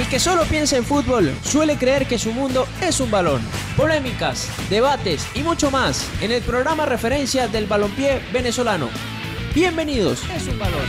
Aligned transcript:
El 0.00 0.08
que 0.08 0.18
solo 0.18 0.44
piensa 0.44 0.78
en 0.78 0.84
fútbol 0.84 1.28
suele 1.42 1.76
creer 1.76 2.08
que 2.08 2.16
su 2.16 2.32
mundo 2.32 2.64
es 2.80 3.00
un 3.00 3.10
balón. 3.10 3.42
Polémicas, 3.76 4.48
debates 4.70 5.30
y 5.36 5.42
mucho 5.42 5.70
más 5.70 6.08
en 6.22 6.32
el 6.32 6.42
programa 6.42 6.86
referencia 6.86 7.48
del 7.48 7.66
balompié 7.66 8.22
venezolano. 8.32 8.88
Bienvenidos. 9.54 10.24
Es 10.30 10.48
un 10.48 10.58
balón. 10.58 10.80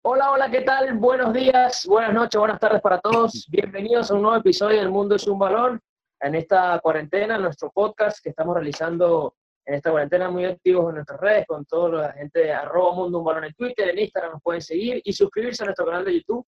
Hola, 0.00 0.30
hola, 0.30 0.50
¿qué 0.50 0.62
tal? 0.62 0.94
Buenos 0.94 1.34
días, 1.34 1.84
buenas 1.86 2.14
noches, 2.14 2.38
buenas 2.38 2.58
tardes 2.58 2.80
para 2.80 2.98
todos. 2.98 3.46
Bienvenidos 3.50 4.10
a 4.10 4.14
un 4.14 4.22
nuevo 4.22 4.38
episodio 4.38 4.78
del 4.78 4.90
Mundo 4.90 5.16
es 5.16 5.26
un 5.26 5.38
balón. 5.38 5.78
En 6.20 6.34
esta 6.36 6.80
cuarentena, 6.82 7.36
nuestro 7.36 7.70
podcast 7.70 8.18
que 8.22 8.30
estamos 8.30 8.54
realizando 8.54 9.34
en 9.64 9.74
esta 9.74 9.90
cuarentena 9.90 10.30
muy 10.30 10.44
activos 10.44 10.88
en 10.88 10.96
nuestras 10.96 11.20
redes, 11.20 11.46
con 11.46 11.64
toda 11.64 12.02
la 12.02 12.12
gente 12.12 12.40
de 12.40 12.52
arroba 12.52 12.94
mundo 12.94 13.18
un 13.18 13.24
balón 13.24 13.44
en 13.44 13.54
Twitter, 13.54 13.88
en 13.88 13.98
Instagram 13.98 14.32
nos 14.32 14.42
pueden 14.42 14.60
seguir 14.60 15.00
y 15.04 15.12
suscribirse 15.12 15.62
a 15.62 15.66
nuestro 15.66 15.86
canal 15.86 16.04
de 16.04 16.14
YouTube, 16.14 16.46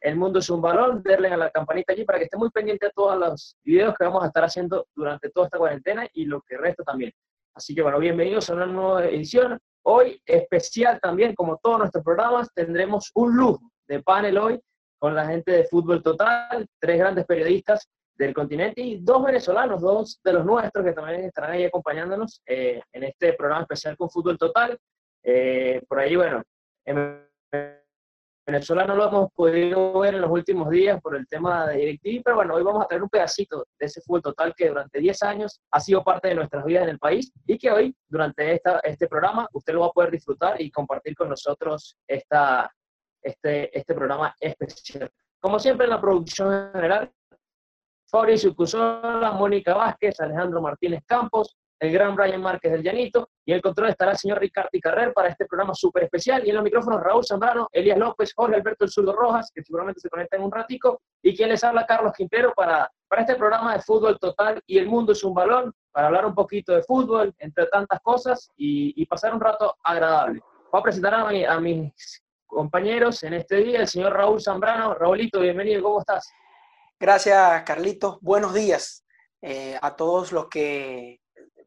El 0.00 0.16
Mundo 0.16 0.38
es 0.38 0.48
un 0.50 0.62
balón, 0.62 1.02
darle 1.02 1.28
a 1.28 1.36
la 1.36 1.50
campanita 1.50 1.92
allí 1.92 2.04
para 2.04 2.18
que 2.18 2.24
esté 2.24 2.36
muy 2.36 2.50
pendiente 2.50 2.86
de 2.86 2.92
todos 2.94 3.18
los 3.18 3.56
videos 3.62 3.94
que 3.98 4.04
vamos 4.04 4.24
a 4.24 4.28
estar 4.28 4.44
haciendo 4.44 4.86
durante 4.94 5.30
toda 5.30 5.46
esta 5.46 5.58
cuarentena 5.58 6.08
y 6.14 6.24
lo 6.24 6.40
que 6.42 6.56
resta 6.56 6.82
también. 6.84 7.12
Así 7.54 7.74
que 7.74 7.82
bueno, 7.82 7.98
bienvenidos 7.98 8.50
a 8.50 8.54
una 8.54 8.66
nueva 8.66 9.04
edición. 9.06 9.58
Hoy 9.82 10.20
especial 10.24 10.98
también, 11.00 11.34
como 11.34 11.58
todos 11.62 11.78
nuestros 11.78 12.02
programas, 12.02 12.48
tendremos 12.54 13.10
un 13.14 13.36
lujo 13.36 13.70
de 13.86 14.02
panel 14.02 14.38
hoy 14.38 14.60
con 14.98 15.14
la 15.14 15.26
gente 15.26 15.52
de 15.52 15.64
Fútbol 15.64 16.02
Total, 16.02 16.66
tres 16.80 16.98
grandes 16.98 17.26
periodistas 17.26 17.86
del 18.16 18.34
continente 18.34 18.80
y 18.80 19.00
dos 19.00 19.24
venezolanos, 19.24 19.80
dos 19.80 20.20
de 20.22 20.32
los 20.32 20.44
nuestros 20.44 20.84
que 20.84 20.92
también 20.92 21.24
estarán 21.24 21.52
ahí 21.52 21.64
acompañándonos 21.64 22.42
eh, 22.46 22.80
en 22.92 23.04
este 23.04 23.32
programa 23.32 23.62
especial 23.62 23.96
con 23.96 24.10
Fútbol 24.10 24.38
Total. 24.38 24.78
Eh, 25.22 25.82
por 25.88 25.98
ahí, 25.98 26.14
bueno, 26.16 26.42
en 26.84 27.26
Venezuela 28.46 28.84
no 28.84 28.94
lo 28.94 29.08
hemos 29.08 29.32
podido 29.32 29.98
ver 30.00 30.14
en 30.14 30.20
los 30.20 30.30
últimos 30.30 30.68
días 30.68 31.00
por 31.00 31.16
el 31.16 31.26
tema 31.26 31.66
de 31.66 31.78
DirecTV, 31.78 32.22
pero 32.22 32.36
bueno, 32.36 32.54
hoy 32.54 32.62
vamos 32.62 32.84
a 32.84 32.88
tener 32.88 33.02
un 33.02 33.08
pedacito 33.08 33.66
de 33.78 33.86
ese 33.86 34.02
Fútbol 34.02 34.22
Total 34.22 34.54
que 34.54 34.68
durante 34.68 34.98
10 34.98 35.22
años 35.22 35.60
ha 35.70 35.80
sido 35.80 36.04
parte 36.04 36.28
de 36.28 36.34
nuestras 36.34 36.64
vidas 36.64 36.84
en 36.84 36.90
el 36.90 36.98
país 36.98 37.32
y 37.46 37.56
que 37.56 37.70
hoy, 37.70 37.96
durante 38.06 38.52
esta, 38.52 38.80
este 38.80 39.08
programa, 39.08 39.48
usted 39.52 39.72
lo 39.72 39.80
va 39.80 39.86
a 39.86 39.92
poder 39.92 40.10
disfrutar 40.10 40.60
y 40.60 40.70
compartir 40.70 41.14
con 41.16 41.30
nosotros 41.30 41.96
esta, 42.06 42.70
este, 43.22 43.76
este 43.76 43.94
programa 43.94 44.34
especial. 44.38 45.10
Como 45.40 45.58
siempre, 45.58 45.84
en 45.84 45.90
la 45.90 46.00
producción 46.00 46.70
general 46.72 47.10
Fabricio 48.14 48.54
Cusola, 48.54 49.32
Mónica 49.32 49.74
Vázquez, 49.74 50.20
Alejandro 50.20 50.62
Martínez 50.62 51.02
Campos, 51.04 51.56
el 51.80 51.90
gran 51.90 52.14
Brian 52.14 52.40
Márquez 52.40 52.70
del 52.70 52.84
Llanito, 52.84 53.28
y 53.44 53.50
en 53.50 53.56
el 53.56 53.60
control 53.60 53.88
estará 53.88 54.12
el 54.12 54.18
señor 54.18 54.38
Ricardo 54.38 54.70
Carrer 54.80 55.12
para 55.12 55.30
este 55.30 55.46
programa 55.46 55.74
súper 55.74 56.04
especial, 56.04 56.46
y 56.46 56.50
en 56.50 56.54
los 56.54 56.62
micrófonos 56.62 57.02
Raúl 57.02 57.26
Zambrano, 57.26 57.68
Elías 57.72 57.98
López, 57.98 58.32
Jorge 58.32 58.54
Alberto 58.54 58.84
El 58.84 58.92
Zurdo 58.92 59.14
Rojas, 59.14 59.50
que 59.52 59.64
seguramente 59.64 59.98
se 59.98 60.08
conecta 60.08 60.36
en 60.36 60.44
un 60.44 60.52
ratico, 60.52 61.00
y 61.20 61.36
quien 61.36 61.48
les 61.48 61.64
habla, 61.64 61.86
Carlos 61.86 62.12
Quintero, 62.16 62.52
para, 62.54 62.88
para 63.08 63.22
este 63.22 63.34
programa 63.34 63.74
de 63.74 63.82
fútbol 63.82 64.16
total 64.20 64.62
y 64.64 64.78
el 64.78 64.86
mundo 64.86 65.10
es 65.10 65.24
un 65.24 65.34
balón, 65.34 65.72
para 65.90 66.06
hablar 66.06 66.24
un 66.24 66.36
poquito 66.36 66.72
de 66.72 66.84
fútbol, 66.84 67.34
entre 67.38 67.66
tantas 67.66 67.98
cosas, 67.98 68.48
y, 68.56 69.04
pasar 69.06 69.34
un 69.34 69.40
rato 69.40 69.74
agradable. 69.82 70.40
Voy 70.70 70.78
a 70.78 70.82
presentar 70.84 71.14
a, 71.14 71.52
a 71.52 71.60
mis 71.60 72.22
compañeros 72.46 73.24
en 73.24 73.34
este 73.34 73.56
día, 73.56 73.80
el 73.80 73.88
señor 73.88 74.12
Raúl 74.12 74.40
Zambrano. 74.40 74.94
Raúlito, 74.94 75.40
bienvenido, 75.40 75.82
¿cómo 75.82 75.98
estás? 75.98 76.32
Gracias, 77.06 77.64
Carlitos. 77.64 78.16
Buenos 78.22 78.54
días 78.54 79.04
eh, 79.42 79.78
a 79.82 79.94
todos 79.94 80.32
los 80.32 80.48
que 80.48 81.20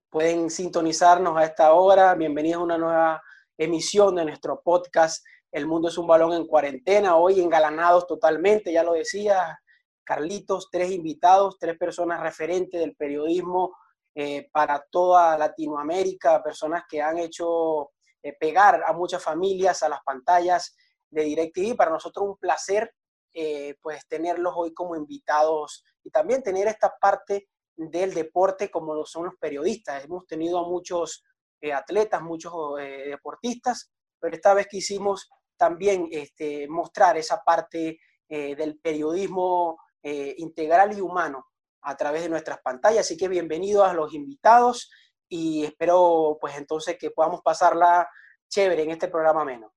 pueden 0.10 0.50
sintonizarnos 0.50 1.38
a 1.38 1.44
esta 1.44 1.74
hora. 1.74 2.16
Bienvenidos 2.16 2.62
a 2.62 2.64
una 2.64 2.80
nueva 2.80 3.22
emisión 3.56 4.16
de 4.16 4.26
nuestro 4.26 4.64
podcast 4.64 5.24
El 5.52 5.68
Mundo 5.68 5.90
es 5.90 5.98
un 6.00 6.08
Balón 6.08 6.34
en 6.34 6.48
Cuarentena. 6.48 7.18
Hoy 7.18 7.40
engalanados 7.40 8.08
totalmente, 8.08 8.74
ya 8.74 8.82
lo 8.82 8.94
decía 8.94 9.60
Carlitos, 10.04 10.70
tres 10.72 10.90
invitados, 10.90 11.60
tres 11.60 11.78
personas 11.78 12.20
referentes 12.20 12.82
del 12.82 12.96
periodismo 12.96 13.78
eh, 14.16 14.50
para 14.52 14.84
toda 14.90 15.38
Latinoamérica, 15.38 16.42
personas 16.42 16.86
que 16.90 17.00
han 17.00 17.20
hecho 17.20 17.92
eh, 18.24 18.34
pegar 18.40 18.82
a 18.88 18.92
muchas 18.92 19.24
familias 19.24 19.84
a 19.84 19.90
las 19.90 20.00
pantallas 20.04 20.76
de 21.12 21.26
DirecTV. 21.26 21.76
Para 21.76 21.92
nosotros 21.92 22.26
un 22.26 22.38
placer 22.38 22.92
eh, 23.34 23.76
pues 23.82 24.08
tenerlos 24.08 24.54
hoy 24.56 24.74
como 24.74 24.96
invitados 24.96 25.84
y 26.04 26.10
también 26.10 26.44
tener 26.44 26.68
esta 26.68 26.94
parte 27.00 27.50
del 27.76 28.14
deporte 28.14 28.72
como 28.72 28.96
lo 28.96 29.06
son 29.06 29.26
los 29.26 29.36
periodistas. 29.40 30.04
Hemos 30.04 30.26
tenido 30.26 30.60
a 30.60 30.68
muchos 30.68 31.24
eh, 31.62 31.74
atletas, 31.74 32.22
muchos 32.22 32.54
eh, 32.80 33.10
deportistas, 33.10 33.92
pero 34.20 34.36
esta 34.36 34.54
vez 34.54 34.68
quisimos 34.68 35.30
también 35.58 36.08
este, 36.12 36.68
mostrar 36.68 37.18
esa 37.18 37.42
parte 37.44 38.00
del 38.30 38.78
periodismo 38.80 39.80
integral 40.04 40.98
y 40.98 41.00
humano 41.00 41.46
a 41.82 41.96
través 41.96 42.24
de 42.24 42.30
nuestras 42.30 42.60
pantallas. 42.60 43.06
Así 43.06 43.16
que 43.16 43.30
bienvenidos 43.30 43.88
a 43.88 43.94
los 43.94 44.14
invitados 44.14 44.92
y 45.30 45.64
espero 45.64 46.38
pues 46.42 46.58
entonces 46.58 46.98
que 47.00 47.12
podamos 47.12 47.42
pasarla 47.42 48.08
chévere 48.50 48.84
en 48.84 48.92
este 48.92 49.08
programa 49.08 49.46
menos. 49.46 49.77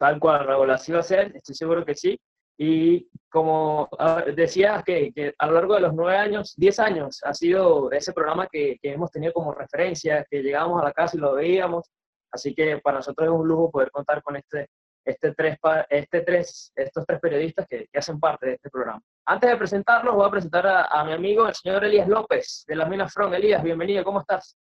Tal 0.00 0.18
cual, 0.18 0.46
Raúl, 0.46 0.70
así 0.70 0.92
va 0.92 1.00
a 1.00 1.02
ser, 1.02 1.30
estoy 1.36 1.54
seguro 1.54 1.84
que 1.84 1.94
sí. 1.94 2.18
Y 2.56 3.06
como 3.28 3.86
decías 4.34 4.82
que, 4.82 5.34
a 5.38 5.46
lo 5.46 5.52
largo 5.52 5.74
de 5.74 5.80
los 5.80 5.92
nueve 5.92 6.16
años, 6.16 6.54
diez 6.56 6.78
años, 6.80 7.20
ha 7.22 7.34
sido 7.34 7.92
ese 7.92 8.14
programa 8.14 8.46
que, 8.50 8.78
que, 8.80 8.92
hemos 8.92 9.10
tenido 9.10 9.34
como 9.34 9.52
referencia, 9.52 10.26
que 10.30 10.42
llegábamos 10.42 10.80
a 10.80 10.86
la 10.86 10.92
casa 10.92 11.18
y 11.18 11.20
lo 11.20 11.34
veíamos. 11.34 11.90
Así 12.32 12.54
que 12.54 12.78
para 12.78 12.98
nosotros 12.98 13.28
es 13.28 13.32
un 13.32 13.46
lujo 13.46 13.70
poder 13.70 13.90
contar 13.90 14.22
con 14.22 14.36
este, 14.36 14.68
este 15.04 15.34
tres, 15.34 15.58
este 15.90 16.22
tres, 16.22 16.72
estos 16.74 17.04
tres 17.04 17.20
periodistas 17.20 17.66
que, 17.68 17.86
que 17.92 17.98
hacen 17.98 18.18
parte 18.18 18.46
de 18.46 18.52
este 18.54 18.70
programa. 18.70 19.02
Antes 19.26 19.50
de 19.50 19.56
presentarlos, 19.58 20.14
voy 20.14 20.26
a 20.26 20.30
presentar 20.30 20.66
a, 20.66 20.84
a 20.86 21.04
mi 21.04 21.12
amigo, 21.12 21.46
el 21.46 21.54
señor 21.54 21.84
Elías 21.84 22.08
López, 22.08 22.64
de 22.66 22.74
las 22.74 22.88
Minas 22.88 23.12
Front. 23.12 23.34
Elías, 23.34 23.62
bienvenido, 23.62 24.02
¿cómo 24.02 24.20
estás? 24.20 24.56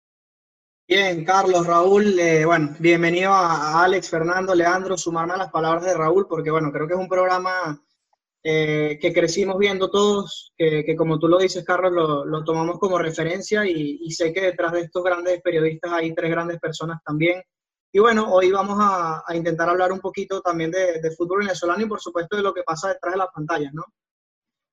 Bien, 0.90 1.26
Carlos, 1.26 1.68
Raúl, 1.68 2.18
eh, 2.18 2.46
bueno, 2.46 2.74
bienvenido 2.80 3.34
a 3.34 3.84
Alex, 3.84 4.10
Fernando, 4.10 4.56
Leandro, 4.56 4.98
sumarme 4.98 5.34
a 5.34 5.38
las 5.38 5.52
palabras 5.52 5.84
de 5.84 5.94
Raúl, 5.94 6.28
porque 6.30 6.50
bueno, 6.50 6.72
creo 6.72 6.88
que 6.88 6.94
es 6.94 7.00
un 7.00 7.10
programa 7.10 7.84
eh, 8.42 8.98
que 9.02 9.12
crecimos 9.12 9.58
viendo 9.58 9.92
todos, 9.92 10.54
que, 10.58 10.96
como 10.96 11.20
tú 11.20 11.28
lo 11.28 11.40
dices, 11.40 11.66
Carlos, 11.66 11.92
lo, 12.26 12.44
tomamos 12.46 12.80
como 12.80 12.98
referencia 12.98 13.66
y, 13.66 14.10
sé 14.12 14.32
que 14.32 14.40
detrás 14.40 14.72
de 14.72 14.82
estos 14.84 15.04
grandes 15.04 15.42
periodistas 15.42 15.92
hay 15.92 16.16
tres 16.16 16.32
grandes 16.32 16.58
personas 16.58 17.04
también. 17.04 17.44
Y 17.92 18.00
bueno, 18.00 18.32
hoy 18.32 18.50
vamos 18.52 18.78
a, 18.80 19.26
intentar 19.36 19.68
hablar 19.68 19.92
un 19.92 20.00
poquito 20.00 20.40
también 20.40 20.72
de, 20.72 21.02
de, 21.02 21.12
fútbol 21.12 21.40
venezolano 21.40 21.84
y 21.84 21.88
por 21.90 22.00
supuesto 22.00 22.38
de 22.38 22.44
lo 22.44 22.54
que 22.54 22.64
pasa 22.64 22.94
detrás 22.94 23.14
de 23.14 23.18
las 23.20 23.30
pantallas, 23.36 23.74
¿no? 23.74 23.84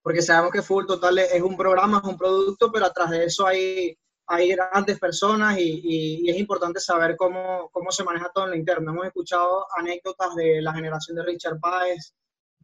Porque 0.00 0.22
sabemos 0.22 0.52
que 0.52 0.62
Fútbol 0.62 0.86
Total 0.86 1.18
es 1.18 1.42
un 1.42 1.56
programa, 1.56 2.00
es 2.04 2.08
un 2.08 2.16
producto, 2.16 2.70
pero 2.70 2.86
atrás 2.86 3.10
de 3.10 3.24
eso 3.24 3.46
hay 3.46 3.98
hay 4.26 4.54
grandes 4.54 4.98
personas 4.98 5.58
y, 5.58 6.28
es 6.28 6.36
importante 6.36 6.80
saber 6.80 7.16
cómo, 7.16 7.68
cómo, 7.72 7.90
se 7.90 8.04
maneja 8.04 8.30
todo 8.32 8.44
en 8.44 8.50
lo 8.50 8.56
interno. 8.56 8.92
Hemos 8.92 9.06
escuchado 9.06 9.66
anécdotas 9.76 10.34
de 10.34 10.62
la 10.62 10.72
generación 10.72 11.16
de 11.16 11.24
Richard 11.24 11.60
Páez, 11.60 12.14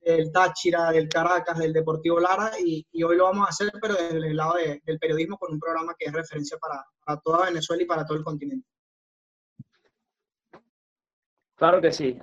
del 0.01 0.33
Táchira, 0.33 0.91
del 0.91 1.09
Caracas, 1.09 1.59
del 1.59 1.73
Deportivo 1.73 2.19
Lara 2.21 2.53
y, 2.59 2.87
hoy 3.03 3.17
lo 3.17 3.25
vamos 3.25 3.47
a 3.47 3.51
hacer, 3.51 3.71
pero 3.81 3.95
desde 3.95 4.17
el 4.17 4.37
lado 4.37 4.55
del 4.55 4.99
periodismo 4.99 5.37
con 5.39 5.53
un 5.53 5.61
programa 5.61 5.95
que 5.99 6.07
es 6.07 6.13
referencia 6.13 6.59
para, 6.59 6.85
toda 7.23 7.47
Venezuela 7.47 7.83
y 7.83 7.87
para 7.87 8.07
todo 8.07 8.19
el 8.19 8.25
continente. 8.25 8.67
Claro 11.57 11.81
que 11.81 11.93
sí, 11.93 12.19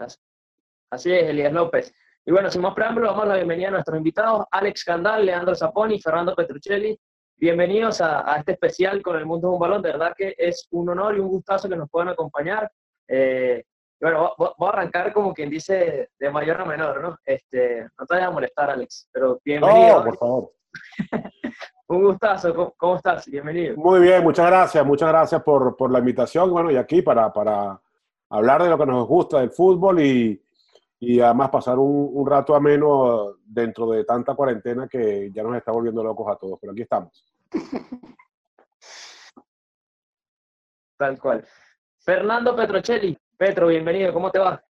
así 0.89 1.11
es, 1.11 1.23
Elías 1.29 1.53
López. 1.53 1.93
Y 2.25 2.31
bueno, 2.31 2.49
sin 2.49 2.61
más 2.61 2.73
preámbulo, 2.73 3.07
vamos 3.07 3.25
a 3.25 3.27
la 3.27 3.35
bienvenida 3.35 3.67
a 3.67 3.71
nuestros 3.71 3.97
invitados, 3.97 4.45
Alex 4.51 4.83
Candal, 4.83 5.25
Leandro 5.25 5.55
Zaponi, 5.55 6.01
Fernando 6.01 6.35
Petruccelli, 6.35 6.99
Bienvenidos 7.39 8.01
a, 8.01 8.37
este 8.39 8.53
especial 8.53 9.03
con 9.03 9.15
el 9.15 9.27
Mundo 9.27 9.49
de 9.49 9.53
un 9.53 9.59
Balón. 9.59 9.83
De 9.83 9.91
verdad 9.91 10.15
que 10.17 10.33
es 10.35 10.67
un 10.71 10.89
honor 10.89 11.15
y 11.15 11.19
un 11.19 11.27
gustazo 11.27 11.69
que 11.69 11.75
nos 11.75 11.87
puedan 11.87 12.09
acompañar. 12.09 12.71
Eh, 13.07 13.63
bueno, 14.01 14.33
voy 14.37 14.49
a 14.59 14.69
arrancar 14.69 15.13
como 15.13 15.35
quien 15.35 15.47
dice 15.47 16.09
de 16.17 16.29
mayor 16.31 16.61
a 16.61 16.65
menor, 16.65 16.99
¿no? 16.99 17.15
Este, 17.23 17.83
no 17.83 18.05
te 18.07 18.15
vayas 18.15 18.29
a 18.29 18.31
molestar, 18.31 18.71
Alex, 18.71 19.07
pero 19.11 19.39
bienvenido. 19.45 19.99
No, 19.99 20.05
por 20.05 20.17
favor. 20.17 20.51
un 21.89 22.03
gustazo, 22.05 22.73
¿Cómo, 22.75 22.95
estás? 22.95 23.27
Bienvenido. 23.27 23.77
Muy 23.77 23.99
bien, 23.99 24.23
muchas 24.23 24.47
gracias, 24.47 24.83
muchas 24.83 25.09
gracias 25.09 25.43
por, 25.43 25.77
por 25.77 25.91
la 25.91 25.99
invitación. 25.99 26.49
Bueno, 26.49 26.71
y 26.71 26.75
aquí 26.75 27.03
para, 27.03 27.31
para 27.31 27.79
hablar 28.29 28.63
de 28.63 28.69
lo 28.69 28.79
que 28.79 28.85
nos 28.87 29.07
gusta 29.07 29.41
del 29.41 29.51
fútbol 29.51 30.01
y, 30.01 30.41
y 30.99 31.19
además 31.19 31.51
pasar 31.51 31.77
un, 31.77 32.09
un, 32.13 32.27
rato 32.27 32.55
ameno 32.55 33.35
dentro 33.45 33.91
de 33.91 34.03
tanta 34.03 34.33
cuarentena 34.33 34.87
que 34.87 35.31
ya 35.31 35.43
nos 35.43 35.55
está 35.55 35.71
volviendo 35.71 36.03
locos 36.03 36.27
a 36.31 36.35
todos, 36.35 36.57
pero 36.59 36.73
aquí 36.73 36.81
estamos. 36.81 37.36
Tal 40.97 41.19
cual. 41.19 41.47
Fernando 41.99 42.55
Petrocelli. 42.55 43.17
Petro, 43.37 43.67
bienvenido, 43.67 44.11
¿cómo 44.13 44.31
te 44.31 44.39
va? 44.39 44.63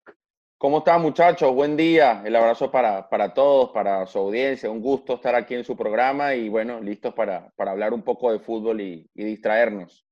¿Cómo 0.57 0.79
están 0.79 1.01
muchachos? 1.01 1.53
Buen 1.53 1.77
día. 1.77 2.23
El 2.25 2.35
abrazo 2.35 2.71
para, 2.71 3.07
para 3.07 3.33
todos, 3.33 3.69
para 3.69 4.05
su 4.07 4.19
audiencia. 4.19 4.69
Un 4.69 4.81
gusto 4.81 5.13
estar 5.13 5.35
aquí 5.35 5.53
en 5.53 5.63
su 5.63 5.77
programa 5.77 6.33
y 6.33 6.49
bueno, 6.49 6.81
listos 6.81 7.13
para, 7.13 7.49
para 7.55 7.71
hablar 7.71 7.93
un 7.93 8.01
poco 8.01 8.31
de 8.31 8.39
fútbol 8.39 8.81
y, 8.81 9.09
y 9.13 9.23
distraernos. 9.23 10.05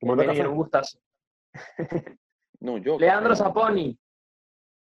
Bienvenido, 0.00 0.50
un 0.50 0.56
gustazo. 0.56 0.98
No, 2.60 2.78
yo. 2.78 2.96
Leandro 2.96 3.34
Zaponi. 3.34 3.98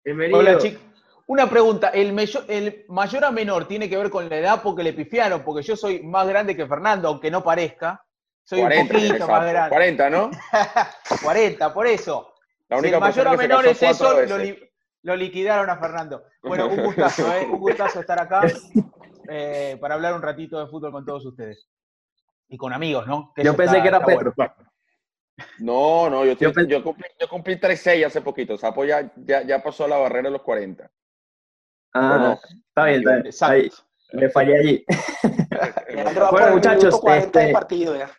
Bienvenido. 0.06 0.40
Hola, 0.40 0.58
chicos. 0.60 0.82
Una 1.28 1.50
pregunta, 1.50 1.90
¿el 1.90 2.14
mayor, 2.14 2.44
¿el 2.48 2.86
mayor 2.90 3.26
a 3.26 3.32
menor 3.32 3.68
tiene 3.68 3.90
que 3.90 3.98
ver 3.98 4.10
con 4.10 4.28
la 4.30 4.38
edad 4.38 4.62
porque 4.62 4.84
le 4.84 4.94
pifiaron? 4.94 5.44
Porque 5.44 5.64
yo 5.64 5.76
soy 5.76 6.02
más 6.04 6.28
grande 6.28 6.56
que 6.56 6.68
Fernando, 6.68 7.08
aunque 7.08 7.32
no 7.32 7.44
parezca. 7.44 8.04
Soy 8.44 8.62
40, 8.62 8.82
un 8.82 8.88
poquito 8.90 9.14
exacto. 9.14 9.32
más 9.34 9.50
grande. 9.50 9.70
40, 9.70 10.10
¿no? 10.10 10.32
40, 11.24 11.74
por 11.74 11.88
eso. 11.88 12.34
La 12.68 12.78
Si 12.78 12.82
única 12.82 12.98
el 12.98 13.02
mayor 13.02 13.28
a 13.28 13.34
menor 13.38 13.66
es 13.68 13.82
eso, 13.84 14.12
lo, 14.12 14.18
veces. 14.18 14.38
li- 14.40 14.70
lo 15.04 15.16
liquidaron 15.16 15.70
a 15.70 15.78
Fernando. 15.78 16.24
Bueno, 16.42 16.68
un 16.68 16.84
gustazo, 16.84 17.34
¿eh? 17.36 17.46
Un 17.46 17.60
gustazo 17.60 18.00
estar 18.02 18.20
acá 18.20 18.42
eh, 19.30 19.78
para 19.80 19.96
hablar 19.96 20.14
un 20.14 20.22
ratito 20.22 20.60
de 20.60 20.68
fútbol 20.70 20.92
con 20.92 21.06
todos 21.06 21.26
ustedes. 21.26 21.68
Y 22.50 22.58
con 22.58 22.74
amigos, 22.74 23.08
¿no? 23.08 23.32
Yo 23.38 23.56
pensé 23.56 23.78
está- 23.78 23.82
que 23.84 23.88
era 23.88 24.04
Petro. 24.06 24.34
bueno. 24.36 24.54
No, 25.60 26.10
no, 26.10 26.26
yo, 26.26 26.34
estoy- 26.34 26.68
Yo 26.68 26.84
cumplí, 26.84 27.06
yo 27.20 27.28
cumplí 27.30 27.56
3-6 27.60 28.06
hace 28.06 28.22
poquito. 28.22 28.58
Sapo 28.58 28.84
ya, 28.86 29.12
ya, 29.16 29.44
ya 29.44 29.62
pasó 29.64 29.88
la 29.88 29.98
barrera 29.98 30.24
de 30.30 30.32
los 30.32 30.42
40. 30.42 30.90
Ah, 31.94 32.18
No, 32.20 32.34
está 32.68 32.86
bien, 32.86 33.00
está 33.00 33.12
bien. 33.14 33.26
Exacto. 33.26 33.54
Ahí, 33.56 33.70
me 34.14 34.30
fallé 34.30 34.58
allí. 34.58 34.86
Bueno, 36.32 36.52
muchachos, 36.54 36.84
minuto 36.84 37.00
40 37.02 37.40
del 37.40 37.48
este- 37.50 37.54
partido 37.54 37.96
ya. 37.98 38.12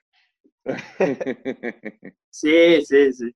Sí, 2.31 2.83
sí, 2.85 3.13
sí. 3.13 3.35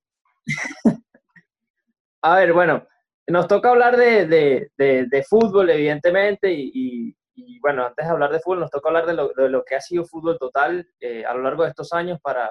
A 2.23 2.37
ver, 2.37 2.53
bueno, 2.53 2.87
nos 3.29 3.47
toca 3.49 3.71
hablar 3.71 3.97
de, 3.97 4.27
de- 4.27 4.71
de- 4.77 5.07
de 5.07 5.23
fútbol, 5.23 5.71
evidentemente, 5.71 6.51
y, 6.53 6.71
y- 6.75 7.17
y, 7.35 7.59
bueno, 7.61 7.85
antes 7.85 8.07
de 8.07 8.11
hablar 8.13 8.33
de 8.33 8.41
fútbol, 8.41 8.61
nos 8.61 8.71
toca 8.71 8.89
hablar 8.89 9.05
de 9.07 9.13
lo, 9.15 9.29
de 9.29 9.49
lo 9.51 9.63
que 9.65 9.77
ha 9.77 9.81
sido 9.81 10.05
fútbol 10.07 10.39
total 10.39 10.89
eh, 11.01 11.25
a 11.27 11.35
lo 11.35 11.43
largo 11.43 11.65
de 11.65 11.69
estos 11.71 11.93
años, 11.93 12.19
para, 12.23 12.51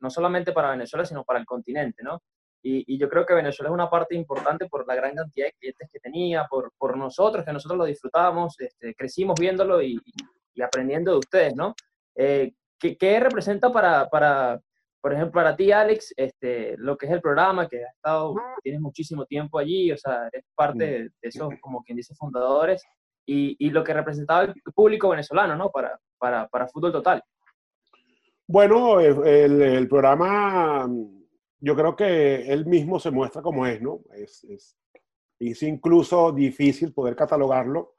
no 0.00 0.10
solamente 0.10 0.52
para 0.52 0.70
Venezuela, 0.72 1.06
sino 1.06 1.24
para 1.24 1.38
el 1.40 1.46
continente, 1.46 2.02
¿no? 2.02 2.22
Y, 2.62 2.94
y 2.94 2.98
yo 2.98 3.08
creo 3.08 3.24
que 3.24 3.34
Venezuela 3.34 3.70
es 3.70 3.74
una 3.74 3.88
parte 3.90 4.14
importante 4.14 4.66
por 4.68 4.86
la 4.86 4.94
gran 4.94 5.14
cantidad 5.14 5.46
de 5.46 5.52
clientes 5.52 5.88
que 5.92 6.00
tenía, 6.00 6.46
por, 6.50 6.72
por 6.76 6.96
nosotros, 6.96 7.44
que 7.44 7.52
nosotros 7.52 7.78
lo 7.78 7.84
disfrutábamos, 7.84 8.58
este, 8.58 8.94
crecimos 8.94 9.38
viéndolo 9.38 9.80
y, 9.82 10.00
y 10.54 10.62
aprendiendo 10.62 11.12
de 11.12 11.18
ustedes, 11.18 11.54
¿no? 11.54 11.74
Eh, 12.16 12.52
¿qué, 12.78 12.96
qué 12.96 13.20
representa 13.20 13.72
para, 13.72 14.08
para, 14.08 14.60
por 15.00 15.12
ejemplo, 15.12 15.32
para 15.40 15.54
ti, 15.54 15.70
Alex, 15.70 16.12
este, 16.16 16.74
lo 16.78 16.96
que 16.96 17.06
es 17.06 17.12
el 17.12 17.20
programa, 17.20 17.68
que 17.68 17.84
has 17.84 17.94
estado, 17.94 18.34
tienes 18.62 18.80
muchísimo 18.80 19.24
tiempo 19.26 19.58
allí, 19.58 19.92
o 19.92 19.96
sea, 19.96 20.26
eres 20.32 20.44
parte 20.54 20.84
de, 20.84 21.10
esos, 21.22 21.52
como 21.60 21.82
quien 21.84 21.96
dice, 21.96 22.14
fundadores, 22.16 22.82
y, 23.24 23.54
y 23.64 23.70
lo 23.70 23.84
que 23.84 23.92
representaba 23.94 24.42
el 24.44 24.54
público 24.74 25.08
venezolano, 25.10 25.54
¿no? 25.56 25.70
Para, 25.70 25.98
para, 26.18 26.48
para 26.48 26.66
Fútbol 26.68 26.90
Total. 26.92 27.22
Bueno, 28.48 29.00
el- 29.00 29.60
el 29.62 29.88
programa, 29.88 30.88
yo 31.60 31.74
creo 31.74 31.96
que 31.96 32.46
él 32.52 32.66
mismo 32.66 32.98
se 32.98 33.10
muestra 33.10 33.42
como 33.42 33.66
es, 33.66 33.80
¿no? 33.80 34.00
Es, 34.14 34.46
incluso 35.62 36.32
difícil 36.32 36.92
poder 36.92 37.14
catalogarlo, 37.16 37.94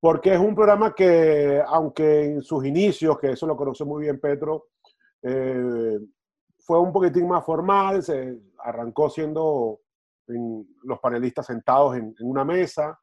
porque 0.00 0.34
es 0.34 0.38
un 0.38 0.54
programa 0.54 0.94
que, 0.94 1.62
aunque 1.66 2.24
en 2.24 2.42
sus 2.42 2.64
inicios, 2.66 3.18
que 3.18 3.30
eso 3.32 3.46
lo 3.46 3.56
conoce 3.56 3.84
muy 3.84 4.04
bien 4.04 4.20
Petro, 4.20 4.66
eh, 5.22 5.98
fue 6.58 6.78
un 6.80 6.92
poquitín 6.92 7.26
más 7.28 7.44
formal, 7.44 8.02
se 8.02 8.38
arrancó 8.58 9.08
siendo 9.08 9.80
en- 10.28 10.66
los 10.84 10.98
panelistas 11.00 11.46
sentados 11.46 11.96
en, 11.96 12.14
en 12.18 12.28
una 12.28 12.44
mesa, 12.44 12.98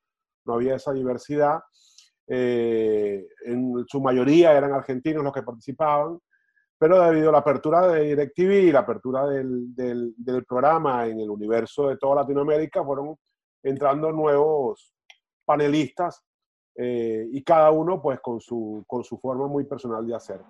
no 0.45 0.53
había 0.55 0.75
esa 0.75 0.93
diversidad. 0.93 1.59
eh, 2.27 3.27
en 3.45 3.83
su 3.87 3.99
mayoría 4.01 4.53
eran 4.53 4.71
argentinos 4.73 5.23
los 5.25 5.33
que 5.33 5.43
participaban, 5.43 6.19
pero 6.83 7.01
debido 7.01 7.29
a 7.29 7.31
la 7.31 7.37
apertura 7.37 7.87
de 7.87 8.01
DirecTV 8.01 8.51
y 8.67 8.71
la 8.73 8.79
apertura 8.79 9.25
del, 9.25 9.73
del, 9.73 10.13
del 10.17 10.43
programa 10.43 11.07
en 11.07 11.17
el 11.17 11.29
universo 11.29 11.87
de 11.87 11.95
toda 11.95 12.15
Latinoamérica, 12.15 12.83
fueron 12.83 13.15
entrando 13.63 14.11
nuevos 14.11 14.93
panelistas 15.45 16.21
eh, 16.75 17.25
y 17.31 17.41
cada 17.41 17.71
uno 17.71 18.01
pues 18.01 18.19
con 18.19 18.41
su, 18.41 18.83
con 18.85 19.01
su 19.01 19.17
forma 19.17 19.47
muy 19.47 19.63
personal 19.63 20.05
de 20.05 20.13
hacer. 20.13 20.43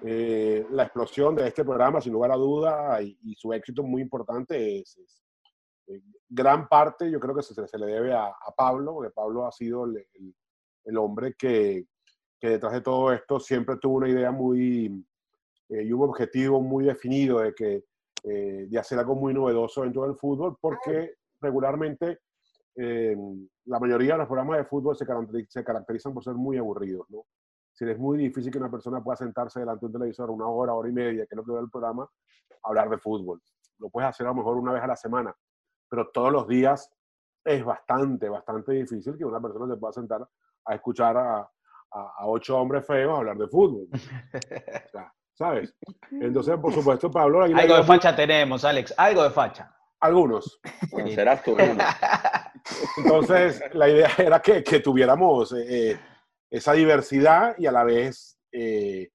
Eh, 0.00 0.66
la 0.70 0.84
explosión 0.84 1.34
de 1.36 1.46
este 1.48 1.62
programa, 1.62 2.00
sin 2.00 2.14
lugar 2.14 2.32
a 2.32 2.36
duda, 2.36 3.02
y, 3.02 3.18
y 3.22 3.34
su 3.34 3.52
éxito 3.52 3.82
muy 3.82 4.00
importante 4.00 4.78
es, 4.80 4.96
es, 4.96 5.22
eh, 5.88 6.00
gran 6.26 6.68
parte, 6.68 7.10
yo 7.10 7.20
creo 7.20 7.34
que 7.34 7.42
se, 7.42 7.52
se 7.66 7.78
le 7.78 7.84
debe 7.84 8.14
a, 8.14 8.28
a 8.28 8.54
Pablo, 8.56 8.94
porque 8.94 9.10
Pablo 9.10 9.46
ha 9.46 9.52
sido 9.52 9.84
el, 9.84 9.98
el- 10.14 10.34
el 10.86 10.96
hombre 10.96 11.34
que, 11.38 11.84
que 12.40 12.48
detrás 12.48 12.72
de 12.72 12.80
todo 12.80 13.12
esto 13.12 13.38
siempre 13.38 13.76
tuvo 13.76 13.98
una 13.98 14.08
idea 14.08 14.30
muy 14.32 15.04
eh, 15.70 15.82
y 15.84 15.92
un 15.92 16.02
objetivo 16.02 16.60
muy 16.60 16.84
definido 16.84 17.40
de, 17.40 17.54
que, 17.54 17.84
eh, 18.24 18.66
de 18.68 18.78
hacer 18.78 18.98
algo 18.98 19.14
muy 19.14 19.32
novedoso 19.32 19.82
dentro 19.82 20.02
del 20.02 20.16
fútbol, 20.16 20.56
porque 20.60 21.14
regularmente 21.40 22.18
eh, 22.76 23.16
la 23.64 23.78
mayoría 23.80 24.12
de 24.14 24.18
los 24.18 24.26
programas 24.28 24.58
de 24.58 24.64
fútbol 24.64 24.96
se, 24.96 25.06
caracteri- 25.06 25.46
se 25.48 25.64
caracterizan 25.64 26.12
por 26.14 26.22
ser 26.24 26.34
muy 26.34 26.56
aburridos, 26.58 27.06
¿no? 27.10 27.24
Si 27.72 27.88
es 27.88 27.98
muy 27.98 28.18
difícil 28.18 28.52
que 28.52 28.58
una 28.58 28.70
persona 28.70 29.02
pueda 29.02 29.16
sentarse 29.16 29.60
delante 29.60 29.80
de 29.80 29.86
un 29.86 29.92
televisor 29.92 30.30
una 30.30 30.46
hora, 30.48 30.74
hora 30.74 30.88
y 30.88 30.92
media, 30.92 31.24
que 31.26 31.34
es 31.34 31.36
lo 31.36 31.44
que 31.44 31.52
ve 31.52 31.60
el 31.60 31.70
programa, 31.70 32.02
a 32.04 32.68
hablar 32.68 32.90
de 32.90 32.98
fútbol. 32.98 33.40
Lo 33.78 33.88
puedes 33.88 34.10
hacer 34.10 34.26
a 34.26 34.30
lo 34.30 34.34
mejor 34.36 34.56
una 34.56 34.72
vez 34.72 34.82
a 34.82 34.86
la 34.88 34.96
semana, 34.96 35.34
pero 35.88 36.08
todos 36.10 36.30
los 36.32 36.46
días 36.46 36.90
es 37.44 37.64
bastante, 37.64 38.28
bastante 38.28 38.72
difícil 38.72 39.16
que 39.16 39.24
una 39.24 39.40
persona 39.40 39.72
se 39.72 39.80
pueda 39.80 39.92
sentar 39.92 40.28
a 40.66 40.74
escuchar 40.74 41.16
a, 41.16 41.38
a- 41.40 41.50
a 42.18 42.26
ocho 42.26 42.58
hombres 42.58 42.86
feos 42.86 43.16
hablar 43.18 43.36
de 43.38 43.48
fútbol. 43.48 43.88
O 44.86 44.88
sea, 44.90 45.12
¿Sabes? 45.40 45.74
Entonces, 46.10 46.54
por 46.60 46.70
supuesto, 46.70 47.10
Pablo... 47.10 47.46
la 47.46 47.58
Algo 47.62 47.76
de 47.76 47.82
fue- 47.84 47.96
facha 47.96 48.14
tenemos, 48.14 48.62
Alex, 48.62 48.92
algo 48.94 49.22
de 49.22 49.30
facha. 49.30 49.74
Algunos. 49.98 50.60
Bueno, 50.90 51.08
serás 51.12 51.42
tú. 51.42 51.52
uno. 51.52 51.82
Entonces, 52.98 53.62
la 53.72 53.88
idea 53.88 54.10
era 54.18 54.40
que, 54.42 54.62
que 54.62 54.80
tuviéramos 54.80 55.54
eh, 55.56 55.98
esa 56.50 56.74
diversidad 56.74 57.54
y 57.56 57.64
a 57.64 57.72
la 57.72 57.84
vez 57.84 58.38
eh, 58.52 59.08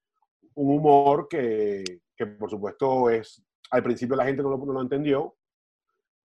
un 0.56 0.76
humor 0.80 1.28
que, 1.30 1.84
que, 2.18 2.26
por 2.26 2.50
supuesto, 2.50 3.12
es 3.12 3.46
al 3.70 3.84
principio 3.84 4.16
la 4.16 4.26
gente 4.26 4.42
no 4.42 4.50
lo, 4.50 4.58
no 4.58 4.74
lo 4.74 4.82
entendió, 4.82 5.36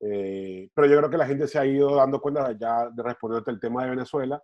eh, 0.01 0.71
pero 0.73 0.87
yo 0.89 0.97
creo 0.97 1.11
que 1.11 1.19
la 1.19 1.27
gente 1.27 1.47
se 1.47 1.59
ha 1.59 1.67
ido 1.67 1.95
dando 1.97 2.23
cuenta 2.23 2.53
ya 2.59 2.89
de 2.89 3.03
responderte 3.03 3.51
el 3.51 3.61
tema 3.61 3.85
de 3.85 3.91
Venezuela, 3.91 4.43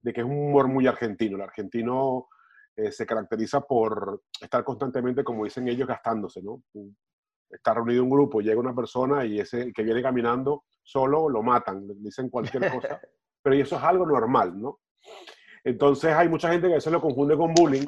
de 0.00 0.12
que 0.12 0.20
es 0.20 0.26
un 0.26 0.38
humor 0.48 0.68
muy 0.68 0.86
argentino. 0.86 1.34
El 1.38 1.42
argentino 1.42 2.28
eh, 2.76 2.90
se 2.92 3.04
caracteriza 3.06 3.60
por 3.60 4.22
estar 4.40 4.64
constantemente, 4.64 5.22
como 5.24 5.44
dicen 5.44 5.68
ellos, 5.68 5.86
gastándose, 5.88 6.42
¿no? 6.42 6.62
Está 7.50 7.74
reunido 7.74 8.02
un 8.02 8.10
grupo, 8.10 8.40
llega 8.40 8.58
una 8.60 8.74
persona 8.74 9.24
y 9.26 9.38
ese 9.40 9.72
que 9.72 9.82
viene 9.82 10.02
caminando 10.02 10.64
solo 10.82 11.28
lo 11.28 11.42
matan, 11.42 11.86
le 11.86 11.94
dicen 11.96 12.30
cualquier 12.30 12.70
cosa, 12.72 13.00
pero 13.42 13.54
eso 13.56 13.76
es 13.76 13.82
algo 13.82 14.06
normal, 14.06 14.58
¿no? 14.60 14.80
Entonces 15.64 16.12
hay 16.12 16.28
mucha 16.28 16.50
gente 16.50 16.66
que 16.66 16.74
a 16.74 16.76
veces 16.76 16.92
lo 16.92 17.00
confunde 17.00 17.36
con 17.36 17.52
bullying, 17.54 17.86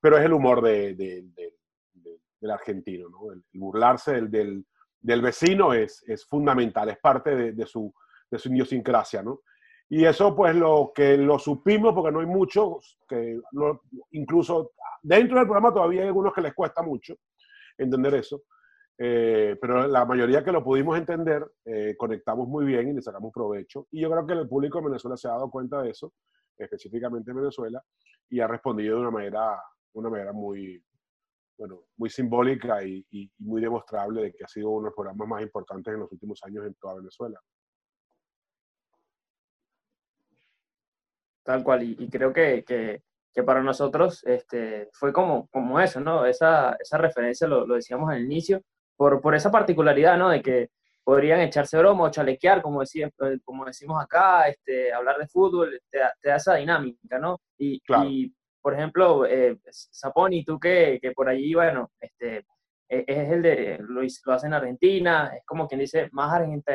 pero 0.00 0.18
es 0.18 0.24
el 0.24 0.32
humor 0.32 0.60
de, 0.62 0.94
de- 0.94 1.22
de- 1.34 1.54
de- 1.92 2.20
del 2.40 2.50
argentino, 2.50 3.08
¿no? 3.08 3.32
El, 3.32 3.44
burlarse 3.52 4.12
del, 4.14 4.30
del- 4.30 4.66
del 5.00 5.22
vecino 5.22 5.72
es, 5.74 6.02
es 6.08 6.24
fundamental, 6.26 6.88
es 6.88 6.98
parte 6.98 7.34
de, 7.34 7.52
de 7.52 7.66
su, 7.66 7.92
de 8.30 8.38
su 8.38 8.48
idiosincrasia, 8.50 9.22
¿no? 9.22 9.42
Y 9.94 10.06
eso 10.06 10.34
pues 10.34 10.54
lo 10.56 10.90
que 10.94 11.18
lo 11.18 11.38
supimos, 11.38 11.92
porque 11.92 12.10
no 12.10 12.20
hay 12.20 12.26
muchos, 12.26 12.98
que 13.06 13.38
incluso 14.12 14.70
dentro 15.02 15.36
del 15.36 15.44
programa 15.46 15.70
todavía 15.70 16.00
hay 16.00 16.06
algunos 16.08 16.32
que 16.32 16.40
les 16.40 16.54
cuesta 16.54 16.80
mucho 16.80 17.14
entender 17.76 18.14
eso, 18.14 18.42
eh, 18.96 19.54
pero 19.60 19.86
la 19.86 20.06
mayoría 20.06 20.42
que 20.42 20.50
lo 20.50 20.64
pudimos 20.64 20.96
entender, 20.96 21.44
eh, 21.66 21.94
conectamos 21.98 22.48
muy 22.48 22.64
bien 22.64 22.88
y 22.88 22.92
le 22.94 23.02
sacamos 23.02 23.32
provecho. 23.34 23.86
Y 23.90 24.00
yo 24.00 24.10
creo 24.10 24.26
que 24.26 24.32
el 24.32 24.48
público 24.48 24.78
de 24.78 24.86
Venezuela 24.86 25.14
se 25.18 25.28
ha 25.28 25.32
dado 25.32 25.50
cuenta 25.50 25.82
de 25.82 25.90
eso, 25.90 26.14
específicamente 26.56 27.30
en 27.30 27.36
Venezuela, 27.36 27.84
y 28.30 28.40
ha 28.40 28.46
respondido 28.48 28.94
de 28.96 29.00
una 29.02 29.10
manera, 29.10 29.62
una 29.92 30.08
manera 30.08 30.32
muy, 30.32 30.82
bueno, 31.58 31.80
muy 31.98 32.08
simbólica 32.08 32.82
y- 32.82 33.04
y 33.10 33.30
muy 33.40 33.60
demostrable 33.60 34.22
de 34.22 34.32
que 34.32 34.42
ha 34.44 34.48
sido 34.48 34.70
uno 34.70 34.84
de 34.84 34.86
los 34.86 34.94
programas 34.94 35.28
más 35.28 35.42
importantes 35.42 35.92
en 35.92 36.00
los 36.00 36.10
últimos 36.12 36.42
años 36.44 36.64
en 36.64 36.72
toda 36.80 36.94
Venezuela. 36.94 37.38
Tal 41.44 41.62
cual, 41.64 41.82
y, 41.82 41.96
y 41.98 42.08
creo 42.08 42.32
que, 42.32 42.64
que- 42.64 43.02
que 43.34 43.42
para 43.42 43.62
nosotros 43.62 44.22
este, 44.24 44.90
fue 44.92 45.10
como, 45.12 45.48
como 45.48 45.80
eso, 45.80 46.00
¿no? 46.00 46.26
Esa, 46.26 46.76
esa 46.78 46.98
referencia, 46.98 47.46
lo, 47.48 47.66
lo 47.66 47.76
decíamos 47.76 48.10
al 48.10 48.22
inicio, 48.22 48.60
por, 48.94 49.22
por 49.22 49.34
esa 49.34 49.50
particularidad, 49.50 50.18
¿no? 50.18 50.28
De 50.28 50.42
que 50.42 50.68
podrían 51.02 51.40
echarse 51.40 51.78
broma 51.78 52.04
o 52.04 52.10
chalequear, 52.10 52.60
como, 52.60 52.80
decía, 52.80 53.06
eh, 53.06 53.38
como 53.42 53.64
decimos 53.64 54.02
acá, 54.02 54.48
este, 54.48 54.92
hablar 54.92 55.16
de 55.16 55.26
fútbol, 55.28 55.80
te, 55.90 55.98
da- 55.98 56.12
te 56.20 56.28
da 56.28 56.36
esa 56.36 56.54
dinámica, 56.56 57.18
¿no? 57.18 57.40
Y, 57.58 57.80
Claro. 57.80 58.04
y, 58.06 58.34
por 58.60 58.74
ejemplo, 58.74 59.24
eh, 59.26 59.58
Saponi, 59.70 60.44
tú 60.44 60.60
que, 60.60 60.98
que 61.00 61.12
por 61.12 61.28
allí, 61.30 61.54
bueno, 61.54 61.90
este, 61.98 62.44
e- 62.88 63.04
es 63.06 63.30
el 63.32 63.40
de, 63.42 63.78
lo, 63.80 64.02
lo 64.02 64.32
hace 64.34 64.46
en 64.46 64.54
Argentina, 64.54 65.32
es 65.34 65.42
como 65.46 65.66
quien 65.66 65.80
dice, 65.80 66.10
más 66.12 66.32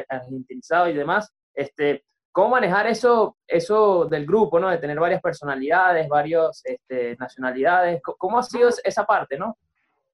argentinizado 0.10 0.90
y 0.90 0.94
demás, 0.94 1.32
este, 1.54 2.04
¿Cómo 2.38 2.50
manejar 2.50 2.86
eso, 2.86 3.38
eso 3.48 4.06
del 4.06 4.28
grupo, 4.28 4.60
¿no? 4.60 4.70
De 4.70 4.78
tener 4.78 5.00
varias 5.00 5.24
personalidades, 5.24 6.08
varias 6.08 6.62
este, 6.64 7.16
nacionalidades. 7.18 8.00
¿Cómo 8.04 8.38
ha 8.38 8.44
sido 8.44 8.70
esa 8.84 9.06
parte, 9.06 9.40
no? 9.40 9.58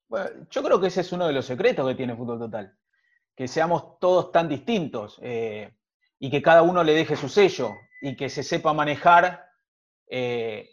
Bueno, 0.08 0.30
yo 0.50 0.63
creo 0.63 0.80
que 0.80 0.88
ese 0.88 1.01
es 1.01 1.12
uno 1.12 1.27
de 1.27 1.34
los 1.34 1.46
secretos 1.46 1.86
que 1.86 1.96
tiene 1.96 2.15
Fútbol 2.15 2.39
Total, 2.39 2.74
que 3.36 3.50
seamos 3.50 4.00
todos 4.00 4.32
tan 4.32 4.48
distintos. 4.48 5.20
Eh, 5.22 5.74
y 6.24 6.32
que 6.32 6.42
cada 6.42 6.62
uno 6.62 6.86
le 6.86 6.94
deje 6.94 7.18
su 7.18 7.27
sello 7.27 7.72
y 8.01 8.15
que 8.15 8.30
se 8.30 8.44
sepa 8.44 8.72
manejar 8.72 9.46
eh, 10.08 10.70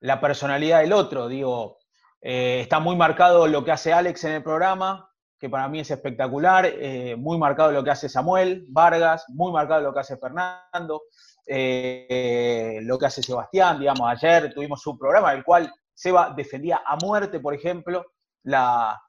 la 0.00 0.18
personalidad 0.18 0.80
del 0.80 0.94
otro. 0.94 1.28
Digo, 1.28 1.76
eh, 2.22 2.60
está 2.62 2.78
muy 2.80 2.96
marcado 2.96 3.46
lo 3.46 3.62
que 3.62 3.72
hace 3.72 3.92
Alex 3.92 4.24
en 4.24 4.32
el 4.32 4.42
programa, 4.42 5.10
que 5.38 5.48
para 5.50 5.68
mí 5.68 5.80
es 5.80 5.90
espectacular, 5.90 6.66
eh, 6.66 7.16
muy 7.16 7.38
marcado 7.38 7.72
lo 7.72 7.84
que 7.84 7.90
hace 7.90 8.08
Samuel 8.08 8.64
Vargas, 8.68 9.24
muy 9.28 9.52
marcado 9.52 9.82
lo 9.82 9.92
que 9.92 10.00
hace 10.00 10.16
Fernando, 10.16 11.02
lo 11.46 12.98
que 12.98 13.06
hace 13.06 13.22
Sebastián, 13.22 13.78
digamos, 13.78 14.08
ayer 14.10 14.52
tuvimos 14.54 14.86
un 14.86 14.98
programa 14.98 15.32
en 15.32 15.38
el 15.38 15.44
cual 15.44 15.72
Seba 15.92 16.32
defendía 16.34 16.82
a 16.84 16.96
muerte, 16.96 17.40
por 17.40 17.54
ejemplo, 17.54 18.04
la, 18.42 19.00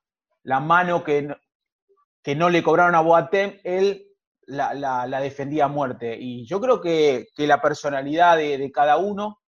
mano 0.43 1.03
que, 1.03 1.33
que 2.21 2.35
no 2.35 2.49
le 2.49 2.61
cobraron 2.61 2.95
a 2.95 3.01
Boatem, 3.01 3.59
él 3.63 4.05
la, 4.47 5.19
defendía 5.21 5.65
a 5.65 5.69
muerte. 5.69 6.17
Y 6.19 6.45
yo 6.45 6.59
creo 6.61 6.81
que, 6.81 7.27
la 7.37 7.61
personalidad 7.61 8.37
de, 8.37 8.71
cada 8.71 8.97
uno 8.97 9.39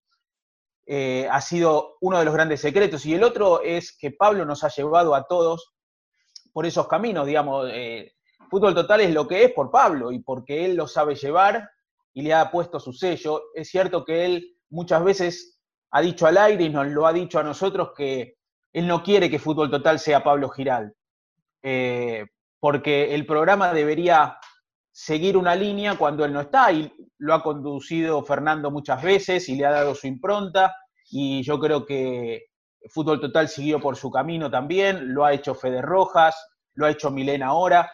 eh, 0.86 1.28
ha 1.30 1.42
sido 1.42 1.98
uno 2.02 2.20
de 2.20 2.26
los 2.26 2.34
grandes 2.34 2.62
secretos. 2.62 3.06
Y 3.06 3.14
el 3.14 3.24
otro 3.24 3.62
es 3.62 3.96
que 3.98 4.12
Pablo 4.12 4.46
nos 4.46 4.64
ha 4.64 4.70
llevado 4.70 5.16
a 5.16 5.26
todos 5.28 5.74
por 6.58 6.66
esos 6.66 6.88
caminos, 6.88 7.28
digamos. 7.28 7.70
Eh, 7.72 8.14
fútbol 8.50 8.74
total 8.74 9.02
es 9.02 9.14
lo 9.14 9.28
que 9.28 9.44
es 9.44 9.52
por 9.52 9.70
Pablo 9.70 10.12
y 10.12 10.18
porque 10.24 10.66
él 10.66 10.76
lo 10.76 10.88
sabe 10.88 11.14
llevar 11.14 11.70
y 12.16 12.24
le 12.24 12.34
ha 12.34 12.50
puesto 12.50 12.80
su 12.80 12.94
sello. 12.94 13.44
Es 13.54 13.70
cierto 13.70 14.04
que 14.04 14.26
él 14.26 14.58
muchas 14.72 15.04
veces 15.04 15.60
ha 15.92 16.02
dicho 16.02 16.26
al 16.26 16.36
aire 16.36 16.64
y 16.64 16.70
nos 16.70 16.88
lo 16.88 17.06
ha 17.06 17.14
dicho 17.14 17.38
a 17.38 17.44
nosotros 17.44 17.92
que 17.96 18.38
él 18.74 18.88
no 18.88 19.04
quiere 19.04 19.30
que 19.30 19.38
Fútbol 19.38 19.70
Total 19.70 20.00
sea 20.00 20.24
Pablo 20.24 20.50
Giral, 20.50 20.96
eh, 21.62 22.26
porque 22.60 23.14
el 23.14 23.28
programa 23.28 23.72
debería 23.72 24.40
seguir 24.92 25.38
una 25.38 25.54
línea 25.54 25.96
cuando 25.96 26.26
él 26.26 26.34
no 26.34 26.42
está 26.42 26.72
y 26.72 26.92
lo 27.20 27.36
ha 27.36 27.44
conducido 27.44 28.24
Fernando 28.24 28.72
muchas 28.72 29.04
veces 29.04 29.48
y 29.48 29.58
le 29.58 29.68
ha 29.68 29.70
dado 29.74 29.94
su 29.94 30.08
impronta 30.08 30.76
y 31.08 31.44
yo 31.44 31.60
creo 31.60 31.86
que 31.86 32.48
Fútbol 32.90 33.20
Total 33.20 33.48
siguió 33.50 33.80
por 33.80 33.96
su 33.96 34.12
camino 34.12 34.50
también, 34.50 35.14
lo 35.14 35.26
ha 35.26 35.34
hecho 35.34 35.56
Fede 35.56 35.82
Rojas, 35.82 36.36
lo 36.74 36.86
ha 36.86 36.92
hecho 36.92 37.12
Milena 37.12 37.48
ahora 37.48 37.92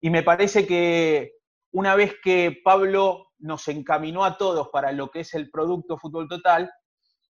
y 0.00 0.10
me 0.10 0.22
parece 0.22 0.66
que 0.66 1.32
una 1.72 1.94
vez 1.94 2.14
que 2.22 2.58
Pablo 2.64 3.28
nos 3.38 3.68
encaminó 3.68 4.24
a 4.24 4.36
todos 4.36 4.68
para 4.68 4.92
lo 4.92 5.10
que 5.10 5.20
es 5.20 5.34
el 5.34 5.50
producto 5.50 5.98
Fútbol 5.98 6.28
Total, 6.28 6.70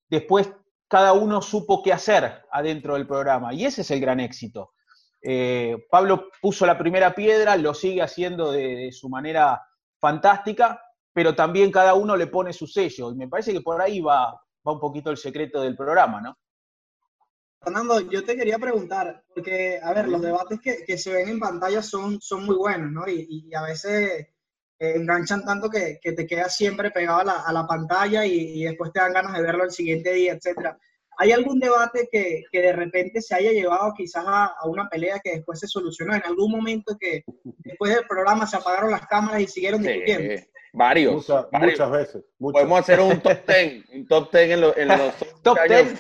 después 0.09 0.51
cada 0.89 1.13
uno 1.13 1.43
supo 1.43 1.83
qué 1.83 1.93
hacer 1.93 2.43
adentro 2.51 2.95
del 2.95 3.07
programa 3.07 3.53
y 3.53 3.65
ese 3.65 3.83
es 3.83 3.91
el 3.91 4.01
gran 4.01 4.21
éxito. 4.21 4.73
Eh, 5.21 5.77
Pablo 5.91 6.29
puso 6.41 6.65
la 6.65 6.79
primera 6.79 7.15
piedra, 7.15 7.57
lo 7.57 7.75
sigue 7.75 8.03
haciendo 8.03 8.53
de, 8.53 8.91
su 8.93 9.09
manera 9.09 9.61
fantástica, 9.99 10.81
pero 11.13 11.35
también 11.35 11.73
cada 11.73 11.95
uno 11.95 12.17
le 12.17 12.29
pone 12.29 12.53
su 12.53 12.67
sello. 12.67 13.11
Y 13.11 13.17
me 13.17 13.29
parece 13.29 13.53
que 13.53 13.61
por 13.61 13.81
ahí 13.81 14.01
va, 14.01 14.31
va 14.67 14.73
un 14.73 14.81
poquito 14.81 15.11
el 15.11 15.17
secreto 15.17 15.61
del 15.61 15.77
programa, 15.77 16.21
¿no? 16.21 16.39
Fernando, 17.61 18.01
yo 18.01 18.25
te 18.25 18.37
quería 18.37 18.59
preguntar, 18.59 19.25
porque, 19.35 19.81
a 19.83 19.93
ver, 19.93 20.09
los 20.09 20.23
debates 20.23 20.61
que, 20.61 20.99
se 20.99 21.13
ven 21.13 21.29
en 21.29 21.41
pantalla 21.41 21.83
son, 21.83 22.21
son 22.21 22.45
muy 22.45 22.57
buenos, 22.57 22.93
¿no? 22.93 23.09
Y, 23.09 23.53
a 23.55 23.63
veces 23.63 24.29
eh, 24.79 24.93
enganchan 24.95 25.45
tanto 25.45 25.69
que, 25.69 25.99
te 26.03 26.27
quedas 26.27 26.57
siempre 26.57 26.91
pegado 26.91 27.21
a 27.21 27.53
la, 27.53 27.67
pantalla 27.67 28.25
y, 28.25 28.61
y, 28.61 28.65
después 28.65 28.93
te 28.93 29.01
dan 29.01 29.13
ganas 29.13 29.35
de 29.35 29.43
verlo 29.43 29.65
el 29.65 29.71
siguiente 29.71 30.13
día, 30.13 30.35
etcétera. 30.35 30.79
¿Hay 31.21 31.33
algún 31.33 31.59
debate 31.59 32.09
que, 32.13 32.45
que, 32.51 32.63
de 32.63 32.73
repente 32.73 33.21
se 33.21 33.35
haya 33.35 33.51
llevado 33.51 33.93
quizás 33.97 34.25
a, 34.25 34.55
una 34.67 34.89
pelea 34.89 35.19
que 35.19 35.33
después 35.33 35.59
se 35.59 35.67
solucionó? 35.67 36.15
¿En 36.15 36.23
algún 36.25 36.53
momento 36.53 36.97
que 36.97 37.25
después 37.43 37.93
del 37.93 38.07
programa 38.07 38.47
se 38.47 38.57
apagaron 38.57 38.93
las 38.93 39.05
cámaras 39.09 39.41
y 39.41 39.49
siguieron 39.49 39.83
discutiendo? 39.83 40.41
Varios, 40.73 41.29
Muchas 41.53 41.91
veces. 41.91 42.25
Podemos 42.39 42.81
hacer 42.81 43.01
un 43.01 43.21
top 43.21 43.45
ten, 43.47 43.85
un 43.93 44.07
top 44.07 44.31
ten 44.31 44.51
en, 44.53 44.61
los 44.61 44.75
top 45.43 45.59
ten. 45.67 45.97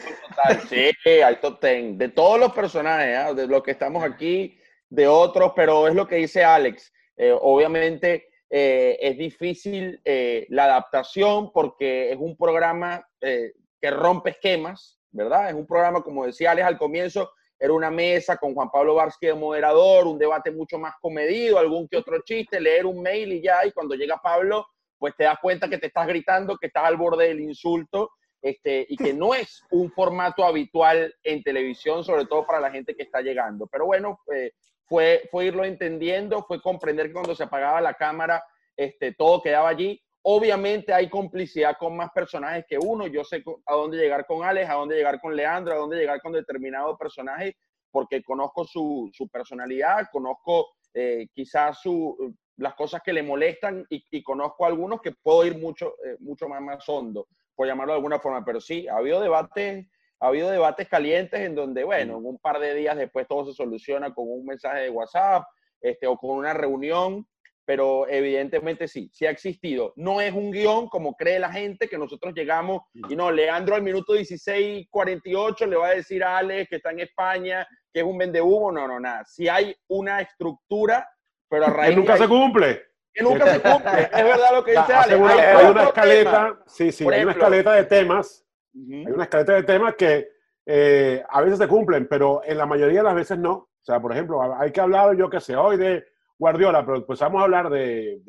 Sí, 0.68 1.08
hay 1.08 1.36
top 1.36 1.60
ten 1.60 1.98
de 1.98 2.08
todos 2.08 2.38
los 2.38 2.52
personajes, 2.52 3.16
¿ah? 3.16 3.34
de 3.34 3.46
los 3.46 3.62
que 3.62 3.72
estamos 3.72 4.04
aquí, 4.04 4.58
de 4.88 5.06
otros, 5.06 5.52
pero 5.54 5.88
es 5.88 5.94
lo 5.94 6.06
que 6.06 6.16
dice 6.16 6.44
Alex. 6.44 6.92
Eh, 7.16 7.32
obviamente 7.32 8.28
eh, 8.48 8.96
es 9.00 9.18
difícil 9.18 10.00
eh, 10.04 10.46
la 10.50 10.64
adaptación 10.64 11.52
porque 11.52 12.12
es 12.12 12.16
un 12.18 12.36
programa 12.36 13.06
que 13.20 13.90
rompe 13.90 14.30
esquemas, 14.30 15.00
¿verdad? 15.10 15.48
Es 15.48 15.54
un 15.54 15.66
programa, 15.66 16.02
como 16.02 16.24
decía 16.24 16.52
Alex 16.52 16.66
al 16.66 16.78
comienzo, 16.78 17.32
era 17.58 17.72
una 17.72 17.90
mesa 17.90 18.36
con 18.36 18.54
Juan 18.54 18.70
Pablo 18.70 18.94
Barsky 18.94 19.26
de 19.26 19.34
moderador, 19.34 20.06
un 20.06 20.18
debate 20.18 20.50
mucho 20.50 20.78
más 20.78 20.94
comedido, 21.00 21.58
algún 21.58 21.88
que 21.88 21.96
otro 21.96 22.20
chiste, 22.22 22.60
leer 22.60 22.86
un 22.86 23.02
mail 23.02 23.32
y 23.32 23.42
ya, 23.42 23.66
y 23.66 23.72
cuando 23.72 23.94
llega 23.94 24.20
Pablo, 24.22 24.66
pues 24.96 25.14
te 25.16 25.24
das 25.24 25.38
cuenta 25.40 25.68
que 25.68 25.78
te 25.78 25.88
estás 25.88 26.06
gritando, 26.06 26.56
que 26.56 26.68
estás 26.68 26.84
al 26.84 26.96
borde 26.96 27.28
del 27.28 27.40
insulto, 27.40 28.10
este, 28.40 28.86
y 28.88 28.96
que 28.96 29.12
no 29.12 29.34
es 29.34 29.64
un 29.70 29.90
formato 29.90 30.44
habitual 30.44 31.12
en 31.24 31.42
televisión, 31.42 32.04
sobre 32.04 32.26
todo 32.26 32.46
para 32.46 32.60
la 32.60 32.70
gente 32.70 32.94
que 32.94 33.02
está 33.02 33.20
llegando. 33.20 33.66
Pero 33.66 33.86
bueno, 33.86 34.20
eh, 34.32 34.52
fue, 34.84 35.28
fue 35.30 35.46
irlo 35.46 35.64
entendiendo, 35.64 36.44
fue 36.44 36.62
comprender 36.62 37.08
que 37.08 37.14
cuando 37.14 37.34
se 37.34 37.44
apagaba 37.44 37.80
la 37.80 37.94
cámara, 37.94 38.44
este, 38.76 39.12
todo 39.12 39.42
quedaba 39.42 39.68
allí. 39.68 40.00
Obviamente 40.22 40.92
hay 40.92 41.08
complicidad 41.08 41.76
con 41.78 41.96
más 41.96 42.10
personajes 42.10 42.64
que 42.68 42.78
uno. 42.78 43.06
Yo 43.06 43.24
sé 43.24 43.42
a 43.66 43.74
dónde 43.74 43.98
llegar 43.98 44.26
con 44.26 44.44
Alex, 44.44 44.68
a 44.68 44.74
dónde 44.74 44.96
llegar 44.96 45.20
con 45.20 45.34
Leandro, 45.34 45.74
a 45.74 45.78
dónde 45.78 45.96
llegar 45.96 46.20
con 46.20 46.32
determinado 46.32 46.96
personaje, 46.98 47.56
porque 47.90 48.22
conozco 48.22 48.64
su, 48.64 49.10
personalidad, 49.32 50.08
conozco 50.12 50.68
eh, 50.92 51.28
quizás 51.32 51.80
su, 51.80 52.34
las 52.58 52.74
cosas 52.74 53.00
que 53.02 53.12
le 53.12 53.22
molestan 53.22 53.86
y, 53.88 54.22
conozco 54.22 54.66
algunos 54.66 55.00
que 55.00 55.12
puedo 55.12 55.44
ir 55.46 55.56
mucho, 55.56 55.94
eh, 56.04 56.16
mucho 56.18 56.48
más, 56.48 56.60
más 56.60 56.88
hondo, 56.88 57.28
por 57.54 57.66
llamarlo 57.66 57.92
de 57.92 57.98
alguna 57.98 58.18
forma. 58.18 58.44
Pero 58.44 58.60
sí, 58.60 58.86
ha 58.88 58.96
habido 58.96 59.20
debates, 59.20 59.86
ha 60.20 60.26
habido 60.26 60.50
debates 60.50 60.88
calientes 60.88 61.40
en 61.40 61.54
donde, 61.54 61.84
bueno, 61.84 62.18
en 62.18 62.26
un 62.26 62.38
par 62.38 62.58
de 62.58 62.74
días 62.74 62.96
después 62.96 63.26
todo 63.28 63.46
se 63.46 63.54
soluciona 63.54 64.12
con 64.12 64.26
un 64.28 64.44
mensaje 64.44 64.82
de 64.82 64.90
WhatsApp 64.90 65.44
este, 65.80 66.06
o 66.06 66.16
con 66.16 66.30
una 66.30 66.52
reunión 66.52 67.26
pero 67.68 68.08
evidentemente 68.08 68.88
sí, 68.88 69.10
sí 69.12 69.26
ha 69.26 69.30
existido. 69.30 69.92
No 69.96 70.22
es 70.22 70.32
un 70.32 70.50
guion 70.50 70.88
como 70.88 71.14
cree 71.14 71.38
la 71.38 71.52
gente 71.52 71.86
que 71.86 71.98
nosotros 71.98 72.32
llegamos 72.32 72.80
y 72.94 73.14
no, 73.14 73.30
Leandro 73.30 73.74
al 73.74 73.82
minuto 73.82 74.14
16:48 74.14 75.66
le 75.66 75.76
va 75.76 75.88
a 75.88 75.94
decir 75.94 76.24
a 76.24 76.38
Alex 76.38 76.70
que 76.70 76.76
está 76.76 76.92
en 76.92 77.00
España, 77.00 77.68
que 77.92 78.00
es 78.00 78.06
un 78.06 78.16
vendehumo, 78.16 78.72
no, 78.72 78.88
no, 78.88 78.98
nada. 78.98 79.22
Si 79.26 79.50
hay 79.50 79.76
una 79.86 80.22
estructura, 80.22 81.06
pero 81.46 81.66
a 81.66 81.68
raíz 81.68 81.90
que 81.90 81.96
nunca 81.96 82.16
se 82.16 82.26
cumple. 82.26 82.82
Que 83.12 83.22
nunca 83.22 83.46
se 83.52 83.60
cumple, 83.60 84.00
es 84.00 84.24
verdad 84.24 84.48
lo 84.54 84.64
que 84.64 84.70
dice 84.70 84.92
Alex. 84.94 85.20
Hay, 85.20 85.66
una 85.66 85.82
escaleta, 85.82 86.58
sí, 86.64 86.90
sí, 86.90 87.06
hay 87.06 87.22
una 87.22 87.32
escaleta 87.32 87.72
de 87.74 87.84
temas, 87.84 88.46
hay 88.74 89.12
una 89.12 89.24
escaleta 89.24 89.52
de 89.52 89.62
temas 89.64 89.94
que 89.94 90.26
eh, 90.64 91.22
a 91.28 91.42
veces 91.42 91.58
se 91.58 91.68
cumplen, 91.68 92.08
pero 92.08 92.40
en 92.46 92.56
la 92.56 92.64
mayoría 92.64 93.00
de 93.00 93.04
las 93.04 93.14
veces 93.14 93.38
no. 93.38 93.52
O 93.52 93.84
sea, 93.84 94.00
por 94.00 94.12
ejemplo, 94.12 94.40
hay 94.58 94.72
que 94.72 94.80
hablar, 94.80 95.14
yo 95.18 95.28
qué 95.28 95.38
sé, 95.38 95.54
hoy 95.54 95.76
de 95.76 96.02
Guardiola, 96.38 96.84
pero 96.84 96.98
empezamos 96.98 97.40
a 97.40 97.44
hablar 97.44 97.68
de, 97.68 98.20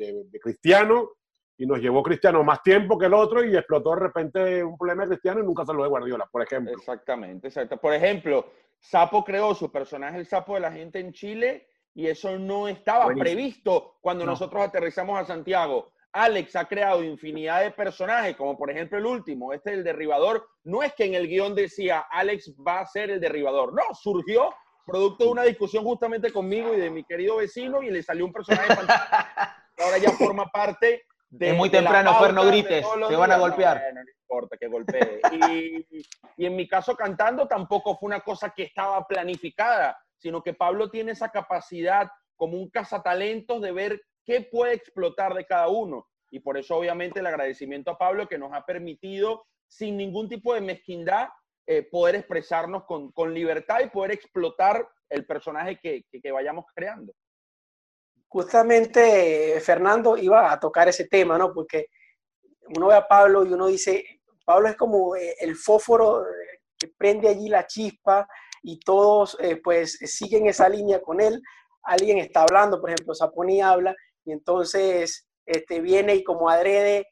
Cristiano 0.42 1.10
y 1.56 1.66
nos 1.66 1.78
llevó 1.78 2.02
Cristiano 2.02 2.42
más 2.42 2.62
tiempo 2.62 2.98
que 2.98 3.06
el 3.06 3.14
otro 3.14 3.44
y 3.44 3.56
explotó 3.56 3.94
de 3.94 4.00
repente 4.00 4.64
un 4.64 4.76
problema 4.76 5.02
de 5.02 5.10
Cristiano 5.10 5.40
y 5.40 5.44
nunca 5.44 5.62
lo 5.72 5.82
de 5.82 5.88
Guardiola, 5.88 6.26
por 6.30 6.42
ejemplo. 6.42 6.72
Exactamente, 6.72 7.48
exacto. 7.48 7.76
Por 7.76 7.94
ejemplo, 7.94 8.46
Sapo 8.78 9.24
creó 9.24 9.54
su 9.54 9.70
personaje, 9.70 10.18
el 10.18 10.26
Sapo 10.26 10.54
de 10.54 10.60
la 10.60 10.72
gente 10.72 10.98
en 10.98 11.12
Chile, 11.12 11.68
y 11.94 12.06
eso 12.06 12.38
no 12.38 12.66
estaba 12.68 13.06
previsto 13.14 13.98
cuando 14.00 14.24
nosotros 14.24 14.62
aterrizamos 14.62 15.18
a 15.18 15.24
Santiago. 15.24 15.92
Alex 16.12 16.56
ha 16.56 16.64
creado 16.64 17.04
infinidad 17.04 17.62
de 17.62 17.70
personajes, 17.70 18.36
como 18.36 18.56
por 18.58 18.70
ejemplo 18.70 18.98
el 18.98 19.06
último, 19.06 19.52
este 19.52 19.72
el 19.72 19.84
derribador. 19.84 20.44
No 20.64 20.82
es 20.82 20.92
que 20.94 21.04
en 21.04 21.14
el 21.14 21.28
guion 21.28 21.54
decía 21.54 22.06
Alex 22.10 22.54
va 22.66 22.80
a 22.80 22.86
ser 22.86 23.10
el 23.10 23.20
derribador, 23.20 23.72
no, 23.72 23.94
surgió 23.94 24.50
producto 24.90 25.24
de 25.24 25.30
una 25.30 25.42
discusión 25.44 25.84
justamente 25.84 26.32
conmigo 26.32 26.74
y 26.74 26.78
de 26.78 26.90
mi 26.90 27.04
querido 27.04 27.36
vecino 27.36 27.82
y 27.82 27.90
le 27.90 28.02
salió 28.02 28.24
un 28.24 28.32
personaje 28.32 28.68
que 29.76 29.82
ahora 29.82 29.98
ya 29.98 30.10
forma 30.12 30.46
parte 30.50 31.04
de... 31.28 31.50
Es 31.50 31.56
muy 31.56 31.70
temprano, 31.70 32.18
Fer, 32.18 32.34
no 32.34 32.44
grites, 32.44 32.84
te 33.08 33.16
van 33.16 33.32
a 33.32 33.38
golpear. 33.38 33.82
No, 33.94 34.02
no, 34.02 34.10
importa 34.10 34.56
que 34.56 34.68
golpee. 34.68 35.20
Y, 35.32 36.04
y 36.36 36.46
en 36.46 36.56
mi 36.56 36.68
caso 36.68 36.94
cantando 36.96 37.46
tampoco 37.46 37.96
fue 37.96 38.08
una 38.08 38.20
cosa 38.20 38.50
que 38.50 38.64
estaba 38.64 39.06
planificada, 39.06 39.98
sino 40.16 40.42
que 40.42 40.54
Pablo 40.54 40.90
tiene 40.90 41.12
esa 41.12 41.30
capacidad 41.30 42.10
como 42.36 42.56
un 42.56 42.70
cazatalentos 42.70 43.60
de 43.60 43.72
ver 43.72 44.02
qué 44.24 44.40
puede 44.40 44.74
explotar 44.74 45.34
de 45.34 45.44
cada 45.46 45.68
uno. 45.68 46.06
Y 46.30 46.40
por 46.40 46.56
eso 46.56 46.76
obviamente 46.76 47.20
el 47.20 47.26
agradecimiento 47.26 47.90
a 47.90 47.98
Pablo 47.98 48.28
que 48.28 48.38
nos 48.38 48.52
ha 48.52 48.64
permitido 48.64 49.46
sin 49.68 49.96
ningún 49.96 50.28
tipo 50.28 50.54
de 50.54 50.60
mezquindad 50.60 51.28
eh, 51.66 51.82
poder 51.82 52.16
expresarnos 52.16 52.84
con, 52.84 53.12
con, 53.12 53.32
libertad 53.32 53.80
y 53.84 53.90
poder 53.90 54.12
explotar 54.12 54.86
el 55.08 55.26
personaje 55.26 55.78
que, 55.80 56.04
que, 56.10 56.32
vayamos 56.32 56.64
creando. 56.74 57.12
Justamente 58.28 59.60
Fernando 59.60 60.16
iba 60.16 60.52
a 60.52 60.58
tocar 60.58 60.88
ese 60.88 61.06
tema, 61.08 61.36
¿no? 61.36 61.52
Porque 61.52 61.86
uno 62.76 62.88
ve 62.88 62.94
a 62.94 63.06
Pablo 63.06 63.44
y 63.44 63.52
uno 63.52 63.66
dice, 63.66 64.04
Pablo 64.44 64.68
es 64.68 64.76
como 64.76 65.16
eh, 65.16 65.36
el 65.40 65.56
fósforo 65.56 66.24
que 66.78 66.88
prende 66.88 67.28
allí 67.28 67.48
la 67.48 67.66
chispa 67.66 68.26
y 68.62 68.80
todos 68.80 69.36
eh, 69.40 69.60
pues 69.62 69.92
siguen 69.92 70.46
esa 70.46 70.68
línea 70.68 71.00
con 71.00 71.20
él. 71.20 71.40
Alguien 71.82 72.18
está 72.18 72.42
hablando, 72.42 72.80
por 72.80 72.90
ejemplo, 72.90 73.14
Saponi 73.14 73.60
habla 73.60 73.94
y 74.24 74.32
entonces 74.32 75.28
este, 75.46 75.80
viene 75.80 76.14
y 76.14 76.24
como 76.24 76.48
adrede 76.48 77.06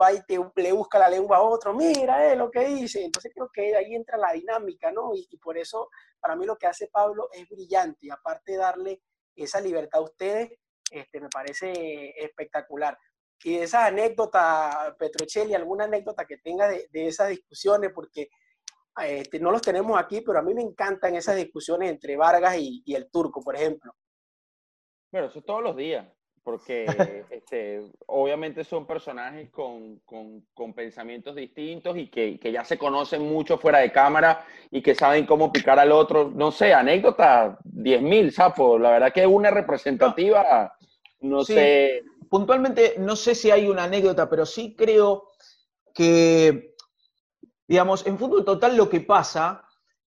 va 0.00 0.12
y 0.12 0.20
le 0.56 0.72
busca 0.72 0.98
la 0.98 1.08
lengua 1.08 1.38
a 1.38 1.42
otro, 1.42 1.74
mira 1.74 2.32
eh, 2.32 2.36
lo 2.36 2.50
que 2.50 2.64
dice. 2.66 3.04
Entonces 3.04 3.32
creo 3.34 3.50
que 3.52 3.76
ahí 3.76 3.94
entra 3.94 4.16
la 4.16 4.32
dinámica, 4.32 4.90
¿no? 4.92 5.12
Y, 5.14 5.36
por 5.38 5.58
eso 5.58 5.88
para 6.20 6.36
mí 6.36 6.46
lo 6.46 6.56
que 6.56 6.66
hace 6.66 6.88
Pablo 6.88 7.28
es 7.32 7.48
brillante. 7.48 8.06
Y 8.06 8.10
aparte 8.10 8.52
de 8.52 8.58
darle 8.58 9.02
esa 9.34 9.60
libertad 9.60 10.00
a 10.00 10.04
ustedes, 10.04 10.50
este, 10.90 11.20
me 11.20 11.28
parece 11.28 12.14
espectacular. 12.16 12.96
Y 13.44 13.56
esa 13.56 13.86
anécdota, 13.86 14.94
Petrocelli, 14.98 15.54
alguna 15.54 15.84
anécdota 15.84 16.24
que 16.24 16.38
tenga 16.38 16.68
de, 16.68 16.88
esas 16.92 17.28
discusiones, 17.28 17.90
porque 17.92 18.28
este, 19.02 19.40
no 19.40 19.50
los 19.50 19.62
tenemos 19.62 19.98
aquí, 19.98 20.20
pero 20.20 20.38
a 20.38 20.42
mí 20.42 20.54
me 20.54 20.62
encantan 20.62 21.16
esas 21.16 21.36
discusiones 21.36 21.90
entre 21.90 22.16
Vargas 22.16 22.56
y, 22.58 22.84
el 22.94 23.10
turco, 23.10 23.42
por 23.42 23.56
ejemplo. 23.56 23.92
Bueno, 25.10 25.26
eso 25.26 25.40
es 25.40 25.44
todos 25.44 25.62
los 25.62 25.76
días 25.76 26.06
porque 26.42 27.24
este, 27.30 27.82
obviamente 28.06 28.64
son 28.64 28.86
personajes 28.86 29.50
con, 29.50 30.00
con, 30.00 30.44
con 30.54 30.72
pensamientos 30.74 31.36
distintos 31.36 31.96
y 31.96 32.08
que, 32.08 32.38
que, 32.38 32.52
ya 32.52 32.64
se 32.64 32.78
conocen 32.78 33.22
mucho 33.22 33.58
fuera 33.58 33.78
de 33.78 33.92
cámara 33.92 34.44
y 34.70 34.82
que 34.82 34.94
saben 34.94 35.26
cómo 35.26 35.52
picar 35.52 35.78
al 35.78 35.92
otro. 35.92 36.30
No 36.34 36.50
sé, 36.50 36.74
anécdota, 36.74 37.58
10.000, 37.64 38.30
Sapo. 38.30 38.78
La 38.78 38.90
verdad 38.90 39.12
que 39.12 39.20
es 39.20 39.26
una 39.26 39.50
representativa, 39.50 40.72
no 41.20 41.44
sé. 41.44 42.02
Puntualmente, 42.28 42.94
no 42.98 43.14
sé 43.14 43.34
si 43.34 43.50
hay 43.50 43.68
una 43.68 43.84
anécdota, 43.84 44.28
pero 44.28 44.46
sí 44.46 44.74
creo 44.74 45.28
que, 45.94 46.74
digamos, 47.68 48.06
en 48.06 48.18
fútbol 48.18 48.44
total 48.44 48.76
lo 48.76 48.88
que 48.88 49.00
pasa 49.00 49.68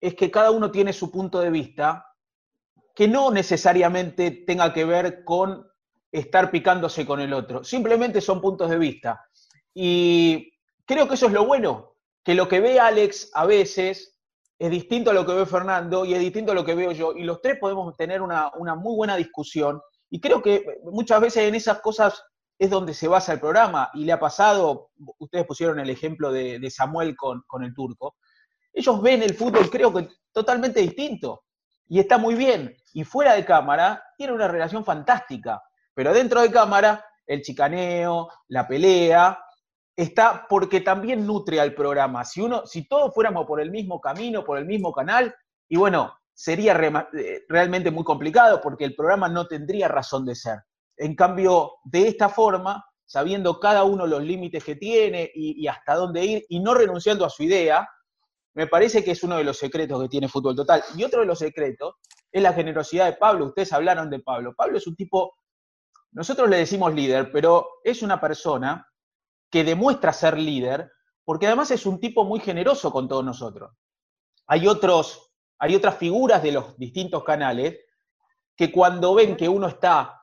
es 0.01 0.15
que 0.15 0.31
cada 0.31 0.53
uno 0.53 0.71
tiene 0.71 0.93
su 0.93 1.11
punto 1.11 1.41
de 1.41 1.51
vista 1.51 2.07
que 2.95 3.09
no 3.09 3.33
necesariamente 3.33 4.31
tenga 4.31 4.73
que 4.73 4.85
ver 4.85 5.25
con 5.25 5.67
estar 6.15 6.51
picándose 6.51 7.05
con 7.05 7.21
el 7.21 7.33
otro. 7.33 7.65
Simplemente 7.65 8.21
son 8.21 8.41
puntos 8.41 8.71
de 8.71 8.79
vista. 8.79 9.27
Y 9.75 10.53
creo 10.87 11.09
que 11.09 11.15
eso 11.15 11.27
es 11.27 11.33
lo 11.33 11.45
bueno, 11.45 11.97
que 12.23 12.35
lo 12.35 12.49
que 12.49 12.61
ve 12.61 12.79
Alex 12.79 13.31
a 13.35 13.45
veces 13.47 14.17
es 14.57 14.71
distinto 14.71 15.11
a 15.11 15.13
lo 15.13 15.27
que 15.27 15.35
ve 15.35 15.45
Fernando 15.45 16.05
y 16.05 16.15
es 16.15 16.21
distinto 16.21 16.53
a 16.53 16.55
lo 16.55 16.65
que 16.65 16.77
veo 16.77 16.93
yo. 16.93 17.15
Y 17.15 17.25
los 17.25 17.43
tres 17.43 17.59
podemos 17.59 17.97
tener 17.97 18.23
una, 18.23 18.53
muy 18.77 18.95
buena 18.95 19.17
discusión. 19.17 19.81
Y 20.09 20.21
creo 20.21 20.41
que 20.41 20.65
muchas 20.85 21.21
veces 21.21 21.49
en 21.49 21.57
esas 21.57 21.81
cosas 21.81 22.23
es 22.61 22.71
donde 22.71 22.95
se 22.95 23.09
basa 23.09 23.33
el 23.33 23.41
programa. 23.41 23.91
Y 23.95 24.05
le 24.05 24.13
ha 24.13 24.21
pasado, 24.21 24.91
ustedes 25.19 25.45
pusieron 25.47 25.81
el 25.81 25.91
ejemplo 25.91 26.31
de, 26.31 26.71
Samuel 26.71 27.17
con, 27.17 27.43
con 27.49 27.65
el 27.65 27.75
turco. 27.75 28.15
Ellos 28.73 29.03
ven 29.03 29.25
el 29.25 29.35
fútbol, 29.35 29.69
creo 29.69 29.93
que 29.93 30.09
totalmente 30.31 30.81
distinto. 30.81 31.43
Y 31.89 31.99
está 31.99 32.19
muy 32.19 32.37
bien. 32.37 32.77
Y 32.93 33.03
fuera 33.03 33.35
de 33.35 33.45
cámara, 33.45 34.01
tiene 34.17 34.33
una 34.33 34.47
relación 34.47 34.85
fantástica. 34.85 35.61
Pero 35.95 36.13
dentro 36.13 36.43
de 36.43 36.51
cámara, 36.51 37.05
el 37.27 37.43
chicaneo, 37.43 38.29
la 38.49 38.67
pelea, 38.67 39.39
está 39.97 40.47
porque 40.49 40.81
también 40.81 41.27
nutre 41.27 41.61
al 41.61 41.75
programa. 41.75 42.25
Si, 42.25 42.41
uno, 42.41 42.67
si 42.67 42.87
todos 42.89 43.15
fuéramos 43.15 43.47
por 43.47 43.61
el 43.61 43.71
mismo 43.71 44.01
camino, 44.01 44.45
por 44.45 44.59
el 44.59 44.67
mismo 44.67 44.93
canal, 44.93 45.35
y 45.69 45.77
bueno, 45.77 46.15
sería 46.33 46.75
eh, 46.75 47.45
realmente 47.49 47.91
muy 47.91 48.05
complicado 48.05 48.61
porque 48.61 48.85
el 48.85 48.95
programa 48.95 49.29
no 49.29 49.47
tendría 49.47 49.89
razón 49.89 50.25
de 50.25 50.35
ser. 50.35 50.59
En 50.97 51.15
cambio, 51.15 51.75
de 51.85 52.09
esta 52.09 52.29
forma, 52.29 52.85
sabiendo 53.07 53.61
cada 53.61 53.85
uno 53.85 54.07
los 54.07 54.23
límites 54.23 54.65
que 54.65 54.77
tiene 54.77 55.31
y, 55.35 55.63
y, 55.63 55.69
hasta 55.69 55.95
dónde 55.95 56.25
ir 56.25 56.47
y 56.49 56.61
no 56.61 56.75
renunciando 56.75 57.25
a 57.25 57.31
su 57.31 57.45
idea, 57.45 57.89
me 58.55 58.67
parece 58.67 59.03
que 59.03 59.13
es 59.13 59.23
uno 59.23 59.37
de 59.37 59.45
los 59.45 59.59
secretos 59.59 60.01
que 60.03 60.09
tiene 60.09 60.29
Fútbol 60.29 60.55
Total. 60.55 60.83
Y 60.97 61.05
otro 61.05 61.21
de 61.21 61.27
los 61.27 61.39
secretos 61.39 61.97
es 62.31 62.43
la 62.43 62.53
generosidad 62.53 63.07
de 63.07 63.15
Pablo. 63.15 63.47
Ustedes 63.47 63.73
hablaron 63.73 64.11
de 64.11 64.21
Pablo. 64.21 64.55
Pablo 64.57 64.79
es 64.79 64.87
un 64.87 64.95
tipo 64.95 65.35
nosotros 66.15 66.49
le 66.49 66.59
decimos 66.59 66.95
líder, 66.95 67.31
pero 67.33 67.69
es 67.83 68.03
una 68.03 68.21
persona 68.21 68.89
que 69.51 69.65
demuestra 69.65 70.13
ser 70.13 70.39
líder 70.39 70.91
porque 71.25 71.47
además 71.47 71.71
es 71.71 71.87
un 71.87 71.99
tipo 72.01 72.25
muy 72.25 72.41
generoso 72.41 72.93
con 72.93 73.09
todos 73.09 73.25
nosotros. 73.25 73.73
Hay, 74.47 74.67
otros, 74.69 75.33
hay 75.59 75.75
otras 75.75 75.97
figuras 75.97 76.43
de 76.43 76.53
los 76.53 76.77
distintos 76.79 77.25
canales 77.25 77.81
que 78.57 78.71
cuando 78.71 79.15
ven 79.15 79.37
que 79.37 79.49
uno 79.49 79.67
está 79.67 80.23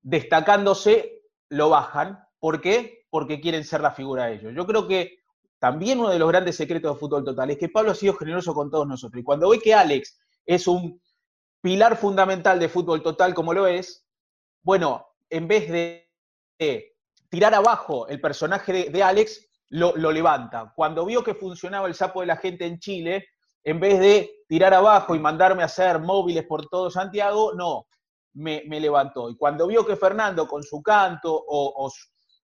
destacándose, 0.00 1.22
lo 1.50 1.68
bajan. 1.68 2.18
¿Por 2.40 2.60
qué? 2.60 3.06
Porque 3.10 3.40
quieren 3.40 3.64
ser 3.64 3.80
la 3.80 3.92
figura 3.92 4.26
de 4.26 4.36
ellos. 4.36 4.52
Yo 4.56 4.66
creo 4.66 4.88
que 4.88 5.18
también 5.60 6.00
uno 6.00 6.10
de 6.10 6.18
los 6.18 6.28
grandes 6.28 6.56
secretos 6.56 6.94
de 6.94 6.98
fútbol 6.98 7.24
total 7.24 7.50
es 7.50 7.58
que 7.58 7.68
Pablo 7.68 7.92
ha 7.92 7.94
sido 7.94 8.14
generoso 8.14 8.54
con 8.54 8.70
todos 8.70 8.86
nosotros. 8.86 9.20
Y 9.20 9.24
cuando 9.24 9.50
ve 9.50 9.60
que 9.60 9.74
Alex 9.74 10.18
es 10.46 10.66
un 10.66 11.00
pilar 11.60 11.96
fundamental 11.96 12.58
de 12.58 12.68
fútbol 12.68 13.02
total 13.02 13.34
como 13.34 13.52
lo 13.52 13.66
es, 13.66 14.06
bueno, 14.62 15.07
en 15.30 15.48
vez 15.48 15.70
de 15.70 16.08
tirar 17.28 17.54
abajo 17.54 18.08
el 18.08 18.20
personaje 18.20 18.90
de, 18.90 19.02
Alex, 19.02 19.46
lo, 19.70 19.92
levanta. 19.94 20.72
Cuando 20.74 21.04
vio 21.04 21.22
que 21.22 21.34
funcionaba 21.34 21.88
el 21.88 21.94
sapo 21.94 22.20
de 22.20 22.26
la 22.26 22.36
gente 22.36 22.66
en 22.66 22.78
Chile, 22.78 23.26
en 23.64 23.80
vez 23.80 23.98
de 23.98 24.44
tirar 24.48 24.72
abajo 24.72 25.14
y 25.14 25.18
mandarme 25.18 25.62
a 25.62 25.66
hacer 25.66 25.98
móviles 25.98 26.46
por 26.46 26.66
todo 26.68 26.90
Santiago, 26.90 27.52
no, 27.54 27.86
me, 28.34 28.62
levantó. 28.80 29.28
Y 29.30 29.36
cuando 29.36 29.66
vio 29.66 29.84
que 29.86 29.96
Fernando 29.96 30.46
con 30.46 30.62
su 30.62 30.82
canto 30.82 31.44
o, 31.46 31.90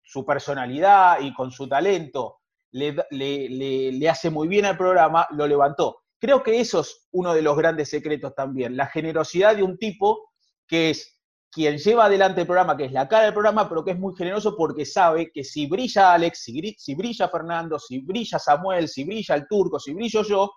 su 0.06 0.24
personalidad 0.24 1.20
y 1.20 1.32
con 1.32 1.50
su 1.50 1.66
talento 1.66 2.40
le, 2.72 2.94
le, 3.10 4.08
hace 4.08 4.28
muy 4.28 4.48
bien 4.48 4.66
al 4.66 4.76
programa, 4.76 5.26
lo 5.30 5.46
levantó. 5.46 6.02
Creo 6.18 6.42
que 6.42 6.60
eso 6.60 6.80
es 6.80 7.08
uno 7.12 7.32
de 7.32 7.40
los 7.40 7.56
grandes 7.56 7.88
secretos 7.88 8.34
también, 8.34 8.76
la 8.76 8.86
generosidad 8.86 9.56
de 9.56 9.62
un 9.62 9.78
tipo 9.78 10.30
que 10.66 10.90
es 10.90 11.13
quien 11.54 11.78
lleva 11.78 12.06
adelante 12.06 12.40
el 12.40 12.46
programa, 12.48 12.76
que 12.76 12.86
es 12.86 12.92
la 12.92 13.06
cara 13.06 13.26
del 13.26 13.32
programa, 13.32 13.68
pero 13.68 13.84
que 13.84 13.92
es 13.92 13.98
muy 13.98 14.14
generoso 14.16 14.56
porque 14.56 14.84
sabe 14.84 15.30
que 15.30 15.44
si 15.44 15.68
brilla 15.68 16.12
Alex, 16.12 16.42
si, 16.42 16.94
brilla 16.96 17.28
Fernando, 17.28 17.78
si 17.78 18.00
brilla 18.00 18.40
Samuel, 18.40 18.88
si 18.88 19.04
brilla 19.04 19.36
el 19.36 19.46
turco, 19.46 19.78
si 19.78 19.94
brillo 19.94 20.24
yo, 20.24 20.52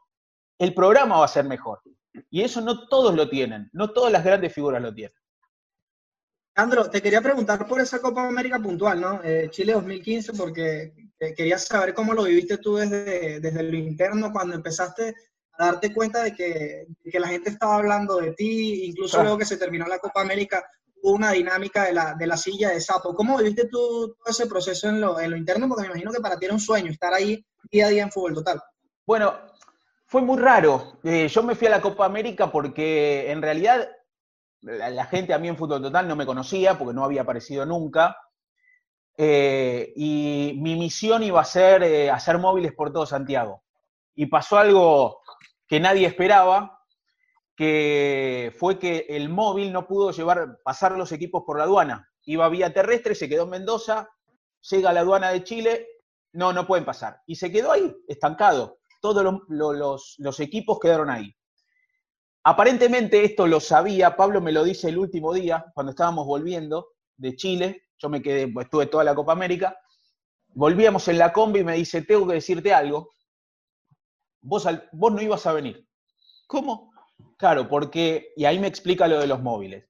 el 0.57 0.73
programa 0.73 1.19
va 1.19 1.25
a 1.25 1.27
ser 1.27 1.45
mejor. 1.45 1.81
Y 2.31 2.41
eso 2.41 2.61
no 2.61 2.87
todos 2.87 3.13
lo 3.13 3.29
tienen, 3.29 3.69
no 3.73 3.91
todas 3.91 4.11
las 4.11 4.23
grandes 4.23 4.51
figuras 4.51 4.81
lo 4.81 4.91
tienen. 4.91 5.15
Andro, 6.55 6.89
te 6.89 6.99
quería 6.99 7.21
preguntar 7.21 7.67
por 7.67 7.79
esa 7.79 8.01
Copa 8.01 8.27
América 8.27 8.59
puntual, 8.59 8.99
¿no? 8.99 9.21
Eh, 9.23 9.49
Chile 9.51 9.73
2015, 9.73 10.33
porque 10.33 10.93
quería 11.19 11.59
saber 11.59 11.93
cómo 11.93 12.15
lo 12.15 12.23
viviste 12.23 12.57
tú 12.57 12.77
desde, 12.77 13.39
desde 13.39 13.61
lo 13.61 13.77
interno 13.77 14.31
cuando 14.31 14.55
empezaste 14.55 15.13
a 15.59 15.65
darte 15.67 15.93
cuenta 15.93 16.23
de 16.23 16.33
que, 16.33 16.87
que 17.03 17.19
la 17.19 17.27
gente 17.27 17.51
estaba 17.51 17.75
hablando 17.75 18.17
de 18.17 18.31
ti, 18.31 18.85
incluso 18.85 19.21
luego 19.21 19.37
que 19.37 19.45
se 19.45 19.57
terminó 19.57 19.85
la 19.85 19.99
Copa 19.99 20.21
América, 20.21 20.67
una 21.11 21.31
dinámica 21.31 21.85
de 21.85 21.93
la, 21.93 22.13
de 22.15 22.27
la 22.27 22.37
silla 22.37 22.69
de 22.69 22.81
sapo. 22.81 23.13
¿Cómo 23.15 23.37
viviste 23.37 23.67
tú 23.67 24.15
todo 24.17 24.29
ese 24.29 24.47
proceso 24.47 24.89
en 24.89 25.01
lo, 25.01 25.19
en 25.19 25.31
lo 25.31 25.37
interno? 25.37 25.67
Porque 25.67 25.83
me 25.83 25.89
imagino 25.89 26.11
que 26.11 26.19
para 26.19 26.37
ti 26.37 26.45
era 26.45 26.53
un 26.53 26.59
sueño 26.59 26.91
estar 26.91 27.13
ahí 27.13 27.45
día 27.71 27.87
a 27.87 27.89
día 27.89 28.03
en 28.03 28.11
fútbol 28.11 28.35
total. 28.35 28.61
Bueno, 29.05 29.33
fue 30.05 30.21
muy 30.21 30.37
raro. 30.37 30.99
Eh, 31.03 31.27
yo 31.27 31.43
me 31.43 31.55
fui 31.55 31.67
a 31.67 31.71
la 31.71 31.81
Copa 31.81 32.05
América 32.05 32.51
porque 32.51 33.31
en 33.31 33.41
realidad 33.41 33.87
la, 34.61 35.05
gente 35.05 35.33
a 35.33 35.37
mí 35.37 35.47
en 35.47 35.57
fútbol 35.57 35.81
total 35.81 36.07
no 36.07 36.15
me 36.15 36.25
conocía 36.25 36.77
porque 36.77 36.93
no 36.93 37.03
había 37.03 37.21
aparecido 37.21 37.65
nunca. 37.65 38.17
Eh, 39.17 39.93
y 39.95 40.59
mi 40.61 40.75
misión 40.75 41.23
iba 41.23 41.41
a 41.41 41.45
ser 41.45 41.83
eh, 41.83 42.11
hacer 42.11 42.37
móviles 42.37 42.73
por 42.73 42.91
todo 42.91 43.05
Santiago. 43.05 43.63
Y 44.15 44.27
pasó 44.27 44.57
algo 44.57 45.21
que 45.67 45.79
nadie 45.79 46.07
esperaba, 46.07 46.76
que 47.57 48.55
fue 48.55 48.77
que 48.77 49.07
el 49.09 49.29
móvil 49.29 49.73
no 49.73 49.87
pudo 49.87 50.11
llevar, 50.11 50.59
pasar 50.63 50.91
los 50.91 51.11
equipos 51.11 51.41
por 51.43 51.57
la 51.57 51.63
aduana. 51.63 52.07
Iba 52.23 52.47
vía 52.49 52.71
terrestre, 52.71 53.15
se 53.15 53.27
quedó 53.27 53.45
en 53.45 53.49
Mendoza, 53.49 54.07
llega 54.69 54.91
a 54.91 54.93
la 54.93 54.99
aduana 54.99 55.31
de 55.31 55.43
Chile, 55.43 55.87
no, 56.33 56.53
no 56.53 56.67
pueden 56.67 56.85
pasar. 56.85 57.19
Y 57.25 57.35
se 57.35 57.51
quedó 57.51 57.71
ahí, 57.71 57.93
estancado. 58.07 58.77
Todos 59.01 59.41
los, 59.47 60.15
los 60.19 60.39
equipos 60.39 60.79
quedaron 60.79 61.09
ahí. 61.09 61.35
Aparentemente 62.43 63.25
esto 63.25 63.47
lo 63.47 63.59
sabía, 63.59 64.15
Pablo 64.15 64.39
me 64.39 64.51
lo 64.51 64.63
dice 64.63 64.89
el 64.89 64.99
último 64.99 65.33
día, 65.33 65.65
cuando 65.73 65.89
estábamos 65.89 66.27
volviendo 66.27 66.89
de 67.17 67.35
Chile, 67.35 67.87
yo 67.97 68.07
me 68.07 68.21
quedé, 68.21 68.47
pues, 68.47 68.65
estuve 68.65 68.85
toda 68.85 69.03
la 69.03 69.15
Copa 69.15 69.31
América, 69.31 69.75
volvíamos 70.49 71.07
en 71.07 71.17
la 71.17 71.33
combi 71.33 71.61
y 71.61 71.63
me 71.63 71.73
dice, 71.73 72.03
tengo 72.03 72.27
que 72.27 72.35
decirte 72.35 72.71
algo, 72.71 73.09
vos, 74.41 74.67
vos 74.91 75.11
no 75.11 75.21
ibas 75.21 75.45
a 75.47 75.53
venir. 75.53 75.87
¿Cómo? 76.45 76.91
Claro, 77.37 77.69
porque, 77.69 78.33
y 78.35 78.45
ahí 78.45 78.57
me 78.57 78.67
explica 78.67 79.07
lo 79.07 79.19
de 79.19 79.27
los 79.27 79.41
móviles. 79.41 79.85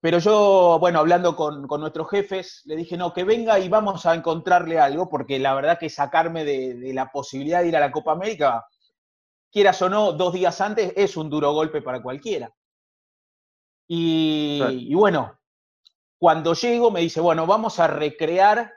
Pero 0.00 0.18
yo, 0.18 0.78
bueno, 0.78 0.98
hablando 1.00 1.34
con, 1.34 1.66
nuestros 1.66 2.08
jefes, 2.10 2.62
le 2.64 2.76
dije, 2.76 2.96
no, 2.96 3.12
que 3.12 3.24
venga 3.24 3.58
y 3.58 3.68
vamos 3.68 4.06
a 4.06 4.14
encontrarle 4.14 4.78
algo, 4.78 5.08
porque 5.08 5.38
la 5.38 5.54
verdad 5.54 5.78
que 5.78 5.90
sacarme 5.90 6.44
de, 6.44 6.92
la 6.94 7.10
posibilidad 7.10 7.62
de 7.62 7.68
ir 7.68 7.76
a 7.76 7.80
la 7.80 7.92
Copa 7.92 8.12
América, 8.12 8.66
quieras 9.50 9.80
o 9.82 9.88
no, 9.88 10.12
dos 10.12 10.32
días 10.32 10.60
antes, 10.60 10.92
es 10.96 11.16
un 11.16 11.28
duro 11.28 11.52
golpe 11.52 11.82
para 11.82 12.02
cualquiera. 12.02 12.50
Y, 13.88 14.62
y 14.70 14.94
bueno, 14.94 15.38
cuando 16.18 16.54
llego 16.54 16.90
me 16.90 17.00
dice, 17.00 17.20
bueno, 17.20 17.46
vamos 17.46 17.78
a 17.78 17.86
recrear 17.86 18.72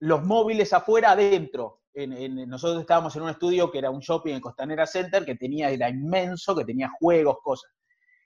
los 0.00 0.24
móviles 0.24 0.72
afuera 0.72 1.12
adentro 1.12 1.77
nosotros 1.94 2.80
estábamos 2.80 3.14
en 3.16 3.22
un 3.22 3.30
estudio 3.30 3.70
que 3.70 3.78
era 3.78 3.90
un 3.90 4.00
shopping 4.00 4.34
en 4.34 4.40
Costanera 4.40 4.86
Center, 4.86 5.24
que 5.24 5.34
tenía, 5.34 5.70
era 5.70 5.88
inmenso, 5.88 6.54
que 6.54 6.64
tenía 6.64 6.90
juegos, 6.98 7.38
cosas. 7.42 7.70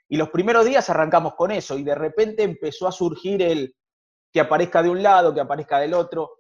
Y 0.09 0.16
los 0.16 0.31
primeros 0.31 0.66
días 0.66 0.90
arrancamos 0.90 1.35
con 1.35 1.51
eso, 1.51 1.79
y 1.79 1.83
de 1.83 1.94
repente 1.94 2.42
empezó 2.42 2.87
a 2.87 2.92
surgir 2.92 3.40
el, 3.42 3.75
que 4.33 4.40
aparezca 4.40 4.83
de 4.83 4.88
un 4.88 5.03
lado, 5.03 5.35
que 5.35 5.40
aparezca 5.40 5.79
del 5.79 5.94
otro. 5.94 6.31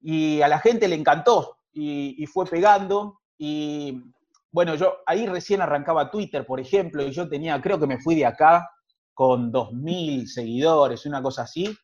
Y 0.00 0.40
a 0.40 0.48
la 0.48 0.58
gente 0.58 0.88
le 0.88 0.96
encantó 0.96 1.58
y, 1.72 2.22
y 2.22 2.26
fue 2.26 2.46
pegando. 2.46 3.20
Y 3.38 4.02
bueno, 4.50 4.74
yo 4.74 4.98
ahí 5.06 5.26
recién 5.26 5.60
arrancaba 5.60 6.10
Twitter, 6.10 6.46
por 6.46 6.60
ejemplo, 6.60 7.02
y 7.02 7.12
yo 7.12 7.28
tenía, 7.28 7.60
creo 7.60 7.78
que 7.78 7.86
me 7.86 7.98
fui 7.98 8.14
de 8.14 8.26
acá 8.26 8.68
con 9.12 9.52
2.000 9.52 10.26
seguidores, 10.26 11.06
una 11.06 11.22
cosa 11.22 11.42
así. 11.42 11.76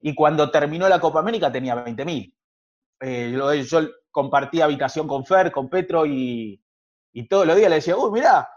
Y 0.00 0.14
cuando 0.14 0.50
terminó 0.50 0.88
la 0.88 1.00
Copa 1.00 1.20
América 1.20 1.52
tenía 1.52 1.74
20.000. 1.74 2.34
Eh, 3.04 3.32
yo, 3.32 3.52
yo 3.52 3.90
compartía 4.12 4.64
habitación 4.64 5.08
con 5.08 5.26
Fer, 5.26 5.50
con 5.50 5.68
Petro 5.68 6.06
y, 6.06 6.62
y 7.12 7.26
todos 7.26 7.44
los 7.44 7.56
días 7.56 7.68
le 7.68 7.76
decía, 7.76 7.96
uy, 7.96 8.12
mirá, 8.12 8.48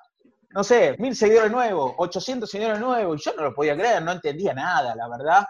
no 0.51 0.63
sé, 0.63 0.95
mil 0.99 1.15
seguidores 1.15 1.51
nuevos, 1.51 1.95
800 1.97 2.47
seguidores 2.49 2.79
nuevos, 2.79 3.19
y 3.19 3.23
yo 3.25 3.35
no 3.35 3.43
lo 3.43 3.55
podía 3.55 3.75
creer, 3.75 4.03
no 4.03 4.11
entendía 4.11 4.53
nada, 4.53 4.95
la 4.95 5.09
verdad. 5.09 5.47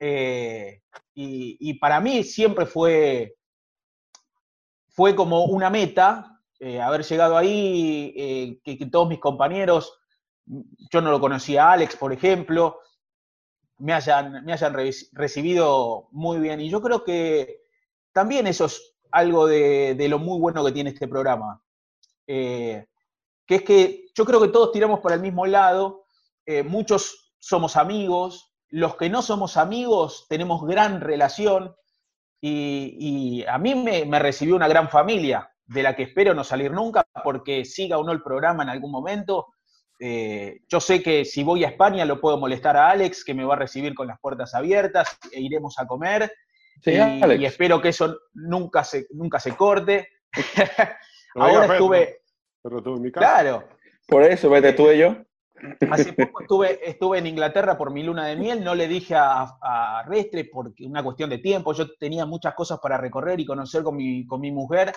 Eh, 0.00 0.80
y, 1.14 1.56
y, 1.60 1.74
para 1.74 2.00
mí 2.00 2.24
siempre 2.24 2.64
fue, 2.64 3.36
fue 4.88 5.14
como 5.14 5.44
una 5.44 5.68
meta 5.68 6.40
eh, 6.58 6.80
haber 6.80 7.04
llegado 7.04 7.36
ahí, 7.36 8.58
que, 8.64 8.78
que, 8.78 8.86
todos 8.86 9.06
mis 9.06 9.20
compañeros, 9.20 10.00
yo 10.46 11.00
no 11.02 11.10
lo 11.10 11.20
conocía 11.20 11.66
a 11.66 11.72
Alex, 11.72 11.96
por 11.96 12.12
ejemplo, 12.12 12.78
me 13.78 13.92
hayan, 13.92 14.44
me 14.46 14.54
hayan 14.54 14.72
re 14.72 14.90
recibido 15.12 16.08
muy 16.10 16.38
bien. 16.38 16.60
Y 16.60 16.70
yo 16.70 16.80
creo 16.80 17.04
que 17.04 17.63
también 18.14 18.46
eso 18.46 18.66
es 18.66 18.94
algo 19.10 19.46
de, 19.46 20.06
lo 20.08 20.18
muy 20.18 20.38
bueno 20.38 20.64
que 20.64 20.72
tiene 20.72 20.90
este 20.90 21.08
programa. 21.08 21.62
Eh, 22.26 22.86
que 23.46 23.56
es 23.56 23.62
que 23.62 24.06
yo 24.14 24.24
creo 24.24 24.40
que 24.40 24.48
todos 24.48 24.72
tiramos 24.72 25.00
por 25.00 25.12
el 25.12 25.20
mismo 25.20 25.44
lado, 25.44 26.06
eh, 26.46 26.62
muchos 26.62 27.34
somos 27.38 27.76
amigos, 27.76 28.54
los 28.70 28.96
que 28.96 29.10
no 29.10 29.20
somos 29.20 29.58
amigos 29.58 30.26
tenemos 30.28 30.66
gran 30.66 31.02
relación 31.02 31.74
y, 32.40 33.44
a 33.48 33.58
mí 33.58 33.74
me, 33.74 34.04
me, 34.04 34.18
recibió 34.18 34.54
una 34.54 34.68
gran 34.68 34.90
familia 34.90 35.50
de 35.66 35.82
la 35.82 35.96
que 35.96 36.02
espero 36.02 36.34
no 36.34 36.44
salir 36.44 36.72
nunca 36.72 37.06
porque 37.22 37.64
siga 37.64 37.98
o 37.98 38.04
no 38.04 38.12
el 38.12 38.22
programa 38.22 38.62
en 38.62 38.68
algún 38.68 38.90
momento. 38.90 39.46
Eh, 39.98 40.60
yo 40.68 40.80
sé 40.80 41.02
que 41.02 41.24
si 41.24 41.42
voy 41.42 41.64
a 41.64 41.68
España 41.68 42.04
lo 42.04 42.20
puedo 42.20 42.38
molestar 42.38 42.76
a 42.76 42.90
Alex, 42.90 43.24
que 43.24 43.34
me 43.34 43.44
va 43.44 43.54
a 43.54 43.58
recibir 43.58 43.94
con 43.94 44.06
las 44.06 44.20
puertas 44.20 44.54
abiertas 44.54 45.18
e 45.32 45.40
iremos 45.40 45.78
a 45.78 45.86
comer. 45.86 46.30
Sí, 46.82 46.92
y, 46.92 47.34
y, 47.34 47.46
espero 47.46 47.80
que 47.80 47.88
eso 47.88 48.18
nunca 48.34 48.84
se, 48.84 49.06
nunca 49.10 49.40
se 49.40 49.56
corte. 49.56 50.08
Ahora 51.34 51.66
estuve... 51.66 52.22
Pero 52.62 52.82
tú 52.82 52.96
en 52.96 53.02
mi 53.02 53.12
casa. 53.12 53.26
Claro. 53.26 53.68
Por 54.06 54.22
eso, 54.22 54.50
vete 54.50 54.72
tú 54.72 54.90
y 54.90 54.98
yo. 54.98 55.16
Hace 55.90 56.12
poco 56.12 56.42
estuve, 56.42 56.88
estuve 56.88 57.18
en 57.18 57.26
Inglaterra 57.26 57.78
por 57.78 57.92
mi 57.92 58.02
luna 58.02 58.26
de 58.26 58.36
miel, 58.36 58.62
no 58.62 58.74
le 58.74 58.88
dije 58.88 59.14
a, 59.14 59.56
a 59.60 60.04
Restre 60.06 60.44
porque 60.44 60.84
una 60.84 61.02
cuestión 61.02 61.30
de 61.30 61.38
tiempo, 61.38 61.72
yo 61.72 61.94
tenía 61.96 62.26
muchas 62.26 62.54
cosas 62.54 62.80
para 62.80 62.98
recorrer 62.98 63.40
y 63.40 63.46
conocer 63.46 63.82
con 63.82 63.96
mi, 63.96 64.26
con 64.26 64.40
mi 64.40 64.50
mujer, 64.50 64.92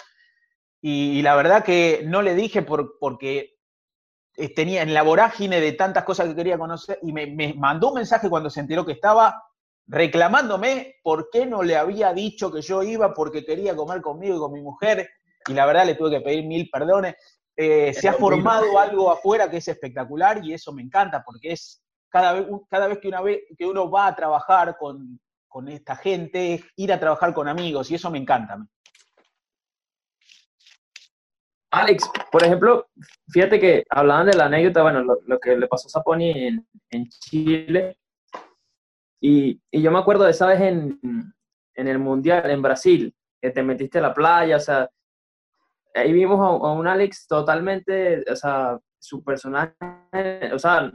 y, 0.82 1.20
y, 1.20 1.22
la 1.22 1.36
verdad 1.36 1.64
que 1.64 2.04
no 2.06 2.22
le 2.22 2.36
dije 2.36 2.64
por, 2.64 2.98
porque 3.00 3.56
tenía 4.56 4.82
en 4.82 4.94
la 4.94 5.04
vorágine 5.04 5.60
de 5.60 5.72
tantas 5.74 6.04
cosas 6.04 6.28
que 6.28 6.36
quería 6.36 6.58
conocer, 6.58 7.00
y 7.02 7.14
me, 7.14 7.28
me 7.28 7.54
mandó 7.54 7.90
un 7.90 7.96
mensaje 7.96 8.30
cuando 8.30 8.50
se 8.50 8.60
enteró 8.60 8.86
que 8.86 8.94
estaba 8.94 9.44
reclamándome 9.88 10.96
por 11.02 11.30
qué 11.32 11.46
no 11.46 11.64
le 11.64 11.78
había 11.78 12.14
dicho 12.14 12.52
que 12.52 12.62
yo 12.62 12.84
iba 12.84 13.14
porque 13.14 13.46
quería 13.46 13.76
comer 13.76 14.02
conmigo 14.02 14.36
y 14.36 14.40
con 14.40 14.54
mi 14.54 14.62
mujer, 14.62 15.10
y 15.48 15.54
la 15.54 15.66
verdad 15.66 15.86
le 15.86 15.96
tuve 15.96 16.12
que 16.12 16.22
pedir 16.22 16.46
mil 16.46 16.70
perdones. 16.70 17.16
Eh, 17.56 17.94
se 17.94 18.08
ha 18.08 18.14
formado 18.14 18.78
algo 18.78 19.10
afuera 19.10 19.50
que 19.50 19.58
es 19.58 19.68
espectacular 19.68 20.46
y 20.46 20.54
eso 20.54 20.72
me 20.74 20.84
encanta 20.84 21.24
porque 21.26 21.54
es 21.54 21.82
cada 22.10 22.34
vez, 22.34 22.48
cada 22.70 22.88
vez, 22.88 23.00
que, 23.00 23.08
una 23.08 23.22
vez 23.22 23.40
que 23.58 23.66
uno 23.66 23.90
va 23.90 24.08
a 24.08 24.16
trabajar 24.16 24.78
con, 24.78 25.20
con 25.48 25.68
esta 25.68 25.96
gente, 25.96 26.54
es 26.54 26.62
ir 26.76 26.94
a 26.94 27.00
trabajar 27.00 27.34
con 27.34 27.48
amigos 27.48 27.90
y 27.90 27.96
eso 27.96 28.12
me 28.12 28.20
encanta. 28.20 28.60
Alex, 31.72 32.10
por 32.32 32.44
ejemplo, 32.44 32.88
fíjate 33.30 33.60
que 33.60 33.84
hablaban 33.90 34.28
de 34.28 34.38
la 34.38 34.46
anécdota, 34.46 34.84
bueno, 34.84 35.02
lo, 35.02 35.20
lo 35.26 35.40
que 35.40 35.58
le 35.58 35.68
pasó 35.68 35.88
a 35.88 35.92
Saponi 35.92 36.32
en, 36.32 36.68
en 36.92 37.10
Chile, 37.10 37.98
y, 39.20 39.62
y, 39.72 39.82
yo 39.82 39.92
me 39.92 40.00
acuerdo 40.00 40.26
de 40.26 40.32
esa 40.32 40.48
vez 40.48 40.62
en, 40.62 41.00
en 41.76 41.88
el 41.88 42.00
Mundial, 42.00 42.50
en 42.50 42.62
Brasil, 42.62 43.14
que 43.42 43.52
te 43.52 43.64
metiste 43.64 44.00
a 44.00 44.04
la 44.04 44.14
playa, 44.14 44.58
o 44.58 44.60
sea, 44.60 44.90
ahí 45.94 46.14
vimos 46.14 46.40
a, 46.40 46.68
a, 46.68 46.72
un 46.74 46.88
Alex 46.88 47.28
totalmente, 47.28 48.24
o 48.30 48.36
sea, 48.36 48.80
su 49.00 49.24
personaje, 49.24 49.74
o 50.54 50.60
sea, 50.60 50.92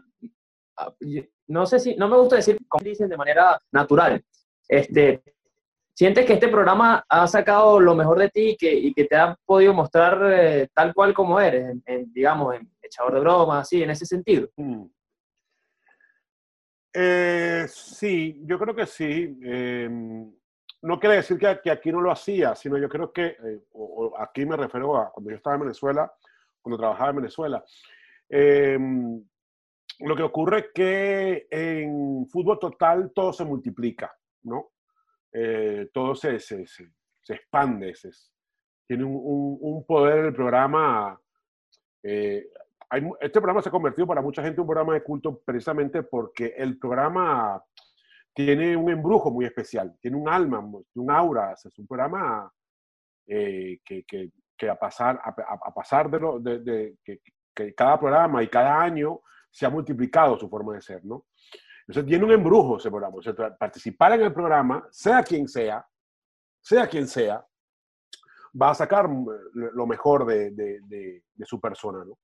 no 1.49 1.67
sé 1.67 1.79
si, 1.79 1.97
no 1.97 2.09
me 2.09 2.17
gusta 2.17 2.37
decir 2.37 2.59
como 2.69 2.85
dicen 2.85 3.09
de 3.09 3.17
manera 3.17 3.61
natural. 3.73 4.25
Este, 4.69 5.23
¿Sientes 5.95 6.25
que 6.25 6.35
este 6.35 6.49
programa 6.49 7.05
ha 7.09 7.27
sacado 7.27 7.79
lo 7.79 7.95
mejor 7.95 8.19
de 8.19 8.31
ti 8.31 8.51
y 8.51 8.57
que, 8.57 8.73
y 8.73 8.95
que 8.95 9.05
te 9.05 9.17
ha 9.17 9.37
podido 9.45 9.75
mostrar 9.75 10.19
eh, 10.33 10.69
tal 10.75 10.95
cual 10.95 11.13
como 11.13 11.39
eres, 11.39 11.65
en, 11.65 11.83
en, 11.85 12.13
digamos, 12.13 12.55
en 12.55 12.71
echador 12.81 13.15
de 13.15 13.21
bromas, 13.21 13.63
así, 13.63 13.83
en 13.83 13.91
ese 13.91 14.07
sentido? 14.07 14.49
Eh, 16.95 17.65
sí, 17.69 18.41
yo 18.45 18.59
creo 18.59 18.75
que 18.75 18.87
sí. 18.87 19.39
Eh, 19.43 19.89
no 20.83 20.99
quiere 20.99 21.17
decir 21.17 21.39
que, 21.39 21.71
aquí 21.71 21.93
no 21.93 22.01
lo 22.01 22.11
hacía, 22.11 22.55
sino 22.55 22.77
yo 22.77 22.89
creo 22.89 23.13
que, 23.13 23.27
eh, 23.27 23.61
o, 23.73 24.15
aquí 24.19 24.45
me 24.45 24.57
refiero 24.57 24.97
a 24.97 25.13
cuando 25.13 25.31
yo 25.31 25.37
estaba 25.37 25.57
en 25.57 25.63
Venezuela, 25.63 26.13
cuando 26.61 26.79
trabajaba 26.79 27.11
en 27.11 27.17
Venezuela. 27.17 27.65
Eh, 28.29 28.79
lo 30.01 30.17
que 30.17 30.23
ocurre 30.23 30.59
es 30.59 30.67
que 30.75 31.47
en 31.51 32.27
fútbol 32.27 32.59
total 32.59 33.13
todo 33.15 33.33
se 33.33 33.45
multiplica, 33.45 34.13
¿no? 34.43 34.71
Todo 35.93 36.15
se, 36.15 36.39
se, 36.41 36.67
se, 36.67 36.91
se 37.23 37.35
expande, 37.35 37.95
tiene 38.87 39.05
un, 39.05 39.15
un, 39.15 39.59
un, 39.61 39.87
poder 39.87 40.27
el 40.27 40.35
programa. 40.35 41.19
Hay, 42.93 43.03
este 43.21 43.41
programa 43.41 43.63
se 43.63 43.71
ha 43.71 43.73
convertido 43.73 44.07
para 44.07 44.21
mucha 44.21 44.43
gente 44.43 44.57
en 44.57 44.61
un 44.61 44.67
programa 44.67 44.93
de 44.93 45.03
culto 45.03 45.41
precisamente 45.41 46.03
porque 46.03 46.55
el 46.59 46.79
programa 46.79 47.65
tiene 48.35 48.77
un 48.77 48.91
embrujo 48.91 49.31
muy 49.31 49.47
especial, 49.47 49.97
tiene 49.99 50.19
un 50.19 50.29
alma, 50.29 50.59
un 50.61 51.11
aura, 51.11 51.53
es 51.53 51.79
un 51.79 51.87
programa 51.87 52.53
eh, 53.27 53.81
que, 53.83 54.31
a 54.69 54.79
pasar, 54.79 55.21
a, 55.25 55.75
pasar 55.75 56.11
de, 56.11 56.97
que, 57.03 57.75
cada 57.75 57.99
programa 57.99 58.43
y 58.43 58.49
cada 58.49 58.79
año 58.79 59.23
se 59.51 59.65
ha 59.65 59.71
multiplicado 59.71 60.39
su 60.39 60.49
forma 60.51 60.75
de 60.75 60.83
ser, 60.83 61.03
¿no? 61.03 61.27
Entonces 61.87 62.07
tiene 62.07 62.27
un 62.27 62.33
embrujo 62.33 62.77
ese 62.77 62.91
programa, 62.91 63.17
o 63.17 63.23
sea, 63.23 63.35
participar 63.57 64.13
en 64.13 64.23
el 64.23 64.35
programa, 64.35 64.87
sea 64.91 65.23
quien 65.23 65.49
sea, 65.49 65.87
sea 66.61 66.87
quien 66.87 67.09
sea, 67.09 67.45
va 68.61 68.71
a 68.71 68.75
sacar 68.75 69.09
lo 69.55 69.87
mejor 69.87 70.27
de, 70.27 70.51
de 70.51 71.47
su 71.47 71.59
persona, 71.59 72.05
¿no? 72.05 72.19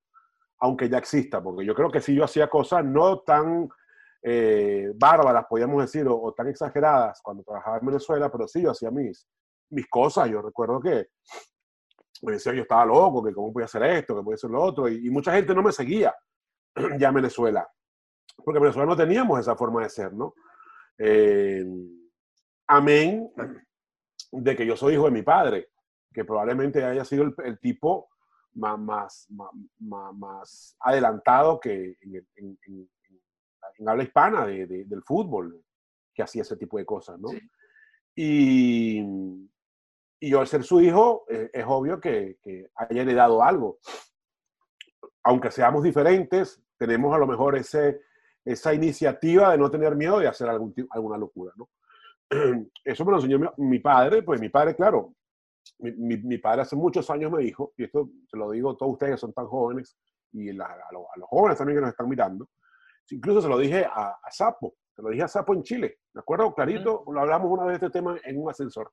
Aunque 0.61 0.88
ya 0.88 0.99
exista, 0.99 1.42
porque 1.42 1.64
yo 1.64 1.75
creo 1.75 1.90
que 1.90 2.01
si 2.01 2.14
yo 2.14 2.25
hacía 2.25 2.49
cosas 2.49 2.85
no 2.85 3.21
tan 3.21 3.68
eh, 4.23 4.90
bárbaras, 4.94 5.47
podríamos 5.49 5.81
decir, 5.83 6.07
o, 6.09 6.21
o, 6.21 6.33
tan 6.33 6.49
exageradas 6.49 7.21
cuando 7.23 7.44
trabajaba 7.44 7.79
en 7.79 7.87
Venezuela, 7.87 8.31
pero 8.31 8.49
sí, 8.49 8.62
yo 8.62 8.73
hacía 8.73 8.90
mis, 8.90 9.29
mis 9.71 9.87
cosas. 9.88 10.29
Yo 10.29 10.42
recuerdo 10.42 10.81
que 10.81 11.09
me 12.23 12.33
decía 12.33 12.53
yo 12.53 12.62
estaba 12.62 12.85
loco, 12.85 13.23
que 13.23 13.33
cómo 13.33 13.53
podía 13.53 13.66
hacer 13.66 13.83
esto, 13.85 14.16
que 14.16 14.23
podía 14.23 14.35
hacer 14.35 14.51
lo 14.51 14.62
otro, 14.62 14.88
y, 14.88 15.07
y, 15.07 15.11
mucha 15.11 15.33
gente 15.33 15.55
no 15.55 15.62
me 15.62 15.73
seguía 15.73 16.14
ya 16.99 17.09
en 17.09 17.14
Venezuela, 17.14 17.68
porque 18.44 18.59
en 18.59 18.62
Venezuela 18.62 18.88
no 18.88 18.97
teníamos 18.97 19.38
esa 19.38 19.57
forma 19.57 19.83
de 19.83 19.90
ser, 19.90 20.12
¿no? 20.12 20.35
Eh, 20.99 21.64
amén 22.66 23.33
de 24.33 24.57
que 24.57 24.66
yo 24.66 24.77
soy 24.77 24.94
hijo 24.94 25.05
de 25.05 25.12
mi 25.12 25.23
padre, 25.23 25.68
que 26.12 26.25
probablemente 26.25 26.85
haya 26.85 27.05
sido 27.05 27.23
el, 27.25 27.35
el 27.44 27.59
tipo 27.61 28.09
más, 28.55 28.79
más, 28.79 29.29
más, 29.79 30.15
más, 30.15 30.77
adelantado 30.81 31.61
que 31.61 31.97
en, 32.01 32.27
en, 32.37 32.59
en 32.67 32.89
en 33.79 33.89
habla 33.89 34.03
hispana 34.03 34.47
de, 34.47 34.67
de, 34.67 34.85
del 34.85 35.03
fútbol 35.03 35.63
que 36.15 36.23
hacía 36.23 36.43
ese 36.43 36.57
tipo 36.57 36.79
de 36.79 36.85
cosas, 36.85 37.19
¿no? 37.19 37.29
Sí. 37.29 37.41
Y, 38.17 38.99
y, 40.21 40.31
yo 40.31 40.41
al 40.41 40.49
ser 40.49 40.65
su 40.65 40.81
hijo, 40.81 41.25
eh, 41.29 41.51
es 41.53 41.65
obvio 41.67 42.01
que, 42.01 42.39
que, 42.43 42.71
haya 42.75 43.03
heredado 43.03 43.43
algo. 43.43 43.79
Aunque 45.23 45.51
seamos 45.51 45.85
diferentes, 45.85 46.61
tenemos 46.77 47.15
a 47.15 47.19
lo 47.19 47.27
mejor 47.27 47.57
ese, 47.57 48.01
esa 48.45 48.75
iniciativa 48.75 49.53
de 49.53 49.59
no 49.59 49.71
tener 49.71 49.95
miedo 49.95 50.19
de 50.19 50.27
hacer 50.27 50.49
algún, 50.49 50.75
alguna 50.91 51.17
locura, 51.17 51.53
¿no? 51.57 51.69
Eso 52.85 53.05
me 53.05 53.13
lo 53.13 53.19
enseñó 53.19 53.39
mi, 53.39 53.69
mi 53.69 53.79
padre, 53.79 54.23
pues 54.23 54.41
mi 54.41 54.49
padre, 54.49 54.75
claro, 54.75 55.15
mi, 55.79 55.93
mi, 55.93 56.17
mi, 56.19 56.38
padre 56.38 56.62
hace 56.62 56.77
muchos 56.77 57.09
años 57.11 57.31
me 57.31 57.43
dijo, 57.43 57.73
y 57.77 57.85
esto 57.85 58.11
se 58.27 58.37
lo 58.37 58.51
digo 58.51 58.71
a 58.71 58.77
todos 58.77 58.93
ustedes 58.93 59.12
que 59.12 59.19
son 59.19 59.33
tan 59.33 59.47
jóvenes, 59.47 59.97
y 60.33 60.53
la, 60.53 60.67
a, 60.67 60.93
lo, 60.93 61.07
a, 61.12 61.19
los 61.19 61.29
jóvenes 61.29 61.59
también 61.59 61.79
que 61.79 61.83
nos 61.83 61.91
están 61.91 62.09
mirando, 62.09 62.49
Incluso 63.11 63.41
se 63.43 63.49
lo 63.49 63.59
dije 63.59 63.85
a, 63.85 64.19
a 64.23 64.31
Sapo, 64.31 64.75
se 64.95 65.03
lo 65.03 65.11
dije 65.11 65.23
a 65.23 65.29
Sapo 65.29 65.55
en 65.55 65.62
Chile. 65.62 65.99
¿Me 66.12 66.21
acuerdo? 66.21 66.55
Clarito, 66.55 67.05
mm. 67.07 67.12
lo 67.12 67.21
hablamos 67.21 67.51
una 67.51 67.64
vez 67.64 67.81
de 67.81 67.87
este 67.87 67.99
tema 67.99 68.17
en 68.25 68.41
un 68.41 68.51
ascensor. 68.51 68.93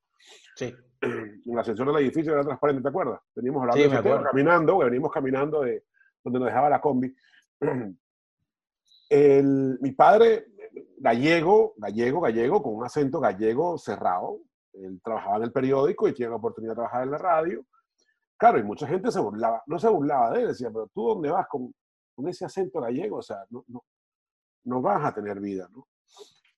Sí. 0.56 0.74
En 1.02 1.41
el 1.45 1.60
ascensor 1.60 1.88
del 1.88 2.04
edificio 2.04 2.34
era 2.34 2.43
transparente, 2.43 2.82
¿te 2.82 2.89
acuerdas? 2.89 3.19
Veníamos 3.36 3.62
hablando 3.62 3.84
sí, 3.84 3.89
de 3.89 4.02
tema, 4.02 4.24
caminando, 4.24 4.78
venimos 4.78 5.12
caminando 5.12 5.62
de 5.62 5.84
donde 6.24 6.39
nos 6.39 6.48
dejaba 6.48 6.69
la 6.69 6.82
combi. 6.82 7.15
El, 9.10 9.78
mi 9.82 9.91
padre, 9.91 10.48
gallego, 10.98 11.76
gallego, 11.78 12.21
gallego, 12.21 12.63
con 12.63 12.74
un 12.76 12.86
acento 12.86 13.19
gallego 13.19 13.78
cerrado. 13.78 14.39
Él 14.82 15.02
trabajaba 15.04 15.38
en 15.38 15.44
el 15.44 15.52
periódico 15.52 16.08
y 16.08 16.14
tiene 16.14 16.32
la 16.32 16.38
oportunidad 16.38 16.74
de 16.74 16.76
trabajar 16.76 17.04
en 17.04 17.12
la 17.12 17.18
radio. 17.18 17.66
Claro, 18.38 18.60
y 18.60 18.64
mucha 18.64 18.88
gente 18.88 19.12
se 19.12 19.20
burlaba, 19.20 19.64
no 19.66 19.80
se 19.80 19.88
burlaba 19.88 20.32
de 20.32 20.42
él, 20.42 20.48
decía, 20.50 20.70
pero 20.70 20.90
tú 20.94 21.08
dónde 21.08 21.30
vas 21.30 21.48
con, 21.48 21.74
con 22.14 22.28
ese 22.28 22.46
acento 22.46 22.82
gallego, 22.82 23.18
o 23.18 23.22
sea, 23.22 23.46
no, 23.50 23.64
no, 23.68 23.84
no 24.66 24.82
vas 24.82 25.06
a 25.06 25.14
tener 25.14 25.40
vida, 25.40 25.70
¿no? 25.72 25.88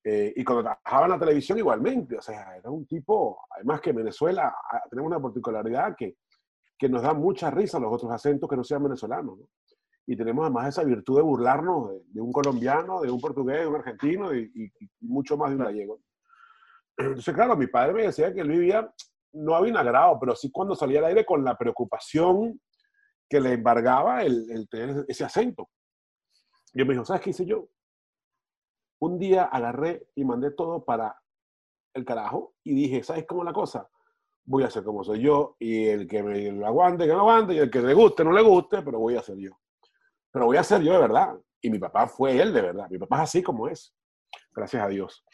Eh, 0.04 0.34
y 0.38 0.44
cuando 0.44 0.64
trabajaba 0.64 1.06
en 1.06 1.12
la 1.12 1.20
televisión 1.20 1.58
igualmente, 1.58 2.18
o 2.18 2.22
sea, 2.22 2.56
era 2.56 2.70
un 2.70 2.86
tipo, 2.86 3.40
además 3.50 3.82
que 3.82 3.92
Venezuela 3.92 4.56
tenemos 4.90 5.12
una 5.12 5.22
particularidad 5.22 5.96
que, 5.98 6.16
que 6.78 6.88
nos 6.88 7.02
da 7.02 7.14
mucha 7.14 7.52
risa 7.52 7.78
los 7.78 7.94
otros 7.94 8.12
acentos 8.12 8.50
que 8.50 8.56
no 8.56 8.64
sean 8.64 8.84
venezolanos, 8.84 9.38
¿no? 9.38 9.50
Y 10.06 10.16
tenemos 10.16 10.46
además 10.46 10.70
esa 10.70 10.86
virtud 10.86 11.18
de 11.18 11.24
burlarnos 11.24 11.92
de, 12.08 12.22
un 12.22 12.32
colombiano, 12.32 13.02
de 13.02 13.12
un 13.12 13.20
portugués, 13.20 13.60
de 13.60 13.68
un 13.68 13.76
argentino 13.76 14.34
y, 14.34 14.50
y, 14.56 14.72
mucho 15.02 15.36
más 15.36 15.50
de 15.50 15.58
un 15.58 15.64
gallego. 15.64 16.00
Entonces, 16.98 17.34
claro, 17.34 17.56
mi 17.56 17.68
padre 17.68 17.94
me 17.94 18.04
decía 18.04 18.34
que 18.34 18.42
él 18.42 18.50
vivía, 18.50 18.92
no 19.34 19.56
había 19.56 19.80
agrado, 19.80 20.18
pero 20.20 20.36
sí 20.36 20.52
cuando 20.52 20.76
salía 20.76 21.00
al 21.00 21.06
aire 21.06 21.26
con 21.26 21.44
la 21.44 21.56
preocupación 21.56 22.60
que 23.30 23.40
le 23.40 23.54
embargaba 23.54 24.24
el, 24.24 24.68
tener 24.70 25.06
ese 25.08 25.24
acento. 25.24 25.70
Yo 26.74 26.86
me 26.86 26.94
dijo, 26.94 27.06
¿sabes 27.06 27.22
qué 27.22 27.30
hice 27.32 27.46
yo? 27.46 27.68
Un 29.00 29.20
día 29.20 29.44
agarré 29.44 30.08
y 30.16 30.24
mandé 30.24 30.52
todo 30.52 30.84
para 30.84 31.20
el 31.94 32.06
carajo 32.06 32.56
y 32.64 32.74
dije, 32.74 33.04
¿sabes 33.04 33.26
cómo 33.28 33.44
la 33.44 33.54
cosa? 33.54 33.88
Voy 34.46 34.64
a 34.64 34.68
hacer 34.68 34.84
como 34.84 35.04
soy 35.04 35.22
yo 35.22 35.56
y 35.60 35.88
el 35.88 36.08
que 36.08 36.24
me 36.24 36.52
lo 36.52 36.66
aguante, 36.66 37.06
que 37.06 37.14
no 37.14 37.20
aguante 37.20 37.54
y 37.54 37.60
el 37.60 37.70
que 37.70 37.82
le 37.82 37.94
guste, 37.94 38.24
no 38.24 38.32
le 38.32 38.42
guste, 38.42 38.82
pero 38.82 39.00
voy 39.00 39.18
a 39.18 39.22
ser 39.22 39.38
yo. 39.38 39.52
Pero 40.32 40.46
voy 40.46 40.58
a 40.58 40.64
ser 40.64 40.82
yo 40.82 40.94
de 40.94 41.00
verdad. 41.00 41.38
Y 41.62 41.70
mi 41.70 41.80
papá 41.80 42.08
fue 42.08 42.40
él 42.40 42.54
de 42.54 42.62
verdad. 42.62 42.90
Mi 42.90 42.98
papá 42.98 43.18
es 43.18 43.22
así 43.24 43.44
como 43.44 43.68
es. 43.68 43.94
Gracias 44.52 44.84
a 44.84 44.88
Dios. 44.88 45.26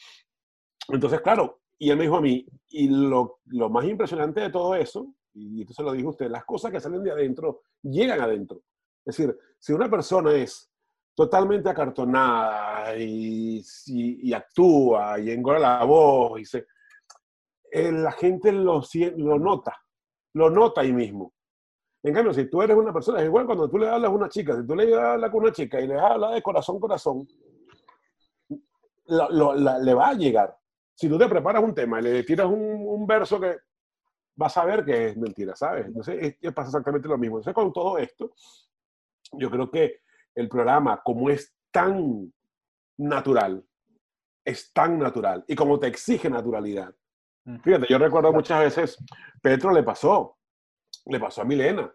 Entonces, 0.89 1.21
claro, 1.21 1.59
y 1.77 1.89
él 1.89 1.97
me 1.97 2.03
dijo 2.03 2.17
a 2.17 2.21
mí, 2.21 2.45
y 2.69 2.87
lo, 2.87 3.39
más 3.69 3.85
impresionante 3.85 4.41
de 4.41 4.49
todo 4.49 4.75
eso, 4.75 5.13
y 5.33 5.61
esto 5.61 5.73
se 5.73 5.83
lo 5.83 5.91
dijo 5.91 6.09
usted, 6.09 6.29
las 6.29 6.45
cosas 6.45 6.71
que 6.71 6.79
salen 6.79 7.03
de 7.03 7.11
adentro 7.11 7.61
llegan 7.81 8.21
adentro. 8.21 8.61
Es 9.05 9.17
decir, 9.17 9.37
si 9.59 9.73
una 9.73 9.89
persona 9.89 10.33
es 10.33 10.71
totalmente 11.15 11.69
acartonada 11.69 12.95
y, 12.97 13.63
y, 13.87 14.33
actúa 14.33 15.19
y 15.19 15.31
engola 15.31 15.59
la 15.59 15.83
voz 15.83 16.39
y 16.39 16.45
se, 16.45 16.65
eh, 17.71 17.91
la 17.91 18.11
gente 18.11 18.51
lo, 18.51 18.81
lo 19.17 19.39
nota, 19.39 19.75
lo 20.33 20.49
nota 20.49 20.81
ahí 20.81 20.93
mismo. 20.93 21.33
En 22.03 22.13
cambio, 22.13 22.33
si 22.33 22.49
tú 22.49 22.61
eres 22.61 22.75
una 22.75 22.91
persona, 22.91 23.19
es 23.19 23.25
igual 23.25 23.45
cuando 23.45 23.69
tú 23.69 23.77
le 23.77 23.87
hablas 23.87 24.11
a 24.11 24.13
una 24.13 24.29
chica, 24.29 24.55
si 24.55 24.67
tú 24.67 24.75
le 24.75 24.93
hablas 24.93 25.31
con 25.31 25.43
una 25.43 25.51
chica 25.51 25.79
y 25.79 25.87
le 25.87 25.97
hablas 25.97 26.33
de 26.33 26.41
corazón, 26.41 26.79
corazón, 26.79 27.27
le 29.07 29.93
va 29.93 30.09
a 30.09 30.13
llegar. 30.13 30.57
Si 30.95 31.09
tú 31.09 31.17
te 31.17 31.27
preparas 31.27 31.63
un 31.63 31.73
tema 31.73 31.99
y 31.99 32.03
le 32.03 32.23
tiras 32.23 32.47
un, 32.47 32.85
un 32.87 33.07
verso 33.07 33.39
que 33.39 33.57
vas 34.35 34.57
a 34.57 34.65
ver 34.65 34.85
que 34.85 35.07
es 35.07 35.17
mentira, 35.17 35.55
¿sabes? 35.55 35.85
Entonces, 35.87 36.35
pasa 36.53 36.69
exactamente 36.69 37.07
lo 37.07 37.17
mismo. 37.17 37.37
Entonces, 37.37 37.53
con 37.53 37.71
todo 37.71 37.97
esto, 37.97 38.33
yo 39.33 39.49
creo 39.49 39.69
que 39.69 40.01
el 40.35 40.49
programa, 40.49 41.01
como 41.03 41.29
es 41.29 41.55
tan 41.71 42.31
natural, 42.97 43.65
es 44.45 44.71
tan 44.73 44.99
natural 44.99 45.43
y 45.47 45.55
como 45.55 45.79
te 45.79 45.87
exige 45.87 46.29
naturalidad. 46.29 46.93
Fíjate, 47.61 47.87
yo 47.89 47.97
recuerdo 47.97 48.31
muchas 48.31 48.59
veces, 48.61 48.97
Petro 49.41 49.71
le 49.71 49.83
pasó, 49.83 50.37
le 51.05 51.19
pasó 51.19 51.41
a 51.41 51.45
Milena. 51.45 51.93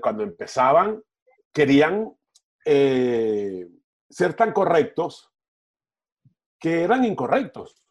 Cuando 0.00 0.22
empezaban, 0.22 1.02
querían 1.52 2.14
eh, 2.64 3.66
ser 4.08 4.34
tan 4.34 4.52
correctos 4.52 5.32
que 6.58 6.82
eran 6.84 7.04
incorrectos. 7.04 7.82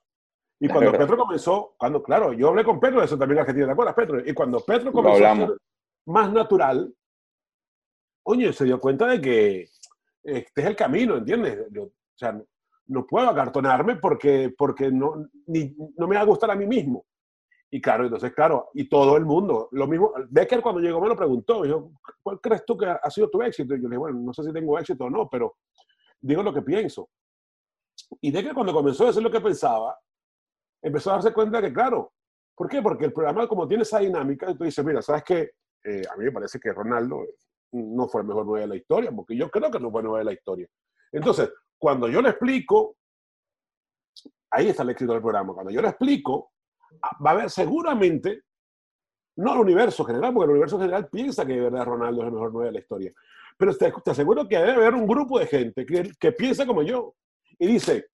Y 0.60 0.68
cuando 0.68 0.92
Petro 0.92 1.18
comenzó, 1.18 1.76
cuando, 1.78 2.04
claro, 2.04 2.34
yo 2.34 2.50
hablé 2.50 2.66
con 2.66 2.80
Petro 2.80 3.00
de 3.00 3.06
eso 3.06 3.18
también, 3.18 3.40
Argentina, 3.40 3.68
¿te 3.68 3.72
acuerdas, 3.72 3.96
Petro? 3.96 4.20
Y 4.20 4.34
cuando 4.34 4.60
Petro 4.60 4.92
comenzó 4.92 5.26
a 5.26 5.36
ser 5.36 5.58
más 6.06 6.32
natural, 6.34 6.94
oye, 8.24 8.52
se 8.52 8.66
dio 8.66 8.80
cuenta 8.80 9.08
de 9.08 9.22
que 9.22 9.70
este 10.22 10.62
es 10.62 10.68
el 10.68 10.76
camino, 10.76 11.16
¿entiendes? 11.16 11.66
o 11.78 11.92
sea, 12.16 12.38
no, 12.88 13.06
puedo 13.08 13.30
acartonarme 13.30 13.96
porque, 13.96 14.54
porque 14.58 14.92
no, 14.92 15.30
ni, 15.48 15.74
no 15.96 16.08
me 16.08 16.16
va 16.16 16.22
a 16.22 16.26
gustar 16.26 16.52
a 16.52 16.56
mí 16.56 16.66
mismo. 16.66 17.06
Y 17.72 17.80
claro, 17.80 18.04
entonces, 18.04 18.34
claro, 18.34 18.70
y 18.74 18.90
todo 18.90 19.16
el 19.16 19.26
mundo, 19.26 19.70
lo 19.72 19.88
mismo, 19.88 20.12
Becker 20.30 20.62
cuando 20.62 20.82
llegó 20.82 21.00
me 21.00 21.08
lo 21.08 21.16
preguntó, 21.16 21.62
dijo, 21.62 21.92
¿cuál 22.22 22.42
crees 22.42 22.66
tú 22.66 22.76
que 22.76 22.88
ha 22.88 23.10
sido 23.12 23.30
tu 23.30 23.42
éxito? 23.44 23.76
Y 23.76 23.78
yo 23.78 23.84
le 23.84 23.90
dije, 23.90 23.98
bueno, 23.98 24.20
no 24.20 24.34
sé 24.34 24.44
si 24.44 24.52
tengo 24.52 24.78
éxito 24.78 25.06
o 25.06 25.10
no, 25.10 25.30
pero 25.30 25.56
digo 26.20 26.44
lo 26.44 26.54
que 26.54 26.64
pienso. 26.64 27.10
Y 28.22 28.32
Becker 28.32 28.56
cuando 28.56 28.74
comenzó 28.74 29.04
a 29.04 29.08
decir 29.08 29.22
lo 29.22 29.32
que 29.32 29.40
pensaba, 29.40 29.98
empezó 30.82 31.12
a 31.12 31.14
darse 31.14 31.34
cuenta 31.34 31.62
que, 31.62 31.74
claro, 31.74 32.14
¿por 32.56 32.70
qué? 32.70 32.82
Porque 32.82 33.06
el 33.06 33.14
programa 33.14 33.48
como 33.48 33.68
tiene 33.68 33.84
esa 33.84 34.00
dinámica, 34.00 34.54
tú 34.56 34.64
dices, 34.64 34.84
mira, 34.84 35.02
¿sabes 35.02 35.24
qué? 35.24 35.52
Eh, 35.84 36.02
a 36.12 36.18
mí 36.18 36.26
me 36.26 36.32
parece 36.32 36.60
que 36.60 36.74
Ronaldo 36.74 37.26
no 37.72 38.08
fue 38.08 38.22
el 38.22 38.28
mejor 38.28 38.46
9 38.46 38.62
de 38.62 38.68
la 38.68 38.76
historia, 38.76 39.12
porque 39.12 39.36
yo 39.36 39.50
creo 39.50 39.72
que 39.72 39.80
no 39.80 39.92
fue 39.92 40.02
el 40.02 40.08
9 40.08 40.20
de 40.20 40.26
la 40.26 40.34
historia. 40.34 40.68
Entonces, 41.12 41.52
cuando 41.78 42.08
yo 42.10 42.22
le 42.22 42.30
explico, 42.30 42.98
ahí 44.52 44.68
está 44.68 44.84
el 44.84 44.90
éxito 44.90 45.14
del 45.14 45.22
programa, 45.22 45.54
cuando 45.54 45.72
yo 45.72 45.82
le 45.82 45.90
explico, 45.90 46.52
ah, 47.02 47.18
va 47.24 47.32
a 47.32 47.34
haber 47.34 47.50
seguramente, 47.50 48.44
no 49.38 49.54
el 49.54 49.60
universo 49.60 50.04
general, 50.04 50.34
porque 50.34 50.46
el 50.46 50.52
universo 50.52 50.80
general 50.80 51.08
piensa 51.10 51.46
que 51.46 51.54
de 51.54 51.62
verdad 51.62 51.86
Ronaldo 51.86 52.22
es 52.22 52.28
el 52.28 52.34
mejor 52.34 52.52
9 52.52 52.68
de 52.68 52.74
la 52.74 52.80
historia, 52.80 53.14
pero 53.58 53.76
te, 53.76 53.94
aseguro 54.12 54.48
que 54.48 54.58
debe 54.58 54.74
haber 54.74 54.96
un 54.96 55.08
grupo 55.08 55.40
de 55.40 55.48
gente 55.48 55.86
que, 55.86 56.12
que 56.20 56.32
piensa 56.32 56.66
como 56.66 56.82
yo 56.82 57.16
y 57.58 57.68
dice, 57.68 58.08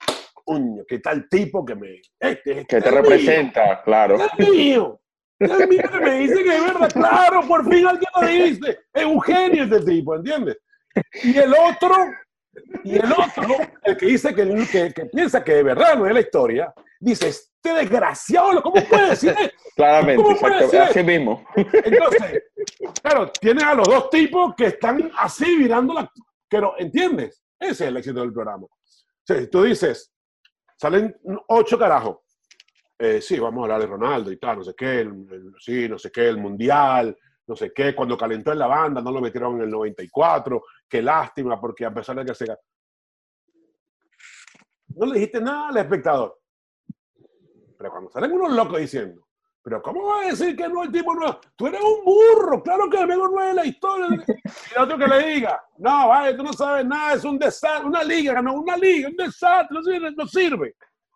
coño, 0.45 0.84
qué 0.88 0.99
tal 0.99 1.27
tipo 1.27 1.65
que 1.65 1.75
me... 1.75 2.01
Este, 2.19 2.65
que 2.65 2.81
te 2.81 2.91
representa, 2.91 3.81
claro. 3.84 4.17
Es 4.38 4.49
mío. 4.49 5.01
El 5.39 5.67
mío 5.67 5.84
que 5.91 5.99
me 5.99 6.19
dice 6.19 6.43
que 6.43 6.55
es 6.55 6.65
verdad, 6.65 6.91
claro, 6.93 7.41
por 7.47 7.69
fin 7.69 7.86
alguien 7.86 8.10
lo 8.21 8.27
dice. 8.27 8.79
Eugenio 8.93 9.63
este 9.65 9.79
tipo, 9.81 10.15
¿entiendes? 10.15 10.58
Y 11.23 11.38
el 11.38 11.53
otro, 11.53 11.95
y 12.86 12.95
el 12.95 13.12
otro, 13.12 13.58
el 13.84 13.97
que 13.97 14.05
dice 14.05 14.34
que, 14.34 14.67
que, 14.71 14.93
que 14.93 15.05
piensa 15.08 15.43
que 15.43 15.55
de 15.55 15.63
verdad 15.63 15.97
no 15.97 16.08
es 16.08 16.13
la 16.13 16.21
historia, 16.21 16.73
dice, 16.99 17.27
este 17.27 17.73
desgraciado, 17.73 18.62
¿cómo 18.62 18.75
puede 18.86 19.10
decir 19.10 19.36
esto? 19.38 19.58
Claramente, 19.75 20.31
exacto, 20.31 20.81
así 20.81 21.03
mismo. 21.03 21.45
Entonces, 21.55 22.43
claro, 23.01 23.31
tienes 23.41 23.63
a 23.63 23.73
los 23.73 23.88
dos 23.88 24.10
tipos 24.10 24.55
que 24.55 24.67
están 24.67 25.12
así 25.17 25.58
mirando 25.58 25.95
la... 25.95 26.10
¿entiendes? 26.77 27.43
Ese 27.60 27.71
es 27.71 27.81
el 27.81 27.97
éxito 27.97 28.21
del 28.21 28.31
programa. 28.31 28.63
O 28.65 29.25
sea, 29.25 29.49
tú 29.49 29.63
dices, 29.63 30.13
salen 30.75 31.15
ocho 31.47 31.77
carajos, 31.77 32.17
eh, 32.97 33.21
sí, 33.21 33.39
vamos 33.39 33.61
a 33.61 33.63
hablar 33.63 33.81
de 33.81 33.88
Ronaldo 33.88 34.31
y 34.31 34.38
tal, 34.38 34.57
no 34.57 34.63
sé 34.63 34.73
qué, 34.75 35.01
el, 35.01 35.53
sí, 35.59 35.89
no 35.89 35.97
sé 35.97 36.11
qué, 36.11 36.29
el 36.29 36.38
Mundial, 36.38 37.17
no 37.47 37.55
sé 37.55 37.71
qué, 37.73 37.93
cuando 37.93 38.17
calentó 38.17 38.51
en 38.51 38.59
la 38.59 38.67
banda, 38.67 39.01
no 39.01 39.11
lo 39.11 39.21
metieron 39.21 39.55
en 39.55 39.63
el 39.63 39.69
94, 39.69 40.63
qué 40.88 41.01
lástima, 41.01 41.59
porque 41.59 41.85
a 41.85 41.93
pesar 41.93 42.15
de 42.15 42.25
que 42.25 42.33
se... 42.33 42.45
No 44.88 45.05
le 45.05 45.15
dijiste 45.15 45.41
nada 45.41 45.69
al 45.69 45.77
espectador. 45.77 46.39
Pero 47.77 47.91
cuando 47.91 48.09
salen 48.09 48.31
unos 48.31 48.53
locos 48.53 48.79
diciendo, 48.79 49.24
pero 49.65 49.82
¿cómo 49.82 50.06
va 50.06 50.21
a 50.21 50.28
decir 50.28 50.56
que 50.56 50.69
no 50.69 50.84
el 50.84 50.91
tipo 50.91 51.15
no? 51.15 51.39
Tú 51.56 51.65
eres 51.65 51.82
un 51.82 52.06
burro, 52.06 52.62
claro 52.62 52.88
que 52.88 52.99
el 52.99 53.08
mejor 53.08 53.34
no 53.34 53.41
es 53.41 53.56
la 53.56 53.65
historia. 53.65 54.23
Y 54.75 54.80
otro 54.80 54.95
que 54.95 55.08
le 55.08 55.28
diga, 55.28 55.65
no, 55.80 56.10
vale, 56.10 56.36
tú 56.36 56.43
no 56.43 56.54
sabes 56.54 56.86
nada, 56.86 57.15
es 57.15 57.23
un 57.25 57.39
desastre, 57.39 57.88
una 57.88 58.04
liga, 58.04 58.39
no, 58.43 58.54
una 58.54 58.78
liga, 58.78 59.10
un 59.10 59.15
desastre, 59.15 59.75
no 59.75 59.82
sirve. 59.82 60.12
No 60.12 60.28
sirve 60.28 60.75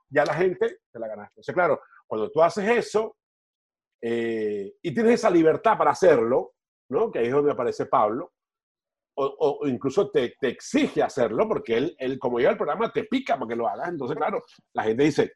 ya 0.09 0.25
la 0.25 0.33
gente 0.33 0.79
te 0.91 0.99
la 0.99 1.07
ganaste. 1.07 1.33
Entonces, 1.33 1.53
claro, 1.53 1.79
cuando 2.07 2.31
tú 2.31 2.41
haces 2.41 2.67
eso 2.67 3.17
eh, 4.01 4.73
y 4.81 4.93
tienes 4.93 5.13
esa 5.13 5.29
libertad 5.29 5.77
para 5.77 5.91
hacerlo, 5.91 6.53
¿no? 6.89 7.11
que 7.11 7.19
ahí 7.19 7.27
es 7.27 7.33
donde 7.33 7.51
aparece 7.51 7.85
Pablo, 7.85 8.33
o, 9.21 9.67
incluso 9.67 10.09
te, 10.09 10.33
te, 10.39 10.47
exige 10.47 11.03
hacerlo, 11.03 11.45
porque 11.45 11.75
él, 11.75 11.95
él, 11.99 12.17
como 12.17 12.39
llega 12.39 12.51
el 12.51 12.57
programa, 12.57 12.89
te 12.89 13.03
pica 13.03 13.37
para 13.37 13.49
que 13.49 13.55
lo 13.55 13.67
hagas. 13.67 13.89
Entonces, 13.89 14.15
claro, 14.15 14.45
la 14.71 14.83
gente 14.83 15.03
dice, 15.03 15.33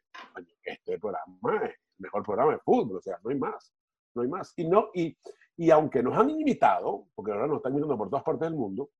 este 0.64 0.98
programa 0.98 1.36
el 1.62 1.74
mejor 1.98 2.22
programa 2.22 2.52
de 2.52 2.58
fútbol, 2.58 2.98
o 2.98 3.02
sea, 3.02 3.18
no 3.22 3.30
hay 3.30 3.38
más, 3.38 3.74
no 4.14 4.22
hay 4.22 4.28
más. 4.28 4.52
Y, 4.56 4.68
no, 4.68 4.90
y, 4.94 5.16
y 5.56 5.70
aunque 5.70 6.02
nos 6.02 6.16
han 6.16 6.30
invitado, 6.30 7.06
porque 7.14 7.32
ahora 7.32 7.46
nos 7.46 7.58
están 7.58 7.74
mirando 7.74 7.96
por 7.96 8.10
todas 8.10 8.24
partes 8.24 8.48
del 8.48 8.58
mundo, 8.58 8.90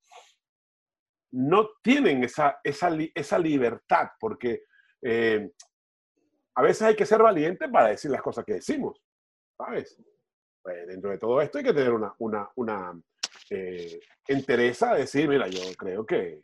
no 1.33 1.68
tienen 1.83 2.22
esa, 2.22 2.61
esa, 2.62 2.90
esa 3.14 3.38
libertad, 3.38 4.11
porque 4.20 4.64
eh, 5.02 5.50
a 6.54 6.62
veces 6.62 6.83
hay 6.83 6.96
que 6.96 7.07
ser 7.07 7.22
valiente 7.22 7.68
para 7.68 7.88
decir 7.88 8.11
las 8.11 8.22
cosas 8.22 8.44
que 8.44 8.54
decimos, 8.54 9.02
¿sabes? 9.57 10.00
Pues 10.62 10.87
dentro 10.87 11.11
de 11.11 11.18
todo 11.18 11.40
esto 11.40 11.59
hay 11.59 11.64
que 11.64 11.74
tener 11.74 11.92
una, 11.92 12.14
una, 12.18 12.48
una 12.54 12.98
eh, 13.50 14.00
entereza 14.28 14.94
de 14.94 15.00
decir, 15.00 15.28
mira, 15.28 15.48
yo 15.48 15.61
creo 15.76 16.07
que 16.07 16.40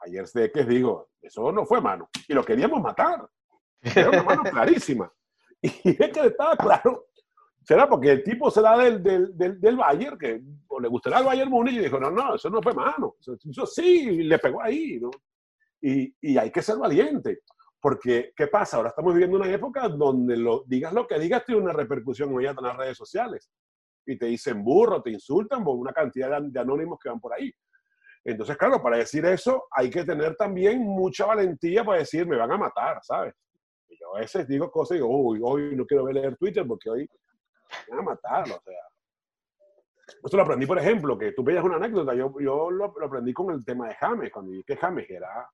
ayer 0.00 0.26
sé 0.26 0.50
que 0.50 0.64
digo, 0.64 1.10
eso 1.22 1.50
no 1.52 1.64
fue 1.64 1.80
mano. 1.80 2.10
Y 2.28 2.34
lo 2.34 2.44
queríamos 2.44 2.82
matar. 2.82 3.26
Era 3.80 4.10
una 4.10 4.22
mano 4.22 4.42
clarísima. 4.42 5.10
Y 5.84 5.90
es 5.90 6.12
que 6.12 6.26
estaba 6.26 6.56
claro. 6.56 7.06
Será 7.62 7.88
porque 7.88 8.10
el 8.10 8.22
tipo 8.22 8.50
se 8.50 8.60
da 8.60 8.76
del, 8.76 9.02
del, 9.02 9.36
del, 9.36 9.58
del 9.58 9.76
Bayern, 9.76 10.18
que 10.18 10.42
o 10.68 10.78
le 10.78 10.88
gustará 10.88 11.20
el 11.20 11.24
Bayern 11.24 11.50
Múnich, 11.50 11.74
y 11.76 11.78
dijo, 11.78 11.98
no, 11.98 12.10
no, 12.10 12.34
eso 12.34 12.50
no 12.50 12.60
fue 12.60 12.74
mano. 12.74 13.16
Eso, 13.18 13.66
sí, 13.66 14.22
le 14.22 14.38
pegó 14.38 14.62
ahí, 14.62 14.98
¿no? 15.00 15.10
Y, 15.80 16.14
y 16.20 16.38
hay 16.38 16.50
que 16.50 16.62
ser 16.62 16.78
valiente 16.78 17.40
Porque, 17.80 18.32
¿qué 18.34 18.46
pasa? 18.46 18.76
Ahora 18.76 18.90
estamos 18.90 19.12
viviendo 19.12 19.36
una 19.36 19.50
época 19.50 19.88
donde 19.88 20.36
lo, 20.36 20.64
digas 20.66 20.92
lo 20.92 21.06
que 21.06 21.18
digas 21.18 21.44
tiene 21.44 21.60
una 21.60 21.72
repercusión 21.72 22.30
inmediata 22.30 22.60
en 22.60 22.66
las 22.66 22.76
redes 22.76 22.98
sociales. 22.98 23.50
Y 24.06 24.18
te 24.18 24.26
dicen 24.26 24.62
burro, 24.62 25.02
te 25.02 25.10
insultan 25.10 25.64
por 25.64 25.76
una 25.76 25.92
cantidad 25.92 26.40
de, 26.40 26.50
de 26.50 26.60
anónimos 26.60 26.98
que 27.02 27.08
van 27.08 27.20
por 27.20 27.32
ahí. 27.32 27.50
Entonces, 28.22 28.56
claro, 28.58 28.82
para 28.82 28.98
decir 28.98 29.24
eso 29.24 29.64
hay 29.70 29.88
que 29.88 30.04
tener 30.04 30.36
también 30.36 30.82
mucha 30.82 31.24
valentía 31.24 31.84
para 31.84 31.98
decir, 31.98 32.26
me 32.26 32.36
van 32.36 32.52
a 32.52 32.58
matar, 32.58 32.98
¿sabes? 33.02 33.34
Y 33.94 34.00
yo 34.00 34.16
a 34.16 34.20
veces 34.20 34.48
digo 34.48 34.70
cosas 34.70 34.96
y 34.96 34.98
digo, 34.98 35.08
uy, 35.08 35.40
hoy 35.42 35.76
no 35.76 35.86
quiero 35.86 36.04
ver 36.04 36.16
leer 36.16 36.36
Twitter 36.36 36.66
porque 36.66 36.90
hoy 36.90 37.08
me 37.88 37.96
van 37.96 38.00
a 38.00 38.10
matar, 38.10 38.42
o 38.44 38.60
sea. 38.60 38.84
Esto 40.22 40.36
lo 40.36 40.42
aprendí, 40.42 40.66
por 40.66 40.78
ejemplo, 40.78 41.16
que 41.16 41.32
tú 41.32 41.42
veías 41.42 41.64
una 41.64 41.76
anécdota, 41.76 42.14
yo, 42.14 42.34
yo 42.40 42.70
lo, 42.70 42.92
lo 42.98 43.06
aprendí 43.06 43.32
con 43.32 43.54
el 43.54 43.64
tema 43.64 43.88
de 43.88 43.94
James, 43.94 44.30
cuando 44.30 44.52
dije 44.52 44.64
que 44.66 44.76
James 44.76 45.08
era 45.08 45.48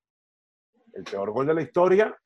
el 0.95 1.05
peor 1.05 1.31
gol 1.31 1.47
de 1.47 1.55
la 1.55 1.63
historia. 1.63 2.17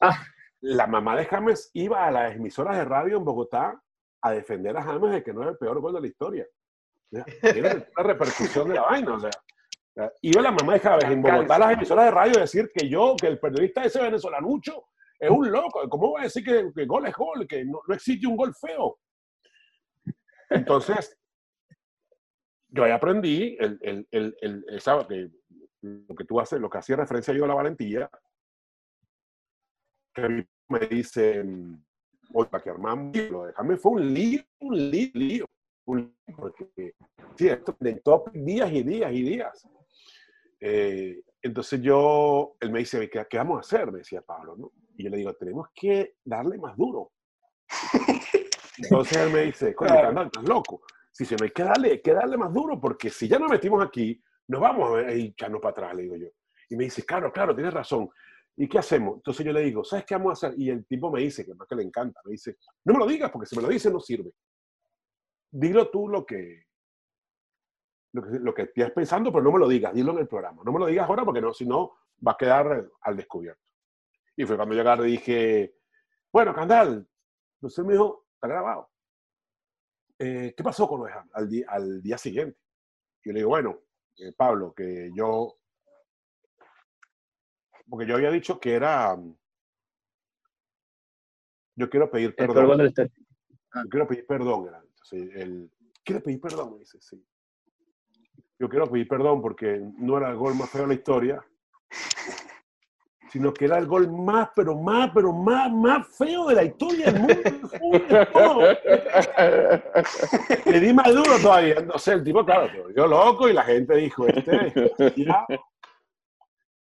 Ah. 0.00 0.22
La 0.60 0.86
mamá 0.86 1.16
de 1.16 1.26
James 1.26 1.70
iba 1.74 2.06
a 2.06 2.10
las 2.10 2.36
emisoras 2.36 2.76
de 2.76 2.84
radio 2.84 3.16
en 3.16 3.24
Bogotá 3.24 3.80
a 4.22 4.30
defender 4.30 4.76
a 4.76 4.82
James 4.82 5.12
de 5.12 5.22
que 5.22 5.32
no 5.32 5.42
era 5.42 5.50
el 5.50 5.58
peor 5.58 5.80
gol 5.80 5.94
de 5.94 6.00
la 6.00 6.06
historia. 6.06 6.46
Tiene 7.40 7.86
la 7.96 8.02
repercusión 8.02 8.68
de 8.68 8.74
la 8.74 8.82
vaina, 8.82 9.14
o 9.14 9.20
sea. 9.20 9.30
o 9.30 9.92
sea, 9.94 10.12
Iba 10.22 10.42
la 10.42 10.52
mamá 10.52 10.74
de 10.74 10.80
James 10.80 11.04
en 11.04 11.22
Bogotá 11.22 11.56
a 11.56 11.58
las 11.58 11.72
emisoras 11.72 12.04
de 12.06 12.10
radio 12.10 12.38
a 12.38 12.42
decir 12.42 12.70
que 12.72 12.88
yo, 12.88 13.16
que 13.20 13.26
el 13.26 13.38
periodista 13.38 13.84
ese 13.84 14.00
venezolanucho 14.00 14.86
es 15.24 15.30
un 15.30 15.50
loco. 15.50 15.88
¿Cómo 15.88 16.12
va 16.12 16.20
a 16.20 16.24
decir 16.24 16.44
que, 16.44 16.70
que 16.74 16.86
gol 16.86 17.06
es 17.06 17.14
gol? 17.14 17.46
Que 17.46 17.64
no, 17.64 17.80
no 17.86 17.94
existe 17.94 18.26
un 18.26 18.36
gol 18.36 18.54
feo. 18.54 18.98
Entonces, 20.50 21.16
yo 22.68 22.84
ahí 22.84 22.90
aprendí 22.92 23.56
el, 23.58 23.78
el, 23.82 24.08
el, 24.10 24.36
el, 24.40 24.64
el- 24.68 24.80
¿sabes? 24.80 25.06
Que 25.06 25.30
lo 25.82 26.14
que 26.14 26.24
tú 26.24 26.40
haces, 26.40 26.60
lo 26.60 26.70
que 26.70 26.78
hacía 26.78 26.96
referencia 26.96 27.34
yo 27.34 27.44
a 27.44 27.48
la 27.48 27.54
valentía, 27.54 28.10
que 30.14 30.46
me 30.68 30.78
dicen, 30.80 31.84
oye, 32.32 32.48
para 32.48 32.62
que 32.64 32.70
armamos, 32.70 33.16
lo 33.30 33.44
de 33.44 33.52
James 33.52 33.80
fue 33.80 33.92
un 33.92 34.14
lío, 34.14 34.42
un 34.60 34.90
lío, 34.90 35.10
lío, 35.14 35.46
un 35.86 35.98
lío, 36.26 36.36
porque 36.36 36.94
sí, 37.36 37.48
esto 37.48 37.76
de 37.80 37.96
top 37.96 38.30
días 38.32 38.72
y 38.72 38.82
días 38.82 39.12
y 39.12 39.22
días. 39.22 39.68
Eh, 40.60 41.22
entonces 41.42 41.82
yo, 41.82 42.56
él 42.60 42.70
me 42.70 42.78
dice, 42.78 43.10
¿qué, 43.10 43.26
qué 43.28 43.36
vamos 43.36 43.58
a 43.58 43.60
hacer? 43.60 43.92
Me 43.92 43.98
decía 43.98 44.22
Pablo, 44.22 44.56
¿no? 44.56 44.72
Y 44.96 45.04
yo 45.04 45.10
le 45.10 45.16
digo, 45.18 45.34
tenemos 45.34 45.68
que 45.74 46.16
darle 46.24 46.58
más 46.58 46.76
duro. 46.76 47.12
Entonces 48.78 49.16
él 49.16 49.32
me 49.32 49.42
dice, 49.42 49.74
coño, 49.74 49.90
Claro. 49.90 50.22
Estás 50.22 50.44
loco. 50.44 50.82
Si 51.10 51.24
se 51.24 51.36
no 51.36 51.44
hay 51.44 51.50
que 51.50 51.62
darle, 51.62 51.90
hay 51.92 52.02
que 52.02 52.12
darle 52.12 52.36
más 52.36 52.52
duro, 52.52 52.80
porque 52.80 53.08
si 53.08 53.28
ya 53.28 53.38
nos 53.38 53.50
metimos 53.50 53.84
aquí, 53.84 54.20
nos 54.48 54.60
vamos 54.60 54.98
a 54.98 55.12
echarnos 55.12 55.60
para 55.60 55.70
atrás, 55.70 55.94
le 55.94 56.02
digo 56.02 56.16
yo. 56.16 56.26
Y 56.68 56.76
me 56.76 56.84
dice, 56.84 57.04
claro, 57.04 57.32
claro, 57.32 57.54
tienes 57.54 57.72
razón. 57.72 58.08
¿Y 58.56 58.68
qué 58.68 58.78
hacemos? 58.78 59.16
Entonces 59.16 59.46
yo 59.46 59.52
le 59.52 59.62
digo, 59.62 59.84
¿sabes 59.84 60.04
qué 60.04 60.14
vamos 60.16 60.42
a 60.42 60.48
hacer? 60.48 60.58
Y 60.58 60.70
el 60.70 60.86
tipo 60.86 61.10
me 61.10 61.20
dice, 61.20 61.44
que 61.44 61.54
más 61.54 61.68
que 61.68 61.76
le 61.76 61.84
encanta, 61.84 62.20
me 62.24 62.32
dice, 62.32 62.56
no 62.84 62.94
me 62.94 63.00
lo 63.00 63.06
digas, 63.06 63.30
porque 63.30 63.46
si 63.46 63.56
me 63.56 63.62
lo 63.62 63.68
dices 63.68 63.92
no 63.92 64.00
sirve. 64.00 64.32
Dilo 65.50 65.88
tú 65.90 66.08
lo 66.08 66.26
que, 66.26 66.64
lo 68.12 68.22
que, 68.22 68.38
lo 68.40 68.54
que 68.54 68.62
estés 68.62 68.90
pensando, 68.90 69.32
pero 69.32 69.44
no 69.44 69.52
me 69.52 69.58
lo 69.60 69.68
digas, 69.68 69.94
dilo 69.94 70.12
en 70.12 70.18
el 70.18 70.28
programa. 70.28 70.62
No 70.64 70.72
me 70.72 70.80
lo 70.80 70.86
digas 70.86 71.08
ahora 71.08 71.24
porque 71.24 71.40
no, 71.40 71.52
si 71.52 71.64
no, 71.64 71.92
va 72.26 72.32
a 72.32 72.36
quedar 72.36 72.88
al 73.02 73.16
descubierto. 73.16 73.62
Y 74.36 74.44
fue 74.44 74.56
cuando 74.56 74.74
yo 74.74 74.80
agarré 74.80 75.08
y 75.08 75.12
dije, 75.12 75.76
bueno, 76.32 76.54
Candal, 76.54 77.08
entonces 77.56 77.84
me 77.84 77.92
dijo, 77.92 78.26
está 78.34 78.48
grabado. 78.48 78.90
Eh, 80.18 80.54
¿Qué 80.56 80.62
pasó 80.62 80.88
con 80.88 81.00
lo 81.00 81.06
de 81.06 81.12
Ham 81.12 81.28
al, 81.32 81.48
día, 81.48 81.66
al 81.68 82.02
día 82.02 82.18
siguiente? 82.18 82.58
Y 83.22 83.28
yo 83.28 83.32
le 83.32 83.40
digo, 83.40 83.50
bueno, 83.50 83.80
eh, 84.16 84.32
Pablo, 84.36 84.72
que 84.74 85.10
yo, 85.14 85.56
porque 87.88 88.06
yo 88.06 88.16
había 88.16 88.30
dicho 88.30 88.58
que 88.58 88.74
era, 88.74 89.16
yo 91.76 91.90
quiero 91.90 92.10
pedir 92.10 92.26
El 92.28 92.34
perdón. 92.34 92.78
la 92.78 92.86
historia. 92.86 93.12
Yo 93.74 93.88
quiero 93.90 94.06
pedir 94.06 94.26
perdón. 94.26 94.68
era. 94.68 94.78
Entonces, 94.78 95.30
él, 95.36 95.70
¿quiere 96.04 96.20
pedir 96.20 96.40
perdón? 96.40 96.74
Me 96.74 96.78
dice, 96.80 97.00
sí. 97.00 97.24
Yo 98.58 98.68
quiero 98.68 98.88
pedir 98.90 99.08
perdón 99.08 99.42
porque 99.42 99.80
no 99.98 100.16
era 100.16 100.30
el 100.30 100.36
gol 100.36 100.54
más 100.54 100.70
feo 100.70 100.82
de 100.82 100.88
la 100.88 100.94
historia, 100.94 101.44
sino 103.34 103.52
que 103.52 103.64
era 103.64 103.78
el 103.78 103.86
gol 103.86 104.08
más, 104.12 104.50
pero 104.54 104.76
más, 104.76 105.10
pero 105.12 105.32
más, 105.32 105.68
más 105.72 106.06
feo 106.16 106.46
de 106.46 106.54
la 106.54 106.62
historia 106.62 107.10
del 107.10 107.20
mundo. 107.20 107.34
Le 110.66 110.78
di 110.78 110.92
más 110.92 111.12
duro 111.12 111.36
todavía. 111.42 111.80
No 111.80 111.98
sé, 111.98 112.12
el 112.12 112.22
tipo, 112.22 112.44
claro, 112.44 112.70
se 112.70 112.80
volvió 112.80 113.08
loco 113.08 113.48
y 113.48 113.52
la 113.52 113.64
gente 113.64 113.96
dijo, 113.96 114.28
este, 114.28 114.92
ya. 115.16 115.44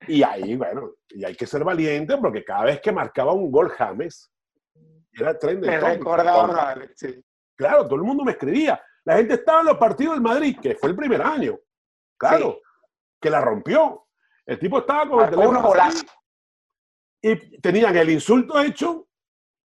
Y 0.06 0.22
ahí, 0.22 0.56
bueno, 0.56 0.92
y 1.10 1.26
hay 1.26 1.36
que 1.36 1.48
ser 1.48 1.64
valiente 1.64 2.18
porque 2.18 2.46
cada 2.46 2.66
vez 2.66 2.80
que 2.82 2.92
marcaba 2.92 3.34
un 3.34 3.52
gol 3.52 3.70
James, 3.70 4.32
era 5.12 5.36
tren 5.40 5.60
de 5.60 5.70
Me 5.70 5.80
recordaba, 5.80 6.76
sí. 6.96 7.20
Claro, 7.56 7.86
todo 7.86 7.96
el 7.96 8.04
mundo 8.04 8.24
me 8.24 8.34
escribía. 8.34 8.80
La 9.06 9.18
gente 9.18 9.34
estaba 9.34 9.62
en 9.62 9.66
los 9.66 9.80
partidos 9.80 10.14
del 10.14 10.22
Madrid, 10.22 10.56
que 10.62 10.76
fue 10.76 10.92
el 10.92 10.96
primer 10.96 11.24
año. 11.24 11.58
Claro, 12.16 12.60
que 13.20 13.32
la 13.32 13.42
rompió. 13.42 14.06
El 14.46 14.60
tipo 14.60 14.78
estaba 14.78 15.10
con 15.10 15.28
el 15.28 15.34
unos 15.34 15.64
teléfono 15.64 15.82
así. 15.82 16.06
Y 17.24 17.60
tenían 17.62 17.96
el 17.96 18.10
insulto 18.10 18.60
hecho 18.60 19.08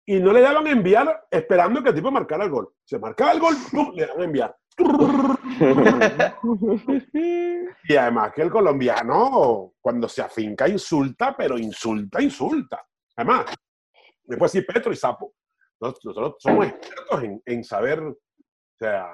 y 0.06 0.20
no 0.20 0.32
le 0.32 0.42
daban 0.42 0.68
a 0.68 0.72
enviar 0.72 1.26
esperando 1.32 1.82
que 1.84 1.90
el 1.90 1.96
tipo 1.96 2.12
marcara 2.12 2.44
el 2.46 2.52
gol. 2.52 2.72
Se 2.86 2.98
marcaba 3.00 3.32
el 3.34 3.40
gol, 3.40 3.56
¡pum! 3.72 3.92
le 3.96 4.06
daban 4.06 4.22
a 4.22 4.26
enviar. 4.26 4.56
Y 7.90 7.96
además 7.96 8.32
que 8.34 8.42
el 8.44 8.52
colombiano, 8.52 9.74
cuando 9.82 10.08
se 10.08 10.22
afinca, 10.22 10.68
insulta, 10.68 11.36
pero 11.36 11.58
insulta, 11.58 12.22
insulta. 12.22 12.86
Además, 13.16 13.46
después 14.24 14.52
sí, 14.52 14.62
Petro 14.62 14.92
y 14.92 14.96
Sapo. 14.96 15.34
Nosotros, 15.80 16.36
somos 16.40 16.68
expertos 16.68 17.24
en, 17.24 17.42
en 17.46 17.64
saber, 17.64 18.00
o 18.02 18.18
sea, 18.80 19.10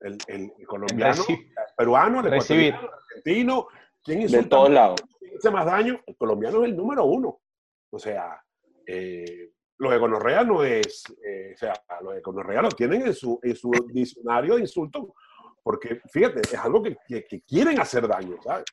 el, 0.00 0.16
el- 0.28 0.52
el 0.58 0.66
colombiano, 0.66 1.22
el 1.28 1.46
peruano, 1.76 2.20
el 2.20 2.30
Recibir. 2.30 2.68
ecuatoriano, 2.74 2.96
el 2.96 3.04
argentino, 3.18 3.68
quién 4.02 4.18
De 4.18 4.24
insulta 4.24 4.48
todos 4.48 4.68
más, 4.68 4.74
lados. 4.74 5.00
quién 5.18 5.32
hace 5.36 5.50
más 5.50 5.66
daño. 5.66 6.00
El 6.06 6.16
colombiano 6.16 6.58
es 6.62 6.70
el 6.70 6.76
número 6.76 7.04
uno. 7.04 7.40
O 7.96 7.98
sea, 7.98 8.38
eh, 8.86 9.52
lo 9.78 9.90
de 9.90 9.96
gonorrea 9.98 10.44
no 10.44 10.62
es, 10.62 11.02
eh, 11.26 11.52
o 11.54 11.56
sea, 11.56 11.72
lo 12.02 12.10
de 12.10 12.20
gonorrea 12.20 12.60
lo 12.60 12.68
tienen 12.70 13.06
en 13.06 13.14
su, 13.14 13.40
en 13.42 13.56
su 13.56 13.70
diccionario 13.90 14.56
de 14.56 14.60
insultos, 14.60 15.04
porque 15.62 16.00
fíjate, 16.12 16.40
es 16.40 16.54
algo 16.58 16.82
que, 16.82 16.94
que- 17.08 17.40
quieren 17.40 17.80
hacer 17.80 18.06
daño, 18.06 18.36
¿sabes? 18.42 18.66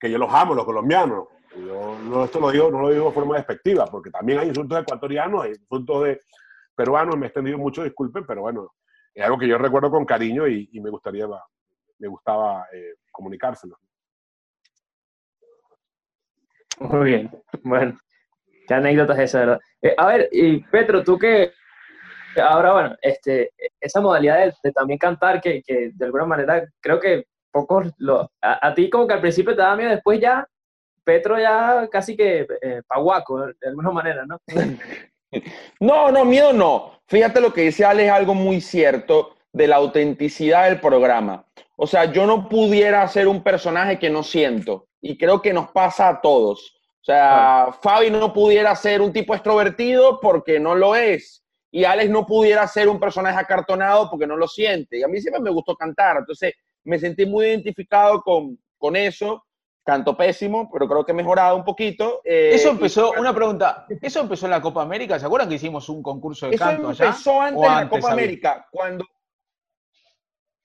Que 0.00 0.10
yo 0.10 0.16
los 0.18 0.32
amo, 0.32 0.54
los 0.54 0.64
colombianos. 0.64 1.28
Yo 1.54 1.98
no, 1.98 2.24
esto 2.24 2.40
lo 2.40 2.50
digo, 2.50 2.70
no 2.70 2.80
lo 2.80 2.90
digo 2.90 3.06
de 3.08 3.12
forma 3.14 3.36
despectiva, 3.36 3.84
porque 3.86 4.10
también 4.10 4.38
hay 4.38 4.48
insultos 4.48 4.80
ecuatorianos, 4.80 5.44
hay 5.44 5.50
insultos 5.52 6.04
de 6.04 6.20
peruanos, 6.74 7.16
me 7.16 7.26
he 7.26 7.28
extendido 7.28 7.58
mucho, 7.58 7.84
disculpen, 7.84 8.24
pero 8.26 8.40
bueno, 8.42 8.72
es 9.14 9.22
algo 9.24 9.38
que 9.38 9.48
yo 9.48 9.58
recuerdo 9.58 9.90
con 9.90 10.04
cariño 10.06 10.48
y, 10.48 10.68
y 10.72 10.80
me 10.80 10.88
gustaría, 10.90 11.26
me 11.98 12.08
gustaba 12.08 12.66
eh, 12.72 12.94
comunicárselo. 13.12 13.78
Muy 16.80 17.04
bien. 17.10 17.30
Bueno, 17.62 17.98
qué 18.66 18.74
anécdotas 18.74 19.18
esa, 19.18 19.40
¿verdad? 19.40 19.60
Eh, 19.82 19.94
a 19.96 20.06
ver, 20.06 20.28
y 20.32 20.60
Petro, 20.64 21.02
tú 21.02 21.18
que 21.18 21.52
ahora, 22.40 22.72
bueno, 22.72 22.96
este, 23.02 23.50
esa 23.80 24.00
modalidad 24.00 24.52
de, 24.62 24.72
también 24.72 24.98
cantar, 24.98 25.40
que, 25.40 25.62
que 25.62 25.90
de 25.94 26.04
alguna 26.04 26.26
manera 26.26 26.66
creo 26.80 27.00
que 27.00 27.26
pocos 27.50 27.90
lo. 27.98 28.30
A, 28.42 28.68
a 28.68 28.74
ti, 28.74 28.90
como 28.90 29.06
que 29.06 29.14
al 29.14 29.20
principio 29.20 29.54
te 29.54 29.62
daba 29.62 29.76
miedo, 29.76 29.90
después 29.90 30.20
ya, 30.20 30.46
Petro 31.04 31.38
ya 31.38 31.88
casi 31.90 32.16
que 32.16 32.46
eh, 32.60 32.82
paguaco, 32.86 33.46
de 33.46 33.68
alguna 33.68 33.90
manera, 33.90 34.26
¿no? 34.26 34.38
No, 35.80 36.10
no, 36.10 36.24
miedo 36.24 36.52
no. 36.52 36.92
Fíjate 37.08 37.40
lo 37.40 37.52
que 37.52 37.62
dice 37.62 37.84
Ale, 37.84 38.06
es 38.06 38.12
algo 38.12 38.32
muy 38.32 38.60
cierto 38.60 39.36
de 39.52 39.66
la 39.66 39.76
autenticidad 39.76 40.68
del 40.68 40.80
programa. 40.80 41.44
O 41.76 41.86
sea, 41.86 42.10
yo 42.10 42.26
no 42.26 42.48
pudiera 42.48 43.06
ser 43.08 43.28
un 43.28 43.42
personaje 43.42 43.98
que 43.98 44.08
no 44.08 44.22
siento. 44.22 44.86
Y 45.00 45.18
creo 45.18 45.42
que 45.42 45.52
nos 45.52 45.70
pasa 45.72 46.08
a 46.08 46.20
todos. 46.20 46.75
O 47.06 47.12
sea, 47.12 47.68
Fabi 47.82 48.10
no 48.10 48.32
pudiera 48.32 48.74
ser 48.74 49.00
un 49.00 49.12
tipo 49.12 49.32
extrovertido 49.32 50.18
porque 50.18 50.58
no 50.58 50.74
lo 50.74 50.96
es. 50.96 51.44
Y 51.70 51.84
Alex 51.84 52.10
no 52.10 52.26
pudiera 52.26 52.66
ser 52.66 52.88
un 52.88 52.98
personaje 52.98 53.38
acartonado 53.38 54.10
porque 54.10 54.26
no 54.26 54.36
lo 54.36 54.48
siente. 54.48 54.98
Y 54.98 55.02
a 55.04 55.06
mí 55.08 55.20
siempre 55.20 55.40
me 55.40 55.50
gustó 55.50 55.76
cantar. 55.76 56.16
Entonces, 56.16 56.54
me 56.82 56.98
sentí 56.98 57.24
muy 57.24 57.46
identificado 57.46 58.22
con, 58.22 58.58
con 58.76 58.96
eso. 58.96 59.44
Canto 59.84 60.16
pésimo, 60.16 60.68
pero 60.72 60.88
creo 60.88 61.04
que 61.04 61.12
he 61.12 61.14
mejorado 61.14 61.54
un 61.54 61.62
poquito. 61.64 62.22
Eh, 62.24 62.50
Eso 62.54 62.70
y- 62.70 62.72
empezó, 62.72 63.12
una 63.16 63.32
pregunta, 63.32 63.86
¿eso 64.02 64.18
empezó 64.20 64.46
en 64.46 64.50
la 64.50 64.60
Copa 64.60 64.82
América? 64.82 65.16
¿Se 65.20 65.26
acuerdan 65.26 65.48
que 65.48 65.54
hicimos 65.54 65.88
un 65.88 66.02
concurso 66.02 66.48
de 66.48 66.56
Eso 66.56 66.64
canto 66.64 66.88
allá? 66.88 67.04
empezó 67.06 67.40
antes 67.40 67.58
¿O 67.60 67.62
de 67.62 67.68
la 67.68 67.78
antes 67.78 68.00
Copa? 68.00 68.12
América, 68.12 68.66
cuando... 68.72 69.04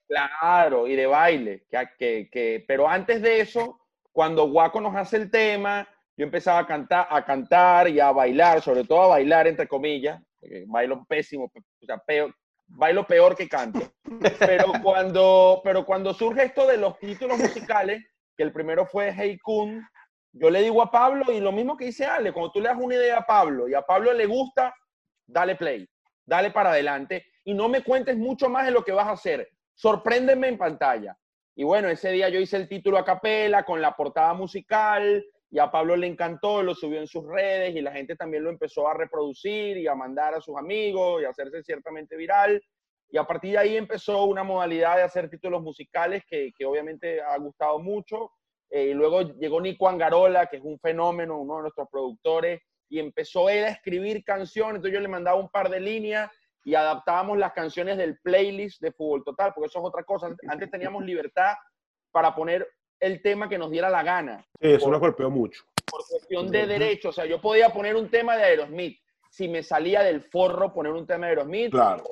Claro, 0.07 0.87
y 0.87 0.95
de 0.95 1.05
baile, 1.05 1.65
que, 1.69 1.87
que, 1.99 2.29
que- 2.31 2.65
pero 2.67 2.89
antes 2.89 3.21
de 3.21 3.41
eso, 3.41 3.79
cuando 4.11 4.47
Guaco 4.49 4.81
nos 4.81 4.95
hace 4.95 5.17
el 5.17 5.29
tema, 5.29 5.87
yo 6.17 6.25
empezaba 6.25 6.59
a 6.59 6.67
cantar, 6.67 7.07
a 7.09 7.23
cantar 7.25 7.87
y 7.87 7.99
a 7.99 8.11
bailar, 8.11 8.61
sobre 8.61 8.83
todo 8.83 9.03
a 9.03 9.07
bailar, 9.07 9.47
entre 9.47 9.67
comillas, 9.67 10.21
bailo 10.67 11.05
pésimo, 11.05 11.45
o 11.45 11.85
sea, 11.85 11.97
peor, 11.97 12.33
bailo 12.67 13.05
peor 13.05 13.35
que 13.35 13.47
canto. 13.47 13.79
Pero 14.39 14.73
cuando, 14.83 15.61
pero 15.63 15.85
cuando 15.85 16.13
surge 16.13 16.43
esto 16.43 16.67
de 16.67 16.77
los 16.77 16.97
títulos 16.99 17.37
musicales, 17.37 18.03
que 18.35 18.43
el 18.43 18.51
primero 18.51 18.85
fue 18.85 19.13
Hey 19.15 19.37
Kun, 19.39 19.85
yo 20.33 20.49
le 20.49 20.61
digo 20.61 20.81
a 20.81 20.91
Pablo, 20.91 21.31
y 21.31 21.39
lo 21.39 21.51
mismo 21.51 21.75
que 21.75 21.85
dice 21.85 22.05
Ale, 22.05 22.31
cuando 22.31 22.51
tú 22.51 22.59
le 22.59 22.69
das 22.69 22.77
una 22.79 22.95
idea 22.95 23.17
a 23.17 23.25
Pablo 23.25 23.67
y 23.67 23.73
a 23.73 23.81
Pablo 23.81 24.13
le 24.13 24.25
gusta, 24.25 24.73
dale 25.25 25.55
play, 25.55 25.87
dale 26.25 26.51
para 26.51 26.71
adelante 26.71 27.25
y 27.43 27.53
no 27.53 27.67
me 27.69 27.83
cuentes 27.83 28.17
mucho 28.17 28.49
más 28.49 28.65
de 28.65 28.71
lo 28.71 28.83
que 28.83 28.91
vas 28.91 29.07
a 29.07 29.11
hacer. 29.11 29.49
Sorpréndeme 29.73 30.47
en 30.47 30.57
pantalla. 30.57 31.17
Y 31.55 31.63
bueno, 31.63 31.89
ese 31.89 32.11
día 32.11 32.29
yo 32.29 32.39
hice 32.39 32.57
el 32.57 32.69
título 32.69 32.97
a 32.97 33.05
capela 33.05 33.63
con 33.63 33.81
la 33.81 33.95
portada 33.95 34.33
musical 34.33 35.23
y 35.53 35.59
a 35.59 35.69
Pablo 35.69 35.97
le 35.97 36.07
encantó, 36.07 36.63
lo 36.63 36.73
subió 36.73 36.99
en 36.99 37.07
sus 37.07 37.27
redes 37.27 37.75
y 37.75 37.81
la 37.81 37.91
gente 37.91 38.15
también 38.15 38.43
lo 38.43 38.49
empezó 38.49 38.87
a 38.87 38.93
reproducir 38.93 39.75
y 39.77 39.85
a 39.85 39.93
mandar 39.93 40.33
a 40.33 40.39
sus 40.39 40.57
amigos 40.57 41.21
y 41.21 41.25
a 41.25 41.29
hacerse 41.29 41.61
ciertamente 41.61 42.15
viral. 42.15 42.63
Y 43.09 43.17
a 43.17 43.25
partir 43.25 43.51
de 43.51 43.57
ahí 43.57 43.75
empezó 43.75 44.23
una 44.23 44.43
modalidad 44.43 44.95
de 44.95 45.03
hacer 45.03 45.29
títulos 45.29 45.61
musicales 45.61 46.23
que, 46.25 46.53
que 46.57 46.65
obviamente 46.65 47.21
ha 47.21 47.37
gustado 47.37 47.79
mucho. 47.79 48.31
Eh, 48.69 48.85
y 48.85 48.93
luego 48.93 49.23
llegó 49.23 49.59
Nico 49.59 49.89
Angarola, 49.89 50.45
que 50.45 50.55
es 50.55 50.63
un 50.63 50.79
fenómeno, 50.79 51.41
uno 51.41 51.57
de 51.57 51.61
nuestros 51.63 51.89
productores, 51.91 52.61
y 52.87 52.99
empezó 52.99 53.49
él 53.49 53.65
a 53.65 53.71
escribir 53.71 54.23
canciones. 54.23 54.77
Entonces 54.77 54.93
yo 54.93 55.01
le 55.01 55.09
mandaba 55.09 55.37
un 55.37 55.49
par 55.49 55.69
de 55.69 55.81
líneas 55.81 56.31
y 56.63 56.75
adaptábamos 56.75 57.37
las 57.37 57.51
canciones 57.51 57.97
del 57.97 58.17
playlist 58.19 58.81
de 58.81 58.93
Fútbol 58.93 59.25
Total, 59.25 59.51
porque 59.53 59.67
eso 59.67 59.79
es 59.79 59.85
otra 59.85 60.05
cosa. 60.05 60.33
Antes 60.47 60.71
teníamos 60.71 61.03
libertad 61.03 61.55
para 62.11 62.33
poner 62.33 62.65
el 63.01 63.21
tema 63.21 63.49
que 63.49 63.57
nos 63.57 63.69
diera 63.71 63.89
la 63.89 64.03
gana. 64.03 64.45
Sí, 64.61 64.71
eso 64.73 64.89
nos 64.89 64.99
golpeó 64.99 65.29
mucho. 65.29 65.63
Por 65.89 66.05
cuestión 66.07 66.49
de 66.49 66.65
derechos. 66.67 67.09
O 67.09 67.13
sea, 67.13 67.25
yo 67.25 67.41
podía 67.41 67.69
poner 67.69 67.95
un 67.95 68.09
tema 68.09 68.37
de 68.37 68.43
Aerosmith. 68.43 68.97
Si 69.29 69.47
me 69.49 69.63
salía 69.63 70.01
del 70.03 70.21
forro 70.21 70.73
poner 70.73 70.93
un 70.93 71.05
tema 71.05 71.25
de 71.25 71.31
Aerosmith, 71.31 71.71
Claro. 71.71 72.03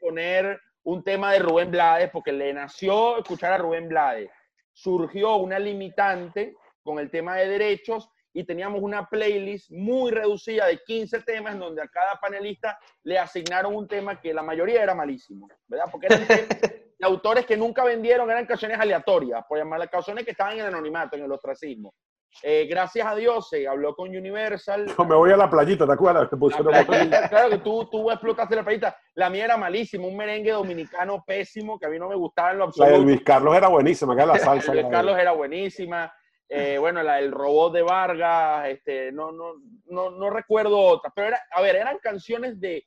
poner 0.00 0.58
un 0.84 1.02
tema 1.02 1.32
de 1.32 1.40
Rubén 1.40 1.70
Blades, 1.70 2.10
porque 2.10 2.32
le 2.32 2.52
nació 2.54 3.18
escuchar 3.18 3.52
a 3.52 3.58
Rubén 3.58 3.88
Blades. 3.88 4.30
Surgió 4.72 5.36
una 5.36 5.58
limitante 5.58 6.54
con 6.82 6.98
el 6.98 7.10
tema 7.10 7.36
de 7.36 7.48
derechos 7.48 8.08
y 8.32 8.44
teníamos 8.44 8.82
una 8.82 9.08
playlist 9.08 9.70
muy 9.70 10.10
reducida 10.12 10.66
de 10.66 10.78
15 10.84 11.22
temas 11.22 11.54
en 11.54 11.60
donde 11.60 11.82
a 11.82 11.88
cada 11.88 12.16
panelista 12.20 12.78
le 13.02 13.18
asignaron 13.18 13.74
un 13.74 13.88
tema 13.88 14.20
que 14.20 14.32
la 14.34 14.42
mayoría 14.42 14.82
era 14.82 14.94
malísimo, 14.94 15.48
¿verdad? 15.66 15.86
Porque 15.90 16.06
temas 16.08 16.85
de 16.98 17.06
autores 17.06 17.46
que 17.46 17.56
nunca 17.56 17.84
vendieron, 17.84 18.30
eran 18.30 18.46
canciones 18.46 18.78
aleatorias, 18.78 19.44
por 19.48 19.58
llamarlas 19.58 19.90
canciones 19.90 20.24
que 20.24 20.30
estaban 20.30 20.54
en 20.54 20.60
el 20.60 20.66
anonimato, 20.66 21.16
en 21.16 21.24
el 21.24 21.32
ostracismo. 21.32 21.94
Eh, 22.42 22.66
gracias 22.68 23.06
a 23.06 23.14
Dios 23.14 23.48
se 23.48 23.66
habló 23.66 23.94
con 23.94 24.08
Universal. 24.10 24.86
Me 24.98 25.14
voy 25.14 25.30
a 25.30 25.36
la 25.36 25.48
playita, 25.48 25.86
¿te 25.86 25.92
acuerdas? 25.92 26.28
Playita, 26.28 27.28
claro 27.28 27.50
que 27.50 27.58
tú, 27.58 27.88
tú 27.90 28.10
explotaste 28.10 28.56
la 28.56 28.64
playita. 28.64 28.96
La 29.14 29.30
mía 29.30 29.44
era 29.44 29.56
malísima, 29.56 30.06
un 30.06 30.16
merengue 30.16 30.52
dominicano 30.52 31.22
pésimo 31.26 31.78
que 31.78 31.86
a 31.86 31.88
mí 31.88 31.98
no 31.98 32.08
me 32.08 32.16
gustaba 32.16 32.52
en 32.52 32.58
lo 32.58 32.66
La 32.66 32.70
de 32.70 32.82
absoluto. 32.82 33.02
Luis 33.04 33.22
Carlos 33.22 33.56
era 33.56 33.68
buenísima, 33.68 34.14
que 34.14 34.22
era 34.22 34.32
la 34.32 34.38
salsa. 34.38 34.74
Luis 34.74 34.86
Carlos 34.90 35.18
era 35.18 35.32
buenísima. 35.32 36.12
Eh, 36.48 36.76
bueno, 36.78 37.02
la 37.02 37.16
del 37.16 37.32
robot 37.32 37.72
de 37.72 37.82
Vargas, 37.82 38.68
este, 38.68 39.10
no, 39.10 39.32
no, 39.32 39.54
no, 39.86 40.10
no 40.10 40.30
recuerdo 40.30 40.78
otras. 40.78 41.12
Pero, 41.16 41.28
era, 41.28 41.40
a 41.50 41.60
ver, 41.60 41.76
eran 41.76 41.98
canciones 41.98 42.60
de, 42.60 42.86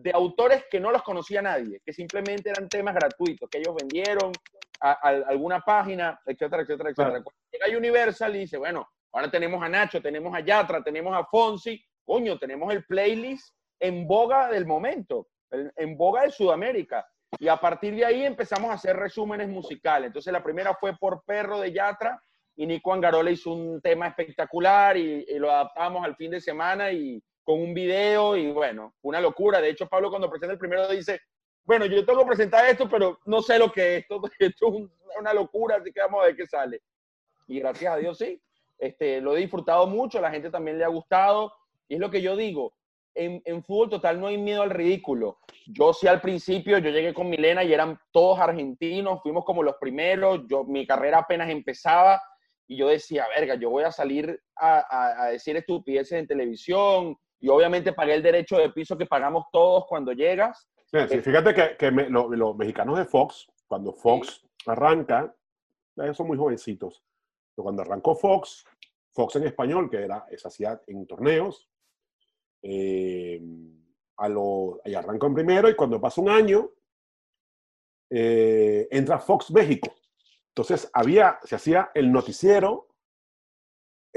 de 0.00 0.12
autores 0.12 0.64
que 0.70 0.78
no 0.78 0.92
los 0.92 1.02
conocía 1.02 1.42
nadie, 1.42 1.80
que 1.84 1.92
simplemente 1.92 2.50
eran 2.50 2.68
temas 2.68 2.94
gratuitos, 2.94 3.48
que 3.50 3.58
ellos 3.58 3.74
vendieron 3.74 4.30
a, 4.80 4.92
a 4.92 5.08
alguna 5.28 5.60
página, 5.60 6.20
etcétera, 6.24 6.62
etcétera, 6.62 6.90
etcétera. 6.90 7.22
Cuando 7.22 7.32
Llega 7.50 7.76
Universal 7.76 8.36
y 8.36 8.40
dice, 8.40 8.58
bueno, 8.58 8.88
ahora 9.12 9.28
tenemos 9.28 9.60
a 9.62 9.68
Nacho, 9.68 10.00
tenemos 10.00 10.32
a 10.34 10.40
Yatra, 10.40 10.84
tenemos 10.84 11.16
a 11.16 11.24
Fonsi, 11.24 11.84
coño, 12.04 12.38
tenemos 12.38 12.72
el 12.72 12.84
playlist 12.84 13.56
en 13.80 14.06
boga 14.06 14.48
del 14.48 14.66
momento, 14.66 15.26
en, 15.50 15.72
en 15.74 15.96
boga 15.96 16.22
de 16.22 16.30
Sudamérica. 16.30 17.04
Y 17.40 17.48
a 17.48 17.56
partir 17.56 17.94
de 17.96 18.04
ahí 18.04 18.24
empezamos 18.24 18.70
a 18.70 18.74
hacer 18.74 18.96
resúmenes 18.96 19.48
musicales. 19.48 20.06
Entonces 20.06 20.32
la 20.32 20.44
primera 20.44 20.74
fue 20.74 20.96
por 20.96 21.24
Perro 21.24 21.58
de 21.58 21.72
Yatra 21.72 22.22
y 22.56 22.66
Nico 22.66 22.92
Angarola 22.92 23.30
hizo 23.32 23.52
un 23.52 23.80
tema 23.80 24.06
espectacular 24.06 24.96
y, 24.96 25.26
y 25.28 25.38
lo 25.38 25.50
adaptamos 25.50 26.04
al 26.04 26.14
fin 26.14 26.30
de 26.30 26.40
semana 26.40 26.92
y 26.92 27.20
con 27.48 27.62
un 27.62 27.72
video 27.72 28.36
y 28.36 28.50
bueno, 28.52 28.92
una 29.00 29.22
locura. 29.22 29.58
De 29.58 29.70
hecho, 29.70 29.88
Pablo 29.88 30.10
cuando 30.10 30.28
presenta 30.28 30.52
el 30.52 30.58
primero 30.58 30.86
dice, 30.88 31.18
bueno, 31.64 31.86
yo 31.86 32.04
tengo 32.04 32.20
que 32.20 32.26
presentar 32.26 32.66
esto, 32.66 32.86
pero 32.90 33.20
no 33.24 33.40
sé 33.40 33.58
lo 33.58 33.72
que 33.72 33.96
es 33.96 34.02
esto, 34.02 34.20
esto 34.38 34.68
es 34.68 34.74
un- 34.74 34.92
una 35.18 35.32
locura, 35.32 35.76
así 35.76 35.90
que 35.90 35.98
vamos 36.00 36.20
a 36.22 36.26
ver 36.26 36.36
qué 36.36 36.46
sale. 36.46 36.82
Y 37.46 37.58
gracias 37.60 37.94
a 37.94 37.96
Dios 37.96 38.18
sí, 38.18 38.38
este, 38.78 39.22
lo 39.22 39.34
he 39.34 39.40
disfrutado 39.40 39.86
mucho, 39.86 40.20
la 40.20 40.30
gente 40.30 40.50
también 40.50 40.76
le 40.76 40.84
ha 40.84 40.88
gustado 40.88 41.50
y 41.88 41.94
es 41.94 42.00
lo 42.00 42.10
que 42.10 42.20
yo 42.20 42.36
digo, 42.36 42.74
en, 43.14 43.40
en 43.46 43.64
fútbol 43.64 43.88
total 43.88 44.20
no 44.20 44.26
hay 44.26 44.36
miedo 44.36 44.60
al 44.60 44.68
ridículo. 44.68 45.38
Yo 45.68 45.94
sí 45.94 46.06
al 46.06 46.20
principio, 46.20 46.76
yo 46.76 46.90
llegué 46.90 47.14
con 47.14 47.30
Milena 47.30 47.64
y 47.64 47.72
eran 47.72 47.98
todos 48.12 48.38
argentinos, 48.40 49.22
fuimos 49.22 49.46
como 49.46 49.62
los 49.62 49.76
primeros, 49.80 50.42
yo, 50.50 50.64
mi 50.64 50.86
carrera 50.86 51.20
apenas 51.20 51.48
empezaba 51.48 52.20
y 52.66 52.76
yo 52.76 52.88
decía, 52.88 53.26
verga, 53.34 53.54
yo 53.54 53.70
voy 53.70 53.84
a 53.84 53.90
salir 53.90 54.38
a, 54.54 54.80
a- 54.80 55.22
a 55.22 55.26
decir 55.30 55.56
estupideces 55.56 56.12
en 56.18 56.26
televisión 56.26 57.16
y 57.40 57.48
obviamente 57.48 57.92
pagué 57.92 58.14
el 58.14 58.22
derecho 58.22 58.56
de 58.56 58.70
piso 58.70 58.96
que 58.96 59.06
pagamos 59.06 59.44
todos 59.52 59.84
cuando 59.86 60.12
llegas. 60.12 60.68
Sí, 60.86 60.98
sí, 61.08 61.20
fíjate 61.20 61.54
que, 61.54 61.76
que 61.76 61.90
me- 61.90 62.08
lo- 62.08 62.28
los 62.30 62.56
mexicanos 62.56 62.98
de 62.98 63.04
Fox, 63.04 63.46
cuando 63.66 63.92
Fox 63.92 64.42
arranca, 64.66 65.34
ellos 65.96 66.16
son 66.16 66.26
muy 66.28 66.36
jovencitos, 66.38 67.02
pero 67.54 67.64
cuando 67.64 67.82
arrancó 67.82 68.14
Fox, 68.16 68.64
Fox 69.12 69.36
en 69.36 69.44
español, 69.46 69.90
que 69.90 69.98
era, 70.04 70.24
se 70.36 70.48
hacía 70.48 70.80
en 70.86 71.06
torneos, 71.06 71.68
eh, 72.62 73.40
a 74.16 74.28
lo, 74.28 74.80
y 74.84 74.94
arrancó 74.94 75.26
en 75.26 75.34
primero 75.34 75.68
y 75.68 75.76
cuando 75.76 76.00
pasa 76.00 76.20
un 76.20 76.28
año, 76.30 76.70
eh, 78.10 78.88
entra 78.90 79.18
Fox 79.18 79.50
México. 79.50 79.94
Entonces 80.48 80.90
había, 80.92 81.38
se 81.44 81.54
hacía 81.54 81.90
el 81.94 82.10
noticiero, 82.10 82.87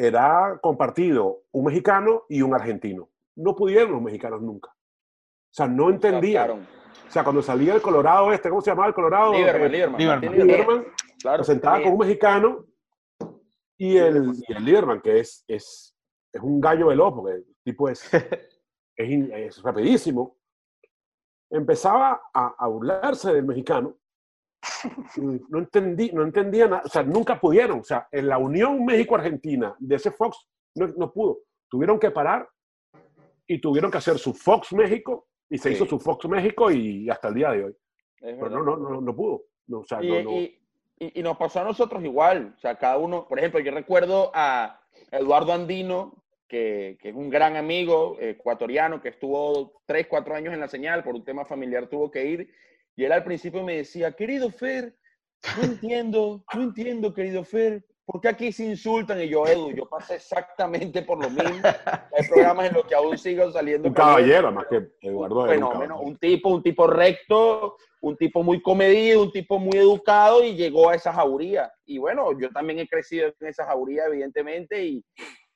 era 0.06 0.60
compartido 0.62 1.44
un 1.52 1.66
mexicano 1.66 2.24
y 2.30 2.42
un 2.42 2.54
argentino. 2.54 3.10
No 3.36 3.56
pudieron 3.56 3.92
los 3.94 4.02
mexicanos 4.02 4.42
nunca. 4.42 4.70
O 4.70 5.54
sea, 5.54 5.68
no 5.68 5.90
entendían. 5.90 6.46
Claro. 6.48 6.60
O 7.08 7.12
sea, 7.12 7.24
cuando 7.24 7.42
salía 7.42 7.74
el 7.76 7.82
Colorado 7.82 8.32
este, 8.32 8.50
¿cómo 8.50 8.62
se 8.62 8.72
llamaba 8.72 8.88
el 8.88 8.94
Colorado? 8.94 9.34
Lieberman, 9.34 10.24
Eh, 10.24 10.30
Lieberman, 10.46 10.86
claro. 11.22 11.38
presentaba 11.38 11.82
con 11.84 11.94
un 11.94 11.98
mexicano 12.00 12.66
y 13.78 13.98
el, 13.98 14.32
y 14.48 14.54
el 14.54 14.64
Lieberman, 14.64 15.02
que 15.02 15.20
es, 15.20 15.44
es, 15.48 15.96
es 16.32 16.42
un 16.42 16.62
gallo 16.62 16.88
veloz, 16.88 17.14
porque 17.14 17.34
el 17.36 17.46
tipo 17.64 17.90
es, 17.90 18.10
es, 18.96 19.30
es 19.30 19.62
rapidísimo, 19.62 20.38
empezaba 21.50 22.22
a, 22.34 22.56
a 22.58 22.68
burlarse 22.68 23.34
del 23.34 23.46
mexicano. 23.46 23.98
No, 25.50 25.60
entendí, 25.60 26.12
no 26.12 26.24
entendía 26.24 26.68
nada, 26.68 26.84
o 26.86 26.90
sea, 26.90 27.04
nunca 27.04 27.40
pudieron. 27.40 27.80
O 27.80 27.84
sea, 27.84 28.08
en 28.12 28.28
la 28.28 28.38
unión 28.38 28.84
México-Argentina 28.86 29.76
de 29.80 29.96
ese 29.96 30.12
Fox 30.12 30.38
no, 30.76 30.88
no 30.98 31.12
pudo. 31.12 31.40
Tuvieron 31.70 32.00
que 32.00 32.12
parar 32.12 32.48
y 33.48 33.60
tuvieron 33.60 33.92
que 33.92 33.98
hacer 33.98 34.18
su 34.18 34.34
Fox 34.34 34.74
México 34.74 35.28
y 35.50 35.58
se 35.58 35.70
Sí. 35.70 35.76
hizo 35.76 35.86
su 35.86 36.00
Fox 36.00 36.28
México 36.30 36.72
y 36.72 37.10
hasta 37.10 37.28
el 37.30 37.34
día 37.36 37.52
de 37.52 37.64
hoy. 37.66 37.76
Es 38.22 38.38
Pero 38.38 38.50
no, 38.50 38.64
no, 38.64 38.78
no, 38.78 39.02
no 39.02 39.16
pudo. 39.16 39.44
No, 39.68 39.80
o 39.80 39.86
sea, 39.86 40.04
y, 40.04 40.10
no, 40.10 40.24
no. 40.24 40.32
y- 40.32 40.58
y- 41.00 41.20
y 41.20 41.24
nos 41.24 41.38
pasó 41.38 41.62
a 41.62 41.64
nosotros 41.64 42.04
igual. 42.04 42.54
O 42.56 42.60
sea, 42.60 42.78
cada 42.78 42.98
uno, 42.98 43.28
por 43.28 43.40
ejemplo, 43.40 43.60
yo 43.60 43.72
recuerdo 43.72 44.32
a 44.34 44.80
Eduardo 45.12 45.54
Andino, 45.54 46.24
que, 46.48 46.98
que 47.02 47.10
es 47.10 47.16
un 47.16 47.30
gran 47.30 47.56
amigo 47.56 48.18
eh, 48.20 48.32
ecuatoriano 48.32 49.02
que 49.02 49.10
estuvo 49.10 49.82
tres, 49.86 50.08
cuatro 50.08 50.36
años 50.36 50.54
en 50.54 50.60
la 50.60 50.68
señal, 50.68 51.04
por 51.04 51.16
un 51.16 51.24
tema 51.24 51.46
familiar 51.46 51.88
tuvo 51.88 52.12
que 52.12 52.26
ir. 52.26 52.54
Y 52.96 53.06
él 53.06 53.12
al 53.12 53.24
principio 53.24 53.64
me 53.64 53.78
decía, 53.78 54.12
querido 54.12 54.50
Fer, 54.52 54.96
no 55.58 55.64
entiendo, 55.64 56.44
no 56.54 56.62
entiendo, 56.64 57.14
querido 57.14 57.44
Fer, 57.44 57.84
¿por 58.06 58.20
qué 58.22 58.28
aquí 58.28 58.52
se 58.52 58.66
insultan? 58.66 59.22
Y 59.22 59.30
yo, 59.30 59.48
Edu, 59.48 59.72
yo 59.72 59.88
pasé 59.88 60.16
exactamente 60.16 61.02
por 61.02 61.18
lo 61.20 61.30
mismo. 61.30 61.62
Hay 62.14 62.28
programas 62.28 62.68
en 62.68 62.74
los 62.74 62.86
que 62.86 62.96
aún 62.96 63.18
sigo 63.18 63.50
saliendo. 63.52 63.88
un 63.88 63.94
caballero, 63.94 64.52
más 64.52 64.66
que 64.70 64.88
Eduardo 65.02 65.42
un 65.44 65.48
fenómeno, 65.50 66.00
un 66.02 66.18
tipo, 66.18 66.50
un 66.50 66.62
tipo 66.62 66.86
recto, 66.88 67.78
un 68.02 68.18
tipo 68.18 68.44
muy 68.44 68.62
comedido, 68.62 69.22
un 69.24 69.32
tipo 69.32 69.58
muy 69.58 69.78
educado 69.78 70.44
y 70.44 70.56
llegó 70.56 70.90
a 70.90 70.96
esa 70.96 71.14
jauría. 71.14 71.72
Y 71.86 71.98
bueno, 71.98 72.38
yo 72.40 72.50
también 72.52 72.80
he 72.80 72.88
crecido 72.88 73.34
en 73.40 73.48
esa 73.48 73.66
jauría, 73.66 74.06
evidentemente, 74.08 74.84
y, 74.84 75.06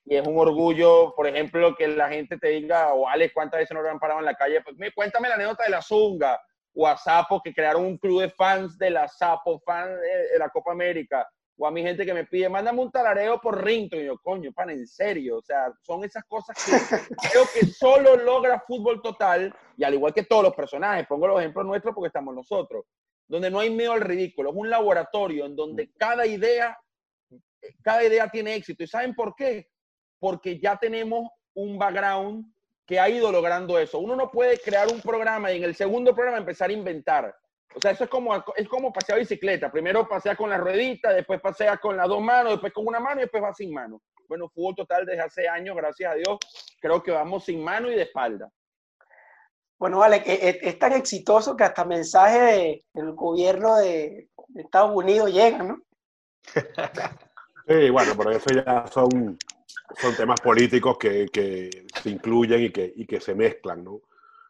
y 0.06 0.16
es 0.16 0.26
un 0.26 0.38
orgullo, 0.40 1.14
por 1.16 1.28
ejemplo, 1.28 1.76
que 1.76 1.88
la 1.90 2.08
gente 2.10 2.38
te 2.38 2.48
diga, 2.50 2.94
o 2.94 3.08
Alex, 3.08 3.34
¿cuántas 3.34 3.60
veces 3.60 3.76
nos 3.76 3.86
han 3.86 4.00
parado 4.00 4.20
en 4.20 4.26
la 4.26 4.36
calle? 4.36 4.62
Pues 4.62 4.78
"Me- 4.78 4.92
cuéntame 4.94 5.28
la 5.28 5.36
anécdota 5.36 5.64
de 5.66 5.72
la 5.72 5.82
Zunga, 5.82 6.40
o 6.76 6.88
a 6.88 6.98
Sapo, 6.98 7.42
que 7.42 7.54
crearon 7.54 7.86
un 7.86 7.98
club 7.98 8.22
de 8.22 8.30
fans 8.30 8.78
de 8.78 8.90
la 8.90 9.08
Sapo, 9.08 9.60
fan 9.60 9.90
de, 9.90 10.38
la 10.38 10.50
Copa 10.50 10.72
América, 10.72 11.28
o 11.58 11.66
a 11.66 11.72
mi 11.72 11.82
gente 11.82 12.06
que 12.06 12.14
me 12.14 12.26
pide, 12.26 12.50
mándame 12.50 12.82
un 12.82 12.92
talareo 12.92 13.40
por 13.40 13.64
Rington, 13.64 14.02
y 14.02 14.06
yo, 14.06 14.18
coño, 14.20 14.52
pan, 14.52 14.70
en 14.72 14.86
serio, 14.86 15.38
o 15.38 15.42
sea, 15.42 15.72
son 15.82 16.04
esas 16.04 16.26
cosas 16.26 16.56
que 16.66 16.72
creo 17.32 17.46
que 17.54 17.66
solo 17.68 18.18
logra 18.18 18.62
fútbol 18.68 19.02
total, 19.02 19.56
y 19.78 19.86
al 19.86 19.94
igual 19.94 20.14
que 20.14 20.24
todos 20.24 20.44
los 20.44 20.54
personajes, 20.54 21.08
pongo 21.08 21.28
los 21.28 21.40
ejemplos 21.40 21.66
nuestros 21.66 21.96
porque 21.96 22.08
estamos 22.08 22.36
nosotros, 22.36 22.86
donde 23.28 23.50
no 23.50 23.60
hay 23.60 23.70
miedo 23.70 23.94
al 23.94 24.02
ridículo, 24.02 24.50
es 24.50 24.56
un 24.56 24.70
laboratorio 24.70 25.46
en 25.46 25.56
donde 25.56 25.92
cada 25.94 26.28
idea, 26.28 26.78
cada 27.82 28.04
idea 28.04 28.30
tiene 28.30 28.54
éxito. 28.54 28.84
¿Y 28.84 28.88
saben 28.88 29.16
por 29.16 29.34
qué? 29.36 29.70
Porque 30.20 30.60
ya 30.60 30.78
tenemos 30.78 31.30
un 31.56 31.80
background 31.80 32.46
que 32.86 33.00
ha 33.00 33.10
ido 33.10 33.32
logrando 33.32 33.80
eso. 33.80 34.00
Uno 34.00 34.16
no 34.16 34.30
puede 34.30 34.60
crear 34.60 34.88
un 34.92 35.02
programa 35.02 35.52
y 35.52 35.58
en 35.58 35.64
el 35.64 35.76
segundo 35.76 36.14
programa 36.14 36.38
empezar 36.38 36.70
a 36.70 36.74
inventar. 36.74 37.36
O 37.76 37.82
sea, 37.82 37.92
eso 37.92 38.06
es 38.06 38.10
como, 38.10 38.34
es 38.56 38.68
como 38.70 38.94
pasear 38.94 39.20
bicicleta. 39.20 39.72
Primero 39.72 40.08
pasea 40.08 40.36
con 40.36 40.50
la 40.50 40.58
ruedita, 40.58 41.12
después 41.12 41.42
pasea 41.42 41.78
con 41.78 41.98
las 41.98 42.08
dos 42.08 42.22
manos, 42.22 42.54
después 42.54 42.72
con 42.72 42.88
una 42.88 43.00
mano 43.00 43.20
y 43.20 43.24
después 43.24 43.44
va 43.44 43.54
sin 43.54 43.74
mano. 43.74 44.02
bueno, 44.30 44.50
fútbol 44.50 44.76
total 44.76 45.06
desde 45.06 45.22
hace 45.22 45.48
años, 45.48 45.76
gracias 45.76 46.14
a 46.14 46.16
Dios, 46.16 46.38
creo 46.80 47.04
que 47.04 47.12
vamos 47.12 47.44
sin 47.44 47.64
mano 47.64 47.92
y 47.92 47.96
de 47.96 48.04
espalda. 48.04 48.50
Bueno, 49.78 50.00
vale, 50.00 50.24
es, 50.26 50.80
tan 50.80 50.94
exitoso 50.94 51.58
que 51.58 51.66
hasta 51.66 51.84
mensajes 51.84 52.82
del 52.94 53.12
gobierno 53.12 53.76
de, 53.76 54.30
Estados 54.56 54.96
Unidos 54.96 55.32
llegan, 55.32 55.68
¿no? 55.68 55.82
Sí, 57.68 57.90
bueno, 57.90 58.14
pero 58.16 58.30
eso 58.30 58.46
ya 58.54 58.86
son, 58.86 59.40
son 60.00 60.16
temas 60.16 60.40
políticos 60.42 60.98
que, 60.98 61.28
que 61.32 61.86
se 62.02 62.10
incluyen 62.10 62.64
y 62.64 62.72
que, 62.72 62.92
y 62.96 63.06
que 63.06 63.20
se 63.20 63.36
mezclan, 63.36 63.84
¿no? 63.84 64.02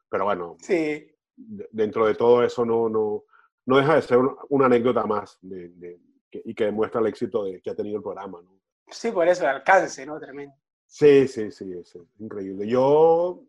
Pero 0.10 0.26
bueno, 0.26 0.58
sí. 0.60 1.08
dentro 1.36 2.06
de 2.06 2.16
todo 2.16 2.44
eso 2.44 2.66
no, 2.66 2.90
no, 2.90 3.26
no 3.66 3.78
deja 3.78 3.96
de 3.96 4.02
ser 4.02 4.20
una 4.50 4.68
anécdota 4.68 5.06
más 5.06 5.38
de, 5.42 6.00
y 6.32 6.54
que 6.54 6.66
demuestra 6.66 7.02
el 7.02 7.08
éxito 7.08 7.46
de, 7.46 7.62
que 7.62 7.70
ha 7.70 7.76
tenido 7.76 7.98
el 7.98 8.04
programa, 8.04 8.42
¿no? 8.42 8.60
Sí, 8.88 9.12
por 9.12 9.28
eso, 9.28 9.44
el 9.44 9.50
alcance, 9.50 10.06
¿no? 10.06 10.20
Tremendo. 10.20 10.54
Sí, 10.86 11.28
sí, 11.28 11.52
sí, 11.52 11.74
es 11.74 11.98
increíble. 12.20 12.68
Yo, 12.68 13.44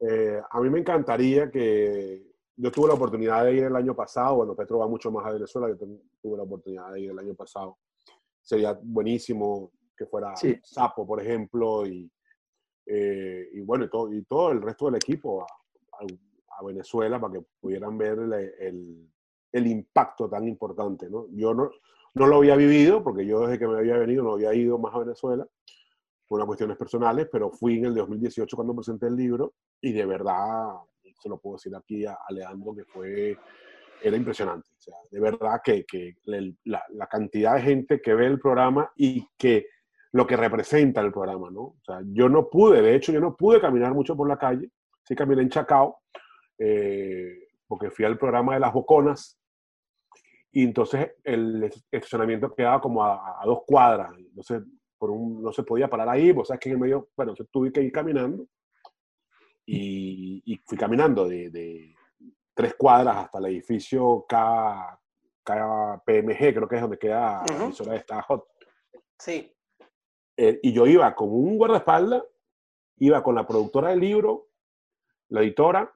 eh, 0.00 0.40
a 0.50 0.60
mí 0.60 0.68
me 0.70 0.80
encantaría 0.80 1.50
que, 1.50 2.30
yo 2.56 2.70
tuve 2.70 2.88
la 2.88 2.94
oportunidad 2.94 3.44
de 3.44 3.54
ir 3.54 3.64
el 3.64 3.76
año 3.76 3.94
pasado, 3.94 4.36
bueno, 4.36 4.54
Petro 4.54 4.78
va 4.78 4.88
mucho 4.88 5.10
más 5.10 5.24
a 5.26 5.32
Venezuela, 5.32 5.68
yo 5.68 5.76
tuve 6.20 6.36
la 6.36 6.42
oportunidad 6.42 6.92
de 6.92 7.00
ir 7.00 7.10
el 7.10 7.18
año 7.18 7.34
pasado. 7.34 7.78
Sería 8.42 8.78
buenísimo 8.82 9.72
que 10.00 10.06
fuera 10.06 10.32
Sapo, 10.62 11.06
por 11.06 11.20
ejemplo, 11.20 11.86
y, 11.86 12.10
eh, 12.86 13.50
y 13.52 13.60
bueno, 13.60 13.84
y 13.84 13.90
todo, 13.90 14.14
y 14.14 14.22
todo 14.22 14.50
el 14.50 14.62
resto 14.62 14.86
del 14.86 14.94
equipo 14.94 15.42
a, 15.42 15.46
a, 16.58 16.64
Venezuela 16.64 17.20
para 17.20 17.34
que 17.34 17.44
pudieran 17.60 17.98
ver 17.98 18.18
el, 18.18 18.32
el, 18.32 19.10
el, 19.52 19.66
impacto 19.66 20.28
tan 20.28 20.48
importante, 20.48 21.10
¿no? 21.10 21.26
Yo 21.32 21.52
no, 21.52 21.70
no 22.14 22.26
lo 22.26 22.36
había 22.36 22.56
vivido, 22.56 23.04
porque 23.04 23.26
yo 23.26 23.40
desde 23.40 23.58
que 23.58 23.68
me 23.68 23.78
había 23.78 23.98
venido 23.98 24.24
no 24.24 24.32
había 24.32 24.54
ido 24.54 24.78
más 24.78 24.94
a 24.94 25.00
Venezuela, 25.00 25.46
por 26.26 26.38
unas 26.38 26.46
cuestiones 26.46 26.78
personales, 26.78 27.28
pero 27.30 27.50
fui 27.50 27.76
en 27.78 27.86
el 27.86 27.94
2018 27.94 28.56
cuando 28.56 28.74
presenté 28.74 29.06
el 29.06 29.16
libro 29.16 29.52
y 29.82 29.92
de 29.92 30.06
verdad, 30.06 30.76
se 31.20 31.28
lo 31.28 31.38
puedo 31.38 31.56
decir 31.56 31.76
aquí 31.76 32.06
a, 32.06 32.16
Leandro, 32.30 32.74
que 32.74 32.84
fue, 32.86 33.36
era 34.02 34.16
impresionante. 34.16 34.70
O 34.78 34.80
sea, 34.80 34.96
de 35.10 35.20
verdad 35.20 35.60
que, 35.62 35.84
que 35.84 36.16
la, 36.24 36.82
la, 36.88 37.06
cantidad 37.06 37.56
de 37.56 37.62
gente 37.62 38.00
que 38.00 38.14
ve 38.14 38.26
el 38.26 38.40
programa 38.40 38.90
y 38.96 39.26
que 39.36 39.66
lo 40.12 40.26
que 40.26 40.36
representa 40.36 41.00
el 41.00 41.12
programa, 41.12 41.50
¿no? 41.50 41.60
O 41.60 41.80
sea, 41.84 42.00
yo 42.04 42.28
no 42.28 42.48
pude, 42.48 42.82
de 42.82 42.94
hecho, 42.94 43.12
yo 43.12 43.20
no 43.20 43.36
pude 43.36 43.60
caminar 43.60 43.94
mucho 43.94 44.16
por 44.16 44.28
la 44.28 44.38
calle, 44.38 44.70
sí 45.04 45.14
caminé 45.14 45.42
en 45.42 45.50
Chacao, 45.50 46.00
eh, 46.58 47.48
porque 47.66 47.90
fui 47.90 48.04
al 48.04 48.18
programa 48.18 48.54
de 48.54 48.60
las 48.60 48.72
Boconas, 48.72 49.38
y 50.52 50.64
entonces 50.64 51.12
el 51.22 51.70
estacionamiento 51.90 52.52
quedaba 52.54 52.80
como 52.80 53.04
a, 53.04 53.40
dos 53.44 53.60
cuadras, 53.64 54.12
entonces 54.18 54.62
por 54.98 55.10
un, 55.10 55.42
no 55.42 55.52
se 55.52 55.62
podía 55.62 55.88
parar 55.88 56.08
ahí, 56.08 56.32
vos 56.32 56.48
sabes 56.48 56.60
que 56.60 56.68
en 56.68 56.74
el 56.74 56.80
medio, 56.80 57.08
bueno, 57.16 57.32
entonces 57.32 57.50
tuve 57.52 57.72
que 57.72 57.82
ir 57.82 57.92
caminando, 57.92 58.46
y, 59.64 60.42
y 60.44 60.56
fui 60.66 60.76
caminando 60.76 61.28
de, 61.28 61.50
de, 61.50 61.94
tres 62.60 62.74
cuadras 62.74 63.16
hasta 63.16 63.38
el 63.38 63.46
edificio 63.46 64.26
K, 64.28 65.00
KPMG, 65.42 66.54
creo 66.54 66.68
que 66.68 66.76
es 66.76 66.82
donde 66.82 66.98
queda 66.98 67.42
la 67.48 67.64
emisora 67.64 67.92
de 67.92 67.98
esta 67.98 68.20
Hot. 68.22 68.44
Sí. 69.18 69.50
Eh, 70.42 70.58
y 70.62 70.72
yo 70.72 70.86
iba 70.86 71.14
con 71.14 71.28
un 71.28 71.58
guardaespaldas, 71.58 72.24
iba 72.96 73.22
con 73.22 73.34
la 73.34 73.46
productora 73.46 73.90
del 73.90 74.00
libro, 74.00 74.48
la 75.28 75.42
editora, 75.42 75.94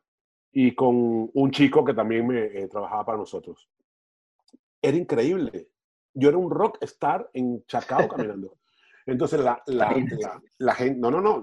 y 0.52 0.74
con 0.74 1.30
un 1.32 1.50
chico 1.50 1.82
que 1.82 1.94
también 1.94 2.26
me 2.26 2.44
eh, 2.44 2.68
trabajaba 2.68 3.06
para 3.06 3.18
nosotros. 3.18 3.66
Era 4.82 4.98
increíble. 4.98 5.70
Yo 6.12 6.28
era 6.28 6.36
un 6.36 6.50
rock 6.50 6.76
star 6.82 7.30
en 7.32 7.64
Chacao 7.64 8.06
caminando. 8.06 8.58
Entonces 9.06 9.40
la, 9.40 9.62
la, 9.64 9.96
la, 10.58 10.74
gente, 10.74 11.00
no, 11.00 11.10
no, 11.10 11.22
no, 11.22 11.42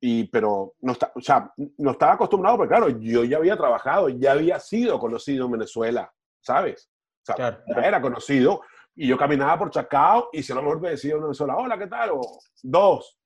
y, 0.00 0.24
pero 0.28 0.72
no, 0.80 0.92
está, 0.92 1.12
o 1.14 1.20
sea, 1.20 1.52
no 1.76 1.90
estaba 1.90 2.14
acostumbrado, 2.14 2.56
porque 2.56 2.70
claro, 2.70 2.88
yo 2.88 3.24
ya 3.24 3.36
había 3.36 3.58
trabajado, 3.58 4.08
ya 4.08 4.32
había 4.32 4.58
sido 4.58 4.98
conocido 4.98 5.44
en 5.44 5.52
Venezuela, 5.52 6.10
¿sabes? 6.40 6.90
O 7.20 7.34
sea, 7.34 7.62
ya 7.66 7.82
era 7.82 8.00
conocido, 8.00 8.62
y 8.96 9.06
yo 9.06 9.18
caminaba 9.18 9.58
por 9.58 9.70
Chacao 9.70 10.30
y 10.32 10.42
si 10.42 10.52
a 10.52 10.54
lo 10.54 10.62
mejor 10.62 10.80
me 10.80 10.90
decía 10.90 11.16
una 11.16 11.34
sola, 11.34 11.56
hola, 11.56 11.78
¿qué 11.78 11.86
tal? 11.86 12.10
O 12.14 12.38
dos. 12.62 13.18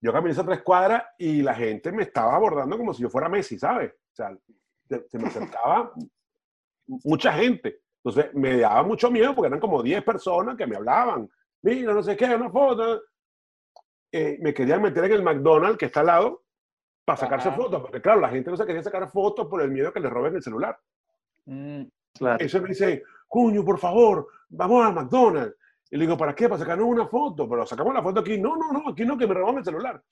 Yo 0.00 0.12
caminé 0.12 0.32
esas 0.32 0.44
tres 0.44 0.62
cuadras 0.62 1.04
y 1.16 1.40
la 1.40 1.54
gente 1.54 1.92
me 1.92 2.02
estaba 2.02 2.34
abordando 2.34 2.76
como 2.76 2.92
si 2.92 3.02
yo 3.02 3.08
fuera 3.08 3.28
Messi, 3.28 3.58
¿sabes? 3.58 3.92
O 3.92 4.14
sea, 4.14 4.36
se 4.88 5.18
me 5.18 5.28
acercaba 5.28 5.92
mucha 6.86 7.32
gente. 7.32 7.80
Entonces 8.04 8.34
me 8.34 8.58
daba 8.58 8.82
mucho 8.82 9.10
miedo 9.10 9.34
porque 9.34 9.48
eran 9.48 9.60
como 9.60 9.82
10 9.82 10.02
personas 10.04 10.56
que 10.56 10.66
me 10.66 10.76
hablaban. 10.76 11.28
Mira, 11.62 11.94
no 11.94 12.02
sé 12.02 12.16
qué, 12.16 12.26
una 12.26 12.50
foto. 12.50 13.02
Eh, 14.12 14.38
me 14.40 14.52
querían 14.52 14.82
meter 14.82 15.04
en 15.04 15.12
el 15.12 15.22
McDonald's 15.22 15.78
que 15.78 15.86
está 15.86 16.00
al 16.00 16.06
lado 16.06 16.44
para 17.04 17.18
sacarse 17.18 17.52
fotos, 17.52 17.80
porque 17.80 18.00
claro, 18.00 18.20
la 18.20 18.28
gente 18.28 18.50
no 18.50 18.56
se 18.56 18.66
quería 18.66 18.82
sacar 18.82 19.08
fotos 19.10 19.46
por 19.46 19.62
el 19.62 19.70
miedo 19.70 19.92
que 19.92 20.00
le 20.00 20.10
roben 20.10 20.34
el 20.36 20.42
celular. 20.42 20.78
Mm, 21.44 21.82
claro. 22.14 22.44
Eso 22.44 22.60
me 22.60 22.68
dice, 22.68 23.02
cuño, 23.26 23.64
por 23.64 23.78
favor, 23.78 24.28
vamos 24.48 24.84
a 24.84 24.92
McDonald's. 24.92 25.56
Y 25.90 25.96
le 25.96 26.04
digo, 26.04 26.16
¿para 26.16 26.34
qué? 26.34 26.48
Para 26.48 26.58
sacarnos 26.58 26.88
una 26.88 27.06
foto. 27.06 27.48
Pero 27.48 27.66
sacamos 27.66 27.94
la 27.94 28.02
foto 28.02 28.20
aquí. 28.20 28.38
No, 28.38 28.56
no, 28.56 28.72
no, 28.72 28.88
aquí 28.90 29.04
no, 29.04 29.16
que 29.16 29.26
me 29.26 29.34
roban 29.34 29.58
el 29.58 29.64
celular. 29.64 30.02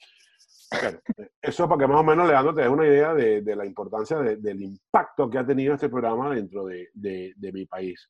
eso 1.43 1.69
para 1.69 1.81
que 1.81 1.87
más 1.89 2.01
o 2.01 2.05
menos 2.05 2.29
le 2.29 2.53
te 2.53 2.63
dé 2.63 2.69
una 2.69 2.87
idea 2.87 3.15
de, 3.15 3.43
de 3.43 3.57
la 3.57 3.67
importancia 3.67 4.19
del 4.19 4.63
impacto 4.63 5.29
que 5.29 5.39
ha 5.39 5.47
tenido 5.47 5.75
este 5.75 5.89
programa 5.89 6.35
dentro 6.35 6.65
de, 6.65 6.89
de, 6.95 7.53
mi 7.53 7.67
país. 7.67 8.09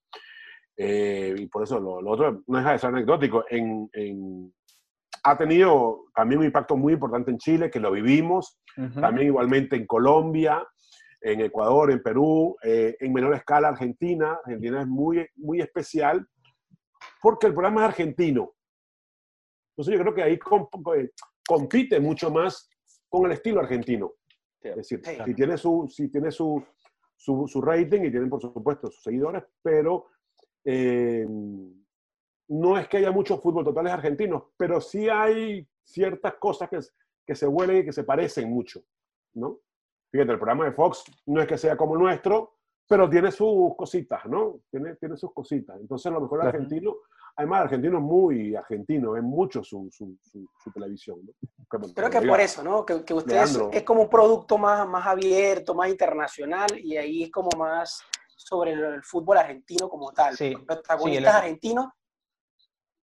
Eh, 0.76 1.34
y 1.38 1.46
por 1.46 1.62
eso 1.62 1.80
lo, 1.80 2.10
otro 2.10 2.42
no 2.46 2.58
deja 2.58 2.72
de 2.72 2.78
ser 2.78 2.90
anecdótico. 2.90 3.44
En, 3.48 3.88
en, 3.92 4.52
ha 5.22 5.38
tenido 5.38 6.04
también 6.14 6.40
un 6.40 6.46
impacto 6.46 6.76
muy 6.76 6.92
importante 6.92 7.30
en 7.30 7.38
Chile, 7.38 7.70
que 7.70 7.80
lo 7.80 7.90
vivimos, 7.90 8.58
también 9.00 9.28
igualmente 9.28 9.74
en 9.74 9.86
Colombia, 9.86 10.62
en 11.24 11.40
Ecuador, 11.40 11.90
en 11.90 12.02
Perú, 12.02 12.54
eh, 12.62 12.96
en 13.00 13.10
menor 13.10 13.34
escala 13.34 13.68
Argentina. 13.68 14.38
Argentina 14.44 14.82
es 14.82 14.86
muy, 14.86 15.26
muy 15.36 15.58
especial 15.62 16.28
porque 17.22 17.46
el 17.46 17.54
programa 17.54 17.80
es 17.80 17.88
argentino. 17.88 18.54
Entonces 19.70 19.94
yo 19.94 20.00
creo 20.02 20.14
que 20.14 20.22
ahí 20.22 20.34
eh, 20.34 21.10
compite 21.48 21.98
mucho 21.98 22.30
más 22.30 22.68
con 23.08 23.24
el 23.24 23.32
estilo 23.32 23.60
argentino. 23.60 24.12
Es 24.60 24.76
decir, 24.76 25.00
si 25.24 25.34
tiene, 25.34 25.56
su, 25.56 25.88
si 25.90 26.08
tiene 26.08 26.30
su, 26.30 26.62
su, 27.16 27.60
rating 27.62 28.02
y 28.02 28.10
tienen 28.10 28.28
por 28.28 28.42
supuesto 28.42 28.90
sus 28.90 29.02
seguidores, 29.02 29.44
pero 29.62 30.08
eh, 30.62 31.26
no 32.48 32.78
es 32.78 32.86
que 32.86 32.98
haya 32.98 33.10
muchos 33.10 33.40
fútbol 33.40 33.64
totales 33.64 33.94
argentinos, 33.94 34.44
pero 34.58 34.78
sí 34.78 35.08
hay 35.08 35.66
ciertas 35.82 36.34
cosas 36.34 36.68
que, 36.68 36.80
que 37.26 37.34
se 37.34 37.46
vuelven 37.46 37.78
y 37.78 37.84
que 37.84 37.92
se 37.92 38.04
parecen 38.04 38.50
mucho, 38.50 38.82
¿no? 39.34 39.60
Fíjate, 40.14 40.30
el 40.30 40.38
programa 40.38 40.66
de 40.66 40.70
Fox 40.70 41.02
no 41.26 41.42
es 41.42 41.48
que 41.48 41.58
sea 41.58 41.76
como 41.76 41.94
el 41.94 42.02
nuestro, 42.02 42.54
pero 42.86 43.10
tiene 43.10 43.32
sus 43.32 43.74
cositas, 43.76 44.24
¿no? 44.26 44.60
Tiene, 44.70 44.94
tiene 44.94 45.16
sus 45.16 45.32
cositas. 45.34 45.76
Entonces, 45.80 46.06
a 46.06 46.10
lo 46.10 46.20
mejor 46.20 46.40
el 46.40 46.46
argentino, 46.46 46.98
además, 47.34 47.58
el 47.58 47.64
argentino 47.64 47.98
es 47.98 48.04
muy 48.04 48.54
argentino, 48.54 49.16
es 49.16 49.24
mucho 49.24 49.64
su, 49.64 49.88
su, 49.90 50.16
su, 50.22 50.70
televisión. 50.70 51.18
¿no? 51.26 51.32
Creo 51.92 52.10
que 52.10 52.22
por 52.22 52.40
eso, 52.40 52.62
¿no? 52.62 52.86
Que, 52.86 53.04
que 53.04 53.12
ustedes 53.12 53.58
es 53.72 53.82
como 53.82 54.02
un 54.02 54.08
producto 54.08 54.56
más, 54.56 54.86
más 54.86 55.04
abierto, 55.04 55.74
más 55.74 55.88
internacional, 55.88 56.68
y 56.78 56.96
ahí 56.96 57.24
es 57.24 57.32
como 57.32 57.48
más 57.58 58.00
sobre 58.36 58.70
el, 58.70 59.02
fútbol 59.02 59.38
argentino 59.38 59.88
como 59.88 60.12
tal. 60.12 60.36
Sí. 60.36 60.52
Los 60.52 60.62
protagonistas 60.62 61.34
argentinos 61.34 61.88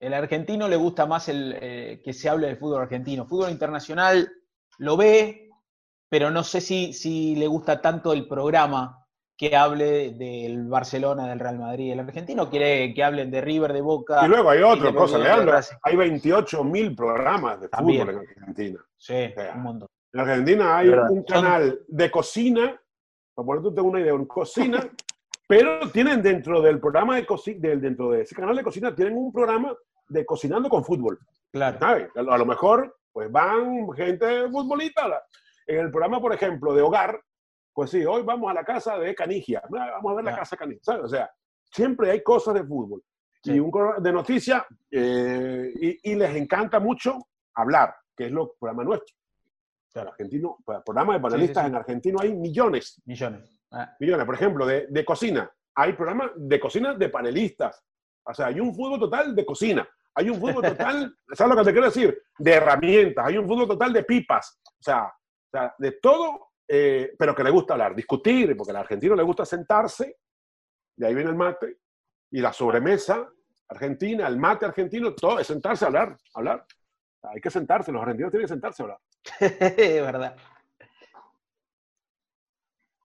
el 0.00 0.12
argentino 0.12 0.68
le 0.68 0.76
gusta 0.76 1.06
más 1.06 1.28
el, 1.28 1.56
eh, 1.60 2.02
que 2.04 2.12
se 2.12 2.28
hable 2.28 2.48
del 2.48 2.56
fútbol 2.56 2.82
argentino. 2.82 3.26
Fútbol 3.26 3.50
internacional 3.50 4.28
lo 4.78 4.96
ve, 4.96 5.45
pero 6.08 6.30
no 6.30 6.44
sé 6.44 6.60
si, 6.60 6.92
si 6.92 7.36
le 7.36 7.46
gusta 7.46 7.80
tanto 7.80 8.12
el 8.12 8.26
programa 8.28 9.06
que 9.36 9.54
hable 9.54 10.12
del 10.12 10.66
Barcelona, 10.66 11.28
del 11.28 11.38
Real 11.38 11.58
Madrid. 11.58 11.92
El 11.92 12.00
argentino 12.00 12.48
quiere 12.48 12.94
que 12.94 13.04
hablen 13.04 13.30
de 13.30 13.42
River, 13.42 13.72
de 13.72 13.82
Boca. 13.82 14.24
Y 14.24 14.28
luego 14.28 14.48
hay 14.48 14.62
otra 14.62 14.94
cosa, 14.94 15.18
Leandro. 15.18 15.58
Hay 15.82 15.96
28 15.96 16.64
mil 16.64 16.94
programas 16.94 17.60
de 17.60 17.68
fútbol 17.68 18.08
en 18.08 18.18
Argentina. 18.18 18.84
Sí, 18.96 19.34
un 19.54 19.62
montón. 19.62 19.88
En 20.12 20.20
Argentina 20.20 20.78
hay 20.78 20.88
un 20.88 21.22
canal 21.24 21.80
de 21.86 22.10
cocina, 22.10 22.80
para 23.34 23.46
ponerte 23.46 23.80
una 23.82 24.00
idea, 24.00 24.14
un 24.14 24.24
cocina, 24.24 24.80
pero 25.46 25.90
tienen 25.90 26.22
dentro 26.22 26.62
del 26.62 26.80
programa 26.80 27.16
de 27.16 27.26
cocina, 27.26 27.58
dentro 27.76 28.12
de 28.12 28.22
ese 28.22 28.34
canal 28.34 28.56
de 28.56 28.62
cocina, 28.62 28.94
tienen 28.94 29.18
un 29.18 29.30
programa 29.30 29.76
de 30.08 30.24
cocinando 30.24 30.70
con 30.70 30.82
fútbol. 30.82 31.18
Claro. 31.52 31.78
A, 32.14 32.38
lo 32.38 32.46
mejor, 32.46 32.96
pues 33.12 33.30
van 33.30 33.92
gente 33.92 34.48
futbolista 34.50 35.22
en 35.66 35.80
el 35.80 35.90
programa, 35.90 36.20
por 36.20 36.32
ejemplo, 36.32 36.74
de 36.74 36.82
hogar, 36.82 37.20
pues 37.72 37.90
sí, 37.90 38.04
hoy 38.04 38.22
vamos 38.22 38.50
a 38.50 38.54
la 38.54 38.64
casa 38.64 38.98
de 38.98 39.14
Canigia, 39.14 39.62
vamos 39.68 40.12
a 40.12 40.14
ver 40.14 40.24
la 40.24 40.36
casa 40.36 40.56
de 40.56 40.60
Canigia, 40.60 40.80
¿sabes? 40.82 41.04
O 41.04 41.08
sea, 41.08 41.30
siempre 41.70 42.10
hay 42.10 42.22
cosas 42.22 42.54
de 42.54 42.64
fútbol. 42.64 43.02
Y 43.44 43.60
un 43.60 43.70
de 43.98 44.12
noticias, 44.12 44.64
eh, 44.90 45.72
y, 46.02 46.14
les 46.16 46.34
encanta 46.34 46.80
mucho 46.80 47.16
hablar, 47.54 47.94
que 48.16 48.26
es 48.26 48.32
lo 48.32 48.54
programa 48.58 48.82
nuestro. 48.82 49.14
O 49.88 49.92
sea, 49.92 50.02
el 50.02 50.08
argentino, 50.08 50.56
pues, 50.64 50.80
programa 50.84 51.14
de 51.14 51.20
panelistas 51.20 51.66
en 51.66 51.76
argentino 51.76 52.18
hay 52.20 52.34
millones. 52.34 53.00
Millones. 53.04 53.60
Ah. 53.70 53.94
Millones, 54.00 54.26
por 54.26 54.34
ejemplo, 54.34 54.66
de, 54.66 54.86
de 54.88 55.04
cocina. 55.04 55.48
Hay 55.76 55.92
programas 55.92 56.32
de 56.34 56.58
cocina 56.58 56.94
de 56.94 57.08
panelistas. 57.08 57.84
O 58.24 58.34
sea, 58.34 58.46
hay 58.46 58.58
un 58.58 58.74
fútbol 58.74 58.98
total 58.98 59.36
de 59.36 59.46
cocina. 59.46 59.88
Hay 60.16 60.30
un 60.30 60.40
fútbol 60.40 60.64
total, 60.64 61.14
¿sabes 61.34 61.54
lo 61.54 61.60
que 61.60 61.64
te 61.66 61.72
quiero 61.72 61.86
decir? 61.86 62.22
De 62.38 62.52
herramientas, 62.52 63.26
hay 63.26 63.36
un 63.36 63.46
fútbol 63.46 63.68
total 63.68 63.92
de 63.92 64.02
pipas, 64.02 64.58
o 64.64 64.82
sea, 64.82 65.12
de 65.78 65.92
todo, 65.92 66.52
eh, 66.68 67.14
pero 67.18 67.34
que 67.34 67.44
le 67.44 67.50
gusta 67.50 67.74
hablar, 67.74 67.94
discutir, 67.94 68.56
porque 68.56 68.70
al 68.70 68.78
argentino 68.78 69.14
le 69.14 69.22
gusta 69.22 69.44
sentarse, 69.44 70.18
de 70.96 71.06
ahí 71.06 71.14
viene 71.14 71.30
el 71.30 71.36
mate, 71.36 71.78
y 72.30 72.40
la 72.40 72.52
sobremesa 72.52 73.28
argentina, 73.68 74.26
el 74.26 74.36
mate 74.36 74.66
argentino, 74.66 75.14
todo 75.14 75.38
es 75.38 75.46
sentarse 75.46 75.84
a 75.84 75.88
hablar, 75.88 76.16
hablar. 76.34 76.66
Hay 77.22 77.40
que 77.40 77.50
sentarse, 77.50 77.92
los 77.92 78.02
argentinos 78.02 78.30
tienen 78.30 78.46
que 78.46 78.52
sentarse 78.52 78.82
a 78.82 78.84
hablar. 78.84 78.98
Es 79.40 79.60
verdad. 80.02 80.36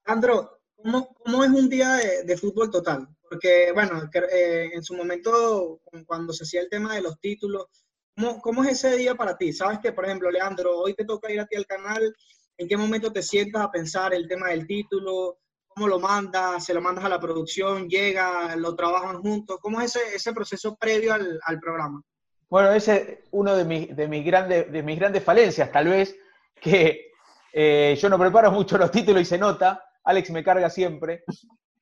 Andro, 0.05 0.61
¿cómo, 0.75 1.13
¿cómo, 1.13 1.43
es 1.43 1.49
un 1.51 1.69
día 1.69 1.93
de, 2.23 2.37
fútbol 2.37 2.69
total? 2.69 3.07
Porque, 3.29 3.71
bueno, 3.73 4.09
eh, 4.13 4.71
en 4.73 4.83
su 4.83 4.95
momento, 4.95 5.81
cuando 6.05 6.33
se 6.33 6.43
hacía 6.43 6.61
el 6.61 6.69
tema 6.69 6.95
de 6.95 7.01
los 7.01 7.19
títulos, 7.19 7.67
¿cómo, 8.15 8.41
¿cómo, 8.41 8.63
es 8.63 8.71
ese 8.71 8.97
día 8.97 9.15
para 9.15 9.37
ti? 9.37 9.53
Sabes 9.53 9.79
que, 9.79 9.93
por 9.93 10.05
ejemplo, 10.05 10.29
Leandro, 10.29 10.79
hoy 10.79 10.93
te 10.93 11.05
toca 11.05 11.31
ir 11.31 11.39
a 11.39 11.45
ti 11.45 11.55
al 11.55 11.65
canal, 11.65 12.13
¿en 12.61 12.67
qué 12.67 12.77
momento 12.77 13.11
te 13.11 13.23
sientas 13.23 13.63
a 13.63 13.71
pensar 13.71 14.13
el 14.13 14.27
tema 14.27 14.49
del 14.49 14.67
título? 14.67 15.39
¿Cómo 15.67 15.87
lo 15.87 15.99
mandas? 15.99 16.63
¿Se 16.63 16.75
lo 16.75 16.81
mandas 16.81 17.03
a 17.03 17.09
la 17.09 17.19
producción? 17.19 17.89
¿Llega? 17.89 18.55
¿Lo 18.55 18.75
trabajan 18.75 19.19
juntos? 19.19 19.57
¿Cómo 19.59 19.81
es 19.81 19.95
ese, 19.95 20.31
proceso 20.31 20.75
previo 20.75 21.11
al, 21.13 21.59
programa? 21.59 22.03
Bueno, 22.49 22.71
ese 22.71 22.95
es 22.95 23.29
uno 23.31 23.55
de 23.55 23.65
mis, 23.65 23.95
de, 23.95 24.07
mis 24.07 24.23
grandes, 24.23 24.71
de 24.71 24.83
mis 24.83 24.99
grandes 24.99 25.23
falencias, 25.23 25.71
tal 25.71 25.87
vez, 25.87 26.15
que 26.61 27.11
eh, 27.51 27.97
yo 27.99 28.09
no 28.09 28.19
preparo 28.19 28.51
mucho 28.51 28.77
los 28.77 28.91
títulos 28.91 29.23
y 29.23 29.25
se 29.25 29.39
nota, 29.39 29.83
Alex 30.03 30.29
me 30.29 30.43
carga 30.43 30.69
siempre, 30.69 31.23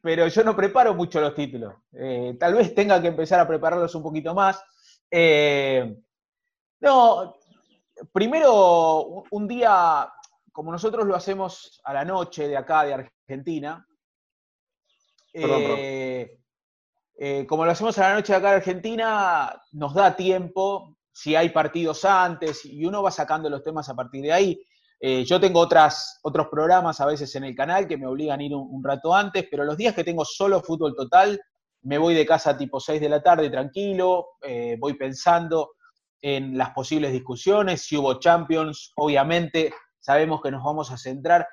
pero 0.02 0.28
yo 0.28 0.44
no 0.46 0.56
preparo 0.56 0.94
mucho 0.94 1.20
los 1.20 1.36
títulos. 1.36 1.74
Eh, 1.92 2.38
tal 2.40 2.54
vez 2.54 2.74
tenga 2.74 3.02
que 3.02 3.10
empezar 3.10 3.42
a 3.42 3.48
prepararlos 3.48 3.94
un 3.96 4.04
poquito 4.04 4.34
más. 4.34 4.64
Eh, 5.12 5.94
no, 6.80 7.36
primero, 8.14 9.26
un 9.30 9.48
día, 9.48 10.10
como 10.60 10.74
nosotros 10.74 11.08
lo 11.08 11.16
hacemos 11.16 11.80
a 11.86 11.94
la 11.94 12.04
noche 12.04 12.50
de 12.50 12.58
acá, 12.58 12.84
de 12.84 12.94
Argentina, 12.94 13.88
como 17.48 17.64
lo 17.64 17.72
hacemos 17.72 17.98
a 17.98 18.10
la 18.10 18.16
noche 18.16 18.34
de 18.34 18.40
acá 18.40 18.50
de 18.50 18.56
Argentina, 18.58 19.62
nos 19.72 19.94
da 19.94 20.18
tiempo, 20.18 20.98
si 21.14 21.34
hay 21.34 21.48
partidos 21.52 22.04
antes, 22.04 22.66
y 22.66 22.84
uno 22.84 23.02
va 23.02 23.10
sacando 23.10 23.50
los 23.50 23.64
temas 23.64 23.88
a 23.88 23.96
partir 23.96 24.22
de 24.22 24.34
ahí. 24.34 24.62
Eh, 25.00 25.24
yo 25.24 25.40
tengo 25.40 25.62
otras, 25.62 26.20
otros 26.24 26.48
programas 26.52 27.00
a 27.00 27.06
veces 27.06 27.34
en 27.38 27.46
el 27.46 27.56
canal 27.56 27.88
que 27.88 27.96
me 27.96 28.08
obligan 28.08 28.42
a 28.42 28.44
ir 28.44 28.54
un, 28.54 28.84
rato 28.84 29.16
antes, 29.16 29.48
pero 29.50 29.64
los 29.64 29.78
días 29.78 29.96
que 29.96 30.04
tengo 30.04 30.26
solo 30.26 30.62
fútbol 30.62 30.94
total, 30.94 31.40
me 31.84 31.98
voy 31.98 32.16
de 32.16 32.26
casa 32.26 32.58
tipo 32.58 32.82
6 32.82 33.00
de 33.00 33.08
la 33.08 33.24
tarde 33.24 33.50
tranquilo, 33.50 34.32
eh, 34.42 34.76
voy 34.78 34.96
pensando 34.96 35.76
en 36.22 36.58
las 36.58 36.72
posibles 36.72 37.14
discusiones, 37.14 37.82
si 37.82 37.96
hubo 37.96 38.20
Champions, 38.20 38.92
obviamente 38.98 39.72
sabemos 40.00 40.42
que 40.42 40.52
nos 40.52 40.64
vamos 40.64 40.92
a 40.92 40.98
centrar 40.98 41.48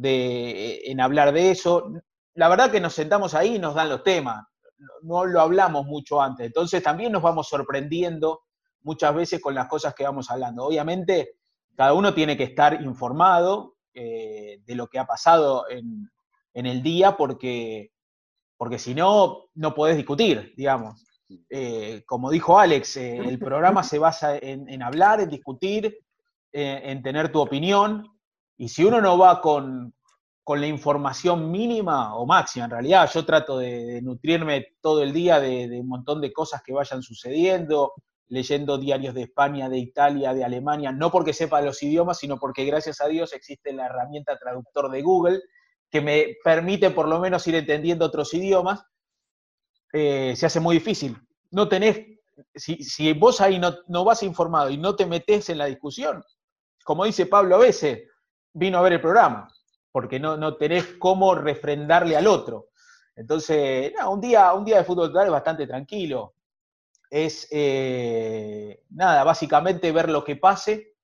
en 0.00 1.00
hablar 1.00 1.32
de 1.32 1.50
eso. 1.50 1.92
La 2.34 2.48
verdad 2.48 2.70
que 2.70 2.80
nos 2.80 2.94
sentamos 2.94 3.34
ahí 3.34 3.56
y 3.56 3.58
nos 3.58 3.74
dan 3.74 3.88
los 3.88 4.02
temas, 4.02 4.44
no 5.02 5.24
lo 5.24 5.40
hablamos 5.40 5.86
mucho 5.86 6.20
antes, 6.22 6.46
entonces 6.46 6.82
también 6.82 7.10
nos 7.10 7.22
vamos 7.22 7.48
sorprendiendo 7.48 8.42
muchas 8.82 9.14
veces 9.14 9.40
con 9.40 9.54
las 9.54 9.66
cosas 9.68 9.94
que 9.94 10.04
vamos 10.04 10.30
hablando. 10.30 10.64
Obviamente 10.64 11.38
cada 11.78 11.92
uno 11.92 12.12
tiene 12.12 12.36
que 12.36 12.42
estar 12.42 12.82
informado 12.82 13.76
eh, 13.94 14.60
de 14.66 14.74
lo 14.74 14.88
que 14.88 14.98
ha 14.98 15.06
pasado 15.06 15.66
en, 15.70 16.10
el 16.52 16.82
día, 16.82 17.16
porque, 17.16 17.92
porque 18.56 18.80
si 18.80 18.96
no, 18.96 19.44
no 19.54 19.74
podés 19.74 19.96
discutir, 19.96 20.54
digamos. 20.56 21.04
Eh, 21.48 22.02
como 22.04 22.30
dijo 22.30 22.58
Alex, 22.58 22.96
eh, 22.96 23.18
el 23.18 23.38
programa 23.38 23.84
se 23.84 24.00
basa 24.00 24.36
en, 24.38 24.82
hablar, 24.82 25.20
en 25.20 25.30
discutir, 25.30 25.96
en 26.52 27.02
tener 27.02 27.30
tu 27.30 27.40
opinión, 27.40 28.06
y 28.56 28.68
si 28.68 28.84
uno 28.84 29.00
no 29.00 29.18
va 29.18 29.40
con, 29.40 29.94
la 30.46 30.66
información 30.66 31.50
mínima 31.50 32.14
o 32.16 32.24
máxima, 32.24 32.64
en 32.64 32.70
realidad 32.70 33.10
yo 33.12 33.24
trato 33.26 33.58
de, 33.58 34.00
nutrirme 34.00 34.76
todo 34.80 35.02
el 35.02 35.12
día 35.12 35.38
de, 35.40 35.68
de, 35.68 35.80
un 35.80 35.88
montón 35.88 36.22
de 36.22 36.32
cosas 36.32 36.62
que 36.62 36.72
vayan 36.72 37.02
sucediendo, 37.02 37.92
leyendo 38.28 38.78
diarios 38.78 39.14
de 39.14 39.22
España, 39.22 39.68
de 39.68 39.78
Italia, 39.78 40.32
de 40.32 40.44
Alemania, 40.44 40.90
no 40.90 41.10
porque 41.10 41.32
sepa 41.34 41.60
los 41.60 41.82
idiomas, 41.82 42.18
sino 42.18 42.38
porque 42.38 42.64
gracias 42.64 43.00
a 43.00 43.08
Dios 43.08 43.34
existe 43.34 43.72
la 43.72 43.86
herramienta 43.86 44.38
traductor 44.38 44.90
de 44.90 45.02
Google 45.02 45.40
que 45.90 46.00
me 46.00 46.36
permite 46.44 46.90
por 46.90 47.08
lo 47.08 47.18
menos 47.18 47.46
ir 47.46 47.54
entendiendo 47.54 48.04
otros 48.04 48.32
idiomas, 48.34 48.84
eh, 49.92 50.34
se 50.36 50.46
hace 50.46 50.60
muy 50.60 50.76
difícil. 50.76 51.16
No 51.50 51.68
tenés, 51.68 52.00
si, 52.54 53.12
vos 53.14 53.40
ahí 53.40 53.58
no, 53.58 53.74
no, 53.88 54.04
vas 54.04 54.22
informado 54.22 54.68
y 54.70 54.76
no 54.76 54.96
te 54.96 55.06
metes 55.06 55.48
en 55.48 55.58
la 55.58 55.66
discusión, 55.66 56.22
como 56.88 57.04
dice 57.04 57.26
Pablo 57.26 57.56
a 57.56 57.58
veces, 57.58 58.08
vino 58.54 58.78
a 58.78 58.80
ver 58.80 58.94
el 58.94 59.00
programa, 59.02 59.52
porque 59.92 60.18
no, 60.18 60.38
no 60.38 60.56
tenés 60.56 60.94
cómo 60.98 61.34
refrendarle 61.34 62.16
al 62.16 62.26
otro. 62.26 62.70
Entonces, 63.14 63.92
un, 64.08 64.22
día, 64.22 64.54
un 64.54 64.64
día 64.64 64.78
de 64.78 64.84
fútbol 64.84 65.08
total 65.08 65.26
es 65.26 65.32
bastante 65.32 65.66
tranquilo 65.66 66.34
es, 67.10 67.46
eh, 67.50 68.82
nada, 68.88 69.22
básicamente 69.22 69.92
ver 69.92 70.08
lo 70.08 70.24
que 70.24 70.36
pase, 70.36 70.94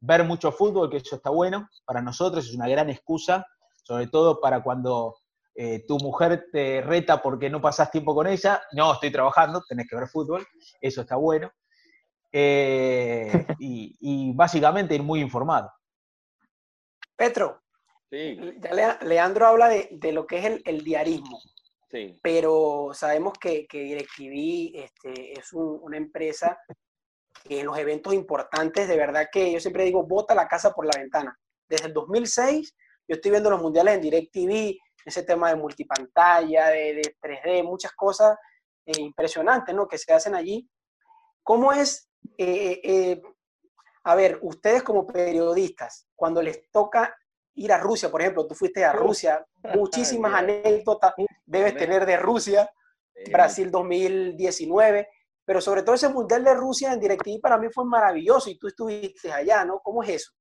ver 0.00 0.24
mucho 0.24 0.50
fútbol, 0.50 0.88
que 0.88 0.98
eso 0.98 1.16
está 1.16 1.28
bueno, 1.28 1.68
para 1.84 2.00
nosotros 2.00 2.46
es 2.46 2.54
una 2.54 2.66
gran 2.66 2.88
excusa, 2.88 3.46
sobre 3.82 4.06
todo 4.06 4.40
para 4.40 4.62
cuando 4.62 5.16
eh, 5.54 5.84
tu 5.86 5.98
mujer 5.98 6.46
te 6.50 6.80
reta 6.80 7.20
porque 7.20 7.50
no 7.50 7.60
pasas 7.60 7.90
tiempo 7.90 8.14
con 8.14 8.26
ella, 8.26 8.62
no, 8.72 8.94
estoy 8.94 9.10
trabajando, 9.10 9.62
tenés 9.68 9.86
que 9.88 9.96
ver 9.96 10.08
fútbol, 10.08 10.46
eso 10.80 11.02
está 11.02 11.16
bueno. 11.16 11.50
Eh, 12.32 13.46
y, 13.58 14.32
básicamente 14.34 14.94
ir 14.94 15.02
muy 15.02 15.20
informado. 15.20 15.72
Petro, 17.16 17.62
ya 18.10 18.98
Leandro 19.02 19.46
habla 19.46 19.68
de, 19.68 20.12
lo 20.12 20.26
que 20.26 20.38
es 20.38 20.62
el 20.64 20.84
diarismo. 20.84 21.40
Pero 22.22 22.90
sabemos 22.92 23.34
que, 23.40 23.66
que 23.66 23.80
DirecTV 23.80 24.84
este, 24.84 25.32
es 25.32 25.52
una 25.52 25.96
empresa 25.96 26.58
que 27.44 27.60
en 27.60 27.66
los 27.66 27.78
eventos 27.78 28.12
importantes, 28.12 28.88
de 28.88 28.96
verdad 28.96 29.28
que 29.32 29.52
yo 29.52 29.60
siempre 29.60 29.84
digo, 29.84 30.06
bota 30.06 30.34
la 30.34 30.48
casa 30.48 30.72
por 30.72 30.84
la 30.84 30.98
ventana. 30.98 31.38
Desde 31.68 31.86
el 31.86 31.94
2006, 31.94 32.74
yo 33.08 33.14
estoy 33.14 33.30
viendo 33.30 33.50
los 33.50 33.62
mundiales 33.62 33.94
en 33.94 34.02
DirecTV, 34.02 34.76
ese 35.04 35.22
tema 35.22 35.48
de 35.48 35.56
multipantalla, 35.56 36.68
de, 36.68 37.00
3D, 37.22 37.64
muchas 37.64 37.92
cosas 37.92 38.36
eh, 38.84 39.00
impresionantes 39.00 39.74
¿no? 39.74 39.88
que 39.88 39.96
se 39.96 40.12
hacen 40.12 40.34
allí. 40.34 40.68
¿Cómo 41.42 41.72
es, 41.72 42.07
eh, 42.36 42.80
eh, 42.82 43.22
a 44.04 44.14
ver, 44.14 44.38
ustedes 44.42 44.82
como 44.82 45.06
periodistas, 45.06 46.06
cuando 46.14 46.40
les 46.40 46.70
toca 46.70 47.16
ir 47.54 47.72
a 47.72 47.78
Rusia, 47.78 48.10
por 48.10 48.20
ejemplo, 48.20 48.46
tú 48.46 48.54
fuiste 48.54 48.84
a 48.84 48.92
Rusia, 48.92 49.44
muchísimas 49.74 50.32
anécdotas 50.42 51.14
debes 51.44 51.76
tener 51.76 52.06
de 52.06 52.16
Rusia, 52.16 52.70
Brasil 53.30 53.70
2019, 53.70 55.08
pero 55.44 55.60
sobre 55.60 55.82
todo 55.82 55.94
ese 55.94 56.08
Mundial 56.08 56.44
de 56.44 56.54
Rusia 56.54 56.92
en 56.92 57.00
DirecTV 57.00 57.40
para 57.40 57.58
mí 57.58 57.68
fue 57.72 57.84
maravilloso 57.84 58.50
y 58.50 58.58
tú 58.58 58.68
estuviste 58.68 59.32
allá, 59.32 59.64
¿no? 59.64 59.80
¿Cómo 59.80 60.02
es 60.02 60.10
eso? 60.10 60.32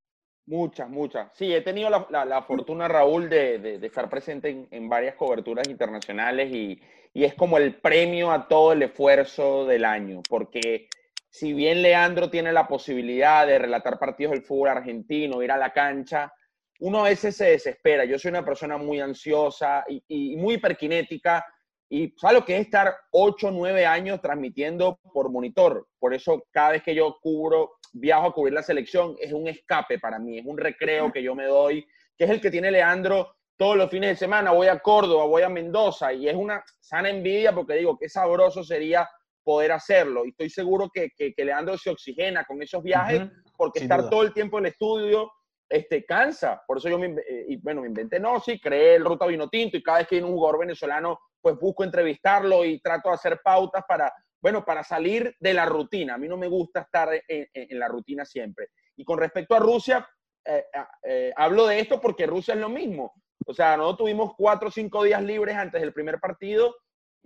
Muchas, 0.46 0.90
muchas. 0.90 1.30
Sí, 1.34 1.54
he 1.54 1.62
tenido 1.62 1.90
la, 1.90 2.42
fortuna, 2.44 2.88
Raúl, 2.88 3.30
de, 3.30 3.80
estar 3.82 4.10
presente 4.10 4.68
en, 4.72 4.88
varias 4.88 5.16
coberturas 5.16 5.68
internacionales 5.68 6.50
y, 6.54 6.80
y 7.14 7.26
es 7.26 7.34
como 7.34 7.58
el 7.58 7.76
premio 7.76 8.32
a 8.32 8.48
todo 8.48 8.72
el 8.72 8.84
esfuerzo 8.84 9.66
del 9.66 9.84
año, 9.84 10.22
porque 10.30 10.88
si 11.30 11.54
bien 11.54 11.82
Leandro 11.82 12.30
tiene 12.30 12.52
la 12.52 12.68
posibilidad 12.68 13.46
de 13.46 13.60
relatar 13.60 14.00
partidos 14.00 14.34
del 14.34 14.44
fútbol 14.44 14.70
argentino, 14.70 15.44
ir 15.44 15.52
a 15.52 15.58
la 15.58 15.72
cancha, 15.72 16.32
uno 16.80 17.02
a 17.02 17.10
veces 17.10 17.36
se 17.36 17.46
desespera. 17.46 18.06
Yo 18.06 18.20
soy 18.20 18.30
una 18.30 18.46
persona 18.46 18.78
muy 18.78 19.00
ansiosa 19.00 19.84
y, 19.88 20.36
muy 20.38 20.56
hiperkinética 20.56 21.46
y 21.90 22.14
sabes 22.18 22.40
lo 22.40 22.46
que 22.46 22.56
es 22.56 22.62
estar 22.62 22.94
8 23.12 23.48
o 23.48 23.52
9 23.52 23.86
años 23.86 24.22
transmitiendo 24.22 25.00
por 25.14 25.30
monitor. 25.30 25.88
Por 26.00 26.14
eso 26.14 26.44
cada 26.52 26.72
vez 26.72 26.84
que 26.84 26.96
yo 26.96 27.18
cubro, 27.22 27.78
viajo 27.94 28.28
a 28.28 28.34
cubrir 28.34 28.54
la 28.54 28.64
selección, 28.64 29.16
es 29.20 29.32
un 29.32 29.48
escape 29.48 30.00
para 30.00 30.20
mí, 30.20 30.40
es 30.40 30.46
un 30.46 30.58
recreo 30.58 31.12
que 31.12 31.24
yo 31.24 31.34
me 31.34 31.46
doy, 31.46 31.88
que 32.18 32.26
es 32.26 32.30
el 32.30 32.42
que 32.42 32.52
tiene 32.52 32.72
Leandro 32.72 33.36
todos 33.56 33.76
los 33.76 33.90
fines 33.90 34.12
de 34.12 34.16
semana. 34.16 34.52
Voy 34.52 34.68
a 34.68 34.80
Córdoba, 34.80 35.26
voy 35.26 35.42
a 35.42 35.50
Mendoza 35.50 36.14
y 36.14 36.28
es 36.28 36.36
una 36.36 36.64
sana 36.80 37.10
envidia 37.10 37.54
porque 37.54 37.76
digo, 37.76 37.98
qué 37.98 38.10
sabroso 38.10 38.64
sería 38.64 39.10
poder 39.48 39.72
hacerlo. 39.72 40.26
Y 40.26 40.32
estoy 40.32 40.50
seguro 40.50 40.90
que, 40.94 41.10
que, 41.16 41.46
Leandro 41.46 41.78
se 41.78 41.90
oxigena 41.90 42.44
con 42.44 42.62
esos 42.62 42.84
viajes 42.84 43.30
porque 43.56 43.80
estar 43.80 44.10
todo 44.10 44.24
el 44.24 44.34
tiempo 44.34 44.58
en 44.58 44.66
el 44.66 44.72
estudio 44.74 45.32
este, 45.70 46.04
cansa. 46.04 46.62
Por 46.68 46.80
eso 46.80 46.90
yo 46.90 47.00
me, 47.00 47.08
eh, 47.08 47.46
y, 47.48 47.56
bueno, 47.56 47.80
me 47.80 47.88
inventé, 47.88 48.20
no, 48.20 48.42
sí, 48.42 48.60
creé 48.60 48.96
el 48.96 49.06
Ruta 49.06 49.26
Vino 49.26 49.48
Tinto 49.48 49.78
y 49.78 49.84
cada 49.84 50.00
vez 50.00 50.08
que 50.10 50.18
hay 50.18 50.22
un 50.22 50.34
jugador 50.34 50.60
venezolano, 50.60 51.18
pues 51.40 51.56
busco 51.58 51.86
entrevistarlo 51.86 52.66
y 52.66 52.82
trato 52.82 53.08
de 53.08 53.16
hacer 53.16 53.40
pautas 53.42 53.86
para, 53.88 54.12
bueno, 54.42 54.66
para 54.66 54.84
salir 54.84 55.34
de 55.40 55.54
la 55.54 55.66
rutina. 55.66 56.16
A 56.16 56.18
mí 56.18 56.28
no 56.28 56.36
me 56.36 56.50
gusta 56.50 56.82
estar 56.82 57.10
en, 57.26 57.80
la 57.80 57.88
rutina 57.88 58.26
siempre. 58.26 58.68
Y 58.98 59.06
con 59.06 59.18
respecto 59.18 59.56
a 59.56 59.60
Rusia, 59.60 60.06
eh, 60.44 60.66
eh, 61.04 61.34
hablo 61.38 61.68
de 61.68 61.80
esto 61.80 62.02
porque 62.02 62.26
Rusia 62.28 62.54
es 62.54 62.60
lo 62.60 62.68
mismo. 62.68 63.14
O 63.46 63.54
sea, 63.54 63.78
nosotros 63.78 64.00
tuvimos 64.00 64.34
cuatro 64.36 64.68
o 64.68 64.72
cinco 64.72 65.04
días 65.04 65.24
libres 65.24 65.56
antes 65.56 65.80
del 65.80 65.94
primer 65.94 66.20
partido 66.20 66.76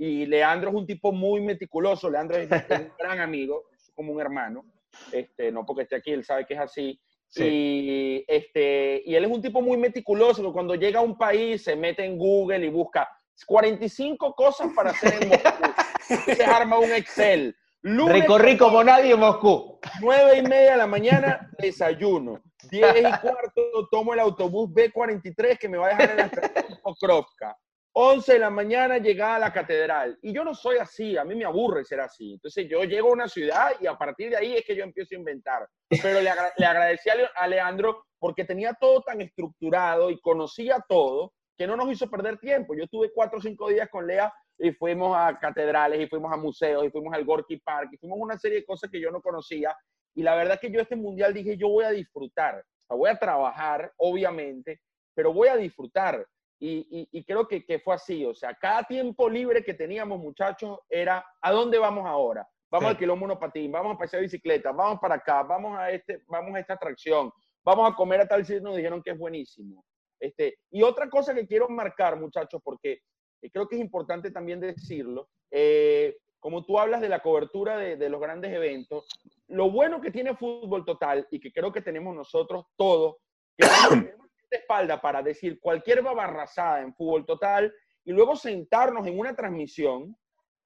y 0.04 0.26
Leandro 0.26 0.72
es 0.72 0.76
un 0.76 0.88
tipo 0.88 1.12
muy 1.12 1.42
meticuloso. 1.42 2.10
Leandro 2.10 2.36
es 2.38 2.50
un 2.50 2.92
gran 2.98 3.20
amigo, 3.20 3.66
como 3.94 4.14
un 4.14 4.20
hermano, 4.20 4.66
este, 5.12 5.52
no 5.52 5.64
porque 5.64 5.84
esté 5.84 5.98
aquí, 5.98 6.10
él 6.10 6.26
sabe 6.26 6.44
que 6.48 6.56
es 6.56 6.60
así. 6.60 7.00
Y, 7.36 8.26
este, 8.28 9.04
y 9.06 9.14
él 9.14 9.26
es 9.26 9.32
un 9.32 9.44
tipo 9.44 9.62
muy 9.62 9.78
meticuloso, 9.78 10.42
que 10.42 10.52
cuando 10.52 10.74
llega 10.74 11.02
a 11.02 11.04
un 11.04 11.20
país 11.20 11.64
se 11.64 11.76
mete 11.76 12.04
en 12.04 12.18
Google 12.18 12.66
y 12.66 12.70
busca 12.70 13.08
45 13.46 14.34
cosas 14.34 14.72
para 14.76 14.90
hacer 14.90 15.22
en 15.22 15.30
Moscú. 15.30 16.34
se 16.36 16.44
arma 16.46 16.80
un 16.80 16.92
Excel. 16.94 17.56
Recorrí 17.84 18.58
como 18.58 18.84
nadie 18.84 19.14
en 19.14 19.20
Moscú. 19.20 19.80
9 20.02 20.40
y 20.40 20.42
media 20.42 20.72
de 20.72 20.78
la 20.78 20.88
mañana, 20.88 21.52
desayuno. 21.60 22.42
10 22.72 22.96
y 22.98 23.04
cuarto, 23.04 23.88
tomo 23.92 24.16
el 24.16 24.20
autobús 24.20 24.68
B43 24.72 25.60
que 25.60 25.70
me 25.70 25.78
va 25.78 25.88
a 25.88 25.90
dejar 25.90 26.10
en 26.10 26.18
la 26.18 26.24
estación 26.24 26.80
Pokrovka. 26.82 27.56
11 27.94 28.34
de 28.34 28.40
la 28.40 28.50
mañana 28.50 28.98
llegaba 29.00 29.36
a 29.36 29.40
la 29.40 29.54
catedral. 29.54 30.18
Y 30.22 30.34
yo 30.34 30.44
no 30.44 30.56
soy 30.56 30.78
así, 30.78 31.18
a 31.18 31.26
mí 31.26 31.36
me 31.36 31.46
aburre 31.46 31.84
ser 31.84 32.00
así. 32.00 32.34
Entonces 32.34 32.68
yo 32.70 32.84
llego 32.84 33.10
a 33.10 33.14
una 33.14 33.28
ciudad 33.28 33.72
y 33.82 33.88
a 33.88 33.98
partir 33.98 34.30
de 34.30 34.38
ahí 34.38 34.56
es 34.56 34.66
que 34.66 34.76
yo 34.76 34.84
empiezo 34.84 35.16
a 35.16 35.20
inventar. 35.20 35.68
Pero 35.90 36.22
le, 36.22 36.30
agradecí 36.30 37.10
a 37.10 37.48
Leandro 37.48 38.06
porque 38.18 38.46
tenía 38.46 38.74
todo 38.80 39.02
tan 39.02 39.20
estructurado 39.20 40.10
y 40.10 40.22
conocía 40.22 40.84
todo 40.88 41.34
que 41.58 41.68
no 41.68 41.76
nos 41.76 41.92
hizo 41.92 42.10
perder 42.10 42.40
tiempo. 42.40 42.74
Yo 42.76 42.88
tuve 42.88 43.12
cuatro 43.14 43.40
o 43.40 43.42
cinco 43.42 43.70
días 43.70 43.90
con 43.90 44.08
Lea 44.08 44.34
y 44.58 44.72
fuimos 44.72 45.16
a 45.18 45.38
catedrales 45.38 46.02
y 46.02 46.08
fuimos 46.08 46.32
a 46.32 46.38
museos 46.38 46.86
y 46.86 46.90
fuimos 46.90 47.14
al 47.14 47.26
Gorky 47.26 47.58
Park 47.58 47.90
y 47.92 47.98
fuimos 47.98 48.20
a 48.20 48.24
una 48.24 48.38
serie 48.38 48.60
de 48.60 48.66
cosas 48.66 48.90
que 48.90 49.02
yo 49.02 49.12
no 49.12 49.22
conocía. 49.22 49.76
Y 50.16 50.24
la 50.24 50.36
verdad 50.36 50.60
que 50.60 50.72
yo 50.72 50.80
este 50.80 50.96
mundial 50.96 51.34
dije, 51.34 51.58
yo 51.58 51.70
voy 51.70 51.86
a 51.86 51.92
disfrutar. 51.92 52.64
voy 52.90 53.10
a 53.10 53.18
trabajar, 53.18 53.92
obviamente, 53.98 54.82
pero 55.14 55.34
voy 55.34 55.50
a 55.50 55.58
disfrutar. 55.58 56.26
Y, 56.64 57.24
creo 57.24 57.48
que, 57.48 57.82
fue 57.84 57.96
así, 57.96 58.24
o 58.24 58.36
sea, 58.36 58.54
cada 58.54 58.84
tiempo 58.84 59.28
libre 59.28 59.64
que 59.64 59.74
teníamos, 59.74 60.20
muchachos, 60.20 60.78
era, 60.88 61.26
¿a 61.42 61.52
dónde 61.52 61.80
vamos 61.80 62.06
ahora? 62.06 62.48
Vamos 62.70 62.92
al 62.92 62.98
kilómetro 63.00 63.40
patín, 63.40 63.72
vamos 63.72 63.96
a 63.96 63.98
pasear 63.98 64.22
bicicleta, 64.22 64.72
vamos 64.72 65.00
para 65.00 65.16
acá, 65.16 65.42
vamos 65.42 65.76
a, 65.76 65.90
este, 65.90 66.22
vamos 66.28 66.54
a 66.54 66.60
esta 66.60 66.76
atracción, 66.76 67.32
vamos 67.64 67.92
a 67.92 67.96
comer 67.96 68.22
a 68.22 68.28
tal 68.28 68.46
sitio, 68.46 68.62
nos 68.62 68.76
dijeron 68.76 69.02
que 69.02 69.10
es 69.10 69.18
buenísimo. 69.18 69.84
Este, 70.20 70.60
y 70.70 70.84
otra 70.84 71.10
cosa 71.10 71.34
que 71.34 71.48
quiero 71.48 71.68
marcar, 71.68 72.20
muchachos, 72.20 72.62
porque 72.64 73.00
eh, 73.42 73.50
creo 73.52 73.68
que 73.68 73.76
es 73.78 73.82
importante 73.82 74.30
también 74.30 74.60
decirlo, 74.60 75.30
eh, 75.50 76.16
como 76.40 76.64
tú 76.64 76.78
hablas 76.78 77.02
de 77.02 77.10
la 77.10 77.24
cobertura 77.24 77.76
de, 77.76 77.98
de, 77.98 78.10
los 78.10 78.22
grandes 78.22 78.54
eventos, 78.54 79.08
lo 79.48 79.72
bueno 79.72 80.00
que 80.00 80.12
tiene 80.12 80.36
Fútbol 80.36 80.86
Total 80.86 81.28
y 81.32 81.40
que 81.40 81.52
creo 81.52 81.72
que 81.72 81.82
tenemos 81.82 82.16
nosotros 82.16 82.66
todos, 82.78 83.16
que 83.58 83.66
espalda 84.58 85.02
para 85.02 85.22
decir 85.22 85.60
cualquier 85.60 86.02
babarrasada 86.02 86.82
en 86.82 86.94
fútbol 86.94 87.26
total 87.26 87.74
y 88.04 88.12
luego 88.12 88.36
sentarnos 88.36 89.08
en 89.08 89.18
una 89.18 89.36
transmisión 89.36 90.16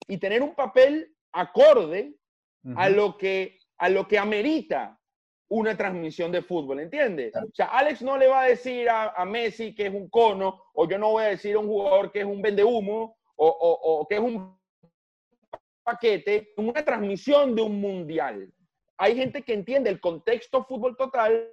y 0.08 0.18
tener 0.18 0.42
un 0.42 0.56
papel 0.56 1.16
acorde 1.32 2.16
a, 2.76 2.90
lo 2.90 3.18
que, 3.18 3.60
a 3.78 3.90
lo 3.90 4.08
que 4.08 4.18
amerita 4.18 5.00
una 5.48 5.78
transmisión 5.78 6.32
de 6.32 6.42
fútbol, 6.42 6.80
¿entiendes? 6.80 7.36
O 7.36 7.54
sea, 7.54 7.68
Alex 7.68 8.02
no 8.02 8.18
le 8.18 8.28
va 8.28 8.42
a 8.42 8.48
decir 8.48 8.90
a, 8.90 9.24
Messi 9.26 9.76
que 9.76 9.88
es 9.88 9.94
un 9.94 10.10
cono, 10.10 10.64
o 10.74 10.90
yo 10.90 10.98
no 10.98 11.12
voy 11.12 11.26
a 11.26 11.28
decir 11.28 11.56
a 11.56 11.60
un 11.60 11.68
jugador 11.68 12.12
que 12.12 12.22
es 12.22 12.26
un 12.26 12.42
vende 12.42 12.64
humo, 12.64 13.18
o, 13.36 13.48
o 13.48 14.08
que 14.08 14.16
es 14.16 14.22
un 14.22 14.58
paquete, 15.84 16.54
una 16.58 16.84
transmisión 16.84 17.56
de 17.56 17.62
un 17.62 17.80
mundial. 17.80 18.52
Hay 18.98 19.16
gente 19.16 19.44
que 19.44 19.54
entiende 19.54 19.90
el 19.90 20.00
contexto 20.00 20.64
fútbol 20.64 20.98
total 20.98 21.52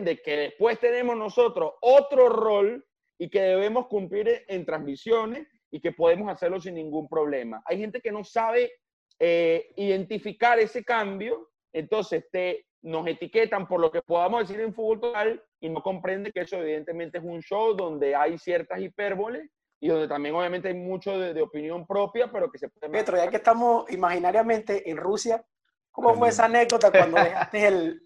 de 0.00 0.22
que 0.22 0.36
después 0.36 0.78
tenemos 0.78 1.16
nosotros 1.16 1.74
otro 1.80 2.28
rol 2.28 2.84
y 3.18 3.28
que 3.28 3.40
debemos 3.40 3.86
cumplir 3.86 4.44
en 4.48 4.64
transmisiones 4.64 5.46
y 5.70 5.80
que 5.80 5.92
podemos 5.92 6.30
hacerlo 6.30 6.60
sin 6.60 6.74
ningún 6.74 7.08
problema. 7.08 7.62
Hay 7.66 7.78
gente 7.78 8.00
que 8.00 8.10
no 8.10 8.24
sabe 8.24 8.72
eh, 9.18 9.72
identificar 9.76 10.58
ese 10.58 10.82
cambio, 10.84 11.50
entonces 11.72 12.24
te, 12.32 12.66
nos 12.82 13.06
etiquetan 13.06 13.68
por 13.68 13.80
lo 13.80 13.90
que 13.90 14.02
podamos 14.02 14.40
decir 14.40 14.62
en 14.62 14.74
fútbol 14.74 15.00
total 15.00 15.44
y 15.60 15.68
no 15.68 15.82
comprende 15.82 16.32
que 16.32 16.40
eso 16.40 16.56
evidentemente 16.56 17.18
es 17.18 17.24
un 17.24 17.42
show 17.42 17.74
donde 17.74 18.14
hay 18.14 18.38
ciertas 18.38 18.80
hipérboles 18.80 19.48
y 19.80 19.88
donde 19.88 20.08
también 20.08 20.34
obviamente 20.34 20.68
hay 20.68 20.74
mucho 20.74 21.18
de, 21.18 21.40
opinión 21.42 21.86
propia, 21.86 22.30
pero 22.30 22.50
que 22.50 22.58
se 22.58 22.68
puede... 22.68 22.92
Petro, 22.92 23.16
ya 23.16 23.30
que 23.30 23.36
estamos 23.36 23.90
imaginariamente 23.90 24.90
en 24.90 24.96
Rusia, 24.96 25.44
¿cómo 25.90 26.14
fue 26.14 26.28
esa 26.28 26.46
anécdota 26.46 26.90
cuando 26.90 27.16
dejaste 27.22 27.66
el, 27.66 28.02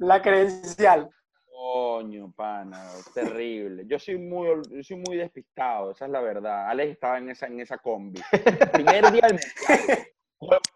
la 0.00 0.20
credencial. 0.20 1.08
Coño, 1.46 2.32
pana, 2.32 2.82
terrible. 3.14 3.84
Yo 3.86 3.98
soy 3.98 4.16
muy, 4.16 4.48
soy 4.82 4.96
muy 4.96 5.16
despistado, 5.16 5.92
esa 5.92 6.06
es 6.06 6.10
la 6.10 6.20
verdad. 6.20 6.68
Alex 6.68 6.92
estaba 6.92 7.18
en 7.18 7.30
esa, 7.30 7.46
en 7.46 7.60
esa 7.60 7.78
combi. 7.78 8.20
Primer 8.72 9.12
día 9.12 9.28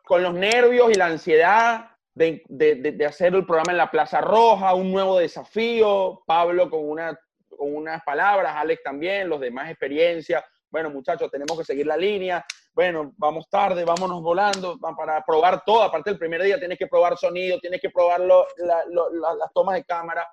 con 0.04 0.22
los 0.22 0.34
nervios 0.34 0.90
y 0.90 0.94
la 0.94 1.06
ansiedad 1.06 1.90
de, 2.12 2.42
de, 2.48 2.74
de, 2.76 3.06
hacer 3.06 3.34
el 3.34 3.46
programa 3.46 3.72
en 3.72 3.78
la 3.78 3.90
Plaza 3.90 4.20
Roja, 4.20 4.74
un 4.74 4.92
nuevo 4.92 5.18
desafío, 5.18 6.22
Pablo 6.26 6.68
con, 6.68 6.86
una, 6.86 7.18
con 7.48 7.74
unas 7.74 8.02
palabras, 8.04 8.54
Alex 8.54 8.82
también, 8.82 9.28
los 9.28 9.40
demás 9.40 9.70
experiencias. 9.70 10.44
Bueno, 10.70 10.90
muchachos, 10.90 11.30
tenemos 11.30 11.58
que 11.58 11.64
seguir 11.64 11.86
la 11.86 11.96
línea 11.96 12.44
bueno, 12.74 13.14
vamos 13.16 13.48
tarde, 13.48 13.84
vámonos 13.84 14.20
volando, 14.20 14.78
para 14.78 15.24
probar 15.24 15.62
todo. 15.64 15.82
Aparte 15.82 16.10
del 16.10 16.18
primer 16.18 16.42
día 16.42 16.58
tienes 16.58 16.76
que 16.76 16.88
probar 16.88 17.16
sonido, 17.16 17.60
tienes 17.60 17.80
que 17.80 17.90
probar 17.90 18.20
las 18.20 19.52
tomas 19.54 19.76
de 19.76 19.84
cámara. 19.84 20.28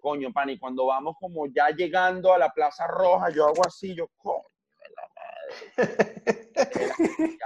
Coño, 0.00 0.32
pan, 0.32 0.50
y 0.50 0.58
cuando 0.58 0.86
vamos 0.86 1.16
como 1.20 1.46
ya 1.46 1.68
llegando 1.70 2.32
a 2.32 2.38
la 2.38 2.50
Plaza 2.50 2.86
Roja, 2.86 3.30
yo 3.30 3.46
hago 3.46 3.66
así, 3.66 3.94
yo, 3.94 4.08
coño, 4.16 4.44
la 4.96 5.08
madre. 5.76 7.38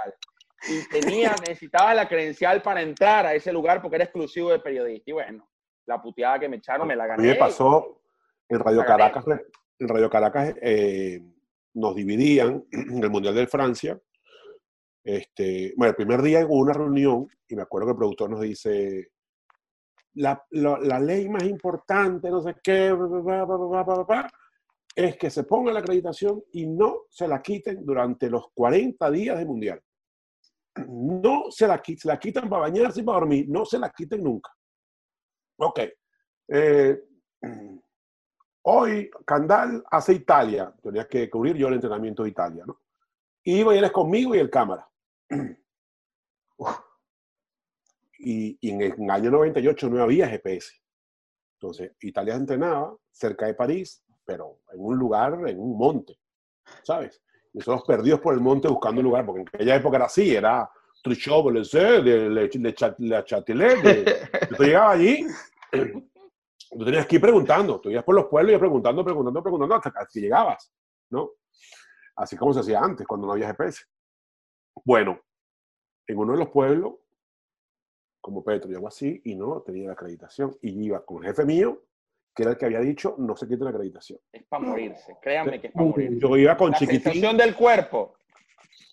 y 0.69 0.87
tenía, 0.89 1.35
necesitaba 1.39 1.93
la 1.93 2.07
credencial 2.07 2.61
para 2.61 2.81
entrar 2.81 3.25
a 3.25 3.33
ese 3.33 3.51
lugar 3.51 3.81
porque 3.81 3.95
era 3.95 4.05
exclusivo 4.05 4.51
de 4.51 4.59
periodista. 4.59 5.09
Y 5.09 5.13
bueno, 5.13 5.49
la 5.85 6.01
puteada 6.01 6.39
que 6.39 6.49
me 6.49 6.57
echaron 6.57 6.87
me 6.87 6.95
la 6.95 7.07
gané. 7.07 7.23
A 7.23 7.25
mí 7.25 7.27
me 7.27 7.35
pasó 7.35 8.01
en 8.47 8.59
Radio 8.59 8.85
Caracas, 8.85 9.25
en 9.79 9.87
Radio 9.87 10.09
Caracas 10.09 10.55
eh, 10.61 11.21
nos 11.73 11.95
dividían 11.95 12.65
en 12.71 13.03
el 13.03 13.09
Mundial 13.09 13.35
de 13.35 13.47
Francia 13.47 13.99
este, 15.15 15.73
bueno, 15.75 15.89
el 15.89 15.95
primer 15.95 16.21
día 16.21 16.45
hubo 16.45 16.59
una 16.59 16.73
reunión 16.73 17.27
y 17.47 17.55
me 17.55 17.63
acuerdo 17.63 17.87
que 17.87 17.91
el 17.93 17.97
productor 17.97 18.29
nos 18.29 18.41
dice, 18.41 19.11
la, 20.13 20.45
la, 20.51 20.99
ley 20.99 21.27
más 21.27 21.43
importante, 21.43 22.29
no 22.29 22.41
sé 22.41 22.55
qué, 22.61 22.95
es 24.95 25.17
que 25.17 25.29
se 25.31 25.43
ponga 25.45 25.73
la 25.73 25.79
acreditación 25.79 26.43
y 26.51 26.67
no 26.67 27.05
se 27.09 27.27
la 27.27 27.41
quiten 27.41 27.83
durante 27.83 28.29
los 28.29 28.51
40 28.53 29.09
días 29.09 29.39
de 29.39 29.45
mundial. 29.45 29.81
No 30.87 31.45
se 31.49 31.67
la, 31.67 31.81
se 31.83 32.07
la 32.07 32.19
quitan 32.19 32.47
para 32.47 32.63
bañarse 32.63 33.01
y 33.01 33.03
para 33.03 33.19
dormir, 33.19 33.45
no 33.49 33.65
se 33.65 33.79
la 33.79 33.89
quiten 33.89 34.23
nunca. 34.23 34.51
Ok. 35.57 35.79
Eh, 36.49 37.01
hoy 38.63 39.09
Candal 39.25 39.83
hace 39.89 40.13
Italia, 40.13 40.71
tenía 40.83 41.07
que 41.07 41.29
cubrir 41.29 41.55
yo 41.55 41.67
el 41.67 41.75
entrenamiento 41.75 42.23
de 42.23 42.29
Italia, 42.29 42.63
¿no? 42.67 42.79
Iba 43.43 43.73
y 43.73 43.77
él 43.79 43.85
es 43.85 43.91
conmigo 43.91 44.35
y 44.35 44.39
el 44.39 44.49
cámara. 44.49 44.88
Y, 48.21 48.59
en 48.69 48.81
el 48.81 49.09
año 49.09 49.31
98 49.31 49.89
no 49.89 50.03
había 50.03 50.27
GPS. 50.27 50.73
Entonces, 51.53 51.93
Italia 52.01 52.35
entrenaba 52.35 52.93
cerca 53.11 53.45
de 53.45 53.53
París, 53.53 54.03
pero 54.25 54.59
en 54.73 54.79
un 54.81 54.97
lugar, 54.97 55.39
en 55.47 55.57
un 55.57 55.77
monte, 55.77 56.19
¿sabes? 56.83 57.21
Y 57.53 57.59
nosotros 57.59 57.83
perdidos 57.87 58.19
por 58.19 58.33
el 58.33 58.41
monte 58.41 58.67
buscando 58.67 58.99
un 58.99 59.05
lugar, 59.05 59.25
porque 59.25 59.41
en 59.41 59.47
aquella 59.47 59.75
época 59.75 59.95
era 59.95 60.05
así, 60.07 60.35
era 60.35 60.69
Truchot, 61.01 61.53
de, 61.53 62.29
de, 62.29 62.73
Châtelet. 63.23 64.49
Tú 64.49 64.63
llegabas 64.63 64.95
allí, 64.95 65.25
tú 66.71 66.85
tenías 66.85 67.07
que 67.07 67.15
ir 67.15 67.21
preguntando, 67.21 67.79
tú 67.79 67.89
ibas 67.89 68.03
por 68.03 68.15
los 68.15 68.25
pueblos 68.25 68.53
y 68.53 68.57
preguntando, 68.57 69.03
preguntando, 69.03 69.41
preguntando 69.41 69.75
hasta 69.75 69.91
que 70.11 70.19
llegabas, 70.19 70.71
¿no? 71.09 71.31
Así 72.17 72.35
como 72.35 72.53
se 72.53 72.59
hacía 72.59 72.81
antes, 72.81 73.07
cuando 73.07 73.27
no 73.27 73.33
había 73.33 73.47
GPS. 73.47 73.85
Bueno, 74.85 75.19
en 76.07 76.17
uno 76.17 76.33
de 76.33 76.39
los 76.39 76.49
pueblos, 76.49 76.95
como 78.21 78.43
Petro 78.43 78.69
y 78.69 78.75
algo 78.75 78.87
así, 78.87 79.21
y 79.25 79.35
no 79.35 79.61
tenía 79.61 79.87
la 79.87 79.93
acreditación. 79.93 80.57
Y 80.61 80.85
iba 80.85 81.05
con 81.05 81.23
el 81.23 81.29
jefe 81.29 81.45
mío, 81.45 81.83
que 82.35 82.43
era 82.43 82.51
el 82.51 82.57
que 82.57 82.65
había 82.65 82.79
dicho, 82.79 83.15
no 83.17 83.35
se 83.35 83.47
quite 83.47 83.63
la 83.63 83.69
acreditación. 83.71 84.19
Es 84.31 84.43
para 84.43 84.63
morirse, 84.63 85.17
créanme 85.21 85.59
que 85.59 85.67
es 85.67 85.73
para 85.73 85.85
morirse. 85.85 86.19
Yo 86.19 86.37
iba 86.37 86.57
con 86.57 86.71
la 86.71 86.77
Chiquitín. 86.77 87.37
del 87.37 87.55
cuerpo. 87.55 88.15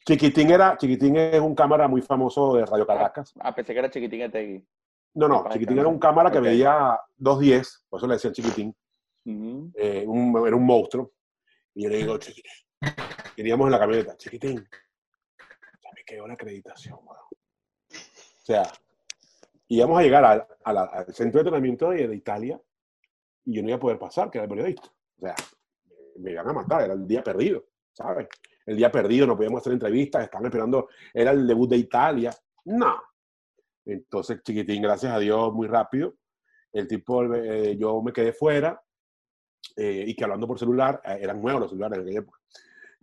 Chiquitín 0.07 0.51
era, 0.51 0.76
Chiquitín 0.76 1.16
es 1.16 1.41
un 1.41 1.55
cámara 1.55 1.89
muy 1.89 2.01
famoso 2.01 2.57
de 2.57 2.64
Radio 2.64 2.87
Caracas. 2.87 3.34
Ah, 3.41 3.55
pensé 3.55 3.72
que 3.72 3.78
era 3.80 3.91
Chiquitín 3.91 4.22
Etegui. 4.22 4.64
No, 5.14 5.28
no, 5.28 5.49
Chiquitín 5.51 5.78
era 5.78 5.89
un 5.89 5.99
cámara 5.99 6.30
que 6.30 6.41
veía 6.41 6.99
2.10, 7.18 7.84
por 7.89 7.99
eso 7.99 8.07
le 8.07 8.14
decían 8.14 8.32
Chiquitín. 8.32 8.74
Eh, 9.74 10.03
era 10.03 10.57
un 10.57 10.64
monstruo. 10.64 11.12
Y 11.74 11.84
yo 11.84 11.91
le 11.91 11.97
digo, 11.97 12.18
Chiquitín. 12.18 12.53
Iríamos 13.37 13.66
en 13.66 13.72
la 13.72 13.78
camioneta, 13.78 14.16
Chiquitín, 14.16 14.66
quedó 16.07 16.26
la 16.26 16.34
acreditación, 16.34 16.98
O 16.98 18.44
sea, 18.44 18.62
íbamos 19.68 19.98
a 19.98 20.02
llegar 20.02 20.48
al, 20.64 21.07
centro 21.12 21.38
de 21.38 21.48
entrenamiento 21.48 21.90
de, 21.90 22.14
Italia 22.14 22.61
y 23.44 23.57
yo 23.57 23.62
no 23.62 23.68
iba 23.68 23.76
a 23.76 23.80
poder 23.80 23.98
pasar, 23.98 24.30
que 24.30 24.38
era 24.38 24.44
el 24.44 24.50
periodista. 24.50 24.88
O 24.88 25.20
sea, 25.20 25.34
me 26.18 26.30
iban 26.30 26.48
a 26.48 26.52
matar, 26.52 26.82
era 26.82 26.94
el 26.94 27.07
día 27.07 27.22
perdido, 27.22 27.64
¿sabes? 27.92 28.28
El 28.64 28.76
día 28.76 28.90
perdido, 28.90 29.26
no 29.26 29.36
podíamos 29.36 29.61
hacer 29.61 29.74
entrevistas, 29.74 30.24
estaban 30.24 30.46
esperando, 30.46 30.88
era 31.12 31.32
el 31.32 31.46
debut 31.46 31.70
de 31.70 31.76
Italia. 31.76 32.34
No. 32.64 33.00
Entonces, 33.84 34.42
chiquitín, 34.42 34.82
gracias 34.82 35.12
a 35.12 35.18
Dios, 35.18 35.52
muy 35.52 35.68
rápido. 35.68 36.14
El 36.72 36.88
tipo, 36.88 37.22
eh, 37.34 37.76
yo 37.78 38.02
me 38.02 38.12
quedé 38.12 38.32
fuera 38.32 38.80
eh, 39.76 40.04
y 40.07 40.14
que 40.14 40.24
hablando 40.24 40.46
por 40.46 40.59
celular, 40.59 41.00
eh, 41.04 41.18
eran 41.20 41.40
nuevos 41.40 41.62
los 41.62 41.70
celulares 41.70 41.98
en 41.98 42.02
aquella 42.04 42.20
época. 42.20 42.40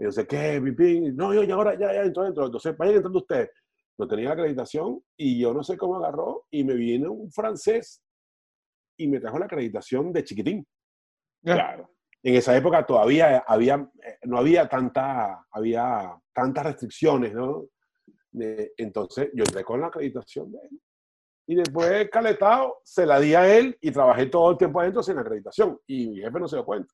Entonces, 0.03 0.27
¿qué, 0.27 0.61
pipín? 0.61 1.15
No, 1.15 1.33
yo 1.33 1.43
ya 1.43 1.55
ahora, 1.55 1.79
ya, 1.79 1.93
ya, 1.93 2.01
entró 2.01 2.23
dentro. 2.23 2.45
Entonces, 2.45 2.75
vayan 2.77 2.95
entrando 2.95 3.19
ustedes. 3.19 3.51
No 3.97 4.05
tenía 4.05 4.27
la 4.29 4.33
acreditación 4.33 5.01
y 5.15 5.39
yo 5.39 5.53
no 5.53 5.63
sé 5.63 5.77
cómo 5.77 5.95
agarró 5.95 6.45
y 6.51 6.65
me 6.65 6.73
viene 6.73 7.07
un 7.07 7.31
francés 7.31 8.03
y 8.97 9.07
me 9.07 9.21
trajo 9.21 9.39
la 9.39 9.45
acreditación 9.45 10.11
de 10.11 10.23
chiquitín. 10.25 10.67
Claro. 11.41 11.89
En 12.21 12.35
esa 12.35 12.55
época 12.57 12.85
todavía 12.85 13.45
había, 13.47 13.89
no 14.23 14.37
había 14.37 14.67
tanta, 14.67 15.45
había 15.49 16.17
tantas 16.33 16.65
restricciones, 16.65 17.33
¿no? 17.33 17.67
entonces 18.33 19.29
yo 19.35 19.43
entré 19.43 19.63
con 19.63 19.79
la 19.79 19.87
acreditación 19.87 20.51
de 20.51 20.57
él. 20.59 20.81
Y 21.47 21.55
después 21.55 22.09
caletado, 22.09 22.77
se 22.83 23.05
la 23.05 23.19
di 23.19 23.35
a 23.35 23.57
él 23.57 23.77
y 23.79 23.91
trabajé 23.91 24.25
todo 24.25 24.51
el 24.51 24.57
tiempo 24.57 24.81
adentro 24.81 25.03
sin 25.03 25.17
acreditación. 25.17 25.79
Y 25.87 26.09
mi 26.09 26.19
jefe 26.19 26.39
no 26.39 26.47
se 26.47 26.55
dio 26.57 26.65
cuenta. 26.65 26.93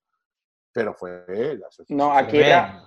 Pero 0.71 0.93
fue 0.93 1.23
él. 1.27 1.63
No, 1.89 2.11
aquí 2.11 2.37
era, 2.37 2.83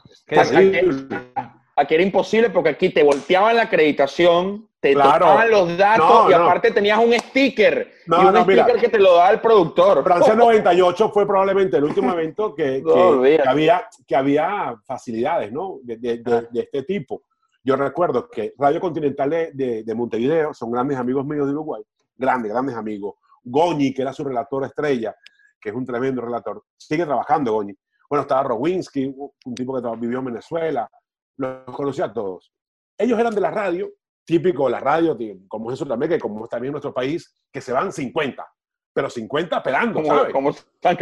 aquí, 1.76 1.94
era 1.94 2.02
imposible 2.02 2.50
porque 2.50 2.70
aquí 2.70 2.90
te 2.90 3.02
volteaban 3.02 3.56
la 3.56 3.62
acreditación, 3.62 4.68
te 4.80 4.94
claro. 4.94 5.46
los 5.48 5.76
datos 5.76 6.30
y 6.30 6.32
aparte 6.32 6.70
tenías 6.70 6.98
un 6.98 7.12
sticker. 7.12 7.92
y 8.06 8.12
un 8.12 8.36
sticker 8.36 8.76
que 8.80 8.88
te 8.88 8.98
lo 8.98 9.16
da 9.16 9.30
el 9.30 9.40
productor. 9.40 10.02
Francia 10.04 10.34
98 10.36 11.10
fue 11.10 11.26
probablemente 11.26 11.76
el 11.76 11.84
último 11.84 12.12
evento 12.12 12.54
que, 12.54 12.82
que, 13.22 13.40
había, 13.46 13.88
que 14.06 14.16
había 14.16 14.76
facilidades 14.84 15.52
¿no? 15.52 15.78
de, 15.82 15.96
de, 15.96 16.18
de 16.18 16.60
este 16.60 16.82
tipo. 16.84 17.22
Yo 17.64 17.76
recuerdo 17.76 18.28
que 18.28 18.54
Radio 18.58 18.80
Continental 18.80 19.30
de, 19.30 19.84
de, 19.84 19.94
Montevideo 19.94 20.52
son 20.52 20.72
grandes 20.72 20.98
amigos 20.98 21.24
míos 21.24 21.46
de 21.46 21.52
Uruguay, 21.52 21.82
grandes, 22.16 22.50
grandes 22.50 22.74
amigos. 22.74 23.14
Goñi, 23.44 23.94
que 23.94 24.02
era 24.02 24.12
su 24.12 24.24
relator 24.24 24.64
estrella, 24.64 25.14
que 25.62 25.68
es 25.70 25.74
un 25.74 25.86
tremendo 25.86 26.20
relator, 26.20 26.64
sigue 26.76 27.06
trabajando 27.06 27.52
Goñi. 27.52 27.74
Bueno, 28.10 28.22
estaba 28.22 28.42
Rowinski, 28.42 29.06
un 29.06 29.54
tipo 29.54 29.80
que 29.80 29.88
vivió 29.98 30.18
en 30.18 30.26
Venezuela, 30.26 30.90
los 31.36 31.64
conocía 31.74 32.06
a 32.06 32.12
todos. 32.12 32.52
Ellos 32.98 33.18
eran 33.18 33.34
de 33.34 33.40
la 33.40 33.50
radio, 33.50 33.90
típico 34.24 34.66
de 34.66 34.72
la 34.72 34.80
radio, 34.80 35.16
como 35.48 35.70
es 35.70 35.76
eso 35.76 35.86
también, 35.86 36.10
que 36.10 36.18
como 36.18 36.46
también 36.46 36.70
en 36.70 36.72
nuestro 36.72 36.92
país, 36.92 37.34
que 37.50 37.60
se 37.60 37.72
van 37.72 37.92
50, 37.92 38.46
pero 38.92 39.08
50 39.08 39.62
pelando, 39.62 39.94
como, 39.94 40.06
¿sabes? 40.08 40.32
Como, 40.32 40.52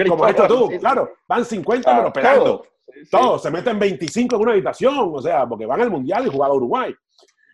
como 0.08 0.26
esto 0.28 0.46
tú, 0.46 0.68
claro, 0.78 1.10
van 1.26 1.44
50 1.44 1.96
pero 1.96 2.12
pelando. 2.12 2.66
Todos 3.10 3.42
se 3.42 3.50
meten 3.50 3.78
25 3.78 4.36
en 4.36 4.42
una 4.42 4.52
habitación, 4.52 5.12
o 5.14 5.20
sea, 5.22 5.46
porque 5.46 5.66
van 5.66 5.80
al 5.80 5.90
mundial 5.90 6.26
y 6.26 6.30
jugar 6.30 6.50
a 6.50 6.54
Uruguay. 6.54 6.94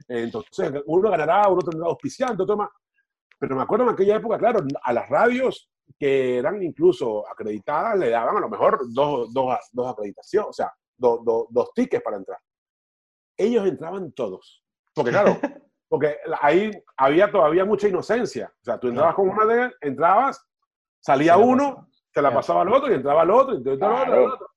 Entonces, 0.08 0.82
uno 0.86 1.10
ganará, 1.10 1.48
uno 1.48 1.62
tendrá 1.62 1.88
auspiciante, 1.88 2.42
otro 2.42 2.56
más. 2.56 2.70
Pero 3.38 3.56
me 3.56 3.62
acuerdo 3.62 3.84
en 3.84 3.90
aquella 3.90 4.16
época, 4.16 4.38
claro, 4.38 4.60
a 4.82 4.92
las 4.92 5.08
radios 5.08 5.70
que 5.98 6.38
eran 6.38 6.62
incluso 6.62 7.28
acreditadas 7.28 7.98
le 7.98 8.10
daban 8.10 8.36
a 8.36 8.40
lo 8.40 8.48
mejor 8.48 8.80
dos, 8.92 9.32
dos, 9.32 9.58
dos 9.72 9.92
acreditaciones, 9.92 10.50
o 10.50 10.52
sea, 10.52 10.72
dos, 10.96 11.20
dos 11.50 11.72
tickets 11.74 12.02
para 12.02 12.16
entrar. 12.16 12.38
Ellos 13.36 13.66
entraban 13.66 14.12
todos. 14.12 14.62
Porque 14.94 15.10
claro, 15.10 15.38
porque 15.88 16.16
ahí 16.40 16.70
había 16.96 17.30
todavía 17.30 17.64
mucha 17.64 17.88
inocencia. 17.88 18.52
O 18.60 18.64
sea, 18.64 18.78
tú 18.78 18.88
entrabas 18.88 19.14
con 19.14 19.28
una 19.28 19.44
de 19.44 19.72
entrabas, 19.80 20.44
salía 21.00 21.36
uno, 21.36 21.88
te 22.12 22.22
la 22.22 22.32
pasaba 22.32 22.62
al 22.62 22.72
otro 22.72 22.90
y 22.90 22.94
entraba 22.94 23.22
al 23.22 23.30
otro, 23.30 23.54
y 23.54 23.68
entraba 23.68 24.02
al 24.02 24.18
otro. 24.24 24.50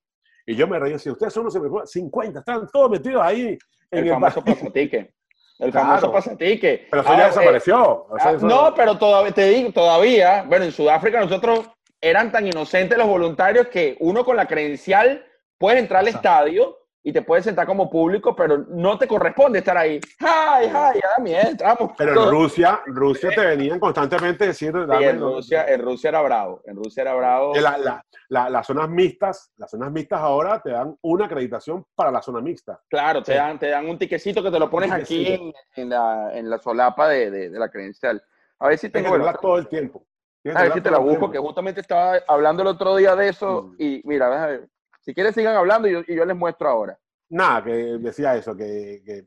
Y 0.45 0.55
yo 0.55 0.67
me 0.67 0.79
reí 0.79 0.97
si 0.97 1.09
ustedes 1.09 1.33
son 1.33 1.47
unos 1.47 1.91
50, 1.91 2.39
están 2.39 2.67
todos 2.69 2.89
metidos 2.89 3.21
ahí 3.21 3.57
en 3.91 4.03
el, 4.05 4.09
famoso 4.09 4.43
pasatique. 4.43 5.13
El 5.59 5.73
famoso 5.73 6.11
pasatique. 6.11 6.87
Pero 6.89 7.01
eso 7.01 7.17
ya 7.17 7.27
desapareció. 7.27 8.07
Ah, 8.17 8.33
no, 8.41 8.73
pero 8.73 8.97
todavía, 8.97 9.33
te 9.33 9.49
digo, 9.49 9.71
todavía, 9.71 10.43
bueno, 10.47 10.65
en 10.65 10.71
Sudáfrica 10.71 11.19
nosotros 11.19 11.69
eran 12.01 12.31
tan 12.31 12.47
inocentes 12.47 12.97
los 12.97 13.07
voluntarios 13.07 13.67
que 13.67 13.97
uno 13.99 14.23
con 14.23 14.37
la 14.37 14.47
credencial 14.47 15.25
puede 15.57 15.79
entrar 15.79 15.99
al 15.99 16.07
estadio 16.07 16.77
y 17.09 17.11
te 17.11 17.23
puedes 17.23 17.43
sentar 17.43 17.65
como 17.65 17.89
público, 17.89 18.35
pero 18.35 18.59
no 18.69 18.95
te 18.99 19.07
corresponde 19.07 19.59
estar 19.59 19.75
ahí. 19.75 19.99
¡Ay, 20.19 20.71
ay! 20.71 21.01
Ya 21.01 21.23
miedo, 21.23 21.49
entramos. 21.49 21.93
Pero 21.97 22.23
en 22.23 22.29
Rusia, 22.29 22.81
Rusia 22.85 23.31
te 23.33 23.43
venían 23.43 23.79
constantemente 23.79 24.45
diciendo... 24.45 24.85
Sí, 24.85 25.03
en, 25.03 25.19
Rusia, 25.19 25.65
en 25.67 25.81
Rusia 25.81 26.09
era 26.09 26.21
bravo, 26.21 26.61
en 26.65 26.75
Rusia 26.75 27.01
era 27.01 27.15
bravo. 27.15 27.55
La, 27.55 28.03
la, 28.29 28.49
las 28.49 28.67
zonas 28.67 28.89
mixtas, 28.89 29.51
las 29.57 29.71
zonas 29.71 29.91
mixtas 29.91 30.19
ahora 30.19 30.61
te 30.61 30.69
dan 30.69 30.95
una 31.01 31.25
acreditación 31.25 31.83
para 31.95 32.11
la 32.11 32.21
zona 32.21 32.41
mixta. 32.41 32.79
Claro, 32.87 33.23
te, 33.23 33.33
dan, 33.33 33.57
te 33.57 33.69
dan 33.69 33.89
un 33.89 33.97
tiquecito 33.97 34.43
que 34.43 34.51
te 34.51 34.59
lo 34.59 34.69
pones 34.69 34.91
aquí 34.91 35.51
en, 35.75 35.89
la, 35.89 36.29
en 36.37 36.47
la 36.47 36.59
solapa 36.59 37.09
de, 37.09 37.31
de, 37.31 37.59
la 37.59 37.69
credencial. 37.69 38.21
A 38.59 38.67
ver 38.67 38.77
si 38.77 38.89
tengo... 38.89 39.17
Que 39.17 39.33
todo 39.41 39.57
el 39.57 39.67
tiempo. 39.67 40.05
A 40.53 40.61
ver 40.61 40.73
si 40.73 40.81
te 40.81 40.91
la 40.91 40.99
busco, 40.99 41.31
que 41.31 41.39
justamente 41.39 41.81
estaba 41.81 42.19
hablando 42.27 42.61
el 42.61 42.67
otro 42.67 42.95
día 42.97 43.15
de 43.15 43.29
eso 43.29 43.63
mm. 43.63 43.75
y 43.79 44.01
mira, 44.05 44.27
a 44.27 44.45
ver 44.45 44.69
si 45.09 45.15
quieres, 45.15 45.33
sigan 45.33 45.55
hablando 45.55 45.87
y 45.87 46.15
yo, 46.15 46.23
les 46.23 46.37
muestro 46.37 46.69
ahora. 46.69 46.99
Nada, 47.29 47.63
que 47.63 47.71
decía 47.71 48.35
eso, 48.35 48.55
que, 48.55 49.25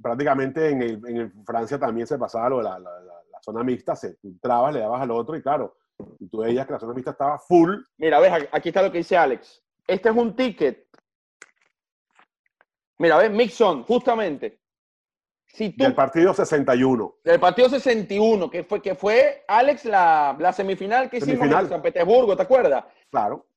prácticamente 0.00 0.68
en, 0.68 1.44
Francia 1.44 1.76
también 1.76 2.06
se 2.06 2.16
pasaba 2.16 2.48
lo 2.48 2.58
de 2.58 2.62
la, 2.62 2.78
zona 3.42 3.64
mixta, 3.64 3.96
se, 3.96 4.14
tú 4.14 4.28
entrabas, 4.28 4.74
le 4.74 4.80
dabas 4.80 5.02
al 5.02 5.10
otro 5.10 5.34
y 5.34 5.42
claro, 5.42 5.76
tú 6.30 6.38
veías 6.38 6.66
que 6.66 6.72
la 6.72 6.78
zona 6.78 6.94
mixta 6.94 7.10
estaba 7.10 7.36
full. 7.36 7.78
Mira, 7.96 8.20
ves, 8.20 8.48
aquí 8.52 8.68
está 8.68 8.80
lo 8.80 8.92
que 8.92 8.98
dice 8.98 9.16
Alex. 9.16 9.60
Este 9.88 10.08
es 10.08 10.14
un 10.14 10.36
ticket. 10.36 10.86
Mira, 12.98 13.16
ves, 13.16 13.32
Mixon, 13.32 13.82
justamente. 13.82 14.60
Si 15.48 15.70
tú, 15.70 15.82
del 15.82 15.96
partido 15.96 16.32
61. 16.32 17.16
Del 17.24 17.40
partido 17.40 17.68
61, 17.68 18.50
que 18.50 18.62
fue, 18.62 18.80
que 18.80 18.94
fue 18.94 19.44
Alex, 19.48 19.84
la, 19.84 20.36
la 20.38 20.52
semifinal 20.52 21.10
que 21.10 21.16
hicimos 21.16 21.44
en 21.44 21.68
San 21.68 21.82
Petersburgo, 21.82 22.36
¿te 22.36 22.42
acuerdas? 22.42 22.84
Claro. 23.10 23.47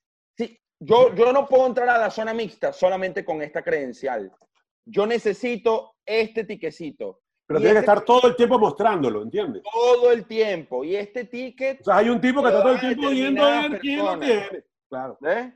Yo, 0.83 1.13
yo 1.13 1.31
no 1.31 1.47
puedo 1.47 1.67
entrar 1.67 1.87
a 1.89 1.97
la 1.99 2.09
zona 2.09 2.33
mixta 2.33 2.73
solamente 2.73 3.23
con 3.23 3.39
esta 3.43 3.61
credencial. 3.61 4.31
Yo 4.83 5.05
necesito 5.05 5.93
este 6.03 6.43
tiquecito. 6.43 7.19
Pero 7.45 7.59
tiene 7.59 7.73
que 7.73 7.79
este 7.81 7.91
estar 7.91 8.03
todo 8.03 8.27
el 8.27 8.35
tiempo 8.35 8.57
mostrándolo, 8.57 9.21
¿entiendes? 9.21 9.61
Todo 9.71 10.11
el 10.11 10.25
tiempo. 10.25 10.83
Y 10.83 10.95
este 10.95 11.25
ticket. 11.25 11.81
O 11.81 11.83
sea, 11.83 11.97
hay 11.97 12.09
un 12.09 12.19
tipo 12.19 12.41
que 12.41 12.47
está 12.47 12.63
todo 12.63 12.73
el 12.73 12.79
tiempo 12.79 13.09
viendo 13.09 13.45
a 13.45 13.67
ver 13.67 13.79
quién 13.79 13.99
lo 13.99 14.19
tiene. 14.19 14.63
Claro. 14.89 15.19
¿Eh? 15.23 15.53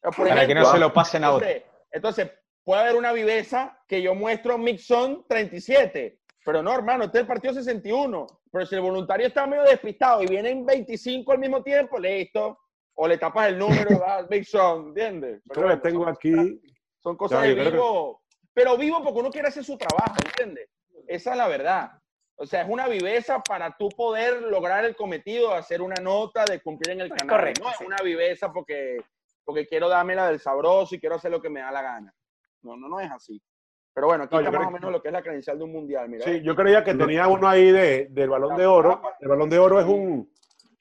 Para 0.00 0.46
que 0.46 0.54
no 0.54 0.64
se 0.64 0.78
lo 0.78 0.90
pasen 0.90 1.24
a 1.24 1.32
otro. 1.32 1.48
Entonces, 1.90 2.30
puede 2.64 2.80
haber 2.80 2.96
una 2.96 3.12
viveza 3.12 3.78
que 3.86 4.00
yo 4.00 4.14
muestro 4.14 4.56
Mixon 4.56 5.26
37. 5.28 6.18
Pero 6.46 6.62
no, 6.62 6.72
hermano, 6.72 7.04
este 7.04 7.18
es 7.18 7.22
el 7.22 7.28
partido 7.28 7.52
61. 7.52 8.26
Pero 8.50 8.64
si 8.64 8.74
el 8.74 8.80
voluntario 8.80 9.26
está 9.26 9.46
medio 9.46 9.64
despistado 9.64 10.22
y 10.22 10.28
vienen 10.28 10.64
25 10.64 11.30
al 11.30 11.38
mismo 11.38 11.62
tiempo, 11.62 11.98
listo 11.98 12.58
o 12.94 13.08
le 13.08 13.18
tapas 13.18 13.48
el 13.48 13.58
número, 13.58 13.88
Big 14.30 14.44
Sean, 14.44 14.88
¿entiendes? 14.88 15.42
Pero 15.48 15.68
que 15.68 15.76
tengo 15.76 16.06
aquí. 16.06 16.60
Son 17.02 17.16
cosas 17.16 17.42
de 17.42 17.54
vivo, 17.54 18.22
pero 18.54 18.76
vivo 18.76 19.02
porque 19.02 19.20
uno 19.20 19.30
quiere 19.30 19.48
hacer 19.48 19.64
su 19.64 19.76
trabajo, 19.76 20.14
¿entiendes? 20.24 20.68
Esa 21.06 21.32
es 21.32 21.36
la 21.36 21.48
verdad. 21.48 21.90
O 22.36 22.46
sea, 22.46 22.62
es 22.62 22.68
una 22.68 22.88
viveza 22.88 23.40
para 23.40 23.76
tú 23.76 23.88
poder 23.88 24.42
lograr 24.42 24.84
el 24.84 24.96
cometido 24.96 25.50
de 25.50 25.56
hacer 25.56 25.82
una 25.82 26.00
nota, 26.00 26.44
de 26.44 26.60
cumplir 26.60 26.94
en 26.94 27.02
el 27.02 27.10
canal. 27.10 27.36
Correcto, 27.36 27.64
no 27.64 27.70
es 27.70 27.80
una 27.80 27.98
viveza 28.02 28.52
porque, 28.52 28.98
porque 29.44 29.66
quiero 29.66 29.88
darme 29.88 30.14
la 30.14 30.28
del 30.28 30.40
sabroso 30.40 30.94
y 30.94 31.00
quiero 31.00 31.16
hacer 31.16 31.30
lo 31.30 31.40
que 31.40 31.50
me 31.50 31.60
da 31.60 31.70
la 31.70 31.82
gana. 31.82 32.14
No, 32.62 32.76
no, 32.76 32.88
no 32.88 33.00
es 33.00 33.10
así. 33.10 33.42
Pero 33.94 34.06
bueno, 34.06 34.24
aquí 34.24 34.36
está 34.36 34.50
más 34.50 34.68
o 34.68 34.70
menos 34.70 34.90
lo 34.90 35.02
que 35.02 35.08
es 35.08 35.12
la 35.12 35.22
credencial 35.22 35.58
de 35.58 35.64
un 35.64 35.72
mundial. 35.72 36.08
Mira, 36.08 36.24
sí, 36.24 36.40
yo 36.42 36.56
creía 36.56 36.82
que 36.82 36.94
tenía 36.94 37.28
uno 37.28 37.46
ahí 37.46 37.70
de, 37.70 38.06
del 38.10 38.30
balón 38.30 38.56
de 38.56 38.66
oro. 38.66 39.02
El 39.20 39.28
balón 39.28 39.50
de 39.50 39.58
oro 39.58 39.80
es 39.80 39.86
un. 39.86 40.32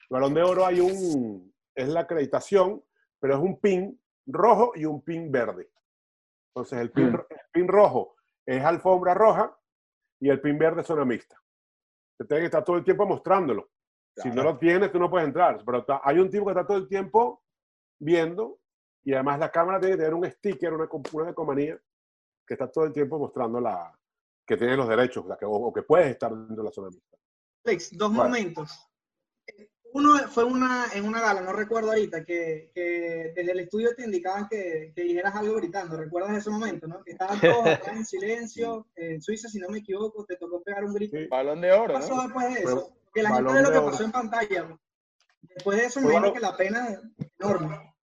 El 0.02 0.08
balón 0.10 0.34
de 0.34 0.44
oro 0.44 0.66
hay 0.66 0.80
un, 0.80 1.51
es 1.82 1.90
la 1.90 2.02
acreditación, 2.02 2.84
pero 3.20 3.36
es 3.36 3.40
un 3.40 3.60
pin 3.60 4.00
rojo 4.28 4.72
y 4.76 4.86
un 4.86 5.02
pin 5.02 5.32
verde. 5.32 5.70
Entonces, 6.54 6.80
el 6.80 6.92
pin, 6.92 7.12
mm. 7.12 7.26
pin 7.52 7.68
rojo 7.68 8.16
es 8.46 8.64
alfombra 8.64 9.14
roja 9.14 9.58
y 10.20 10.30
el 10.30 10.42
pin 10.42 10.58
verde 10.58 10.82
es 10.82 10.88
zona 10.88 11.06
mixta. 11.06 11.42
Te 12.18 12.26
tiene 12.26 12.42
que 12.42 12.46
estar 12.46 12.64
todo 12.64 12.78
el 12.78 12.84
tiempo 12.84 13.06
mostrándolo. 13.06 13.70
Si 14.16 14.30
no 14.30 14.44
lo 14.44 14.58
tienes, 14.58 14.92
tú 14.92 15.00
no 15.00 15.10
puedes 15.10 15.28
entrar. 15.28 15.64
Pero 15.66 15.86
hay 16.04 16.20
un 16.20 16.30
tipo 16.30 16.46
que 16.46 16.52
está 16.52 16.66
todo 16.66 16.78
el 16.78 16.88
tiempo 16.88 17.44
viendo 18.00 18.60
y 19.04 19.14
además 19.14 19.40
la 19.40 19.50
cámara 19.50 19.80
tiene 19.80 19.96
que 19.96 20.04
tener 20.04 20.14
un 20.14 20.30
sticker, 20.30 20.74
una, 20.74 20.90
una 21.14 21.34
comanía 21.34 21.80
que 22.46 22.54
está 22.54 22.70
todo 22.70 22.86
el 22.86 22.94
tiempo 22.94 23.18
mostrando 23.18 23.60
la, 23.60 23.98
que 24.46 24.58
tiene 24.58 24.76
los 24.76 24.88
derechos 24.88 25.26
o, 25.44 25.74
que 25.74 25.84
puedes 25.84 26.10
estar 26.10 26.32
dentro 26.32 26.58
de 26.58 26.64
la 26.64 26.72
zona 26.72 26.90
mixta. 26.90 27.18
Alex, 27.66 27.98
dos 27.98 28.12
momentos 28.12 28.91
uno 29.94 30.18
fue 30.30 30.44
una, 30.44 30.88
en 30.94 31.06
una 31.06 31.22
gala, 31.22 31.42
no 31.42 31.54
recuerdo 31.54 31.90
ahorita, 31.90 32.24
que, 32.24 32.72
que 32.74 33.34
desde 33.36 33.52
el 33.52 33.60
estudio 33.60 33.96
te 33.96 34.06
indicaban 34.06 34.48
que, 34.50 34.92
que, 34.96 35.04
dijeras 35.04 35.36
algo 35.36 35.56
gritando. 35.56 35.98
¿Recuerdas 35.98 36.38
ese 36.38 36.50
momento, 36.50 36.88
no? 36.88 37.04
Que 37.04 37.12
estaban 37.12 37.40
todos 37.40 37.66
en 37.92 38.06
silencio. 38.06 38.88
En 38.96 39.22
Suiza, 39.22 39.50
si 39.50 39.60
no 39.60 39.70
me 39.70 39.80
equivoco, 39.80 40.26
te 40.26 40.38
tocó 40.38 40.62
pegar 40.62 40.86
un 40.86 40.94
grito. 40.94 41.18
Balón 41.30 41.62
de 41.62 41.72
oro, 41.72 41.94
¿Qué 41.94 42.00
pasó 42.00 42.22
después 42.22 42.54
de 42.54 42.60
eso? 42.62 42.94
que 43.14 43.24
la 43.24 43.36
gente 43.36 43.54
ve 43.54 43.62
lo 43.62 43.72
que 43.72 43.82
pasó 43.82 44.04
en 44.04 44.12
pantalla. 44.12 44.78
Después 45.42 45.78
de 45.78 45.86
eso, 45.86 46.02
me 46.02 46.34
que 46.34 46.40
la 46.40 46.56
pena 46.56 46.90
es 46.90 47.00
enorme. 47.40 47.94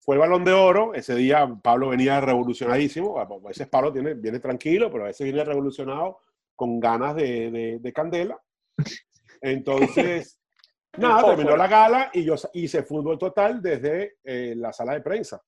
Fue 0.00 0.16
el 0.16 0.20
balón 0.20 0.44
de 0.44 0.52
oro. 0.52 0.94
Ese 0.94 1.14
día 1.14 1.48
Pablo 1.62 1.88
venía 1.88 2.20
revolucionadísimo. 2.20 3.18
A 3.18 3.26
veces 3.46 3.68
Pablo 3.68 3.92
tiene, 3.92 4.14
viene 4.14 4.40
tranquilo, 4.40 4.90
pero 4.90 5.04
a 5.04 5.08
veces 5.08 5.24
viene 5.24 5.44
revolucionado 5.44 6.18
con 6.54 6.80
ganas 6.80 7.14
de, 7.14 7.50
de, 7.50 7.78
de 7.78 7.92
candela. 7.92 8.40
Entonces, 9.40 10.37
nada, 10.98 11.24
terminó 11.24 11.56
la 11.56 11.66
gala 11.66 12.10
y 12.12 12.24
yo 12.24 12.34
hice 12.52 12.82
fútbol 12.82 13.18
total 13.18 13.60
desde 13.62 14.18
eh, 14.24 14.54
la 14.56 14.72
sala 14.72 14.94
de 14.94 15.00
prensa. 15.00 15.42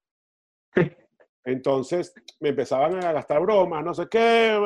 Entonces 1.45 2.15
me 2.41 2.51
empezaban 2.51 3.03
a 3.05 3.13
gastar 3.13 3.41
bromas, 3.41 3.85
no 3.85 3.95
sé 3.95 4.09
qué, 4.09 4.59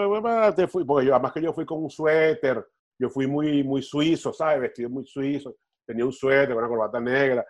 te 0.57 0.67
fui, 0.67 0.85
porque 0.85 1.07
yo, 1.07 1.15
además 1.15 1.33
que 1.33 1.43
yo 1.43 1.53
fui 1.53 1.65
con 1.65 1.83
un 1.83 1.91
suéter, 1.91 2.67
yo 2.99 3.09
fui 3.09 3.27
muy, 3.27 3.63
muy 3.63 3.83
suizo, 3.83 4.33
¿sabes? 4.33 4.61
Vestido 4.61 4.91
muy 4.91 5.05
suizo, 5.07 5.57
tenía 5.87 6.05
un 6.05 6.13
suéter, 6.13 6.57
una 6.57 6.69
corbata 6.69 7.01
negra. 7.01 7.45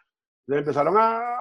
Me 0.46 0.58
empezaron 0.58 0.96
a, 0.98 1.36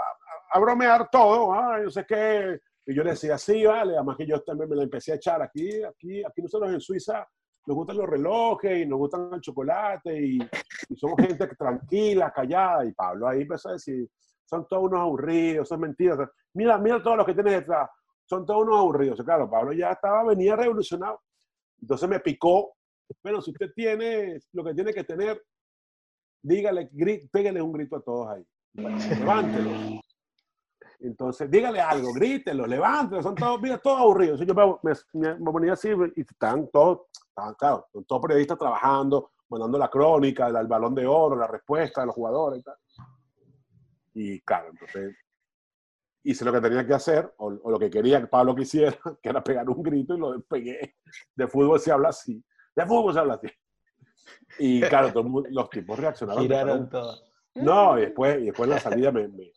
a 0.51 0.59
bromear 0.59 1.09
todo, 1.09 1.53
ay, 1.53 1.83
no 1.83 1.91
sé 1.91 2.05
qué. 2.07 2.59
Y 2.85 2.93
yo 2.93 3.03
le 3.03 3.11
decía, 3.11 3.37
sí, 3.37 3.65
vale, 3.65 3.95
además 3.95 4.17
que 4.17 4.25
yo 4.25 4.41
también 4.41 4.69
me 4.69 4.75
lo 4.75 4.81
empecé 4.81 5.13
a 5.13 5.15
echar 5.15 5.41
aquí, 5.41 5.83
aquí, 5.83 6.23
aquí 6.23 6.41
nosotros 6.41 6.71
en 6.71 6.81
Suiza 6.81 7.27
nos 7.65 7.75
gustan 7.75 7.97
los 7.97 8.09
relojes 8.09 8.79
y 8.79 8.85
nos 8.85 8.99
gustan 8.99 9.29
el 9.33 9.41
chocolate 9.41 10.19
y, 10.19 10.37
y 10.89 10.95
somos 10.95 11.17
gente 11.17 11.47
tranquila, 11.55 12.31
callada. 12.31 12.85
Y 12.85 12.91
Pablo 12.93 13.27
ahí 13.27 13.41
empezó 13.41 13.69
a 13.69 13.73
decir, 13.73 14.09
son 14.45 14.67
todos 14.67 14.83
unos 14.83 14.99
aburridos, 14.99 15.67
son 15.67 15.81
mentiras. 15.81 16.29
Mira, 16.53 16.77
mira 16.77 17.01
todos 17.01 17.17
los 17.17 17.25
que 17.25 17.33
tienes 17.33 17.53
detrás, 17.53 17.89
son 18.25 18.45
todos 18.45 18.63
unos 18.63 18.79
aburridos. 18.79 19.21
claro, 19.23 19.49
Pablo 19.49 19.73
ya 19.73 19.91
estaba, 19.91 20.23
venía 20.23 20.55
revolucionado. 20.55 21.21
Entonces 21.81 22.07
me 22.09 22.19
picó. 22.19 22.75
Bueno, 23.21 23.41
si 23.41 23.51
usted 23.51 23.71
tiene 23.75 24.39
lo 24.53 24.63
que 24.63 24.73
tiene 24.73 24.93
que 24.93 25.03
tener, 25.03 25.41
dígale, 26.41 26.89
pégale 27.31 27.61
un 27.61 27.73
grito 27.73 27.97
a 27.97 28.01
todos 28.01 28.29
ahí. 28.29 28.45
Levántelo. 28.73 30.01
Entonces, 31.03 31.51
dígale 31.51 31.81
algo, 31.81 32.13
grítelo, 32.13 32.65
levántelo, 32.65 33.21
son 33.21 33.35
todos, 33.35 33.61
mira, 33.61 33.77
todos 33.77 33.99
aburridos. 33.99 34.39
yo 34.39 34.53
me, 34.53 35.35
me, 35.37 35.51
ponía 35.51 35.73
así 35.73 35.89
y 36.15 36.21
están 36.21 36.69
todos, 36.69 37.07
estaban, 37.27 37.55
claro, 37.55 37.89
todos 38.07 38.21
periodistas 38.21 38.57
trabajando, 38.57 39.31
mandando 39.49 39.77
la 39.77 39.89
crónica, 39.89 40.47
el, 40.47 40.55
el, 40.55 40.67
balón 40.67 40.95
de 40.95 41.05
oro, 41.05 41.35
la 41.35 41.47
respuesta 41.47 42.01
de 42.01 42.07
los 42.07 42.15
jugadores 42.15 42.61
y 42.61 42.63
tal. 42.63 42.75
Y 44.13 44.41
claro, 44.41 44.69
entonces 44.69 45.13
hice 46.23 46.45
lo 46.45 46.53
que 46.53 46.61
tenía 46.61 46.87
que 46.87 46.93
hacer, 46.93 47.33
o, 47.35 47.47
o, 47.47 47.69
lo 47.69 47.77
que 47.77 47.89
quería 47.89 48.21
que 48.21 48.27
Pablo 48.27 48.55
quisiera, 48.55 48.97
que 49.21 49.27
era 49.27 49.43
pegar 49.43 49.69
un 49.69 49.83
grito 49.83 50.15
y 50.15 50.19
lo 50.19 50.41
pegué. 50.43 50.95
De 51.35 51.47
fútbol 51.49 51.81
se 51.81 51.91
habla 51.91 52.09
así, 52.09 52.41
de 52.73 52.85
fútbol 52.85 53.13
se 53.13 53.19
habla 53.19 53.33
así. 53.33 53.47
Y 54.57 54.79
claro, 54.83 55.11
todos 55.11 55.29
los 55.49 55.69
tipos 55.69 55.99
reaccionaron. 55.99 56.43
Giraron 56.43 56.89
todo. 56.89 57.13
No, 57.55 57.97
y 57.97 58.01
después, 58.03 58.41
y 58.41 58.45
después 58.45 58.67
en 58.67 58.75
la 58.75 58.79
salida 58.79 59.11
me, 59.11 59.27
me 59.27 59.51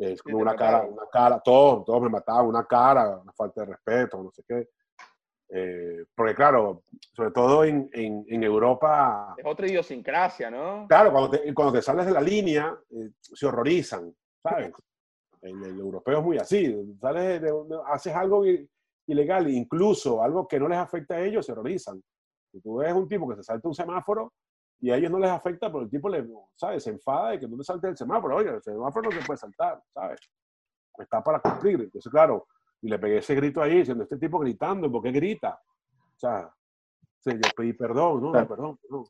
es 0.00 0.22
como 0.22 0.38
una 0.38 0.54
cara, 0.56 0.82
una 0.82 1.06
cara, 1.12 1.40
todos, 1.40 1.84
todos 1.84 2.02
me 2.02 2.08
mataban, 2.08 2.46
una 2.46 2.64
cara, 2.64 3.18
una 3.18 3.32
falta 3.32 3.60
de 3.60 3.66
respeto, 3.66 4.22
no 4.22 4.30
sé 4.30 4.42
qué. 4.46 4.68
Eh, 5.52 6.04
porque 6.14 6.34
claro, 6.34 6.84
sobre 7.12 7.32
todo 7.32 7.64
en, 7.64 7.90
en, 7.92 8.24
en, 8.28 8.42
Europa... 8.42 9.34
Es 9.36 9.44
otra 9.44 9.66
idiosincrasia, 9.66 10.50
¿no? 10.50 10.86
Claro, 10.88 11.10
cuando 11.10 11.30
te, 11.30 11.52
cuando 11.52 11.72
te 11.72 11.82
sales 11.82 12.06
de 12.06 12.12
la 12.12 12.20
línea, 12.20 12.74
eh, 12.90 13.10
se 13.20 13.46
horrorizan, 13.46 14.14
¿sabes? 14.42 14.72
El, 15.42 15.62
el, 15.64 15.80
europeo 15.80 16.18
es 16.18 16.24
muy 16.24 16.38
así, 16.38 16.96
sales 17.00 17.40
de, 17.42 17.50
de, 17.50 17.78
haces 17.86 18.14
algo 18.14 18.44
ilegal, 19.06 19.50
incluso 19.50 20.22
algo 20.22 20.46
que 20.46 20.60
no 20.60 20.68
les 20.68 20.78
afecta 20.78 21.16
a 21.16 21.20
ellos, 21.20 21.44
se 21.44 21.52
horrorizan. 21.52 22.00
Si 22.52 22.60
tú 22.60 22.76
ves 22.76 22.92
un 22.92 23.08
tipo 23.08 23.28
que 23.28 23.36
se 23.36 23.42
salta 23.42 23.68
un 23.68 23.74
semáforo, 23.74 24.32
y 24.80 24.90
a 24.90 24.96
ellos 24.96 25.10
no 25.10 25.18
les 25.18 25.30
afecta, 25.30 25.70
pero 25.70 25.82
el 25.82 25.90
tipo 25.90 26.08
le, 26.08 26.26
¿sabes? 26.56 26.82
Se 26.82 26.90
enfada 26.90 27.30
de 27.30 27.40
que 27.40 27.48
no 27.48 27.56
te 27.56 27.64
salte 27.64 27.88
el 27.88 27.96
semáforo. 27.96 28.36
Oye, 28.36 28.50
el 28.50 28.62
semáforo 28.62 29.10
no 29.10 29.16
se 29.16 29.26
puede 29.26 29.38
saltar, 29.38 29.82
¿sabes? 29.92 30.20
Está 30.98 31.22
para 31.22 31.40
cumplir. 31.40 31.80
Entonces, 31.80 32.10
claro, 32.10 32.46
y 32.80 32.88
le 32.88 32.98
pegué 32.98 33.18
ese 33.18 33.34
grito 33.34 33.60
ahí 33.60 33.78
diciendo, 33.78 34.04
este 34.04 34.16
tipo 34.16 34.38
gritando, 34.38 34.90
¿por 34.90 35.02
qué 35.02 35.12
grita? 35.12 35.60
O 35.92 36.18
sea, 36.18 36.50
sí, 37.20 37.30
yo 37.32 37.50
pedí 37.56 37.74
perdón, 37.74 38.22
¿no? 38.22 38.32
Claro. 38.32 38.48
Perdón, 38.48 38.78
perdón. 38.78 39.04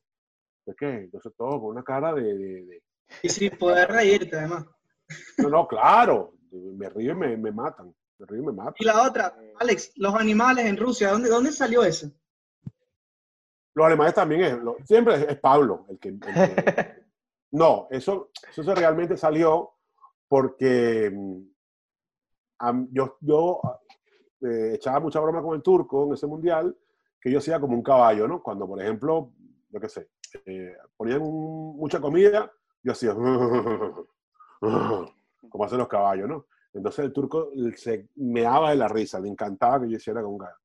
¿De 0.67 0.75
qué? 0.75 0.89
Entonces 1.05 1.33
todo 1.37 1.61
con 1.61 1.71
una 1.71 1.83
cara 1.83 2.15
de... 2.15 2.23
de, 2.23 2.65
de... 2.65 2.83
Y 3.23 3.29
sin 3.29 3.51
poder 3.57 3.91
reírte, 3.91 4.37
además. 4.37 4.67
No, 5.39 5.49
no, 5.49 5.67
claro. 5.67 6.35
Me 6.53 6.89
río 6.89 7.13
y 7.13 7.17
me, 7.17 7.37
me 7.37 7.53
matan. 7.53 7.95
Me 8.19 8.27
río 8.27 8.43
y 8.43 8.47
me 8.47 8.53
matan. 8.53 8.75
Y 8.79 8.85
la 8.85 9.03
otra, 9.03 9.37
Alex, 9.59 9.93
los 9.97 10.15
animales 10.15 10.67
en 10.67 10.77
Rusia, 10.77 11.11
¿dónde, 11.11 11.29
dónde 11.29 11.53
salió 11.53 11.83
eso? 11.83 12.11
Los 13.81 13.87
alemanes 13.87 14.13
también 14.13 14.43
es, 14.43 14.59
lo, 14.59 14.77
siempre 14.85 15.15
es, 15.15 15.23
es, 15.23 15.39
Pablo 15.39 15.87
el 15.89 15.99
que, 15.99 16.11
el 16.11 16.21
que 16.21 17.03
no, 17.53 17.89
eso, 17.91 18.29
eso 18.55 18.75
realmente 18.75 19.17
salió 19.17 19.73
porque 20.29 21.11
um, 21.11 21.47
yo, 22.93 23.17
yo 23.23 23.59
eh, 24.43 24.73
echaba 24.75 25.01
mucha 25.01 25.19
broma 25.19 25.41
con 25.41 25.57
el 25.57 25.63
turco 25.63 26.07
en 26.07 26.13
ese 26.13 26.27
mundial, 26.27 26.77
que 27.19 27.31
yo 27.31 27.39
hacía 27.39 27.59
como 27.59 27.73
un 27.75 27.83
caballo, 27.83 28.29
¿no? 28.29 28.43
Cuando, 28.43 28.67
por 28.67 28.83
ejemplo, 28.83 29.33
yo 29.71 29.81
qué 29.81 29.89
sé, 29.89 30.11
eh, 30.45 30.77
ponían 30.95 31.23
un, 31.23 31.79
mucha 31.79 32.03
comida, 32.03 32.53
yo 32.83 32.93
hacía 32.93 33.15
como 34.61 35.65
hacen 35.65 35.79
los 35.79 35.89
caballos, 35.89 36.29
¿no? 36.29 36.45
Entonces 36.75 37.07
el 37.07 37.15
turco 37.15 37.49
se 37.77 38.11
meaba 38.17 38.69
de 38.73 38.77
la 38.77 38.89
risa, 38.89 39.19
le 39.21 39.31
encantaba 39.31 39.81
que 39.81 39.89
yo 39.89 39.97
hiciera 39.97 40.21
con 40.21 40.33
un 40.33 40.39
gallo. 40.39 40.59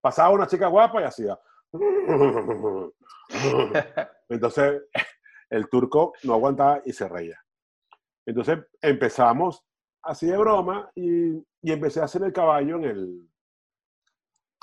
Pasaba 0.00 0.30
una 0.30 0.46
chica 0.46 0.66
guapa 0.68 1.02
y 1.02 1.04
hacía 1.04 1.38
entonces, 4.28 4.82
el 5.50 5.68
turco 5.68 6.12
no 6.22 6.34
aguantaba 6.34 6.82
y 6.84 6.92
se 6.92 7.08
reía. 7.08 7.38
Entonces, 8.26 8.58
empezamos 8.80 9.64
así 10.02 10.26
de 10.26 10.36
broma 10.36 10.90
y, 10.94 11.32
y 11.62 11.72
empecé 11.72 12.00
a 12.00 12.04
hacer 12.04 12.22
el 12.22 12.32
caballo 12.32 12.76
en 12.76 12.84
el, 12.84 13.28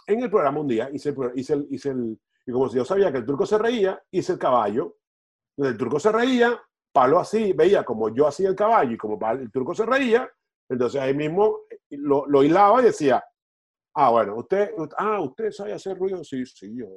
en 0.08 0.24
el 0.24 0.30
programa 0.30 0.62
un 0.62 0.68
día. 0.68 0.90
Hice, 0.92 1.14
hice, 1.36 1.94
y 2.46 2.52
como 2.52 2.70
si 2.70 2.78
yo 2.78 2.86
sabía 2.86 3.12
que 3.12 3.20
el 3.20 3.26
turco 3.26 3.46
se 3.46 3.58
reía, 3.58 4.02
hice 4.12 4.34
el 4.34 4.40
caballo. 4.40 4.98
El 5.58 5.78
turco 5.78 6.00
se 6.00 6.12
reía, 6.12 6.60
Palo 6.94 7.20
así, 7.20 7.54
veía 7.54 7.84
como 7.84 8.10
yo 8.10 8.28
hacía 8.28 8.50
el 8.50 8.56
caballo 8.56 8.92
y 8.92 8.98
como 8.98 9.20
el 9.32 9.52
turco 9.52 9.74
se 9.74 9.86
reía, 9.86 10.30
entonces 10.70 11.02
ahí 11.02 11.14
mismo 11.14 11.60
lo, 11.90 12.26
lo 12.26 12.44
hilaba 12.44 12.82
y 12.82 12.86
decía, 12.86 13.24
Ah, 13.94 14.10
bueno, 14.10 14.36
usted, 14.38 14.72
ah, 14.98 15.20
usted 15.20 15.52
sabe 15.52 15.74
hacer 15.74 15.98
ruido, 15.98 16.24
sí, 16.24 16.46
sí, 16.46 16.74
yo, 16.76 16.88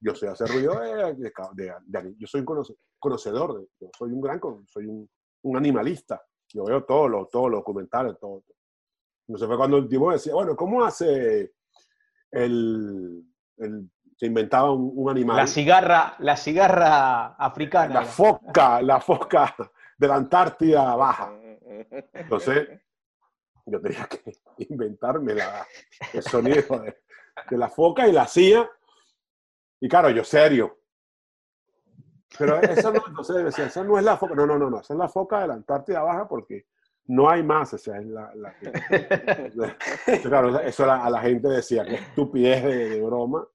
yo 0.00 0.14
sé 0.14 0.28
hacer 0.28 0.48
ruido, 0.48 0.80
de, 0.80 1.14
de, 1.14 1.32
de, 1.54 1.72
de 1.84 2.14
yo 2.18 2.26
soy 2.26 2.40
un 2.40 2.64
conocedor, 2.98 3.68
yo 3.80 3.88
soy 3.96 4.12
un 4.12 4.20
gran, 4.20 4.40
soy 4.66 4.86
un, 4.86 5.08
un, 5.42 5.56
animalista, 5.56 6.20
yo 6.48 6.64
veo 6.64 6.84
todos 6.84 7.10
los 7.10 7.28
todo 7.28 7.48
lo 7.48 7.58
documentales, 7.58 8.18
todo. 8.18 8.42
Entonces 9.26 9.46
fue 9.46 9.56
cuando 9.58 9.76
el 9.76 9.88
tipo 9.88 10.10
decía, 10.10 10.32
bueno, 10.32 10.56
¿cómo 10.56 10.82
hace 10.82 11.52
el, 12.30 13.24
el 13.58 13.90
se 14.16 14.26
inventaba 14.26 14.72
un, 14.72 14.90
un, 14.94 15.10
animal? 15.10 15.36
La 15.36 15.46
cigarra, 15.46 16.16
la 16.20 16.36
cigarra 16.36 17.34
africana. 17.34 17.94
La 17.94 18.04
foca, 18.04 18.80
la 18.80 19.00
foca 19.00 19.54
de 19.98 20.08
la 20.08 20.14
Antártida 20.14 20.96
baja. 20.96 21.32
Entonces, 22.14 22.68
yo 23.70 23.80
tenía 23.80 24.06
que 24.06 24.20
inventarme 24.68 25.34
la, 25.34 25.66
el 26.12 26.22
sonido 26.22 26.80
de, 26.80 26.98
de, 27.50 27.58
la 27.58 27.68
foca 27.68 28.08
y 28.08 28.12
la 28.12 28.22
hacía. 28.22 28.68
Y 29.80 29.88
claro, 29.88 30.10
yo 30.10 30.24
serio. 30.24 30.78
Pero 32.36 32.60
esa 32.60 32.90
no, 32.90 33.02
entonces 33.06 33.44
decía, 33.44 33.66
esa 33.66 33.84
no 33.84 33.98
es 33.98 34.04
la 34.04 34.16
foca, 34.16 34.34
no, 34.34 34.46
no, 34.46 34.58
no, 34.58 34.68
no, 34.68 34.80
esa 34.80 34.92
es 34.92 34.98
la 34.98 35.08
foca 35.08 35.40
de 35.40 35.48
la 35.48 35.54
Antártida 35.54 36.02
Baja 36.02 36.28
porque 36.28 36.66
no 37.06 37.28
hay 37.30 37.42
más, 37.42 37.72
o 37.72 37.78
sea, 37.78 37.98
es 37.98 38.06
la, 38.06 38.30
la 38.34 38.54
claro, 40.22 40.60
eso 40.60 40.90
a 40.90 41.08
la 41.08 41.20
gente 41.22 41.48
decía, 41.48 41.84
que 41.84 41.94
estupidez 41.94 42.62
de, 42.64 42.88
de 42.90 43.00
broma, 43.02 43.48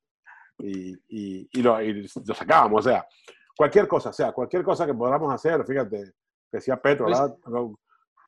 y, 0.57 0.93
y, 1.07 1.49
y, 1.51 1.61
lo, 1.61 1.79
y, 1.81 2.01
lo, 2.01 2.33
sacábamos, 2.33 2.85
o 2.85 2.89
sea, 2.89 3.07
cualquier 3.55 3.87
cosa, 3.87 4.09
o 4.09 4.13
sea, 4.13 4.31
cualquier 4.31 4.63
cosa 4.63 4.87
que 4.87 4.93
podamos 4.95 5.31
hacer, 5.31 5.63
fíjate, 5.65 6.13
decía 6.51 6.81
Petro, 6.81 7.05
¿verdad? 7.05 7.35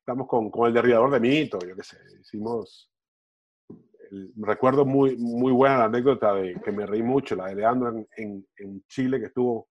Estamos 0.05 0.27
con, 0.27 0.51
con 0.51 0.67
el 0.67 0.73
derribador 0.73 1.09
de 1.09 1.19
mito, 1.19 1.57
yo 1.67 1.75
qué 1.75 1.81
sé, 1.81 1.97
hicimos, 2.21 2.91
el, 4.11 4.31
recuerdo 4.37 4.85
muy, 4.85 5.17
muy 5.17 5.51
buena 5.51 5.79
la 5.79 5.85
anécdota 5.85 6.35
de 6.35 6.53
que 6.63 6.71
me 6.71 6.85
reí 6.85 7.01
mucho, 7.01 7.35
la 7.35 7.47
de 7.47 7.55
Leandro 7.55 7.89
en, 7.89 8.07
en, 8.15 8.47
en 8.57 8.83
Chile, 8.87 9.19
que 9.19 9.25
estuvo 9.25 9.67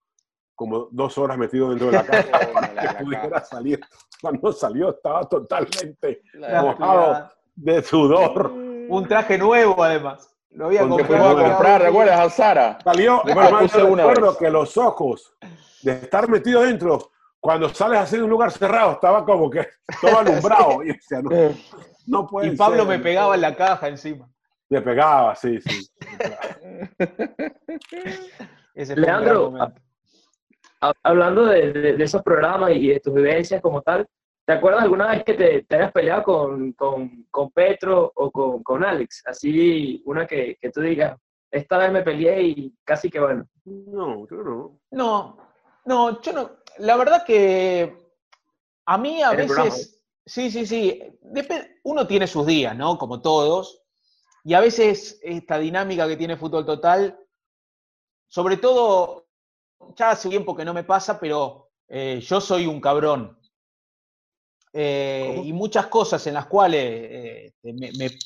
como 0.56 0.88
dos 0.90 1.16
horas 1.18 1.38
metido 1.38 1.68
dentro 1.70 1.86
de 1.86 1.92
la 1.92 2.04
casa 2.06 2.52
para 2.52 2.96
que 2.96 3.04
pudiera 3.04 3.44
salir. 3.44 3.80
Cuando 4.20 4.52
salió 4.52 4.90
estaba 4.90 5.28
totalmente 5.28 6.22
mojado 6.34 7.30
de 7.54 7.82
sudor. 7.82 8.50
Un 8.88 9.06
traje 9.06 9.38
nuevo, 9.38 9.84
además. 9.84 10.34
Lo 10.50 10.66
había 10.66 10.80
comprado. 10.80 11.38
a 11.38 11.48
comprar, 11.50 11.82
¿recuerdas? 11.82 12.18
Al 12.18 12.30
Sara. 12.32 12.78
Salió, 12.82 13.22
además, 13.24 13.72
recuerdo 13.72 14.36
que 14.36 14.50
los 14.50 14.76
ojos 14.76 15.36
de 15.82 15.92
estar 15.92 16.28
metido 16.28 16.62
dentro 16.62 17.12
cuando 17.44 17.68
sales 17.68 18.00
así 18.00 18.16
de 18.16 18.22
un 18.22 18.30
lugar 18.30 18.50
cerrado, 18.50 18.92
estaba 18.92 19.22
como 19.22 19.50
que 19.50 19.68
todo 20.00 20.18
alumbrado. 20.18 20.82
y, 20.82 20.92
o 20.92 20.96
sea, 20.98 21.20
no, 21.20 21.30
no 22.06 22.26
puede 22.26 22.48
y 22.48 22.56
Pablo 22.56 22.86
ser, 22.86 22.86
me 22.86 22.98
pegaba 23.00 23.34
en 23.34 23.42
la 23.42 23.54
caja 23.54 23.88
encima. 23.88 24.26
Me 24.70 24.80
pegaba, 24.80 25.36
sí, 25.36 25.60
sí. 25.60 25.86
Leandro, 28.96 29.52
hablando 31.02 31.44
de, 31.44 31.70
de, 31.70 31.92
de, 31.98 32.04
esos 32.04 32.22
programas 32.22 32.70
y 32.70 32.88
de 32.88 33.00
tus 33.00 33.12
vivencias 33.12 33.60
como 33.60 33.82
tal, 33.82 34.08
¿te 34.46 34.54
acuerdas 34.54 34.84
alguna 34.84 35.08
vez 35.08 35.22
que 35.22 35.34
te, 35.34 35.64
te 35.64 35.76
hayas 35.76 35.92
peleado 35.92 36.22
con, 36.22 36.72
con, 36.72 37.26
con, 37.30 37.50
Petro 37.50 38.10
o 38.14 38.30
con, 38.30 38.62
con 38.62 38.82
Alex? 38.82 39.22
Así, 39.26 40.02
una 40.06 40.26
que, 40.26 40.56
que 40.58 40.70
tú 40.70 40.80
digas, 40.80 41.18
esta 41.50 41.76
vez 41.76 41.92
me 41.92 42.00
peleé 42.00 42.42
y 42.42 42.74
casi 42.84 43.10
que 43.10 43.20
bueno. 43.20 43.46
No, 43.66 44.26
yo 44.30 44.36
no. 44.38 44.80
No, 44.92 45.36
no, 45.84 46.22
yo 46.22 46.32
no. 46.32 46.63
La 46.78 46.96
verdad 46.96 47.24
que 47.24 47.96
a 48.86 48.98
mí 48.98 49.22
a 49.22 49.32
veces, 49.34 50.02
sí, 50.26 50.50
sí, 50.50 50.66
sí, 50.66 51.00
uno 51.84 52.06
tiene 52.06 52.26
sus 52.26 52.46
días, 52.46 52.76
¿no? 52.76 52.98
Como 52.98 53.20
todos, 53.22 53.82
y 54.44 54.54
a 54.54 54.60
veces 54.60 55.18
esta 55.22 55.58
dinámica 55.58 56.06
que 56.08 56.16
tiene 56.16 56.36
Fútbol 56.36 56.66
Total, 56.66 57.18
sobre 58.28 58.56
todo, 58.56 59.26
ya 59.96 60.10
hace 60.10 60.28
tiempo 60.28 60.56
que 60.56 60.64
no 60.64 60.74
me 60.74 60.84
pasa, 60.84 61.18
pero 61.20 61.70
eh, 61.88 62.20
yo 62.20 62.40
soy 62.40 62.66
un 62.66 62.80
cabrón. 62.80 63.38
Eh, 64.72 65.42
y 65.44 65.52
muchas 65.52 65.86
cosas 65.86 66.26
en 66.26 66.34
las 66.34 66.46
cuales 66.46 66.82
eh, 66.84 67.54
me, 67.62 67.92
me- 67.92 68.18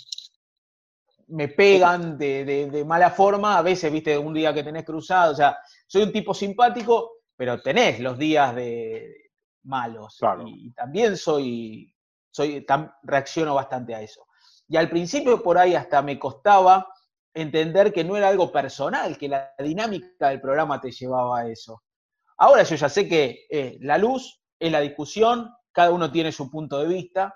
me 1.29 1.49
pegan 1.49 2.17
de, 2.17 2.45
de- 2.45 2.71
de 2.71 2.85
mala 2.85 3.11
forma, 3.11 3.59
a 3.59 3.63
veces, 3.63 3.93
viste, 3.93 4.17
un 4.17 4.33
día 4.33 4.55
que 4.55 4.63
tenés 4.65 4.85
cruzado, 4.85 5.33
o 5.33 5.37
sea, 5.37 5.59
soy 5.87 6.03
un 6.03 6.13
tipo 6.13 6.33
simpático, 6.33 7.18
pero 7.39 7.63
tenés 7.63 8.01
los 8.01 8.19
días 8.19 8.55
de 8.57 9.31
malos. 9.65 10.19
Claro. 10.21 10.47
Y, 10.49 10.69
y 10.69 10.73
también 10.75 11.17
soy, 11.17 11.95
soy 12.33 12.67
tam- 12.67 12.95
reacciono 13.05 13.55
bastante 13.57 13.95
a 13.97 14.03
eso. 14.03 14.27
Y 14.69 14.77
al 14.77 14.91
principio 14.91 15.43
por 15.43 15.59
ahí 15.59 15.77
hasta 15.77 16.03
me 16.03 16.19
costaba 16.19 16.89
entender 17.35 17.93
que 17.95 18.05
no 18.05 18.17
era 18.19 18.29
algo 18.29 18.53
personal, 18.53 19.17
que 19.19 19.29
la 19.31 19.55
dinámica 19.59 20.31
del 20.31 20.43
programa 20.43 20.81
te 20.83 20.93
llevaba 20.93 21.41
a 21.41 21.49
eso. 21.49 21.85
Ahora 22.39 22.65
yo 22.65 22.77
ya 22.77 22.89
sé 22.89 23.09
que 23.09 23.47
eh, 23.51 23.79
la 23.83 23.99
luz 23.99 24.43
es 24.59 24.73
la 24.73 24.81
discusión, 24.81 25.53
cada 25.73 25.93
uno 25.93 26.11
tiene 26.13 26.33
su 26.33 26.51
punto 26.51 26.81
de 26.81 26.89
vista, 26.89 27.35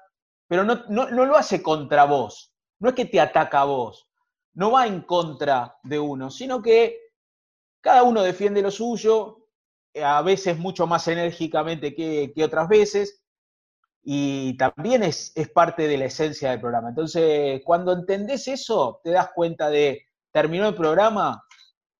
pero 0.49 0.65
no, 0.65 0.85
no- 0.91 1.11
no 1.11 1.27
lo 1.27 1.37
hace 1.37 1.63
contra 1.63 2.05
vos, 2.07 2.53
no 2.81 2.91
es 2.91 2.97
que 2.97 3.07
te 3.07 3.21
ataca 3.21 3.63
a 3.63 3.67
vos, 3.67 4.09
no 4.55 4.73
va 4.73 4.87
en 4.89 5.03
contra 5.03 5.77
de 5.85 5.99
uno, 6.01 6.31
sino 6.31 6.63
que 6.63 6.99
cada 7.81 8.03
uno 8.05 8.23
defiende 8.23 8.63
lo 8.63 8.71
suyo, 8.71 9.42
a 9.95 10.23
veces 10.23 10.59
mucho 10.59 10.87
más 10.87 11.07
enérgicamente 11.09 11.95
que, 11.95 12.33
que 12.35 12.45
otras 12.45 12.69
veces, 12.69 13.23
y 14.03 14.57
también 14.57 15.03
es, 15.03 15.33
es 15.35 15.49
parte 15.51 15.87
de 15.87 15.97
la 15.99 16.07
esencia 16.07 16.51
del 16.51 16.61
programa. 16.61 16.89
Entonces, 16.89 17.61
cuando 17.65 17.93
entendés 17.93 18.49
eso, 18.49 19.01
te 19.05 19.11
das 19.11 19.31
cuenta 19.35 19.71
de, 19.71 20.07
terminó 20.33 20.69
el 20.69 20.75
programa 20.75 21.45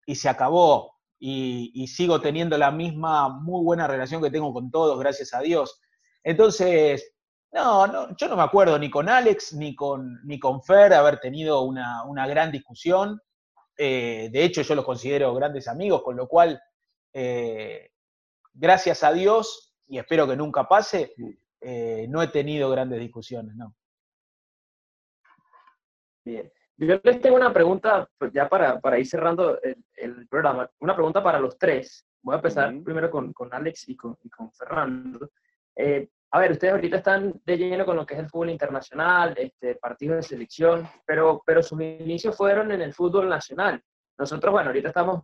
y 0.05 0.15
se 0.15 0.29
acabó, 0.29 0.93
y, 1.19 1.71
y 1.73 1.87
sigo 1.87 2.19
teniendo 2.19 2.57
la 2.57 2.71
misma 2.71 3.29
muy 3.29 3.63
buena 3.63 3.87
relación 3.87 4.21
que 4.21 4.31
tengo 4.31 4.51
con 4.51 4.69
todos, 4.69 4.99
gracias 4.99 5.33
a 5.33 5.39
Dios. 5.39 5.79
Entonces, 6.21 7.13
no, 7.53 7.87
no, 7.87 8.17
yo 8.17 8.27
no 8.27 8.35
me 8.35 8.43
acuerdo 8.43 8.77
ni 8.79 8.89
con 8.89 9.07
Alex 9.07 9.53
ni 9.53 9.75
con, 9.75 10.19
ni 10.25 10.39
con 10.39 10.61
Fer 10.63 10.93
haber 10.93 11.19
tenido 11.19 11.61
una, 11.61 12.03
una 12.03 12.27
gran 12.27 12.51
discusión. 12.51 13.21
Eh, 13.77 14.29
de 14.33 14.43
hecho, 14.43 14.63
yo 14.63 14.75
los 14.75 14.83
considero 14.83 15.33
grandes 15.33 15.67
amigos, 15.67 16.01
con 16.03 16.17
lo 16.17 16.27
cual, 16.27 16.59
eh, 17.13 17.91
gracias 18.53 19.03
a 19.03 19.13
Dios, 19.13 19.73
y 19.87 19.97
espero 19.97 20.27
que 20.27 20.35
nunca 20.35 20.67
pase, 20.67 21.13
eh, 21.61 22.07
no 22.09 22.21
he 22.21 22.27
tenido 22.27 22.69
grandes 22.69 22.99
discusiones, 22.99 23.55
¿no? 23.55 23.75
Bien. 26.25 26.51
Yo 26.77 26.99
les 27.03 27.21
tengo 27.21 27.35
una 27.35 27.53
pregunta, 27.53 28.09
pues 28.17 28.31
ya 28.33 28.49
para, 28.49 28.79
para 28.79 28.97
ir 28.97 29.05
cerrando 29.05 29.61
el, 29.61 29.77
el 29.95 30.27
programa, 30.27 30.69
una 30.79 30.95
pregunta 30.95 31.21
para 31.21 31.39
los 31.39 31.57
tres. 31.57 32.05
Voy 32.21 32.33
a 32.33 32.37
empezar 32.37 32.73
Ujú. 32.73 32.83
primero 32.83 33.11
con, 33.11 33.31
con 33.31 33.53
Alex 33.53 33.89
y 33.89 33.95
con, 33.95 34.17
y 34.23 34.29
con 34.29 34.51
Fernando. 34.51 35.29
Eh, 35.75 36.09
a 36.31 36.39
ver, 36.39 36.53
ustedes 36.53 36.73
ahorita 36.73 36.97
están 36.97 37.39
de 37.45 37.57
lleno 37.57 37.85
con 37.85 37.95
lo 37.95 38.05
que 38.05 38.15
es 38.15 38.19
el 38.21 38.29
fútbol 38.29 38.49
internacional, 38.49 39.35
este, 39.37 39.75
partidos 39.75 40.17
de 40.17 40.23
selección, 40.23 40.87
pero, 41.05 41.43
pero 41.45 41.61
sus 41.61 41.79
inicios 41.79 42.35
fueron 42.35 42.71
en 42.71 42.81
el 42.81 42.93
fútbol 42.93 43.29
nacional. 43.29 43.83
Nosotros, 44.17 44.51
bueno, 44.51 44.69
ahorita 44.69 44.87
estamos 44.87 45.23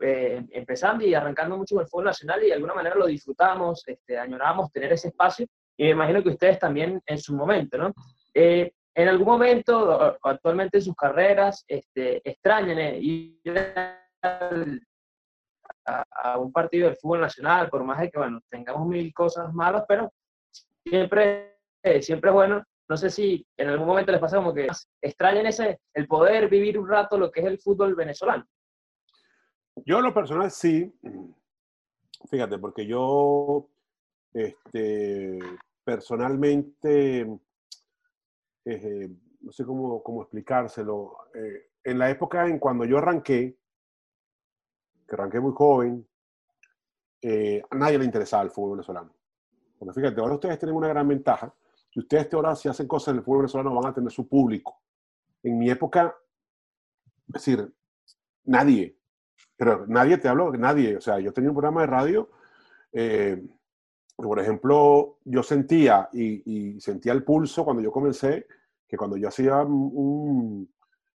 eh, 0.00 0.44
empezando 0.50 1.04
y 1.04 1.14
arrancando 1.14 1.56
mucho 1.56 1.74
con 1.74 1.82
el 1.82 1.88
fútbol 1.88 2.06
nacional 2.06 2.42
y 2.42 2.46
de 2.46 2.54
alguna 2.54 2.74
manera 2.74 2.96
lo 2.96 3.06
disfrutamos, 3.06 3.82
este, 3.86 4.18
añoramos 4.18 4.70
tener 4.72 4.92
ese 4.92 5.08
espacio 5.08 5.46
y 5.76 5.84
me 5.84 5.90
imagino 5.90 6.22
que 6.22 6.30
ustedes 6.30 6.58
también 6.58 7.00
en 7.06 7.18
su 7.18 7.34
momento, 7.34 7.78
¿no? 7.78 7.92
Eh, 8.34 8.72
en 8.94 9.08
algún 9.08 9.26
momento, 9.26 10.18
actualmente 10.22 10.78
en 10.78 10.82
sus 10.82 10.96
carreras, 10.96 11.64
este, 11.68 12.20
extrañan 12.28 12.78
eh, 12.78 12.98
ir 12.98 13.40
a, 13.54 14.44
a 15.84 16.38
un 16.38 16.52
partido 16.52 16.88
del 16.88 16.96
fútbol 16.96 17.20
nacional, 17.20 17.68
por 17.68 17.84
más 17.84 18.00
de 18.00 18.10
que, 18.10 18.18
bueno, 18.18 18.40
tengamos 18.50 18.86
mil 18.88 19.12
cosas 19.14 19.52
malas, 19.54 19.84
pero 19.86 20.12
siempre, 20.84 21.58
eh, 21.82 22.02
siempre 22.02 22.30
es 22.30 22.34
bueno. 22.34 22.64
No 22.88 22.96
sé 22.96 23.10
si 23.10 23.46
en 23.56 23.68
algún 23.68 23.86
momento 23.86 24.12
les 24.12 24.20
pasa 24.20 24.36
como 24.36 24.54
que 24.54 24.68
extrañan 25.02 25.46
ese, 25.46 25.80
el 25.94 26.06
poder 26.06 26.48
vivir 26.48 26.78
un 26.78 26.88
rato 26.88 27.18
lo 27.18 27.30
que 27.30 27.40
es 27.40 27.46
el 27.46 27.58
fútbol 27.58 27.94
venezolano. 27.94 28.46
Yo 29.84 29.98
en 29.98 30.04
lo 30.04 30.14
personal 30.14 30.50
sí, 30.50 30.92
fíjate, 32.28 32.58
porque 32.58 32.86
yo 32.86 33.68
este, 34.32 35.38
personalmente, 35.84 37.20
eh, 38.64 39.08
no 39.40 39.52
sé 39.52 39.64
cómo, 39.64 40.02
cómo 40.02 40.22
explicárselo, 40.22 41.16
eh, 41.34 41.70
en 41.84 41.98
la 41.98 42.10
época 42.10 42.46
en 42.46 42.58
cuando 42.58 42.84
yo 42.84 42.98
arranqué, 42.98 43.56
que 45.06 45.14
arranqué 45.14 45.40
muy 45.40 45.52
joven, 45.54 46.06
eh, 47.22 47.62
a 47.70 47.74
nadie 47.76 47.98
le 47.98 48.04
interesaba 48.04 48.42
el 48.42 48.50
fútbol 48.50 48.72
venezolano. 48.72 49.12
Porque 49.78 50.00
fíjate, 50.00 50.20
ahora 50.20 50.34
ustedes 50.34 50.58
tienen 50.58 50.76
una 50.76 50.88
gran 50.88 51.08
ventaja, 51.08 51.54
que 51.90 52.00
ustedes 52.00 52.32
ahora 52.34 52.54
si 52.54 52.68
hacen 52.68 52.86
cosas 52.86 53.08
en 53.08 53.18
el 53.18 53.22
fútbol 53.22 53.38
venezolano 53.38 53.74
van 53.74 53.86
a 53.86 53.94
tener 53.94 54.10
su 54.10 54.28
público. 54.28 54.80
En 55.42 55.58
mi 55.58 55.70
época, 55.70 56.14
es 57.28 57.32
decir, 57.32 57.74
nadie, 58.44 58.97
pero 59.58 59.84
nadie 59.88 60.18
te 60.18 60.28
habló, 60.28 60.52
nadie, 60.52 60.96
o 60.96 61.00
sea, 61.00 61.18
yo 61.18 61.32
tenía 61.32 61.50
un 61.50 61.56
programa 61.56 61.80
de 61.80 61.86
radio, 61.88 62.30
eh, 62.92 63.44
por 64.16 64.38
ejemplo, 64.38 65.18
yo 65.24 65.42
sentía 65.42 66.08
y, 66.12 66.80
sentía 66.80 67.12
el 67.12 67.24
pulso 67.24 67.64
cuando 67.64 67.82
yo 67.82 67.90
comencé, 67.90 68.46
que 68.86 68.96
cuando 68.96 69.16
yo 69.16 69.28
hacía 69.28 69.62
un, 69.62 70.72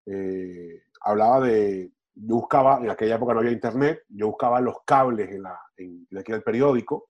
eh, 0.05 0.83
hablaba 1.01 1.41
de, 1.41 1.91
yo 2.15 2.35
buscaba, 2.35 2.79
en 2.79 2.89
aquella 2.89 3.15
época 3.15 3.33
no 3.33 3.41
había 3.41 3.51
internet, 3.51 4.03
yo 4.07 4.27
buscaba 4.27 4.61
los 4.61 4.77
cables 4.85 5.29
en, 5.31 5.43
la, 5.43 5.59
en, 5.75 6.07
en 6.09 6.17
aquel 6.17 6.41
periódico, 6.41 7.09